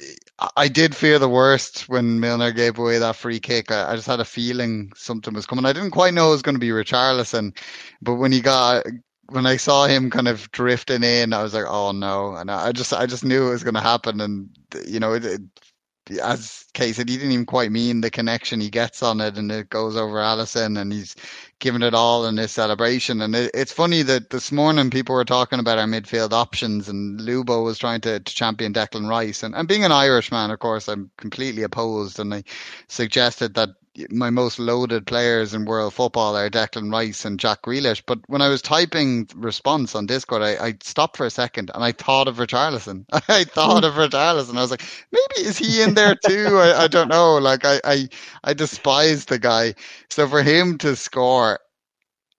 I 0.56 0.68
did 0.68 0.94
fear 0.96 1.18
the 1.18 1.28
worst 1.28 1.88
when 1.88 2.20
Milner 2.20 2.52
gave 2.52 2.78
away 2.78 2.98
that 2.98 3.16
free 3.16 3.40
kick. 3.40 3.70
I, 3.70 3.92
I 3.92 3.96
just 3.96 4.08
had 4.08 4.20
a 4.20 4.24
feeling 4.24 4.92
something 4.96 5.34
was 5.34 5.46
coming. 5.46 5.64
I 5.64 5.72
didn't 5.72 5.92
quite 5.92 6.14
know 6.14 6.28
it 6.28 6.32
was 6.32 6.42
going 6.42 6.56
to 6.56 6.60
be 6.60 6.70
Richarlison, 6.70 7.56
but 8.02 8.14
when 8.14 8.32
he 8.32 8.40
got 8.40 8.84
when 9.30 9.46
I 9.46 9.56
saw 9.56 9.86
him 9.86 10.10
kind 10.10 10.26
of 10.26 10.50
drifting 10.52 11.02
in, 11.02 11.32
I 11.32 11.42
was 11.42 11.54
like, 11.54 11.66
"Oh 11.66 11.92
no!" 11.92 12.34
And 12.34 12.50
I 12.50 12.72
just, 12.72 12.92
I 12.92 13.06
just 13.06 13.24
knew 13.24 13.48
it 13.48 13.50
was 13.50 13.64
going 13.64 13.74
to 13.74 13.80
happen. 13.80 14.20
And 14.20 14.48
you 14.86 14.98
know, 15.00 15.12
it, 15.12 15.24
it, 15.24 15.42
as 16.22 16.64
Kay 16.74 16.92
said, 16.92 17.08
he 17.08 17.16
didn't 17.16 17.32
even 17.32 17.46
quite 17.46 17.72
mean 17.72 18.00
the 18.00 18.10
connection 18.10 18.60
he 18.60 18.70
gets 18.70 19.02
on 19.02 19.20
it, 19.20 19.36
and 19.36 19.50
it 19.50 19.70
goes 19.70 19.96
over 19.96 20.16
Alisson, 20.16 20.78
and 20.78 20.92
he's 20.92 21.16
giving 21.58 21.82
it 21.82 21.94
all 21.94 22.26
in 22.26 22.36
this 22.36 22.52
celebration. 22.52 23.20
And 23.20 23.34
it, 23.34 23.50
it's 23.54 23.72
funny 23.72 24.02
that 24.02 24.30
this 24.30 24.52
morning 24.52 24.90
people 24.90 25.14
were 25.14 25.24
talking 25.24 25.58
about 25.58 25.78
our 25.78 25.86
midfield 25.86 26.32
options, 26.32 26.88
and 26.88 27.20
Lubo 27.20 27.64
was 27.64 27.78
trying 27.78 28.00
to, 28.02 28.20
to 28.20 28.34
champion 28.34 28.72
Declan 28.72 29.08
Rice. 29.08 29.42
And, 29.42 29.54
and 29.54 29.68
being 29.68 29.84
an 29.84 29.92
Irishman, 29.92 30.50
of 30.50 30.58
course, 30.58 30.88
I'm 30.88 31.10
completely 31.16 31.62
opposed, 31.62 32.18
and 32.18 32.32
I 32.32 32.44
suggested 32.88 33.54
that 33.54 33.70
my 34.10 34.30
most 34.30 34.58
loaded 34.58 35.06
players 35.06 35.54
in 35.54 35.64
world 35.64 35.94
football 35.94 36.36
are 36.36 36.50
Declan 36.50 36.92
Rice 36.92 37.24
and 37.24 37.38
Jack 37.38 37.62
Grealish. 37.62 38.02
But 38.06 38.20
when 38.26 38.42
I 38.42 38.48
was 38.48 38.62
typing 38.62 39.28
response 39.34 39.94
on 39.94 40.06
Discord, 40.06 40.42
I, 40.42 40.66
I 40.66 40.74
stopped 40.82 41.16
for 41.16 41.26
a 41.26 41.30
second 41.30 41.70
and 41.74 41.82
I 41.82 41.92
thought 41.92 42.28
of 42.28 42.36
Richarlison. 42.36 43.04
I 43.28 43.44
thought 43.44 43.84
of 43.84 43.94
Richarlison. 43.94 44.56
I 44.56 44.62
was 44.62 44.70
like, 44.70 44.84
maybe 45.12 45.48
is 45.48 45.58
he 45.58 45.82
in 45.82 45.94
there 45.94 46.16
too? 46.26 46.58
I, 46.58 46.84
I 46.84 46.88
don't 46.88 47.08
know. 47.08 47.38
Like 47.38 47.64
I, 47.64 47.80
I, 47.84 48.08
I 48.44 48.54
despise 48.54 49.26
the 49.26 49.38
guy. 49.38 49.74
So 50.10 50.28
for 50.28 50.42
him 50.42 50.78
to 50.78 50.96
score 50.96 51.60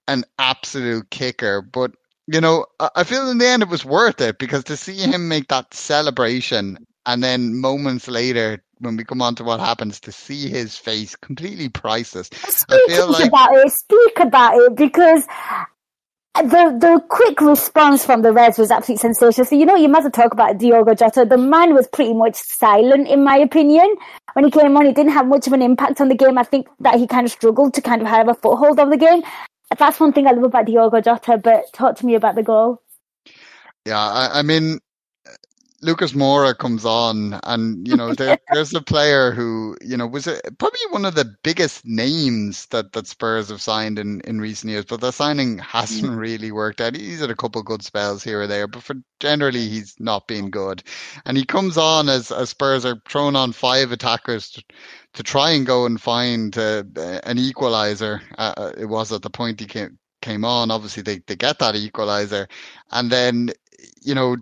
an 0.07 0.26
absolute 0.38 1.10
kicker, 1.11 1.61
but 1.61 1.91
you 2.31 2.41
know, 2.41 2.65
I 2.95 3.03
feel 3.03 3.30
in 3.30 3.40
the 3.40 3.48
end 3.48 3.64
it 3.64 3.69
was 3.69 3.84
worth 3.84 4.22
it 4.22 4.38
because 4.38 4.64
to 4.65 4.77
see 4.77 4.98
him 4.98 5.27
make 5.27 5.48
that 5.48 5.73
celebration 5.73 6.77
and 7.06 7.23
then 7.23 7.60
moments 7.60 8.07
later 8.07 8.64
when 8.80 8.97
we 8.97 9.03
come 9.03 9.22
on 9.22 9.35
to 9.35 9.43
what 9.43 9.60
happens 9.60 9.99
to 10.01 10.11
see 10.11 10.49
his 10.49 10.77
face 10.77 11.15
completely 11.15 11.69
priceless. 11.69 12.30
Speak 12.34 13.07
like... 13.07 13.27
about 13.27 13.49
it. 13.53 13.72
Speak 13.72 14.19
about 14.19 14.57
it 14.57 14.76
because 14.76 15.26
the 16.35 16.77
the 16.80 17.03
quick 17.10 17.41
response 17.41 18.06
from 18.06 18.22
the 18.22 18.31
Reds 18.31 18.57
was 18.57 18.72
absolutely 18.72 18.99
sensational. 18.99 19.45
So 19.45 19.56
you 19.56 19.65
know 19.65 19.76
you 19.76 19.89
must 19.89 20.03
have 20.03 20.14
talked 20.14 20.34
about 20.34 20.57
Diogo 20.57 20.93
Jota. 20.93 21.26
The 21.26 21.38
man 21.38 21.73
was 21.73 21.88
pretty 21.88 22.14
much 22.14 22.35
silent, 22.35 23.07
in 23.07 23.23
my 23.23 23.38
opinion. 23.38 23.95
When 24.34 24.45
he 24.45 24.51
came 24.51 24.77
on, 24.77 24.85
he 24.85 24.93
didn't 24.93 25.11
have 25.11 25.27
much 25.27 25.47
of 25.47 25.53
an 25.53 25.61
impact 25.61 25.99
on 25.99 26.07
the 26.07 26.15
game. 26.15 26.38
I 26.38 26.43
think 26.43 26.68
that 26.80 26.95
he 26.95 27.07
kind 27.07 27.26
of 27.26 27.31
struggled 27.31 27.73
to 27.73 27.81
kind 27.81 28.01
of 28.01 28.07
have 28.07 28.30
a 28.30 28.34
foothold 28.34 28.80
of 28.80 28.89
the 28.89 28.97
game. 28.97 29.23
That's 29.77 29.99
one 29.99 30.14
thing 30.14 30.27
I 30.27 30.31
love 30.31 30.45
about 30.45 30.65
Diogo 30.65 31.01
Jota. 31.01 31.38
But 31.38 31.73
talk 31.73 31.97
to 31.97 32.06
me 32.06 32.15
about 32.15 32.35
the 32.35 32.43
goal. 32.43 32.81
Yeah, 33.85 33.99
I, 33.99 34.39
I 34.39 34.41
mean, 34.43 34.80
Lucas 35.81 36.11
Moura 36.11 36.57
comes 36.57 36.85
on, 36.85 37.39
and 37.43 37.88
you 37.88 37.95
know 37.95 38.14
there, 38.14 38.38
there's 38.53 38.73
a 38.73 38.81
player 38.81 39.31
who 39.31 39.77
you 39.81 39.95
know 39.95 40.07
was 40.07 40.27
a, 40.27 40.39
probably 40.57 40.80
one 40.89 41.06
of 41.06 41.15
the 41.15 41.34
biggest 41.43 41.85
names 41.85 42.65
that, 42.68 42.91
that 42.93 43.07
Spurs 43.07 43.49
have 43.49 43.61
signed 43.61 43.97
in, 43.97 44.22
in 44.22 44.41
recent 44.41 44.72
years, 44.72 44.85
but 44.85 45.01
the 45.01 45.11
signing 45.11 45.57
hasn't 45.60 46.11
mm. 46.11 46.18
really 46.18 46.51
worked 46.51 46.81
out. 46.81 46.95
He's 46.95 47.22
had 47.22 47.30
a 47.30 47.35
couple 47.35 47.61
good 47.64 47.84
spells 47.84 48.23
here 48.23 48.41
or 48.41 48.47
there, 48.47 48.68
but 48.68 48.84
for 48.84 48.95
generally 49.19 49.68
he's 49.68 49.95
not 49.99 50.27
been 50.27 50.49
good. 50.49 50.84
And 51.26 51.38
he 51.38 51.45
comes 51.45 51.77
on 51.77 52.10
as, 52.10 52.31
as 52.31 52.49
Spurs 52.49 52.85
are 52.85 53.01
thrown 53.07 53.35
on 53.35 53.51
five 53.53 53.91
attackers 53.91 54.49
to, 54.51 54.64
to 55.14 55.23
try 55.23 55.51
and 55.51 55.65
go 55.65 55.85
and 55.85 56.01
find 56.01 56.57
uh, 56.57 56.84
an 57.23 57.38
equaliser. 57.38 58.22
Uh, 58.38 58.53
uh, 58.57 58.72
it 58.77 58.85
was 58.85 59.11
at 59.11 59.22
the 59.22 59.30
point 59.30 59.60
he 59.60 59.65
came 59.65 59.97
came 60.22 60.43
on. 60.43 60.72
Obviously, 60.72 61.03
they, 61.03 61.19
they 61.27 61.35
get 61.35 61.60
that 61.60 61.76
equaliser, 61.76 62.47
and 62.91 63.10
then 63.10 63.49
you 64.01 64.14
know 64.14 64.35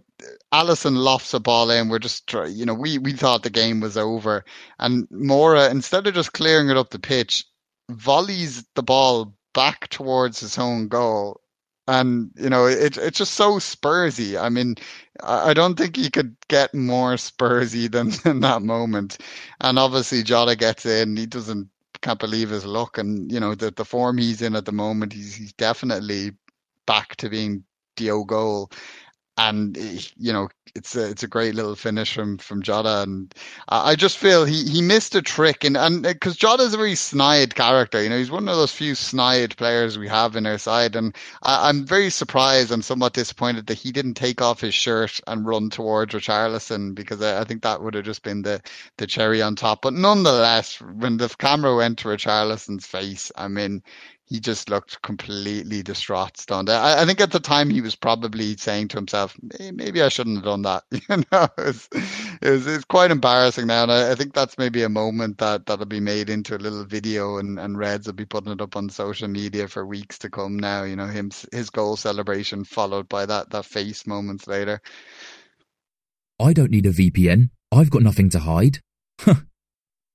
Alisson 0.52 0.96
lofts 0.96 1.34
a 1.34 1.40
ball 1.40 1.70
in. 1.70 1.90
We're 1.90 2.00
just, 2.00 2.32
you 2.34 2.66
know, 2.66 2.74
we, 2.74 2.98
we 2.98 3.14
thought 3.14 3.44
the 3.44 3.50
game 3.50 3.80
was 3.80 3.98
over. 3.98 4.44
And 4.80 5.08
Moura, 5.10 5.70
instead 5.70 6.08
of 6.08 6.14
just 6.14 6.34
clearing 6.34 6.70
it 6.70 6.78
up 6.78 6.90
the 6.90 7.00
pitch, 7.00 7.46
volleys 7.90 8.66
the 8.76 8.84
ball 8.84 9.36
back 9.54 9.90
towards 9.90 10.40
his 10.40 10.58
own 10.58 10.88
goal. 10.88 11.42
And, 11.88 12.32
you 12.36 12.50
know, 12.50 12.66
it, 12.66 12.98
it's 12.98 13.18
just 13.18 13.36
so 13.36 13.60
Spursy. 13.60 14.42
I 14.42 14.50
mean, 14.50 14.76
I 15.24 15.54
don't 15.54 15.76
think 15.78 15.96
he 15.96 16.10
could 16.10 16.36
get 16.50 16.74
more 16.74 17.14
Spursy 17.14 17.90
than, 17.92 18.10
than 18.24 18.42
that 18.42 18.62
moment. 18.62 19.18
And 19.62 19.80
obviously, 19.80 20.24
Jota 20.24 20.56
gets 20.56 20.86
in. 20.86 21.16
He 21.16 21.26
doesn't, 21.26 21.70
can't 22.02 22.20
believe 22.20 22.50
his 22.50 22.66
luck. 22.66 22.98
And, 22.98 23.32
you 23.32 23.40
know, 23.40 23.56
the, 23.56 23.72
the 23.72 23.86
form 23.86 24.18
he's 24.18 24.42
in 24.42 24.56
at 24.56 24.66
the 24.66 24.72
moment, 24.72 25.14
he's, 25.14 25.36
he's 25.36 25.54
definitely 25.54 26.32
back 26.86 27.16
to 27.18 27.30
being 27.30 27.64
Dio 27.96 28.24
goal 28.24 28.72
and 29.38 29.78
you 30.18 30.34
know 30.34 30.50
it's 30.76 30.96
a 30.96 31.10
it's 31.10 31.24
a 31.24 31.28
great 31.28 31.56
little 31.56 31.76
finish 31.76 32.14
from 32.14 32.38
from 32.38 32.62
Jota, 32.62 33.02
and 33.02 33.34
I 33.68 33.96
just 33.96 34.18
feel 34.18 34.46
he 34.46 34.64
he 34.64 34.82
missed 34.82 35.16
a 35.16 35.22
trick, 35.22 35.64
and 35.64 35.76
uh, 35.76 35.82
and 35.82 36.04
because 36.04 36.38
Jota 36.38 36.64
is 36.64 36.74
a 36.74 36.78
very 36.78 36.96
snide 36.96 37.56
character, 37.56 38.02
you 38.02 38.10
know, 38.10 38.18
he's 38.18 38.32
one 38.32 38.48
of 38.48 38.56
those 38.56 38.72
few 38.72 38.94
snide 38.96 39.58
players 39.58 39.98
we 39.98 40.08
have 40.08 40.36
in 40.36 40.46
our 40.46 40.58
side, 40.58 40.96
and 40.96 41.16
I, 41.44 41.70
am 41.70 41.86
very 41.86 42.10
surprised 42.10 42.72
and 42.72 42.86
somewhat 42.86 43.14
disappointed 43.14 43.68
that 43.68 43.78
he 43.78 43.92
didn't 43.92 44.16
take 44.16 44.42
off 44.42 44.62
his 44.62 44.74
shirt 44.76 45.20
and 45.28 45.46
run 45.46 45.70
towards 45.70 46.14
Richarlison 46.14 46.94
because 46.94 47.22
I, 47.22 47.42
I 47.42 47.44
think 47.44 47.64
that 47.64 47.82
would 47.82 47.96
have 47.96 48.06
just 48.06 48.24
been 48.24 48.44
the 48.44 48.62
the 48.98 49.08
cherry 49.08 49.42
on 49.42 49.56
top. 49.56 49.82
But 49.82 49.94
nonetheless, 49.94 50.80
when 50.82 51.18
the 51.18 51.30
camera 51.40 51.76
went 51.76 52.00
to 52.00 52.10
Richarlison's 52.10 52.86
face, 52.86 53.32
I 53.36 53.48
mean 53.48 53.82
he 54.28 54.42
just 54.42 54.70
looked 54.70 55.02
completely 55.04 55.82
distraught, 55.82 56.36
stunned. 56.36 56.70
I, 56.70 57.02
I, 57.02 57.06
think 57.06 57.22
at 57.22 57.32
the 57.32 57.40
time 57.40 57.70
he 57.70 57.80
was 57.80 57.96
probably 57.96 58.58
saying 58.58 58.90
to 58.90 58.98
himself, 58.98 59.38
maybe 59.74 60.02
I 60.02 60.10
shouldn't 60.10 60.38
have 60.38 60.46
done 60.46 60.64
that. 60.64 60.84
You 61.10 61.24
know, 61.32 61.48
it's 61.58 61.88
it 62.42 62.66
was, 62.66 62.84
quite 62.86 63.12
embarrassing 63.12 63.68
now. 63.68 63.84
And 63.84 63.92
I, 63.92 64.12
I, 64.12 64.16
think 64.16 64.34
that's 64.34 64.58
maybe 64.58 64.84
a 64.84 64.90
moment 64.90 65.38
that, 65.38 65.66
that'll 65.66 65.86
be 65.86 66.02
made 66.02 66.30
into 66.30 66.56
a 66.56 66.60
little 66.60 66.84
video 66.84 67.38
and, 67.38 67.58
and 67.58 67.78
Reds 67.78 68.08
will 68.08 68.14
be 68.14 68.26
putting 68.26 68.52
it 68.52 68.60
up 68.60 68.76
on 68.76 68.90
social 68.90 69.30
media 69.30 69.70
for 69.70 69.86
weeks 69.86 70.18
to 70.20 70.30
come 70.30 70.60
now. 70.60 70.84
You 70.84 70.98
know, 70.98 71.08
him, 71.08 71.32
his 71.54 71.70
goal 71.70 71.96
celebration 71.96 72.66
followed 72.66 73.08
by 73.08 73.26
that, 73.26 73.52
that 73.52 73.66
face 73.66 74.06
moments 74.06 74.46
later. 74.48 74.82
I 76.38 76.52
don't 76.52 76.72
need 76.72 76.86
a 76.86 76.92
VPN. 76.92 77.52
I've 77.72 77.90
got 77.90 78.02
nothing 78.02 78.30
to 78.32 78.40
hide. 78.40 78.80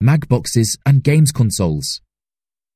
mag 0.00 0.28
boxes, 0.28 0.76
and 0.84 1.02
games 1.02 1.32
consoles. 1.32 2.00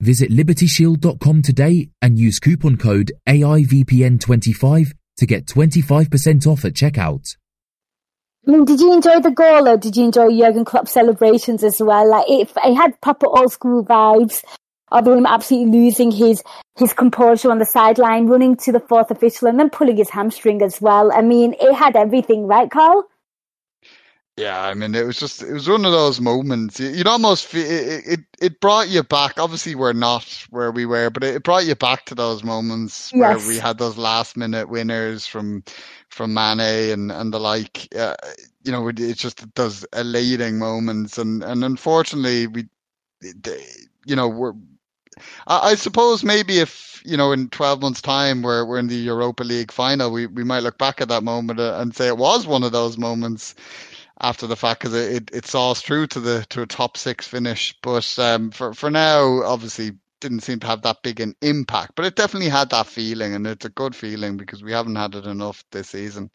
Visit 0.01 0.31
libertyshield.com 0.31 1.43
today 1.43 1.91
and 2.01 2.19
use 2.19 2.39
coupon 2.39 2.77
code 2.77 3.13
AIVPN25 3.29 4.93
to 5.19 5.27
get 5.27 5.47
25% 5.47 6.47
off 6.47 6.65
at 6.65 6.73
checkout. 6.73 7.37
I 8.49 8.53
mean, 8.53 8.65
did 8.65 8.81
you 8.81 8.95
enjoy 8.95 9.21
the 9.21 9.31
goal 9.31 9.69
or 9.69 9.77
did 9.77 9.97
you 9.97 10.05
enjoy 10.05 10.31
Jurgen 10.31 10.65
Klopp's 10.65 10.93
celebrations 10.93 11.63
as 11.63 11.81
well? 11.81 12.09
Like, 12.09 12.25
it, 12.29 12.51
it 12.65 12.75
had 12.75 12.99
proper 13.03 13.27
old 13.27 13.53
school 13.53 13.85
vibes 13.85 14.43
of 14.91 15.07
him 15.07 15.27
absolutely 15.27 15.79
losing 15.79 16.11
his 16.11 16.43
his 16.79 16.95
composure 16.95 17.51
on 17.51 17.59
the 17.59 17.67
sideline, 17.67 18.27
running 18.27 18.57
to 18.57 18.73
the 18.73 18.81
fourth 18.81 19.11
official, 19.11 19.49
and 19.49 19.59
then 19.59 19.69
pulling 19.69 19.99
his 19.99 20.09
hamstring 20.09 20.63
as 20.63 20.81
well. 20.81 21.13
I 21.13 21.21
mean, 21.21 21.55
it 21.61 21.75
had 21.75 21.95
everything, 21.95 22.47
right, 22.47 22.71
Karl? 22.71 23.05
Yeah, 24.41 24.63
I 24.63 24.73
mean, 24.73 24.95
it 24.95 25.05
was 25.05 25.19
just 25.19 25.43
it 25.43 25.53
was 25.53 25.69
one 25.69 25.85
of 25.85 25.93
those 25.93 26.19
moments. 26.19 26.81
You'd 26.81 27.07
almost 27.07 27.45
feel 27.45 27.67
it, 27.71 28.05
it. 28.07 28.21
It 28.41 28.61
brought 28.61 28.89
you 28.89 29.03
back. 29.03 29.39
Obviously, 29.39 29.75
we're 29.75 29.93
not 29.93 30.25
where 30.49 30.73
we 30.73 30.87
were, 30.87 31.11
but 31.11 31.23
it, 31.23 31.43
brought 31.43 31.67
you 31.67 31.75
back 31.75 32.07
to 32.07 32.15
those 32.15 32.43
moments 32.43 33.13
yes. 33.15 33.21
where 33.21 33.49
we 33.49 33.59
had 33.59 33.77
those 33.77 33.99
last 33.99 34.39
minute 34.39 34.71
winners 34.71 35.27
from 35.27 35.63
from 36.09 36.33
Mane 36.33 36.91
and 36.91 37.13
and 37.13 37.35
the 37.35 37.39
like. 37.39 37.95
Uh, 37.95 38.17
you 38.65 38.73
know, 38.73 38.89
it's 38.89 39.21
just 39.21 39.55
those 39.57 39.85
elating 39.93 40.59
moments, 40.59 41.19
and 41.19 41.45
and 41.45 41.63
unfortunately, 41.63 42.47
we, 42.47 42.67
you 44.07 44.17
know, 44.17 44.29
we're. 44.29 44.55
I, 45.49 45.73
I 45.73 45.75
suppose 45.75 46.25
maybe 46.25 46.61
if 46.61 47.03
you 47.05 47.19
know 47.19 47.33
in 47.33 47.49
12 47.49 47.83
months 47.83 48.01
time 48.01 48.43
we're, 48.43 48.65
we're 48.65 48.79
in 48.79 48.87
the 48.87 48.95
europa 48.95 49.43
league 49.43 49.73
final 49.73 50.11
we, 50.11 50.27
we 50.27 50.45
might 50.45 50.63
look 50.63 50.77
back 50.77 51.01
at 51.01 51.09
that 51.09 51.23
moment 51.23 51.59
uh, 51.59 51.79
and 51.79 51.97
say 51.97 52.07
it 52.07 52.19
was 52.19 52.47
one 52.47 52.63
of 52.63 52.73
those 52.73 52.99
moments 52.99 53.55
after 54.21 54.47
the 54.47 54.57
fact 54.57 54.81
because 54.81 54.95
it, 54.95 55.15
it, 55.15 55.31
it 55.33 55.47
saw 55.47 55.73
us 55.73 55.83
through 55.83 56.09
to 56.09 56.21
the 56.21 56.47
to 56.51 56.63
a 56.63 56.67
top 56.67 56.97
six 56.97 57.27
finish. 57.27 57.75
But 57.83 58.19
um, 58.19 58.51
for 58.51 58.75
for 58.75 58.91
now, 58.91 59.43
obviously 59.43 59.93
didn't 60.21 60.41
seem 60.41 60.61
to 60.61 60.67
have 60.67 60.83
that 60.83 61.03
big 61.03 61.21
an 61.21 61.35
impact, 61.41 61.93
but 61.97 62.05
it 62.05 62.17
definitely 62.17 62.51
had 62.51 62.71
that 62.71 62.87
feeling, 62.87 63.35
and 63.35 63.47
it's 63.47 63.65
a 63.65 63.71
good 63.71 63.97
feeling 63.97 64.37
because 64.37 64.63
we 64.63 64.73
haven't 64.73 64.97
had 64.97 65.15
it 65.15 65.25
enough 65.27 65.65
this 65.73 65.89
season. 65.91 66.31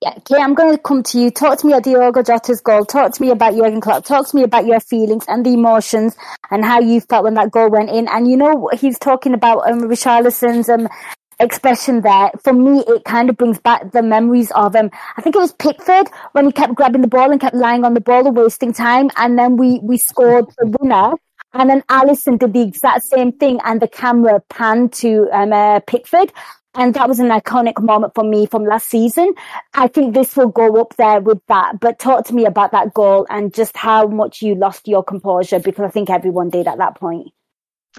Yeah, 0.00 0.14
okay, 0.18 0.40
I'm 0.40 0.54
going 0.54 0.76
to 0.76 0.78
come 0.78 1.02
to 1.02 1.18
you. 1.18 1.32
Talk 1.32 1.58
to 1.58 1.66
me 1.66 1.72
about 1.72 1.82
Diogo 1.82 2.22
Jota's 2.22 2.60
goal. 2.60 2.84
Talk 2.84 3.14
to 3.14 3.20
me 3.22 3.30
about 3.30 3.56
Jurgen 3.56 3.80
Klopp. 3.80 4.04
Talk 4.04 4.28
to 4.28 4.36
me 4.36 4.44
about 4.44 4.64
your 4.64 4.78
feelings 4.78 5.24
and 5.26 5.44
the 5.44 5.54
emotions 5.54 6.16
and 6.52 6.64
how 6.64 6.78
you 6.78 7.00
felt 7.00 7.24
when 7.24 7.34
that 7.34 7.50
goal 7.50 7.68
went 7.68 7.90
in. 7.90 8.06
And 8.06 8.30
you 8.30 8.36
know, 8.36 8.70
he's 8.74 8.96
talking 8.96 9.34
about 9.34 9.68
um, 9.68 9.80
Richarlison's 9.80 10.68
um, 10.68 10.88
expression 11.40 12.00
there, 12.00 12.30
for 12.42 12.52
me, 12.52 12.84
it 12.86 13.04
kind 13.04 13.30
of 13.30 13.36
brings 13.36 13.58
back 13.58 13.92
the 13.92 14.02
memories 14.02 14.50
of 14.52 14.74
um, 14.76 14.90
I 15.16 15.22
think 15.22 15.36
it 15.36 15.38
was 15.38 15.52
Pickford 15.52 16.08
when 16.32 16.46
he 16.46 16.52
kept 16.52 16.74
grabbing 16.74 17.02
the 17.02 17.08
ball 17.08 17.30
and 17.30 17.40
kept 17.40 17.54
lying 17.54 17.84
on 17.84 17.94
the 17.94 18.00
ball 18.00 18.26
and 18.26 18.36
wasting 18.36 18.72
time, 18.72 19.10
and 19.16 19.38
then 19.38 19.56
we 19.56 19.80
we 19.82 19.98
scored 19.98 20.46
the 20.58 20.74
winner. 20.80 21.12
And 21.54 21.70
then 21.70 21.82
Alisson 21.88 22.38
did 22.38 22.52
the 22.52 22.60
exact 22.60 23.04
same 23.04 23.32
thing, 23.32 23.58
and 23.64 23.80
the 23.80 23.88
camera 23.88 24.42
panned 24.50 24.92
to 24.94 25.28
um, 25.32 25.52
uh, 25.52 25.80
Pickford. 25.80 26.32
And 26.74 26.94
that 26.94 27.08
was 27.08 27.18
an 27.18 27.28
iconic 27.30 27.82
moment 27.82 28.14
for 28.14 28.22
me 28.22 28.46
from 28.46 28.64
last 28.64 28.88
season. 28.88 29.34
I 29.74 29.88
think 29.88 30.14
this 30.14 30.36
will 30.36 30.48
go 30.48 30.80
up 30.80 30.94
there 30.96 31.20
with 31.20 31.40
that. 31.48 31.80
But 31.80 31.98
talk 31.98 32.26
to 32.26 32.34
me 32.34 32.44
about 32.44 32.72
that 32.72 32.94
goal 32.94 33.26
and 33.30 33.52
just 33.52 33.76
how 33.76 34.06
much 34.06 34.42
you 34.42 34.54
lost 34.54 34.86
your 34.86 35.02
composure 35.02 35.58
because 35.58 35.84
I 35.84 35.88
think 35.88 36.10
everyone 36.10 36.50
did 36.50 36.68
at 36.68 36.78
that 36.78 36.94
point. 36.94 37.32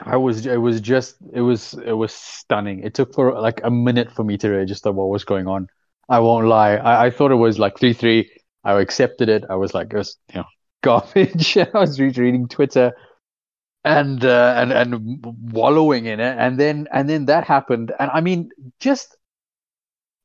I 0.04 0.18
was 0.18 0.46
it 0.46 0.58
was 0.58 0.82
just 0.82 1.16
it 1.34 1.42
was 1.42 1.74
it 1.74 1.94
was 1.94 2.14
stunning. 2.14 2.84
It 2.84 2.94
took 2.94 3.14
for 3.14 3.40
like 3.40 3.62
a 3.64 3.72
minute 3.72 4.12
for 4.12 4.24
me 4.24 4.38
to 4.38 4.50
register 4.50 4.92
what 4.92 5.10
was 5.10 5.24
going 5.26 5.48
on. 5.48 5.68
I 6.08 6.20
won't 6.20 6.48
lie. 6.48 6.76
I, 6.76 7.08
I 7.08 7.10
thought 7.10 7.32
it 7.32 7.36
was 7.36 7.60
like 7.60 7.78
three 7.78 7.94
three. 7.94 8.30
I 8.64 8.80
accepted 8.80 9.30
it. 9.30 9.46
I 9.50 9.56
was 9.56 9.74
like, 9.74 9.92
it 9.94 9.98
was 9.98 10.18
you 10.34 10.40
know 10.40 10.46
garbage. 10.84 11.58
I 11.58 11.70
was 11.74 12.00
reading 12.00 12.48
Twitter 12.48 12.94
and 13.86 14.24
uh, 14.26 14.56
and 14.58 14.72
and 14.74 15.26
wallowing 15.54 16.06
in 16.06 16.20
it, 16.20 16.38
and 16.38 16.60
then 16.60 16.88
and 16.94 17.10
then 17.10 17.26
that 17.26 17.46
happened. 17.46 17.94
And 18.00 18.12
I 18.12 18.22
mean, 18.22 18.52
just 18.80 19.18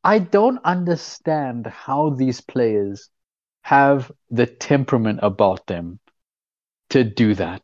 I 0.05 0.21
don't 0.21 0.61
understand 0.65 1.67
how 1.67 2.11
these 2.11 2.41
players 2.41 3.11
have 3.63 4.13
the 4.31 4.47
temperament 4.47 5.19
about 5.23 5.67
them 5.67 5.99
to 6.91 7.05
do 7.05 7.35
that. 7.37 7.64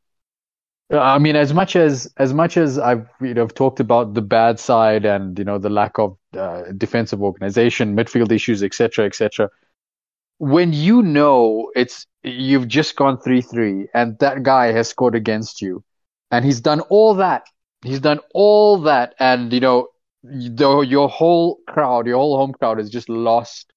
I 0.90 1.18
mean, 1.18 1.36
as 1.36 1.54
much 1.54 1.76
as 1.76 2.12
as 2.16 2.34
much 2.34 2.56
as 2.56 2.78
I've 2.78 3.08
you 3.20 3.34
know 3.34 3.46
talked 3.46 3.78
about 3.78 4.14
the 4.14 4.22
bad 4.22 4.58
side 4.58 5.04
and 5.04 5.38
you 5.38 5.44
know 5.44 5.58
the 5.58 5.70
lack 5.70 5.98
of 5.98 6.16
uh, 6.36 6.64
defensive 6.76 7.22
organization, 7.22 7.96
midfield 7.96 8.32
issues, 8.32 8.62
etc., 8.62 9.06
etc. 9.06 9.50
When 10.38 10.72
you 10.72 11.02
know 11.02 11.70
it's 11.76 12.06
you've 12.24 12.66
just 12.66 12.96
gone 12.96 13.18
three 13.20 13.40
three 13.40 13.86
and 13.94 14.18
that 14.18 14.42
guy 14.42 14.72
has 14.72 14.88
scored 14.88 15.14
against 15.14 15.62
you, 15.62 15.84
and 16.32 16.44
he's 16.44 16.60
done 16.60 16.80
all 16.80 17.14
that, 17.14 17.46
he's 17.82 18.00
done 18.00 18.18
all 18.34 18.80
that, 18.82 19.14
and 19.20 19.52
you 19.52 19.60
know 19.60 19.88
the, 20.24 20.80
your 20.80 21.08
whole 21.08 21.60
crowd, 21.68 22.06
your 22.06 22.16
whole 22.16 22.36
home 22.36 22.52
crowd 22.52 22.78
has 22.78 22.90
just 22.90 23.08
lost 23.08 23.72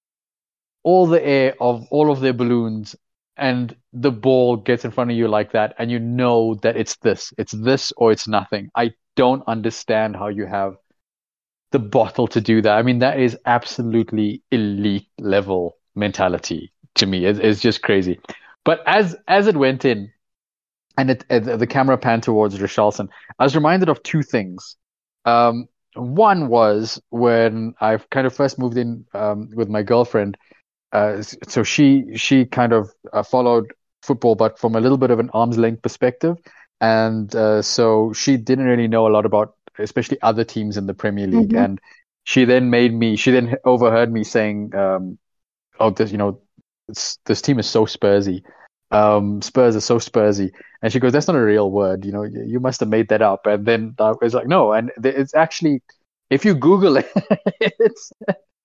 all 0.83 1.05
the 1.05 1.23
air 1.23 1.55
of 1.61 1.87
all 1.91 2.11
of 2.11 2.21
their 2.21 2.33
balloons 2.33 2.95
and 3.37 3.75
the 3.91 4.11
ball 4.11 4.57
gets 4.57 4.85
in 4.85 4.91
front 4.91 5.11
of 5.11 5.17
you 5.17 5.27
like 5.27 5.51
that 5.53 5.75
and 5.79 5.89
you 5.91 5.99
know 5.99 6.55
that 6.61 6.77
it's 6.77 6.97
this 6.97 7.33
it's 7.37 7.51
this 7.51 7.91
or 7.97 8.11
it's 8.11 8.27
nothing. 8.27 8.69
I 8.75 8.93
don't 9.15 9.43
understand 9.47 10.15
how 10.15 10.27
you 10.27 10.45
have 10.45 10.75
the 11.71 11.79
bottle 11.79 12.27
to 12.27 12.41
do 12.41 12.61
that. 12.61 12.77
I 12.77 12.83
mean 12.83 12.99
that 12.99 13.19
is 13.19 13.37
absolutely 13.45 14.43
elite 14.51 15.07
level 15.19 15.77
mentality 15.95 16.71
to 16.95 17.05
me. 17.05 17.25
It, 17.25 17.39
it's 17.39 17.61
just 17.61 17.81
crazy. 17.81 18.19
But 18.65 18.81
as 18.85 19.15
as 19.27 19.47
it 19.47 19.57
went 19.57 19.85
in 19.85 20.11
and 20.97 21.09
it, 21.09 21.25
it, 21.29 21.59
the 21.59 21.67
camera 21.67 21.97
panned 21.97 22.23
towards 22.23 22.57
Richarlison, 22.57 23.09
I 23.39 23.43
was 23.43 23.55
reminded 23.55 23.89
of 23.89 24.03
two 24.03 24.21
things. 24.21 24.77
Um, 25.25 25.67
one 25.95 26.47
was 26.49 27.01
when 27.09 27.73
I 27.81 27.97
kind 27.97 28.25
of 28.27 28.35
first 28.35 28.59
moved 28.59 28.77
in 28.77 29.05
um, 29.13 29.49
with 29.55 29.69
my 29.69 29.83
girlfriend, 29.83 30.37
uh, 30.93 31.21
so 31.21 31.63
she 31.63 32.15
she 32.15 32.45
kind 32.45 32.71
of 32.71 32.91
uh, 33.11 33.23
followed 33.23 33.73
football, 34.03 34.35
but 34.35 34.59
from 34.59 34.75
a 34.75 34.79
little 34.79 34.97
bit 34.97 35.11
of 35.11 35.19
an 35.19 35.29
arm's 35.33 35.57
length 35.57 35.81
perspective, 35.81 36.37
and 36.79 37.35
uh, 37.35 37.61
so 37.61 38.13
she 38.13 38.37
didn't 38.37 38.65
really 38.65 38.87
know 38.87 39.07
a 39.07 39.09
lot 39.09 39.25
about, 39.25 39.55
especially 39.79 40.21
other 40.21 40.43
teams 40.43 40.77
in 40.77 40.85
the 40.85 40.93
Premier 40.93 41.27
League. 41.27 41.49
Mm-hmm. 41.49 41.57
And 41.57 41.81
she 42.23 42.45
then 42.45 42.69
made 42.69 42.93
me, 42.93 43.15
she 43.15 43.31
then 43.31 43.55
overheard 43.65 44.13
me 44.13 44.23
saying, 44.23 44.75
um, 44.75 45.17
"Oh, 45.79 45.89
this, 45.89 46.11
you 46.11 46.17
know, 46.17 46.39
this, 46.87 47.17
this 47.25 47.41
team 47.41 47.59
is 47.59 47.67
so 47.67 47.85
Spursy." 47.85 48.43
Um, 48.91 49.41
Spurs 49.41 49.75
are 49.75 49.81
so 49.81 49.97
Spursy. 49.97 50.51
And 50.83 50.93
she 50.93 50.99
goes, 50.99 51.11
that's 51.11 51.27
not 51.27 51.35
a 51.35 51.41
real 51.43 51.71
word. 51.71 52.05
You 52.05 52.11
know, 52.11 52.23
you, 52.23 52.43
you 52.43 52.59
must 52.59 52.79
have 52.79 52.89
made 52.89 53.09
that 53.09 53.23
up. 53.23 53.47
And 53.47 53.65
then 53.65 53.95
I 53.97 54.13
was 54.21 54.35
like, 54.35 54.47
no. 54.47 54.71
And 54.71 54.91
it's 55.03 55.33
actually, 55.33 55.81
if 56.29 56.45
you 56.45 56.53
Google 56.53 56.97
it, 56.97 57.09
it's, 57.59 58.11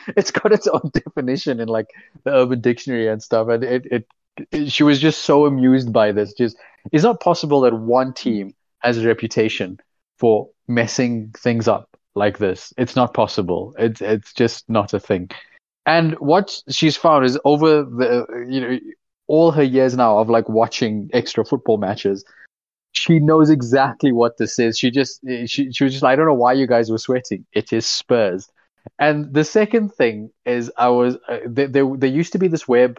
it's 0.17 0.31
got 0.31 0.53
its 0.53 0.67
own 0.67 0.91
definition 0.93 1.61
in 1.61 1.69
like 1.69 1.89
the 2.25 2.33
Urban 2.33 2.61
Dictionary 2.61 3.09
and 3.09 3.23
stuff. 3.23 3.49
And 3.49 3.65
it, 3.65 3.87
it, 3.91 4.07
it 4.53 4.71
she 4.71 4.83
was 4.83 5.01
just 5.01 5.23
so 5.23 5.47
amused 5.47 5.93
by 5.93 6.13
this. 6.13 6.33
Just 6.33 6.57
it's 6.93 7.05
not 7.05 7.21
possible 7.21 7.61
that 7.63 7.75
one 7.75 8.13
team 8.13 8.55
has 8.81 8.99
a 8.99 9.07
reputation 9.07 9.79
for 10.19 10.49
messing 10.67 11.33
things 11.37 11.69
up 11.69 11.89
like 12.15 12.39
this. 12.39 12.73
It's 12.77 12.97
not 12.97 13.15
possible. 13.15 13.75
It's 13.79 14.01
it's 14.01 14.33
just 14.33 14.69
not 14.69 14.95
a 14.95 15.01
thing. 15.01 15.31
And 15.87 16.15
what 16.19 16.61
she's 16.69 16.97
found 16.97 17.25
is 17.25 17.39
over 17.45 17.83
the 17.83 18.27
you 18.49 18.61
know 18.61 18.79
all 19.27 19.51
her 19.51 19.63
years 19.63 19.97
now 19.97 20.19
of 20.19 20.31
like 20.31 20.49
watching 20.49 21.11
extra 21.13 21.45
football 21.45 21.79
matches, 21.79 22.25
she 22.93 23.19
knows 23.19 23.51
exactly 23.51 24.13
what 24.13 24.39
this 24.39 24.59
is. 24.59 24.79
She 24.79 24.91
just 24.91 25.21
she 25.47 25.73
she 25.73 25.85
was 25.85 25.93
just 25.93 26.05
I 26.05 26.17
don't 26.17 26.27
know 26.27 26.35
why 26.35 26.53
you 26.53 26.67
guys 26.67 26.91
were 26.91 26.99
sweating. 26.99 27.45
It 27.53 27.73
is 27.73 27.87
Spurs. 27.87 28.49
And 28.99 29.33
the 29.33 29.45
second 29.45 29.95
thing 29.95 30.31
is, 30.45 30.71
I 30.77 30.89
was 30.89 31.17
uh, 31.29 31.39
there, 31.47 31.69
there. 31.69 32.11
Used 32.11 32.33
to 32.33 32.39
be 32.39 32.49
this 32.49 32.67
web 32.67 32.99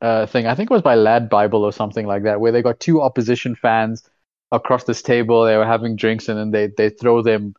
uh, 0.00 0.26
thing. 0.26 0.46
I 0.46 0.54
think 0.54 0.70
it 0.70 0.74
was 0.74 0.82
by 0.82 0.94
Lad 0.94 1.28
Bible 1.28 1.64
or 1.64 1.72
something 1.72 2.06
like 2.06 2.24
that, 2.24 2.40
where 2.40 2.52
they 2.52 2.62
got 2.62 2.80
two 2.80 3.00
opposition 3.00 3.54
fans 3.54 4.08
across 4.52 4.84
this 4.84 5.02
table. 5.02 5.44
They 5.44 5.56
were 5.56 5.66
having 5.66 5.96
drinks, 5.96 6.28
and 6.28 6.38
then 6.38 6.50
they 6.50 6.68
they 6.76 6.90
throw 6.90 7.22
them 7.22 7.54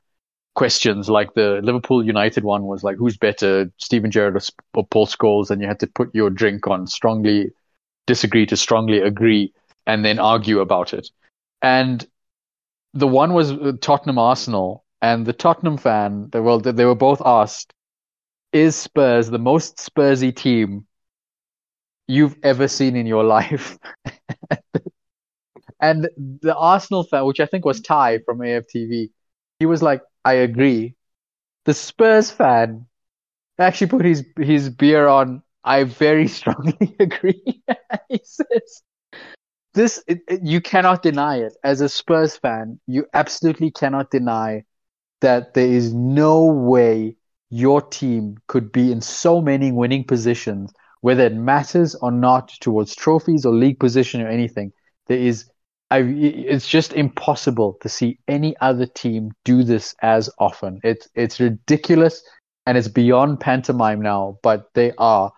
questions. 0.56 1.10
Like 1.10 1.34
the 1.34 1.62
Liverpool 1.64 2.06
United 2.06 2.44
one 2.44 2.64
was 2.64 2.84
like, 2.84 2.98
"Who's 2.98 3.18
better, 3.18 3.72
Steven 3.78 4.12
Gerrard 4.12 4.36
or, 4.36 4.41
or 4.74 4.88
Paul 4.88 5.08
Scholes?" 5.08 5.50
And 5.50 5.62
you 5.62 5.68
had 5.68 5.80
to 5.82 5.88
put 5.88 6.14
your 6.14 6.30
drink 6.30 6.68
on 6.68 6.88
strongly 6.88 7.52
disagree 8.10 8.46
to 8.48 8.58
strongly 8.58 9.00
agree, 9.00 9.54
and 9.86 10.04
then 10.04 10.18
argue 10.18 10.60
about 10.60 10.94
it. 10.94 11.10
And 11.62 12.06
the 12.94 13.08
one 13.08 13.34
was 13.34 13.52
uh, 13.52 13.74
Tottenham 13.82 14.18
Arsenal, 14.18 14.84
and 15.01 15.26
the 15.26 15.34
Tottenham 15.34 15.77
fan, 15.77 16.30
well, 16.34 16.59
they 16.59 16.85
were 16.85 16.95
both 16.95 17.21
asked, 17.26 17.73
"Is 18.51 18.76
Spurs 18.76 19.30
the 19.30 19.39
most 19.39 19.77
Spursy 19.77 20.35
team 20.35 20.88
you've 22.07 22.38
ever 22.43 22.67
seen 22.67 22.95
in 22.95 23.05
your 23.05 23.23
life?" 23.35 23.77
and 25.81 26.07
the 26.41 26.55
Arsenal 26.55 27.03
fan, 27.03 27.26
which 27.26 27.39
I 27.39 27.45
think 27.45 27.65
was 27.65 27.81
Ty 27.81 28.19
from 28.19 28.41
AFTV, 28.43 29.09
he 29.59 29.65
was 29.65 29.81
like, 29.81 30.01
"I 30.26 30.34
agree." 30.34 30.95
The 31.65 31.73
Spurs 31.73 32.31
fan 32.31 32.85
actually 33.59 33.88
put 33.88 34.05
his 34.05 34.26
his 34.38 34.69
beer 34.69 35.07
on. 35.07 35.43
I 35.63 35.84
very 35.84 36.27
strongly 36.39 36.95
agree. 36.99 37.63
he 38.09 38.19
says, 38.23 38.84
"This 39.73 40.03
it, 40.07 40.21
it, 40.27 40.41
you 40.43 40.61
cannot 40.61 41.01
deny 41.03 41.38
it 41.38 41.53
as 41.63 41.81
a 41.81 41.89
Spurs 41.89 42.35
fan. 42.38 42.80
You 42.88 43.05
absolutely 43.13 43.71
cannot 43.71 44.11
deny 44.11 44.65
that 45.22 45.54
there 45.54 45.68
is 45.68 45.94
no 45.94 46.46
way 46.46 47.16
your 47.50 47.82
team 47.82 48.38
could 48.48 48.72
be 48.72 48.91
in 48.91 49.02
so 49.02 49.41
many 49.41 49.72
winning 49.72 50.04
positions, 50.04 50.72
whether 51.02 51.26
it 51.26 51.34
matters 51.34 51.96
or 51.96 52.12
not 52.12 52.50
towards 52.60 52.96
trophies 52.96 53.46
or 53.46 53.54
league 53.54 53.80
position 53.80 54.22
or 54.22 54.28
anything. 54.28 54.72
There 55.08 55.18
is, 55.18 55.50
I, 55.90 56.00
it's 56.00 56.68
just 56.68 56.94
impossible 56.94 57.78
to 57.82 57.90
see 57.90 58.20
any 58.28 58.56
other 58.62 58.86
team 58.86 59.32
do 59.44 59.64
this 59.64 59.96
as 60.02 60.30
often. 60.38 60.80
It's 60.84 61.08
it's 61.16 61.40
ridiculous 61.40 62.22
and 62.66 62.78
it's 62.78 62.88
beyond 62.88 63.40
pantomime 63.40 64.02
now. 64.02 64.38
But 64.44 64.70
they 64.76 64.94
are 64.98 65.32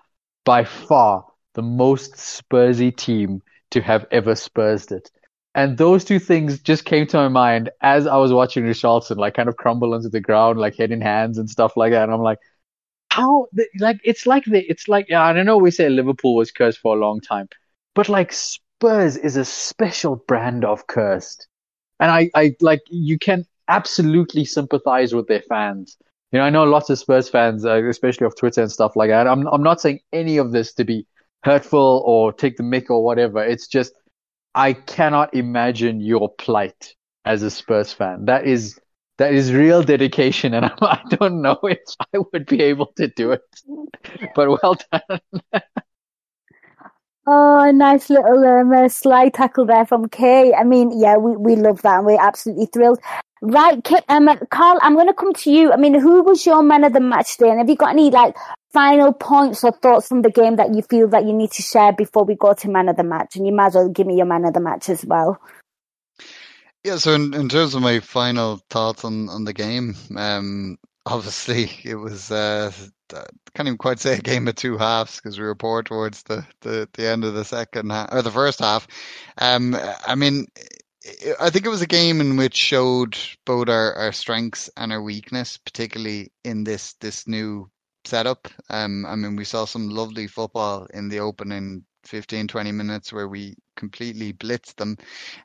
by 0.43 0.65
far 0.65 1.25
the 1.53 1.61
most 1.61 2.13
Spursy 2.13 2.95
team 2.95 3.41
to 3.71 3.81
have 3.81 4.05
ever 4.11 4.35
Spursed 4.35 4.91
it. 4.91 5.09
And 5.53 5.77
those 5.77 6.05
two 6.05 6.19
things 6.19 6.59
just 6.59 6.85
came 6.85 7.05
to 7.07 7.17
my 7.17 7.27
mind 7.27 7.71
as 7.81 8.07
I 8.07 8.15
was 8.15 8.31
watching 8.31 8.63
Richarlison, 8.63 9.17
like 9.17 9.33
kind 9.33 9.49
of 9.49 9.57
crumble 9.57 9.93
onto 9.93 10.07
the 10.07 10.21
ground, 10.21 10.59
like 10.59 10.77
head 10.77 10.91
in 10.91 11.01
hands 11.01 11.37
and 11.37 11.49
stuff 11.49 11.75
like 11.75 11.91
that. 11.91 12.03
And 12.03 12.13
I'm 12.13 12.21
like, 12.21 12.39
how, 13.09 13.47
like, 13.77 13.99
it's 14.05 14.25
like 14.25 14.45
the, 14.45 14.63
it's 14.69 14.87
like, 14.87 15.07
yeah, 15.09 15.23
I 15.23 15.33
don't 15.33 15.45
know, 15.45 15.57
we 15.57 15.71
say 15.71 15.89
Liverpool 15.89 16.35
was 16.35 16.51
cursed 16.51 16.79
for 16.79 16.95
a 16.95 16.99
long 16.99 17.19
time, 17.19 17.49
but 17.93 18.07
like 18.07 18.31
Spurs 18.31 19.17
is 19.17 19.35
a 19.35 19.43
special 19.43 20.15
brand 20.15 20.63
of 20.63 20.87
cursed. 20.87 21.47
And 21.99 22.09
I, 22.09 22.29
I, 22.33 22.55
like, 22.61 22.79
you 22.89 23.19
can 23.19 23.45
absolutely 23.67 24.45
sympathize 24.45 25.13
with 25.13 25.27
their 25.27 25.41
fans. 25.41 25.97
You 26.31 26.39
know, 26.39 26.45
I 26.45 26.49
know 26.49 26.63
lots 26.63 26.89
of 26.89 26.97
Spurs 26.97 27.27
fans, 27.27 27.65
uh, 27.65 27.83
especially 27.83 28.25
off 28.25 28.37
Twitter 28.37 28.61
and 28.61 28.71
stuff 28.71 28.95
like 28.95 29.09
that. 29.09 29.27
I'm, 29.27 29.45
I'm 29.47 29.63
not 29.63 29.81
saying 29.81 29.99
any 30.13 30.37
of 30.37 30.53
this 30.53 30.73
to 30.75 30.85
be 30.85 31.05
hurtful 31.43 32.03
or 32.05 32.31
take 32.31 32.55
the 32.55 32.63
mick 32.63 32.89
or 32.89 33.03
whatever. 33.03 33.43
It's 33.43 33.67
just, 33.67 33.91
I 34.55 34.73
cannot 34.73 35.33
imagine 35.33 36.01
your 36.01 36.29
plight 36.35 36.95
as 37.25 37.43
a 37.43 37.51
Spurs 37.51 37.93
fan. 37.93 38.25
That 38.25 38.45
is 38.45 38.79
that 39.17 39.33
is 39.33 39.53
real 39.53 39.83
dedication, 39.83 40.53
and 40.53 40.65
I 40.81 41.01
don't 41.09 41.41
know 41.41 41.59
if 41.63 41.79
I 42.13 42.19
would 42.33 42.45
be 42.47 42.61
able 42.63 42.87
to 42.97 43.07
do 43.07 43.31
it. 43.31 43.41
But 44.35 44.61
well 44.61 44.77
done. 44.91 45.19
oh, 47.27 47.71
nice 47.71 48.09
little 48.09 48.43
um, 48.45 48.89
slide 48.89 49.33
tackle 49.33 49.65
there 49.65 49.85
from 49.85 50.09
Kay. 50.09 50.53
I 50.53 50.63
mean, 50.63 50.97
yeah, 50.99 51.17
we, 51.17 51.35
we 51.35 51.55
love 51.55 51.81
that, 51.81 51.97
and 51.97 52.05
we're 52.05 52.19
absolutely 52.19 52.67
thrilled. 52.67 52.99
Right, 53.41 53.83
Kay, 53.83 54.01
um, 54.07 54.29
Karl, 54.51 54.79
I'm 54.81 54.93
going 54.93 55.07
to 55.07 55.13
come 55.13 55.33
to 55.33 55.51
you. 55.51 55.71
I 55.73 55.77
mean, 55.77 55.99
who 55.99 56.23
was 56.23 56.45
your 56.45 56.61
man 56.61 56.83
of 56.83 56.93
the 56.93 56.99
match 56.99 57.37
then? 57.37 57.57
Have 57.57 57.69
you 57.69 57.75
got 57.75 57.91
any 57.91 58.11
like 58.11 58.35
final 58.71 59.13
points 59.13 59.63
or 59.63 59.71
thoughts 59.71 60.07
from 60.07 60.21
the 60.21 60.29
game 60.29 60.57
that 60.57 60.75
you 60.75 60.83
feel 60.83 61.07
that 61.09 61.25
you 61.25 61.33
need 61.33 61.51
to 61.51 61.61
share 61.61 61.91
before 61.91 62.23
we 62.23 62.35
go 62.35 62.53
to 62.53 62.69
man 62.69 62.87
of 62.87 62.97
the 62.97 63.03
match? 63.03 63.35
And 63.35 63.47
you 63.47 63.53
might 63.53 63.67
as 63.67 63.75
well 63.75 63.89
give 63.89 64.05
me 64.05 64.17
your 64.17 64.27
man 64.27 64.45
of 64.45 64.53
the 64.53 64.59
match 64.59 64.89
as 64.89 65.03
well. 65.05 65.41
Yeah, 66.83 66.97
so 66.97 67.13
in, 67.13 67.33
in 67.33 67.47
terms 67.47 67.75
of 67.75 67.81
my 67.81 67.99
final 67.99 68.59
thoughts 68.69 69.05
on, 69.05 69.29
on 69.29 69.43
the 69.43 69.53
game, 69.53 69.95
um, 70.15 70.77
obviously 71.05 71.69
it 71.83 71.95
was 71.95 72.31
uh, 72.31 72.71
can't 73.53 73.67
even 73.67 73.77
quite 73.77 73.99
say 73.99 74.15
a 74.15 74.21
game 74.21 74.47
of 74.47 74.55
two 74.55 74.77
halves 74.77 75.17
because 75.17 75.37
we 75.37 75.45
were 75.45 75.55
poor 75.55 75.83
towards 75.83 76.23
the, 76.23 76.45
the, 76.61 76.87
the 76.93 77.07
end 77.07 77.23
of 77.23 77.33
the 77.33 77.45
second 77.45 77.91
half 77.91 78.09
or 78.11 78.21
the 78.21 78.31
first 78.31 78.59
half. 78.59 78.87
Um, 79.37 79.75
I 80.07 80.15
mean, 80.15 80.47
I 81.39 81.49
think 81.49 81.65
it 81.65 81.69
was 81.69 81.81
a 81.81 81.87
game 81.87 82.21
in 82.21 82.37
which 82.37 82.55
showed 82.55 83.17
both 83.45 83.69
our, 83.69 83.93
our 83.95 84.11
strengths 84.11 84.69
and 84.77 84.93
our 84.93 85.01
weakness, 85.01 85.57
particularly 85.57 86.31
in 86.43 86.63
this 86.63 86.93
this 86.93 87.27
new 87.27 87.69
setup. 88.05 88.47
Um, 88.69 89.05
I 89.05 89.15
mean, 89.15 89.35
we 89.35 89.43
saw 89.43 89.65
some 89.65 89.89
lovely 89.89 90.27
football 90.27 90.87
in 90.93 91.09
the 91.09 91.19
opening 91.19 91.85
15, 92.03 92.47
20 92.47 92.71
minutes 92.71 93.13
where 93.13 93.27
we 93.27 93.55
completely 93.75 94.33
blitzed 94.33 94.75
them 94.75 94.97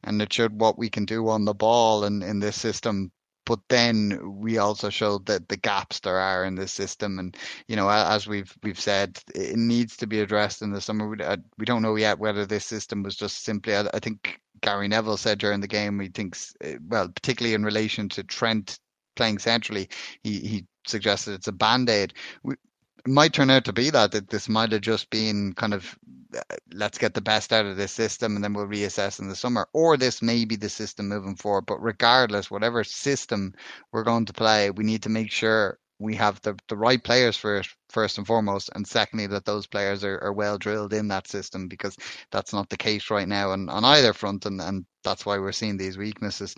and 0.04 0.20
it 0.22 0.32
showed 0.32 0.58
what 0.60 0.78
we 0.78 0.88
can 0.90 1.04
do 1.04 1.28
on 1.28 1.44
the 1.44 1.54
ball 1.54 2.04
and 2.04 2.22
in 2.22 2.38
this 2.38 2.56
system. 2.60 3.10
But 3.46 3.60
then 3.68 4.38
we 4.40 4.58
also 4.58 4.90
showed 4.90 5.26
that 5.26 5.48
the 5.48 5.56
gaps 5.56 6.00
there 6.00 6.18
are 6.18 6.44
in 6.44 6.56
this 6.56 6.72
system, 6.72 7.18
and 7.18 7.36
you 7.68 7.76
know, 7.76 7.88
as 7.88 8.26
we've 8.26 8.54
we've 8.62 8.80
said, 8.80 9.18
it 9.34 9.56
needs 9.56 9.96
to 9.98 10.06
be 10.06 10.20
addressed 10.20 10.62
in 10.62 10.72
the 10.72 10.80
summer. 10.80 11.08
We, 11.08 11.22
uh, 11.24 11.38
we 11.56 11.64
don't 11.64 11.82
know 11.82 11.96
yet 11.96 12.18
whether 12.18 12.44
this 12.44 12.66
system 12.66 13.02
was 13.02 13.16
just 13.16 13.44
simply. 13.44 13.74
I, 13.76 13.88
I 13.94 14.00
think 14.00 14.40
Gary 14.60 14.88
Neville 14.88 15.16
said 15.16 15.38
during 15.38 15.60
the 15.60 15.68
game 15.68 16.00
he 16.00 16.08
thinks, 16.08 16.54
uh, 16.64 16.72
well, 16.88 17.08
particularly 17.08 17.54
in 17.54 17.64
relation 17.64 18.08
to 18.10 18.24
Trent 18.24 18.80
playing 19.14 19.38
centrally, 19.38 19.88
he 20.22 20.40
he 20.40 20.66
suggested 20.86 21.34
it's 21.34 21.48
a 21.48 21.52
band 21.52 21.88
aid. 21.88 22.14
It 22.44 22.58
might 23.06 23.32
turn 23.32 23.50
out 23.50 23.64
to 23.66 23.72
be 23.72 23.90
that, 23.90 24.12
that 24.12 24.28
this 24.28 24.48
might 24.48 24.72
have 24.72 24.80
just 24.80 25.10
been 25.10 25.52
kind 25.54 25.74
of 25.74 25.96
uh, 26.36 26.56
let's 26.72 26.98
get 26.98 27.14
the 27.14 27.20
best 27.20 27.52
out 27.52 27.66
of 27.66 27.76
this 27.76 27.92
system 27.92 28.34
and 28.34 28.44
then 28.44 28.52
we'll 28.52 28.66
reassess 28.66 29.20
in 29.20 29.28
the 29.28 29.36
summer. 29.36 29.68
Or 29.72 29.96
this 29.96 30.22
may 30.22 30.44
be 30.44 30.56
the 30.56 30.68
system 30.68 31.08
moving 31.08 31.36
forward. 31.36 31.66
But 31.66 31.82
regardless, 31.82 32.50
whatever 32.50 32.84
system 32.84 33.54
we're 33.92 34.04
going 34.04 34.26
to 34.26 34.32
play, 34.32 34.70
we 34.70 34.84
need 34.84 35.02
to 35.04 35.08
make 35.08 35.30
sure 35.30 35.78
we 35.98 36.14
have 36.16 36.40
the, 36.42 36.56
the 36.68 36.76
right 36.76 37.02
players 37.02 37.36
for 37.36 37.58
it 37.58 37.66
first 37.88 38.18
and 38.18 38.26
foremost, 38.26 38.70
and 38.74 38.86
secondly 38.86 39.26
that 39.28 39.44
those 39.44 39.66
players 39.66 40.04
are, 40.04 40.18
are 40.22 40.32
well 40.32 40.58
drilled 40.58 40.92
in 40.92 41.08
that 41.08 41.26
system 41.26 41.68
because 41.68 41.96
that's 42.30 42.52
not 42.52 42.68
the 42.68 42.76
case 42.76 43.10
right 43.10 43.28
now 43.28 43.52
and 43.52 43.70
on 43.70 43.84
either 43.84 44.12
front, 44.12 44.44
and, 44.44 44.60
and 44.60 44.84
that's 45.04 45.24
why 45.24 45.38
we're 45.38 45.52
seeing 45.52 45.76
these 45.76 45.96
weaknesses. 45.96 46.54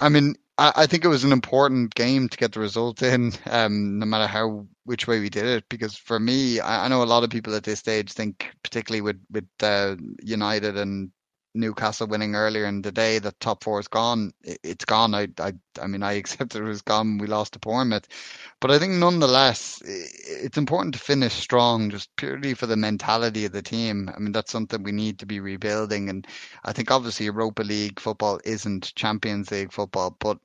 I 0.00 0.08
mean, 0.08 0.34
I, 0.60 0.86
think 0.86 1.04
it 1.04 1.08
was 1.08 1.22
an 1.22 1.30
important 1.30 1.94
game 1.94 2.28
to 2.28 2.36
get 2.36 2.52
the 2.52 2.60
result 2.60 3.00
in, 3.02 3.32
um, 3.46 4.00
no 4.00 4.06
matter 4.06 4.26
how 4.26 4.66
which 4.84 5.06
way 5.06 5.20
we 5.20 5.30
did 5.30 5.46
it. 5.46 5.64
Because 5.68 5.96
for 5.96 6.18
me, 6.18 6.58
I, 6.58 6.86
I 6.86 6.88
know 6.88 7.02
a 7.02 7.04
lot 7.04 7.22
of 7.22 7.30
people 7.30 7.54
at 7.54 7.62
this 7.62 7.78
stage 7.78 8.12
think, 8.12 8.50
particularly 8.64 9.00
with 9.00 9.20
with 9.30 9.46
uh, 9.62 9.94
United 10.20 10.76
and 10.76 11.12
Newcastle 11.54 12.08
winning 12.08 12.34
earlier 12.34 12.66
in 12.66 12.82
the 12.82 12.90
day, 12.90 13.20
the 13.20 13.32
top 13.38 13.62
four 13.62 13.78
is 13.78 13.86
gone. 13.86 14.32
It's 14.42 14.84
gone. 14.84 15.14
I, 15.14 15.28
I, 15.38 15.52
I 15.80 15.86
mean, 15.86 16.02
I 16.02 16.12
accepted 16.14 16.62
it 16.62 16.64
was 16.64 16.82
gone. 16.82 17.18
We 17.18 17.28
lost 17.28 17.52
to 17.52 17.60
Bournemouth, 17.60 18.08
but 18.60 18.72
I 18.72 18.80
think 18.80 18.94
nonetheless, 18.94 19.80
it's 19.84 20.58
important 20.58 20.94
to 20.94 21.00
finish 21.00 21.34
strong, 21.34 21.90
just 21.90 22.14
purely 22.16 22.54
for 22.54 22.66
the 22.66 22.76
mentality 22.76 23.44
of 23.44 23.52
the 23.52 23.62
team. 23.62 24.10
I 24.14 24.18
mean, 24.18 24.32
that's 24.32 24.50
something 24.50 24.82
we 24.82 24.92
need 24.92 25.20
to 25.20 25.26
be 25.26 25.38
rebuilding, 25.38 26.08
and 26.08 26.26
I 26.64 26.72
think 26.72 26.90
obviously 26.90 27.26
Europa 27.26 27.62
League 27.62 28.00
football 28.00 28.40
isn't 28.44 28.92
Champions 28.96 29.52
League 29.52 29.72
football, 29.72 30.16
but 30.18 30.38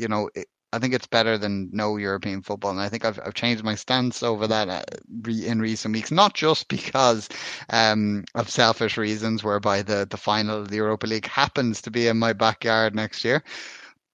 you 0.00 0.08
know, 0.08 0.30
it, 0.34 0.48
I 0.72 0.78
think 0.78 0.94
it's 0.94 1.06
better 1.06 1.36
than 1.36 1.68
no 1.72 1.96
European 1.96 2.42
football, 2.42 2.70
and 2.70 2.80
I 2.80 2.88
think 2.88 3.04
I've 3.04 3.18
I've 3.24 3.34
changed 3.34 3.64
my 3.64 3.74
stance 3.74 4.22
over 4.22 4.46
that 4.46 4.68
uh, 4.68 4.82
in 5.28 5.60
recent 5.60 5.94
weeks. 5.94 6.12
Not 6.12 6.34
just 6.34 6.68
because 6.68 7.28
um, 7.70 8.24
of 8.34 8.48
selfish 8.48 8.96
reasons, 8.96 9.42
whereby 9.42 9.82
the 9.82 10.06
the 10.08 10.16
final 10.16 10.58
of 10.58 10.68
the 10.68 10.76
Europa 10.76 11.06
League 11.06 11.26
happens 11.26 11.82
to 11.82 11.90
be 11.90 12.06
in 12.06 12.18
my 12.18 12.32
backyard 12.32 12.94
next 12.94 13.24
year, 13.24 13.42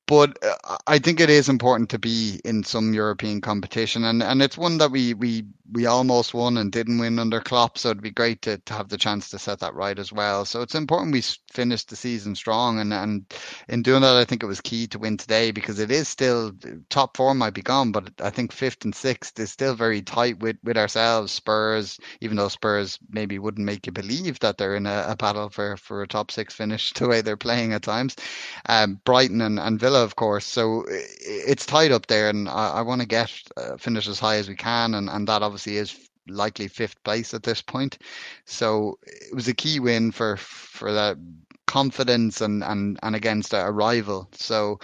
but 0.06 0.38
uh, 0.44 0.76
I 0.86 0.98
think 0.98 1.20
it 1.20 1.30
is 1.30 1.48
important 1.48 1.90
to 1.90 1.98
be 1.98 2.40
in 2.44 2.62
some 2.64 2.94
European 2.94 3.40
competition, 3.40 4.04
and, 4.04 4.22
and 4.22 4.42
it's 4.42 4.58
one 4.58 4.78
that 4.78 4.90
we, 4.90 5.14
we 5.14 5.44
we 5.72 5.86
almost 5.86 6.32
won 6.34 6.56
and 6.56 6.70
didn't 6.70 6.98
win 6.98 7.18
under 7.18 7.40
Klopp, 7.40 7.78
so 7.78 7.90
it'd 7.90 8.02
be 8.02 8.10
great 8.10 8.42
to, 8.42 8.58
to 8.58 8.72
have 8.72 8.88
the 8.88 8.96
chance 8.96 9.30
to 9.30 9.38
set 9.38 9.58
that 9.60 9.74
right 9.74 9.98
as 9.98 10.12
well. 10.12 10.44
So 10.44 10.62
it's 10.62 10.74
important 10.74 11.12
we 11.12 11.22
finish 11.50 11.84
the 11.84 11.96
season 11.96 12.34
strong, 12.34 12.78
and, 12.78 12.92
and 12.92 13.24
in 13.68 13.82
doing 13.82 14.02
that, 14.02 14.16
I 14.16 14.24
think 14.24 14.42
it 14.42 14.46
was 14.46 14.60
key 14.60 14.86
to 14.88 14.98
win 14.98 15.16
today 15.16 15.50
because 15.50 15.78
it 15.80 15.90
is 15.90 16.08
still 16.08 16.52
top 16.88 17.16
four 17.16 17.34
might 17.34 17.54
be 17.54 17.62
gone, 17.62 17.92
but 17.92 18.10
I 18.20 18.30
think 18.30 18.52
fifth 18.52 18.84
and 18.84 18.94
sixth 18.94 19.38
is 19.40 19.50
still 19.50 19.74
very 19.74 20.02
tight 20.02 20.38
with, 20.38 20.56
with 20.62 20.76
ourselves. 20.76 21.32
Spurs, 21.32 21.98
even 22.20 22.36
though 22.36 22.48
Spurs 22.48 22.98
maybe 23.10 23.38
wouldn't 23.38 23.66
make 23.66 23.86
you 23.86 23.92
believe 23.92 24.38
that 24.40 24.58
they're 24.58 24.76
in 24.76 24.86
a, 24.86 25.06
a 25.08 25.16
battle 25.16 25.48
for, 25.50 25.76
for 25.76 26.02
a 26.02 26.08
top 26.08 26.30
six 26.30 26.54
finish 26.54 26.92
the 26.92 27.08
way 27.08 27.20
they're 27.20 27.36
playing 27.36 27.72
at 27.72 27.82
times. 27.82 28.16
Um, 28.68 29.00
Brighton 29.04 29.40
and, 29.40 29.58
and 29.58 29.80
Villa, 29.80 29.95
of 30.02 30.16
course, 30.16 30.44
so 30.46 30.84
it's 30.88 31.66
tied 31.66 31.92
up 31.92 32.06
there, 32.06 32.28
and 32.28 32.48
I, 32.48 32.68
I 32.68 32.82
want 32.82 33.00
to 33.00 33.06
get 33.06 33.32
uh, 33.56 33.76
finish 33.76 34.08
as 34.08 34.18
high 34.18 34.36
as 34.36 34.48
we 34.48 34.56
can, 34.56 34.94
and, 34.94 35.08
and 35.08 35.28
that 35.28 35.42
obviously 35.42 35.76
is 35.76 35.96
likely 36.28 36.68
fifth 36.68 37.02
place 37.04 37.34
at 37.34 37.42
this 37.42 37.62
point. 37.62 37.98
So 38.44 38.98
it 39.02 39.34
was 39.34 39.48
a 39.48 39.54
key 39.54 39.80
win 39.80 40.12
for 40.12 40.36
for 40.36 40.92
that 40.92 41.16
confidence 41.66 42.40
and 42.40 42.62
and 42.62 42.98
and 43.02 43.16
against 43.16 43.52
a 43.52 43.70
rival. 43.70 44.28
So 44.32 44.78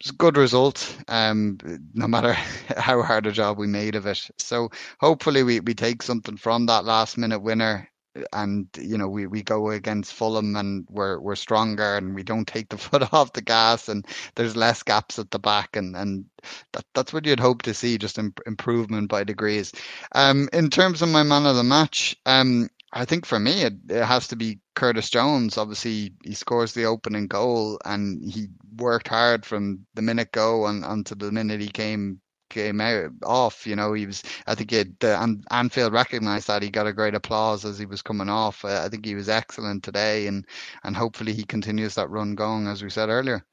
it's 0.00 0.10
a 0.10 0.14
good 0.14 0.36
result, 0.36 0.96
um, 1.08 1.58
no 1.94 2.06
matter 2.06 2.32
how 2.76 3.02
hard 3.02 3.26
a 3.26 3.32
job 3.32 3.58
we 3.58 3.66
made 3.66 3.94
of 3.96 4.06
it. 4.06 4.30
So 4.38 4.70
hopefully 5.00 5.42
we, 5.42 5.60
we 5.60 5.74
take 5.74 6.02
something 6.02 6.36
from 6.36 6.66
that 6.66 6.84
last 6.84 7.18
minute 7.18 7.40
winner 7.40 7.90
and 8.32 8.66
you 8.78 8.98
know 8.98 9.08
we, 9.08 9.26
we 9.26 9.42
go 9.42 9.70
against 9.70 10.12
Fulham 10.12 10.56
and 10.56 10.86
we're 10.90 11.18
we're 11.20 11.36
stronger 11.36 11.96
and 11.96 12.14
we 12.14 12.22
don't 12.22 12.46
take 12.46 12.68
the 12.68 12.78
foot 12.78 13.12
off 13.12 13.32
the 13.32 13.42
gas 13.42 13.88
and 13.88 14.06
there's 14.34 14.56
less 14.56 14.82
gaps 14.82 15.18
at 15.18 15.30
the 15.30 15.38
back 15.38 15.76
and 15.76 15.96
and 15.96 16.24
that 16.72 16.84
that's 16.94 17.12
what 17.12 17.26
you'd 17.26 17.40
hope 17.40 17.62
to 17.62 17.74
see 17.74 17.98
just 17.98 18.18
imp- 18.18 18.40
improvement 18.46 19.08
by 19.08 19.24
degrees. 19.24 19.72
Um, 20.14 20.48
in 20.52 20.70
terms 20.70 21.02
of 21.02 21.08
my 21.08 21.22
man 21.22 21.46
of 21.46 21.56
the 21.56 21.64
match, 21.64 22.16
um, 22.26 22.68
I 22.92 23.04
think 23.04 23.26
for 23.26 23.38
me 23.38 23.62
it, 23.62 23.74
it 23.88 24.04
has 24.04 24.28
to 24.28 24.36
be 24.36 24.60
Curtis 24.74 25.10
Jones. 25.10 25.58
Obviously, 25.58 26.14
he 26.24 26.34
scores 26.34 26.72
the 26.72 26.86
opening 26.86 27.26
goal 27.26 27.78
and 27.84 28.30
he 28.30 28.48
worked 28.76 29.08
hard 29.08 29.44
from 29.44 29.86
the 29.94 30.02
minute 30.02 30.32
go 30.32 30.66
and 30.66 30.84
until 30.84 31.16
the 31.16 31.32
minute 31.32 31.60
he 31.60 31.68
came 31.68 32.20
came 32.50 32.80
out 32.80 33.12
off. 33.24 33.66
You 33.66 33.76
know, 33.76 33.92
he 33.94 34.06
was. 34.06 34.22
I 34.46 34.54
think 34.54 34.72
it, 34.72 35.04
uh, 35.04 35.18
and 35.22 35.44
Anfield 35.50 35.92
recognised 35.92 36.48
that 36.48 36.62
he 36.62 36.70
got 36.70 36.86
a 36.86 36.92
great 36.92 37.14
applause 37.14 37.64
as 37.64 37.78
he 37.78 37.86
was 37.86 38.02
coming 38.02 38.28
off. 38.30 38.64
Uh, 38.64 38.82
I 38.84 38.88
think 38.88 39.04
he 39.06 39.14
was 39.14 39.28
excellent 39.28 39.84
today, 39.84 40.26
and 40.28 40.46
and 40.84 40.96
hopefully 40.96 41.32
he 41.34 41.44
continues 41.44 41.94
that 41.96 42.10
run 42.10 42.34
going 42.34 42.66
as 42.68 42.82
we 42.82 42.90
said 42.90 43.10
earlier. 43.10 43.44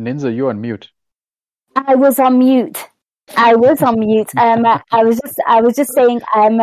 Ninza, 0.00 0.34
you're 0.34 0.50
on 0.50 0.60
mute. 0.60 0.90
I 1.76 1.96
was 1.96 2.18
on 2.20 2.38
mute. 2.38 2.89
I 3.36 3.54
was 3.54 3.82
on 3.82 3.98
mute. 3.98 4.30
Um, 4.36 4.64
I 4.66 5.04
was 5.04 5.18
just, 5.24 5.40
I 5.46 5.60
was 5.60 5.76
just 5.76 5.94
saying, 5.94 6.20
um, 6.34 6.60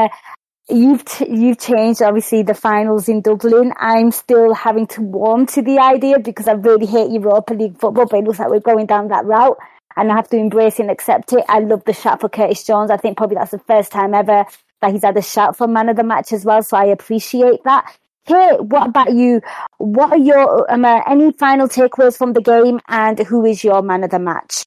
you've 0.70 1.06
t- 1.06 1.28
you've 1.30 1.60
changed 1.60 2.02
obviously 2.02 2.44
the 2.44 2.54
finals 2.54 3.08
in 3.08 3.22
Dublin. 3.22 3.74
I'm 3.78 4.12
still 4.12 4.54
having 4.54 4.88
to 4.88 5.02
warm 5.02 5.46
to 5.48 5.62
the 5.62 5.80
idea 5.80 6.20
because 6.20 6.48
I 6.48 6.54
really 6.54 6.86
hate 6.86 7.12
Europa 7.12 7.54
League 7.54 7.80
football, 7.80 8.06
but 8.06 8.20
it 8.20 8.26
looks 8.26 8.40
like 8.40 8.50
we're 8.50 8.60
going 8.60 8.86
down 8.86 9.08
that 9.08 9.26
route, 9.26 9.58
and 9.96 10.12
I 10.12 10.16
have 10.16 10.30
to 10.30 10.38
embrace 10.38 10.80
and 10.80 10.92
accept 10.92 11.34
it. 11.34 11.44
I 11.48 11.60
love 11.60 11.84
the 11.86 11.94
shot 11.94 12.22
for 12.22 12.30
Curtis 12.30 12.64
Jones. 12.64 12.92
I 12.92 12.98
think 12.98 13.18
probably 13.18 13.36
that's 13.36 13.52
the 13.52 13.60
first 13.60 13.92
time 13.92 14.14
ever 14.14 14.46
that 14.82 14.92
he's 14.92 15.04
had 15.04 15.18
a 15.18 15.22
shot 15.22 15.58
for 15.58 15.68
man 15.68 15.90
of 15.90 15.96
the 15.96 16.04
match 16.04 16.32
as 16.34 16.46
well, 16.46 16.62
so 16.62 16.78
I 16.78 16.86
appreciate 16.86 17.64
that. 17.64 17.98
Hey, 18.26 18.58
what 18.60 18.90
about 18.90 19.14
you? 19.14 19.42
What 19.78 20.12
are 20.12 20.18
your 20.18 20.72
um, 20.72 20.86
uh, 20.86 21.02
any 21.08 21.32
final 21.32 21.68
takeaways 21.68 22.18
from 22.18 22.34
the 22.34 22.42
game, 22.42 22.80
and 22.88 23.18
who 23.18 23.46
is 23.46 23.64
your 23.64 23.82
man 23.82 24.04
of 24.04 24.12
the 24.12 24.20
match? 24.20 24.67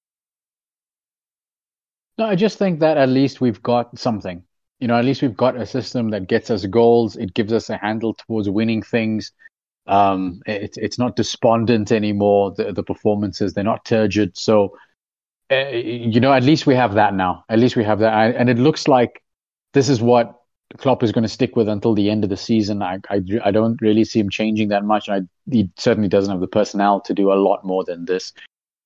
No, 2.21 2.27
I 2.27 2.35
just 2.35 2.59
think 2.59 2.81
that 2.81 2.99
at 2.99 3.09
least 3.09 3.41
we've 3.41 3.63
got 3.63 3.99
something. 3.99 4.45
You 4.79 4.89
know, 4.89 4.99
at 4.99 5.07
least 5.07 5.23
we've 5.23 5.35
got 5.35 5.57
a 5.57 5.65
system 5.65 6.11
that 6.11 6.29
gets 6.29 6.51
us 6.51 6.67
goals. 6.67 7.17
It 7.17 7.33
gives 7.33 7.51
us 7.51 7.71
a 7.71 7.79
handle 7.79 8.13
towards 8.13 8.47
winning 8.47 8.83
things. 8.83 9.33
Um, 9.87 10.43
it, 10.45 10.75
it's 10.77 10.99
not 10.99 11.17
despondent 11.17 11.91
anymore. 11.91 12.53
The, 12.55 12.75
the 12.75 12.83
performances 12.83 13.55
they're 13.55 13.65
not 13.65 13.87
turgid. 13.87 14.37
So, 14.37 14.77
uh, 15.51 15.69
you 15.69 16.21
know, 16.21 16.35
at 16.35 16.43
least 16.43 16.67
we 16.67 16.75
have 16.75 16.93
that 16.93 17.15
now. 17.15 17.43
At 17.49 17.59
least 17.59 17.75
we 17.75 17.85
have 17.85 18.01
that, 18.01 18.37
and 18.37 18.51
it 18.51 18.59
looks 18.59 18.87
like 18.87 19.23
this 19.73 19.89
is 19.89 20.03
what 20.03 20.43
Klopp 20.77 21.03
is 21.03 21.13
going 21.13 21.23
to 21.23 21.29
stick 21.29 21.57
with 21.57 21.71
until 21.71 21.95
the 21.95 22.11
end 22.11 22.23
of 22.23 22.29
the 22.29 22.37
season. 22.37 22.83
I, 22.83 22.99
I, 23.09 23.23
I 23.43 23.51
don't 23.51 23.81
really 23.81 24.05
see 24.05 24.21
him 24.21 24.29
changing 24.29 24.69
that 24.69 24.85
much. 24.85 25.09
I, 25.09 25.23
he 25.51 25.71
certainly 25.79 26.11
doesn't 26.11 26.31
have 26.31 26.43
the 26.43 26.49
personnel 26.49 27.01
to 27.01 27.15
do 27.15 27.33
a 27.33 27.41
lot 27.41 27.65
more 27.65 27.83
than 27.83 28.05
this. 28.05 28.35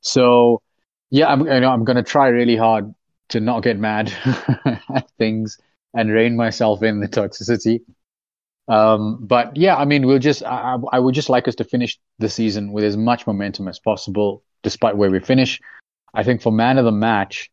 So, 0.03 0.63
yeah, 1.11 1.27
I'm, 1.27 1.41
you 1.41 1.59
know, 1.59 1.71
I'm 1.71 1.85
going 1.85 1.97
to 1.97 2.05
try 2.05 2.29
really 2.29 2.57
hard 2.57 2.95
to 3.35 3.41
not 3.41 3.63
get 3.63 3.79
mad 3.79 4.13
at 4.95 5.11
things 5.19 5.59
and 5.93 6.11
rein 6.11 6.37
myself 6.37 6.83
in 6.83 7.01
the 7.01 7.09
toxicity. 7.09 7.81
Um, 8.67 9.19
but 9.21 9.57
yeah, 9.57 9.77
I 9.77 9.85
mean, 9.85 10.07
we'll 10.07 10.19
just, 10.19 10.43
I, 10.43 10.79
I 10.93 10.99
would 10.99 11.15
just 11.15 11.29
like 11.29 11.47
us 11.47 11.57
to 11.57 11.65
finish 11.65 11.99
the 12.19 12.29
season 12.29 12.73
with 12.73 12.85
as 12.85 12.97
much 12.97 13.27
momentum 13.27 13.69
as 13.69 13.79
possible, 13.79 14.43
despite 14.63 14.97
where 14.97 15.11
we 15.11 15.21
finish. 15.21 15.61
I 16.15 16.23
think 16.23 16.43
for 16.43 16.53
man 16.53 16.79
of 16.79 16.85
the 16.85 16.93
match, 16.93 17.51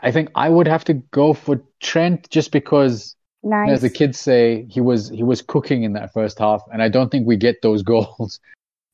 I 0.00 0.10
think 0.10 0.30
I 0.34 0.48
would 0.48 0.66
have 0.66 0.84
to 0.84 0.94
go 0.94 1.34
for 1.34 1.62
Trent 1.80 2.28
just 2.30 2.50
because, 2.50 3.14
nice. 3.42 3.70
as 3.70 3.82
the 3.82 3.90
kids 3.90 4.18
say, 4.18 4.66
he 4.68 4.80
was 4.80 5.08
he 5.08 5.22
was 5.22 5.40
cooking 5.40 5.84
in 5.84 5.92
that 5.92 6.12
first 6.12 6.38
half, 6.38 6.62
and 6.72 6.82
I 6.82 6.88
don't 6.88 7.10
think 7.10 7.26
we 7.26 7.36
get 7.36 7.62
those 7.62 7.82
goals. 7.92 8.40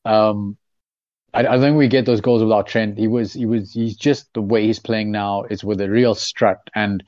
Um, 0.05 0.57
I, 1.33 1.47
I 1.47 1.59
think 1.59 1.77
we 1.77 1.87
get 1.87 2.05
those 2.05 2.21
goals 2.21 2.43
without 2.43 2.67
Trent. 2.67 2.97
He 2.97 3.07
was 3.07 3.33
he 3.33 3.45
was 3.45 3.73
he's 3.73 3.95
just 3.95 4.33
the 4.33 4.41
way 4.41 4.65
he's 4.65 4.79
playing 4.79 5.11
now. 5.11 5.43
Is 5.43 5.63
with 5.63 5.81
a 5.81 5.89
real 5.89 6.15
strut 6.15 6.59
and 6.75 7.03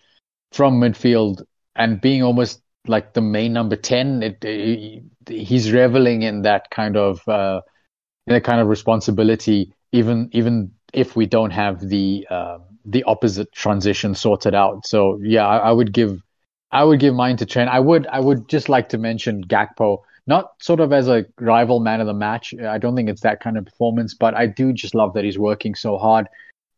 from 0.51 0.79
midfield 0.79 1.43
and 1.75 1.99
being 1.99 2.23
almost 2.23 2.61
like 2.87 3.13
the 3.13 3.21
main 3.21 3.53
number 3.53 3.75
10 3.75 4.23
it, 4.23 4.43
it, 4.43 5.03
he's 5.29 5.71
reveling 5.71 6.21
in 6.21 6.41
that 6.41 6.69
kind 6.69 6.97
of 6.97 7.25
uh 7.29 7.61
that 8.27 8.43
kind 8.43 8.59
of 8.59 8.67
responsibility 8.67 9.73
even 9.91 10.29
even 10.33 10.71
if 10.93 11.15
we 11.15 11.25
don't 11.25 11.51
have 11.51 11.79
the 11.89 12.27
uh, 12.29 12.59
the 12.85 13.03
opposite 13.03 13.51
transition 13.53 14.13
sorted 14.13 14.53
out. 14.53 14.85
So 14.85 15.19
yeah 15.21 15.47
I, 15.47 15.69
I, 15.69 15.71
would 15.71 15.93
give 15.93 16.21
i 16.71 16.83
would 16.83 16.99
give 16.99 17.13
mine 17.15 17.37
to 17.37 17.45
trent. 17.45 17.69
I 17.69 17.79
would 17.79 18.05
i 18.07 18.19
would 18.19 18.47
just 18.49 18.69
like 18.69 18.89
to 18.89 18.97
mention 18.97 19.43
gakpo 19.45 19.99
not 20.25 20.51
sort 20.59 20.79
of 20.79 20.93
as 20.93 21.07
a 21.07 21.25
rival 21.39 21.79
man 21.79 21.99
of 22.01 22.07
the 22.07 22.13
match. 22.13 22.53
I 22.53 22.77
don't 22.77 22.95
think 22.95 23.09
it's 23.09 23.21
that 23.21 23.41
kind 23.41 23.57
of 23.57 23.65
performance, 23.65 24.13
but 24.13 24.35
I 24.35 24.47
do 24.47 24.73
just 24.73 24.95
love 24.95 25.13
that 25.13 25.23
he's 25.23 25.37
working 25.37 25.75
so 25.75 25.97
hard 25.97 26.27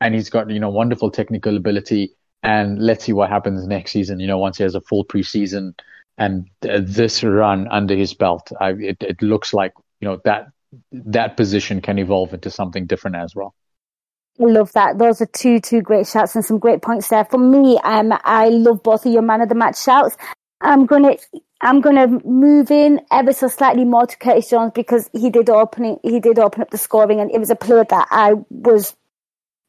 and 0.01 0.15
he's 0.15 0.29
got, 0.29 0.49
you 0.49 0.59
know, 0.59 0.69
wonderful 0.69 1.11
technical 1.11 1.55
ability. 1.55 2.13
And 2.43 2.79
let's 2.79 3.05
see 3.05 3.13
what 3.13 3.29
happens 3.29 3.65
next 3.67 3.91
season, 3.91 4.19
you 4.19 4.27
know, 4.27 4.37
once 4.37 4.57
he 4.57 4.63
has 4.63 4.75
a 4.75 4.81
full 4.81 5.05
preseason 5.05 5.73
and 6.17 6.47
uh, 6.67 6.79
this 6.81 7.23
run 7.23 7.67
under 7.69 7.95
his 7.95 8.13
belt. 8.13 8.51
I, 8.59 8.71
it, 8.71 8.97
it 9.01 9.21
looks 9.21 9.53
like, 9.53 9.73
you 9.99 10.07
know, 10.07 10.21
that 10.25 10.47
that 10.91 11.37
position 11.37 11.81
can 11.81 11.99
evolve 11.99 12.33
into 12.33 12.49
something 12.49 12.85
different 12.85 13.15
as 13.15 13.33
well. 13.35 13.53
Love 14.37 14.71
that. 14.73 14.97
Those 14.97 15.21
are 15.21 15.27
two 15.27 15.61
two 15.61 15.81
great 15.81 16.07
shouts 16.07 16.35
and 16.35 16.43
some 16.43 16.59
great 16.59 16.81
points 16.81 17.07
there. 17.07 17.23
For 17.25 17.37
me, 17.37 17.79
um, 17.83 18.13
I 18.25 18.49
love 18.49 18.83
both 18.83 19.05
of 19.05 19.13
your 19.13 19.21
man 19.21 19.41
of 19.41 19.47
the 19.47 19.55
match 19.55 19.81
shouts. 19.81 20.17
I'm 20.59 20.85
gonna 20.85 21.15
I'm 21.61 21.81
gonna 21.81 22.07
move 22.25 22.69
in 22.69 23.01
ever 23.11 23.33
so 23.33 23.47
slightly 23.47 23.85
more 23.85 24.05
to 24.05 24.17
Curtis 24.17 24.49
Jones 24.49 24.71
because 24.75 25.09
he 25.13 25.29
did 25.29 25.49
open 25.49 25.97
he 26.03 26.19
did 26.19 26.37
open 26.37 26.61
up 26.61 26.69
the 26.69 26.77
scoring 26.77 27.19
and 27.19 27.31
it 27.31 27.39
was 27.39 27.49
a 27.49 27.55
player 27.55 27.85
that 27.89 28.07
I 28.11 28.33
was 28.49 28.95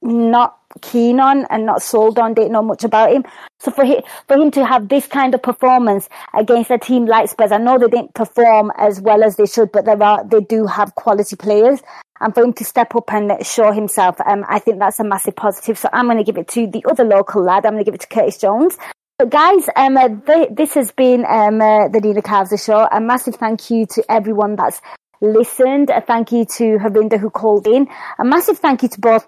not 0.03 0.59
keen 0.83 1.21
on 1.21 1.47
and 1.47 1.65
not 1.65 1.83
sold 1.83 2.19
on, 2.19 2.35
didn't 2.35 2.53
know 2.53 2.63
much 2.63 2.85
about 2.85 3.13
him. 3.13 3.25
So 3.61 3.71
for 3.71 3.85
him, 3.85 4.03
for 4.29 4.37
him 4.37 4.51
to 4.53 4.65
have 4.65 4.89
this 4.89 5.07
kind 5.07 5.35
of 5.35 5.43
performance 5.43 6.09
against 6.35 6.71
a 6.71 6.79
team 6.79 7.07
like 7.07 7.31
Spurs, 7.31 7.53
I 7.53 7.59
know 7.59 7.79
they 7.79 7.89
didn't 7.89 8.15
perform 8.15 8.71
as 8.77 9.01
well 9.01 9.25
as 9.25 9.37
they 9.37 9.47
should, 9.47 9.73
but 9.73 9.85
there 9.85 10.01
are 10.03 10.25
they 10.25 10.41
do 10.41 10.67
have 10.67 10.95
quality 10.95 11.37
players. 11.37 11.81
And 12.21 12.35
for 12.35 12.43
him 12.43 12.53
to 12.55 12.65
step 12.65 12.95
up 12.95 13.13
and 13.13 13.33
show 13.45 13.73
himself, 13.73 14.17
um, 14.27 14.45
I 14.49 14.59
think 14.59 14.79
that's 14.79 15.01
a 15.01 15.05
massive 15.05 15.37
positive. 15.37 15.79
So 15.79 15.91
I'm 15.93 16.07
going 16.07 16.17
to 16.17 16.25
give 16.25 16.39
it 16.39 16.49
to 16.49 16.67
the 16.67 16.83
other 16.89 17.05
local 17.05 17.43
lad. 17.43 17.67
I'm 17.67 17.75
going 17.75 17.85
to 17.85 17.91
give 17.91 17.95
it 17.95 18.01
to 18.01 18.09
Curtis 18.09 18.39
Jones. 18.39 18.79
Guys, 19.19 19.67
um, 19.75 19.97
uh, 19.97 20.09
th- 20.27 20.51
this 20.53 20.75
has 20.75 20.93
been 20.93 21.25
um, 21.25 21.59
uh, 21.63 21.89
the 21.89 22.01
Nina 22.03 22.21
Kauser 22.21 22.63
show. 22.63 22.87
A 22.93 23.01
massive 23.01 23.37
thank 23.37 23.71
you 23.71 23.87
to 23.87 24.05
everyone 24.11 24.57
that's 24.57 24.83
listened. 25.23 25.89
A 25.89 26.03
thank 26.03 26.33
you 26.33 26.45
to 26.45 26.77
Harinder 26.77 27.19
who 27.19 27.31
called 27.31 27.67
in. 27.67 27.89
A 28.19 28.27
massive 28.27 28.59
thank 28.59 28.83
you 28.83 28.91
to 28.91 29.01
both 29.01 29.25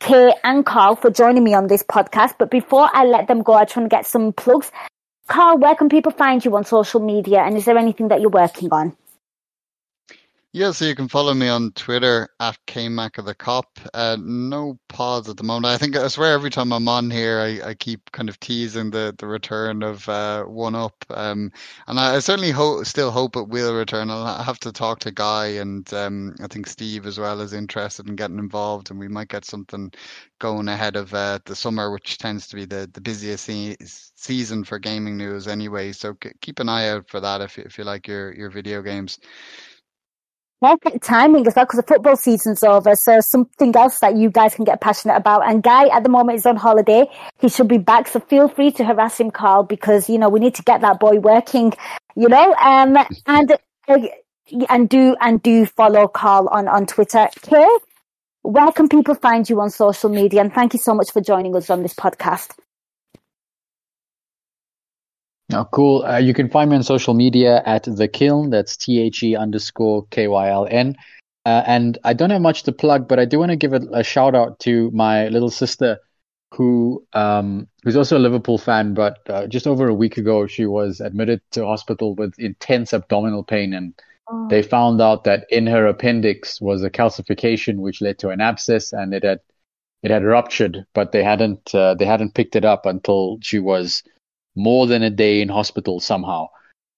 Kay 0.00 0.34
and 0.42 0.66
Karl 0.66 0.96
for 0.96 1.12
joining 1.12 1.44
me 1.44 1.54
on 1.54 1.68
this 1.68 1.84
podcast. 1.84 2.34
But 2.40 2.50
before 2.50 2.90
I 2.92 3.04
let 3.04 3.28
them 3.28 3.44
go, 3.44 3.52
I 3.52 3.66
just 3.66 3.76
want 3.76 3.88
to 3.88 3.96
get 3.96 4.04
some 4.04 4.32
plugs. 4.32 4.72
Karl, 5.28 5.58
where 5.58 5.76
can 5.76 5.88
people 5.88 6.10
find 6.10 6.44
you 6.44 6.56
on 6.56 6.64
social 6.64 6.98
media? 6.98 7.42
And 7.42 7.56
is 7.56 7.66
there 7.66 7.78
anything 7.78 8.08
that 8.08 8.20
you're 8.20 8.30
working 8.30 8.72
on? 8.72 8.96
Yeah, 10.56 10.70
so 10.70 10.86
you 10.86 10.94
can 10.94 11.06
follow 11.08 11.34
me 11.34 11.48
on 11.48 11.72
Twitter 11.72 12.30
at 12.40 12.56
KMac 12.66 13.18
of 13.18 13.26
the 13.26 13.34
Kop. 13.34 13.66
Uh, 13.92 14.16
no 14.18 14.78
pause 14.88 15.28
at 15.28 15.36
the 15.36 15.42
moment. 15.42 15.66
I 15.66 15.76
think 15.76 15.94
I 15.96 16.08
swear 16.08 16.32
every 16.32 16.48
time 16.48 16.72
I'm 16.72 16.88
on 16.88 17.10
here, 17.10 17.40
I, 17.40 17.68
I 17.68 17.74
keep 17.74 18.10
kind 18.12 18.30
of 18.30 18.40
teasing 18.40 18.90
the, 18.90 19.14
the 19.18 19.26
return 19.26 19.82
of 19.82 20.08
uh, 20.08 20.44
One 20.44 20.74
Up, 20.74 21.04
um, 21.10 21.52
and 21.88 22.00
I, 22.00 22.14
I 22.14 22.18
certainly 22.20 22.52
hope, 22.52 22.86
still 22.86 23.10
hope 23.10 23.36
it 23.36 23.48
will 23.50 23.76
return. 23.76 24.08
I'll 24.08 24.42
have 24.42 24.58
to 24.60 24.72
talk 24.72 25.00
to 25.00 25.10
Guy 25.10 25.48
and 25.60 25.92
um, 25.92 26.34
I 26.42 26.46
think 26.46 26.68
Steve 26.68 27.04
as 27.04 27.18
well 27.20 27.42
is 27.42 27.52
interested 27.52 28.08
in 28.08 28.16
getting 28.16 28.38
involved, 28.38 28.90
and 28.90 28.98
we 28.98 29.08
might 29.08 29.28
get 29.28 29.44
something 29.44 29.92
going 30.38 30.68
ahead 30.68 30.96
of 30.96 31.12
uh, 31.12 31.38
the 31.44 31.54
summer, 31.54 31.90
which 31.90 32.16
tends 32.16 32.46
to 32.48 32.56
be 32.56 32.64
the 32.64 32.88
the 32.94 33.02
busiest 33.02 33.44
se- 33.44 33.76
season 33.82 34.64
for 34.64 34.78
gaming 34.78 35.18
news 35.18 35.48
anyway. 35.48 35.92
So 35.92 36.16
keep 36.40 36.60
an 36.60 36.70
eye 36.70 36.88
out 36.88 37.10
for 37.10 37.20
that 37.20 37.42
if 37.42 37.58
if 37.58 37.76
you 37.76 37.84
like 37.84 38.08
your 38.08 38.32
your 38.32 38.48
video 38.48 38.80
games 38.80 39.18
perfect 40.60 41.02
timing 41.02 41.46
as 41.46 41.54
well 41.54 41.64
because 41.64 41.78
the 41.78 41.86
football 41.86 42.16
season's 42.16 42.62
over. 42.62 42.94
So 42.94 43.20
something 43.20 43.74
else 43.76 44.00
that 44.00 44.16
you 44.16 44.30
guys 44.30 44.54
can 44.54 44.64
get 44.64 44.80
passionate 44.80 45.16
about. 45.16 45.48
And 45.48 45.62
Guy 45.62 45.88
at 45.88 46.02
the 46.02 46.08
moment 46.08 46.38
is 46.38 46.46
on 46.46 46.56
holiday. 46.56 47.06
He 47.38 47.48
should 47.48 47.68
be 47.68 47.78
back. 47.78 48.08
So 48.08 48.20
feel 48.20 48.48
free 48.48 48.70
to 48.72 48.84
harass 48.84 49.20
him, 49.20 49.30
Karl, 49.30 49.62
because, 49.62 50.08
you 50.08 50.18
know, 50.18 50.28
we 50.28 50.40
need 50.40 50.54
to 50.56 50.62
get 50.62 50.80
that 50.80 51.00
boy 51.00 51.18
working, 51.18 51.72
you 52.14 52.28
know, 52.28 52.54
um, 52.54 52.96
and, 53.26 53.52
uh, 53.88 53.98
and 54.68 54.88
do, 54.88 55.16
and 55.20 55.42
do 55.42 55.66
follow 55.66 56.08
Karl 56.08 56.48
on, 56.48 56.68
on 56.68 56.86
Twitter. 56.86 57.28
Kay, 57.42 57.68
where 58.42 58.72
can 58.72 58.88
people 58.88 59.14
find 59.14 59.48
you 59.48 59.60
on 59.60 59.70
social 59.70 60.10
media? 60.10 60.40
And 60.40 60.52
thank 60.52 60.72
you 60.72 60.78
so 60.78 60.94
much 60.94 61.10
for 61.12 61.20
joining 61.20 61.54
us 61.56 61.68
on 61.70 61.82
this 61.82 61.94
podcast. 61.94 62.52
Oh, 65.52 65.64
cool. 65.70 66.04
Uh, 66.04 66.18
you 66.18 66.34
can 66.34 66.48
find 66.48 66.70
me 66.70 66.76
on 66.76 66.82
social 66.82 67.14
media 67.14 67.62
at 67.64 67.84
the 67.84 68.08
Kyln. 68.08 68.50
That's 68.50 68.76
T 68.76 69.00
H 69.00 69.22
E 69.22 69.36
underscore 69.36 70.06
K 70.10 70.26
Y 70.26 70.50
L 70.50 70.66
N. 70.68 70.96
Uh, 71.44 71.62
and 71.66 71.98
I 72.02 72.12
don't 72.12 72.30
have 72.30 72.42
much 72.42 72.64
to 72.64 72.72
plug, 72.72 73.06
but 73.06 73.20
I 73.20 73.24
do 73.24 73.38
want 73.38 73.50
to 73.50 73.56
give 73.56 73.72
a, 73.72 73.80
a 73.92 74.02
shout 74.02 74.34
out 74.34 74.58
to 74.60 74.90
my 74.90 75.28
little 75.28 75.50
sister, 75.50 75.98
who 76.52 77.06
um, 77.12 77.68
who's 77.84 77.96
also 77.96 78.18
a 78.18 78.26
Liverpool 78.26 78.58
fan. 78.58 78.94
But 78.94 79.18
uh, 79.30 79.46
just 79.46 79.68
over 79.68 79.86
a 79.86 79.94
week 79.94 80.16
ago, 80.16 80.48
she 80.48 80.66
was 80.66 81.00
admitted 81.00 81.40
to 81.52 81.64
hospital 81.64 82.16
with 82.16 82.36
intense 82.38 82.92
abdominal 82.92 83.44
pain, 83.44 83.72
and 83.72 83.94
oh. 84.28 84.48
they 84.48 84.62
found 84.62 85.00
out 85.00 85.22
that 85.24 85.46
in 85.48 85.68
her 85.68 85.86
appendix 85.86 86.60
was 86.60 86.82
a 86.82 86.90
calcification, 86.90 87.76
which 87.76 88.00
led 88.00 88.18
to 88.18 88.30
an 88.30 88.40
abscess, 88.40 88.92
and 88.92 89.14
it 89.14 89.22
had 89.22 89.38
it 90.02 90.10
had 90.10 90.24
ruptured, 90.24 90.84
but 90.92 91.12
they 91.12 91.22
hadn't 91.22 91.72
uh, 91.72 91.94
they 91.94 92.06
hadn't 92.06 92.34
picked 92.34 92.56
it 92.56 92.64
up 92.64 92.86
until 92.86 93.38
she 93.40 93.60
was 93.60 94.02
more 94.56 94.86
than 94.86 95.02
a 95.02 95.10
day 95.10 95.40
in 95.40 95.48
hospital 95.48 96.00
somehow. 96.00 96.48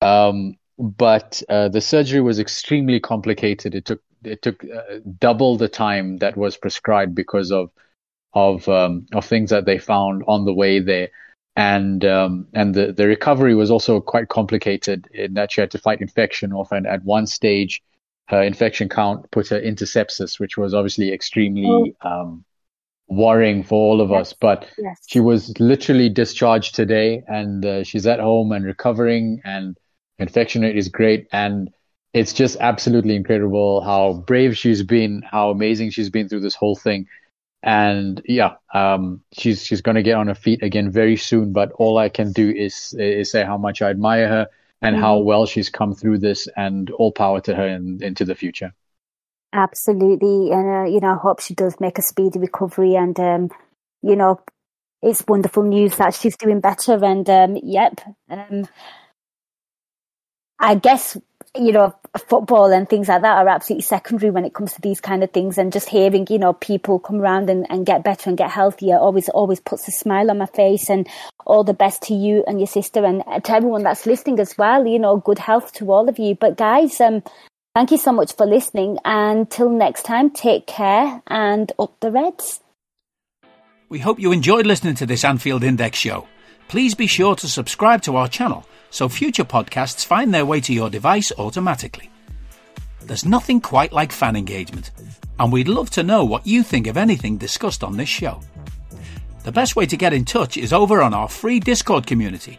Um, 0.01 0.57
but 0.79 1.43
uh, 1.49 1.69
the 1.69 1.81
surgery 1.81 2.21
was 2.21 2.39
extremely 2.39 3.01
complicated. 3.01 3.75
It 3.75 3.85
took 3.85 4.01
it 4.25 4.43
took 4.43 4.65
uh, 4.65 4.99
double 5.19 5.57
the 5.57 5.69
time 5.69 6.19
that 6.19 6.37
was 6.37 6.57
prescribed 6.57 7.15
because 7.15 7.53
of 7.53 7.71
of 8.33 8.69
um, 8.69 9.07
of 9.13 9.25
things 9.25 9.51
that 9.51 9.65
they 9.65 9.79
found 9.79 10.23
on 10.29 10.45
the 10.45 10.55
way 10.55 10.79
there, 10.79 11.09
and 11.57 12.05
um, 12.05 12.47
and 12.55 12.75
the 12.75 12.93
the 12.93 13.07
recovery 13.07 13.55
was 13.55 13.71
also 13.71 14.01
quite 14.01 14.29
complicated 14.29 15.09
in 15.13 15.35
that 15.35 15.53
she 15.53 15.61
had 15.61 15.71
to 15.73 15.79
fight 15.79 16.01
infection 16.01 16.53
off, 16.53 16.71
and 16.71 16.87
at 16.87 17.05
one 17.05 17.27
stage, 17.27 17.83
her 18.27 18.43
infection 18.43 18.89
count 18.89 19.31
put 19.31 19.49
her 19.49 19.59
into 19.59 19.85
sepsis, 19.85 20.39
which 20.39 20.57
was 20.57 20.75
obviously 20.75 21.13
extremely 21.13 21.95
oh. 22.03 22.09
um, 22.09 22.45
worrying 23.09 23.65
for 23.65 23.75
all 23.75 24.01
of 24.01 24.11
yes. 24.11 24.21
us. 24.21 24.33
But 24.39 24.69
yes. 24.79 25.01
she 25.07 25.21
was 25.21 25.59
literally 25.59 26.09
discharged 26.09 26.75
today, 26.75 27.23
and 27.27 27.65
uh, 27.65 27.85
she's 27.85 28.07
at 28.07 28.21
home 28.21 28.53
and 28.53 28.65
recovering, 28.65 29.41
and 29.45 29.77
infection 30.19 30.63
rate 30.63 30.77
is 30.77 30.89
great, 30.89 31.29
and 31.33 31.71
it's 32.13 32.33
just 32.33 32.57
absolutely 32.61 33.17
incredible 33.17 33.81
how 33.81 34.25
brave 34.27 34.57
she's 34.57 34.83
been, 34.83 35.23
how 35.23 35.51
amazing 35.51 35.91
she's 35.91 36.11
been 36.11 36.29
through 36.29 36.41
this 36.41 36.55
whole 36.55 36.77
thing. 36.77 37.07
And 37.63 38.23
yeah, 38.25 38.55
um, 38.73 39.23
she's 39.33 39.65
she's 39.65 39.83
going 39.83 39.97
to 39.97 40.03
get 40.03 40.15
on 40.15 40.29
her 40.29 40.35
feet 40.35 40.63
again 40.63 40.91
very 40.91 41.17
soon. 41.17 41.53
But 41.53 41.73
all 41.73 41.99
I 41.99 42.09
can 42.09 42.33
do 42.33 42.49
is 42.51 42.95
is 42.99 43.33
say 43.33 43.45
how 43.45 43.59
much 43.59 43.83
I 43.83 43.91
admire 43.91 44.29
her 44.29 44.49
and 44.81 44.95
mm-hmm. 44.95 45.05
how 45.05 45.19
well 45.19 45.45
she's 45.45 45.69
come 45.69 45.95
through 45.95 46.19
this, 46.19 46.49
and 46.57 46.89
all 46.91 47.11
power 47.11 47.41
to 47.41 47.55
her 47.55 47.67
in, 47.67 47.99
into 48.03 48.25
the 48.25 48.37
future. 48.37 48.73
Absolutely, 49.53 50.51
and 50.53 50.69
uh, 50.69 50.85
you 50.91 51.01
know, 51.01 51.15
I 51.15 51.17
hope 51.17 51.41
she 51.41 51.55
does 51.55 51.81
make 51.81 51.99
a 51.99 52.03
speedy 52.03 52.39
recovery. 52.39 52.95
And 52.97 53.19
um, 53.19 53.51
you 54.03 54.15
know, 54.15 54.41
it's 55.03 55.25
wonderful 55.27 55.63
news 55.63 55.97
that 55.97 56.15
she's 56.15 56.37
doing 56.37 56.61
better. 56.61 57.03
And 57.03 57.29
um, 57.31 57.57
yep, 57.63 58.01
um, 58.31 58.69
I 60.59 60.75
guess 60.75 61.17
you 61.57 61.73
know, 61.73 61.95
football 62.29 62.73
and 62.73 62.89
things 62.89 63.09
like 63.09 63.23
that 63.23 63.39
are 63.39 63.49
absolutely 63.49 63.83
secondary 63.83 64.31
when 64.31 64.45
it 64.45 64.55
comes 64.55 64.75
to 64.75 64.81
these 64.81 65.01
kind 65.01 65.25
of 65.25 65.31
things. 65.33 65.59
And 65.59 65.73
just 65.73 65.89
hearing, 65.89 66.27
you 66.31 66.39
know, 66.39 66.53
people 66.53 66.99
come 66.99 67.21
around 67.21 67.51
and, 67.51 67.67
and 67.71 67.87
get 67.87 68.05
better 68.05 68.29
and 68.31 68.39
get 68.39 68.51
healthier 68.51 68.99
always, 68.99 69.29
always 69.31 69.59
puts 69.61 69.89
a 69.89 69.91
smile 69.91 70.31
on 70.31 70.39
my 70.39 70.47
face. 70.47 70.91
And 70.91 71.09
all 71.47 71.65
the 71.65 71.75
best 71.75 72.03
to 72.03 72.15
you 72.15 72.45
and 72.47 72.61
your 72.61 72.67
sister 72.67 73.05
and 73.05 73.23
to 73.45 73.53
everyone 73.53 73.83
that's 73.83 74.07
listening 74.07 74.39
as 74.41 74.57
well. 74.59 74.87
You 74.87 74.99
know, 74.99 75.17
good 75.17 75.39
health 75.39 75.73
to 75.75 75.91
all 75.91 76.09
of 76.09 76.19
you. 76.19 76.35
But 76.35 76.57
guys, 76.57 77.01
um, 77.01 77.23
Thank 77.79 77.93
you 77.93 77.99
so 77.99 78.11
much 78.11 78.35
for 78.35 78.45
listening. 78.45 78.99
and 79.05 79.49
till 79.49 79.71
next 79.71 80.03
time, 80.03 80.31
take 80.31 80.67
care 80.67 81.23
and 81.29 81.71
up 81.79 81.95
the 82.01 82.11
Reds. 82.11 82.59
We 83.89 84.01
hope 84.01 84.19
you 84.19 84.33
enjoyed 84.33 84.67
listening 84.67 84.97
to 84.97 85.07
this 85.07 85.25
Anfield 85.25 85.63
Index 85.63 85.97
show. 85.97 86.27
Please 86.67 86.97
be 86.97 87.07
sure 87.07 87.37
to 87.37 87.47
subscribe 87.47 88.03
to 88.03 88.17
our 88.17 88.27
channel 88.27 88.67
so 88.91 89.09
future 89.09 89.45
podcasts 89.45 90.05
find 90.05 90.35
their 90.35 90.45
way 90.45 90.61
to 90.63 90.75
your 90.75 90.91
device 90.91 91.31
automatically. 91.39 92.11
There's 93.01 93.25
nothing 93.25 93.61
quite 93.61 93.93
like 93.93 94.11
fan 94.11 94.35
engagement, 94.35 94.91
and 95.39 95.53
we'd 95.53 95.69
love 95.69 95.91
to 95.91 96.03
know 96.03 96.25
what 96.25 96.49
you 96.49 96.65
think 96.65 96.89
of 96.89 96.97
anything 96.97 97.39
discussed 97.39 97.85
on 97.85 97.97
this 97.97 98.09
show. 98.09 98.41
The 99.45 99.53
best 99.53 99.77
way 99.77 99.87
to 99.87 99.97
get 99.97 100.13
in 100.13 100.25
touch 100.25 100.57
is 100.57 100.73
over 100.73 101.01
on 101.01 101.15
our 101.15 101.29
free 101.29 101.61
Discord 101.61 102.09
community 102.09 102.59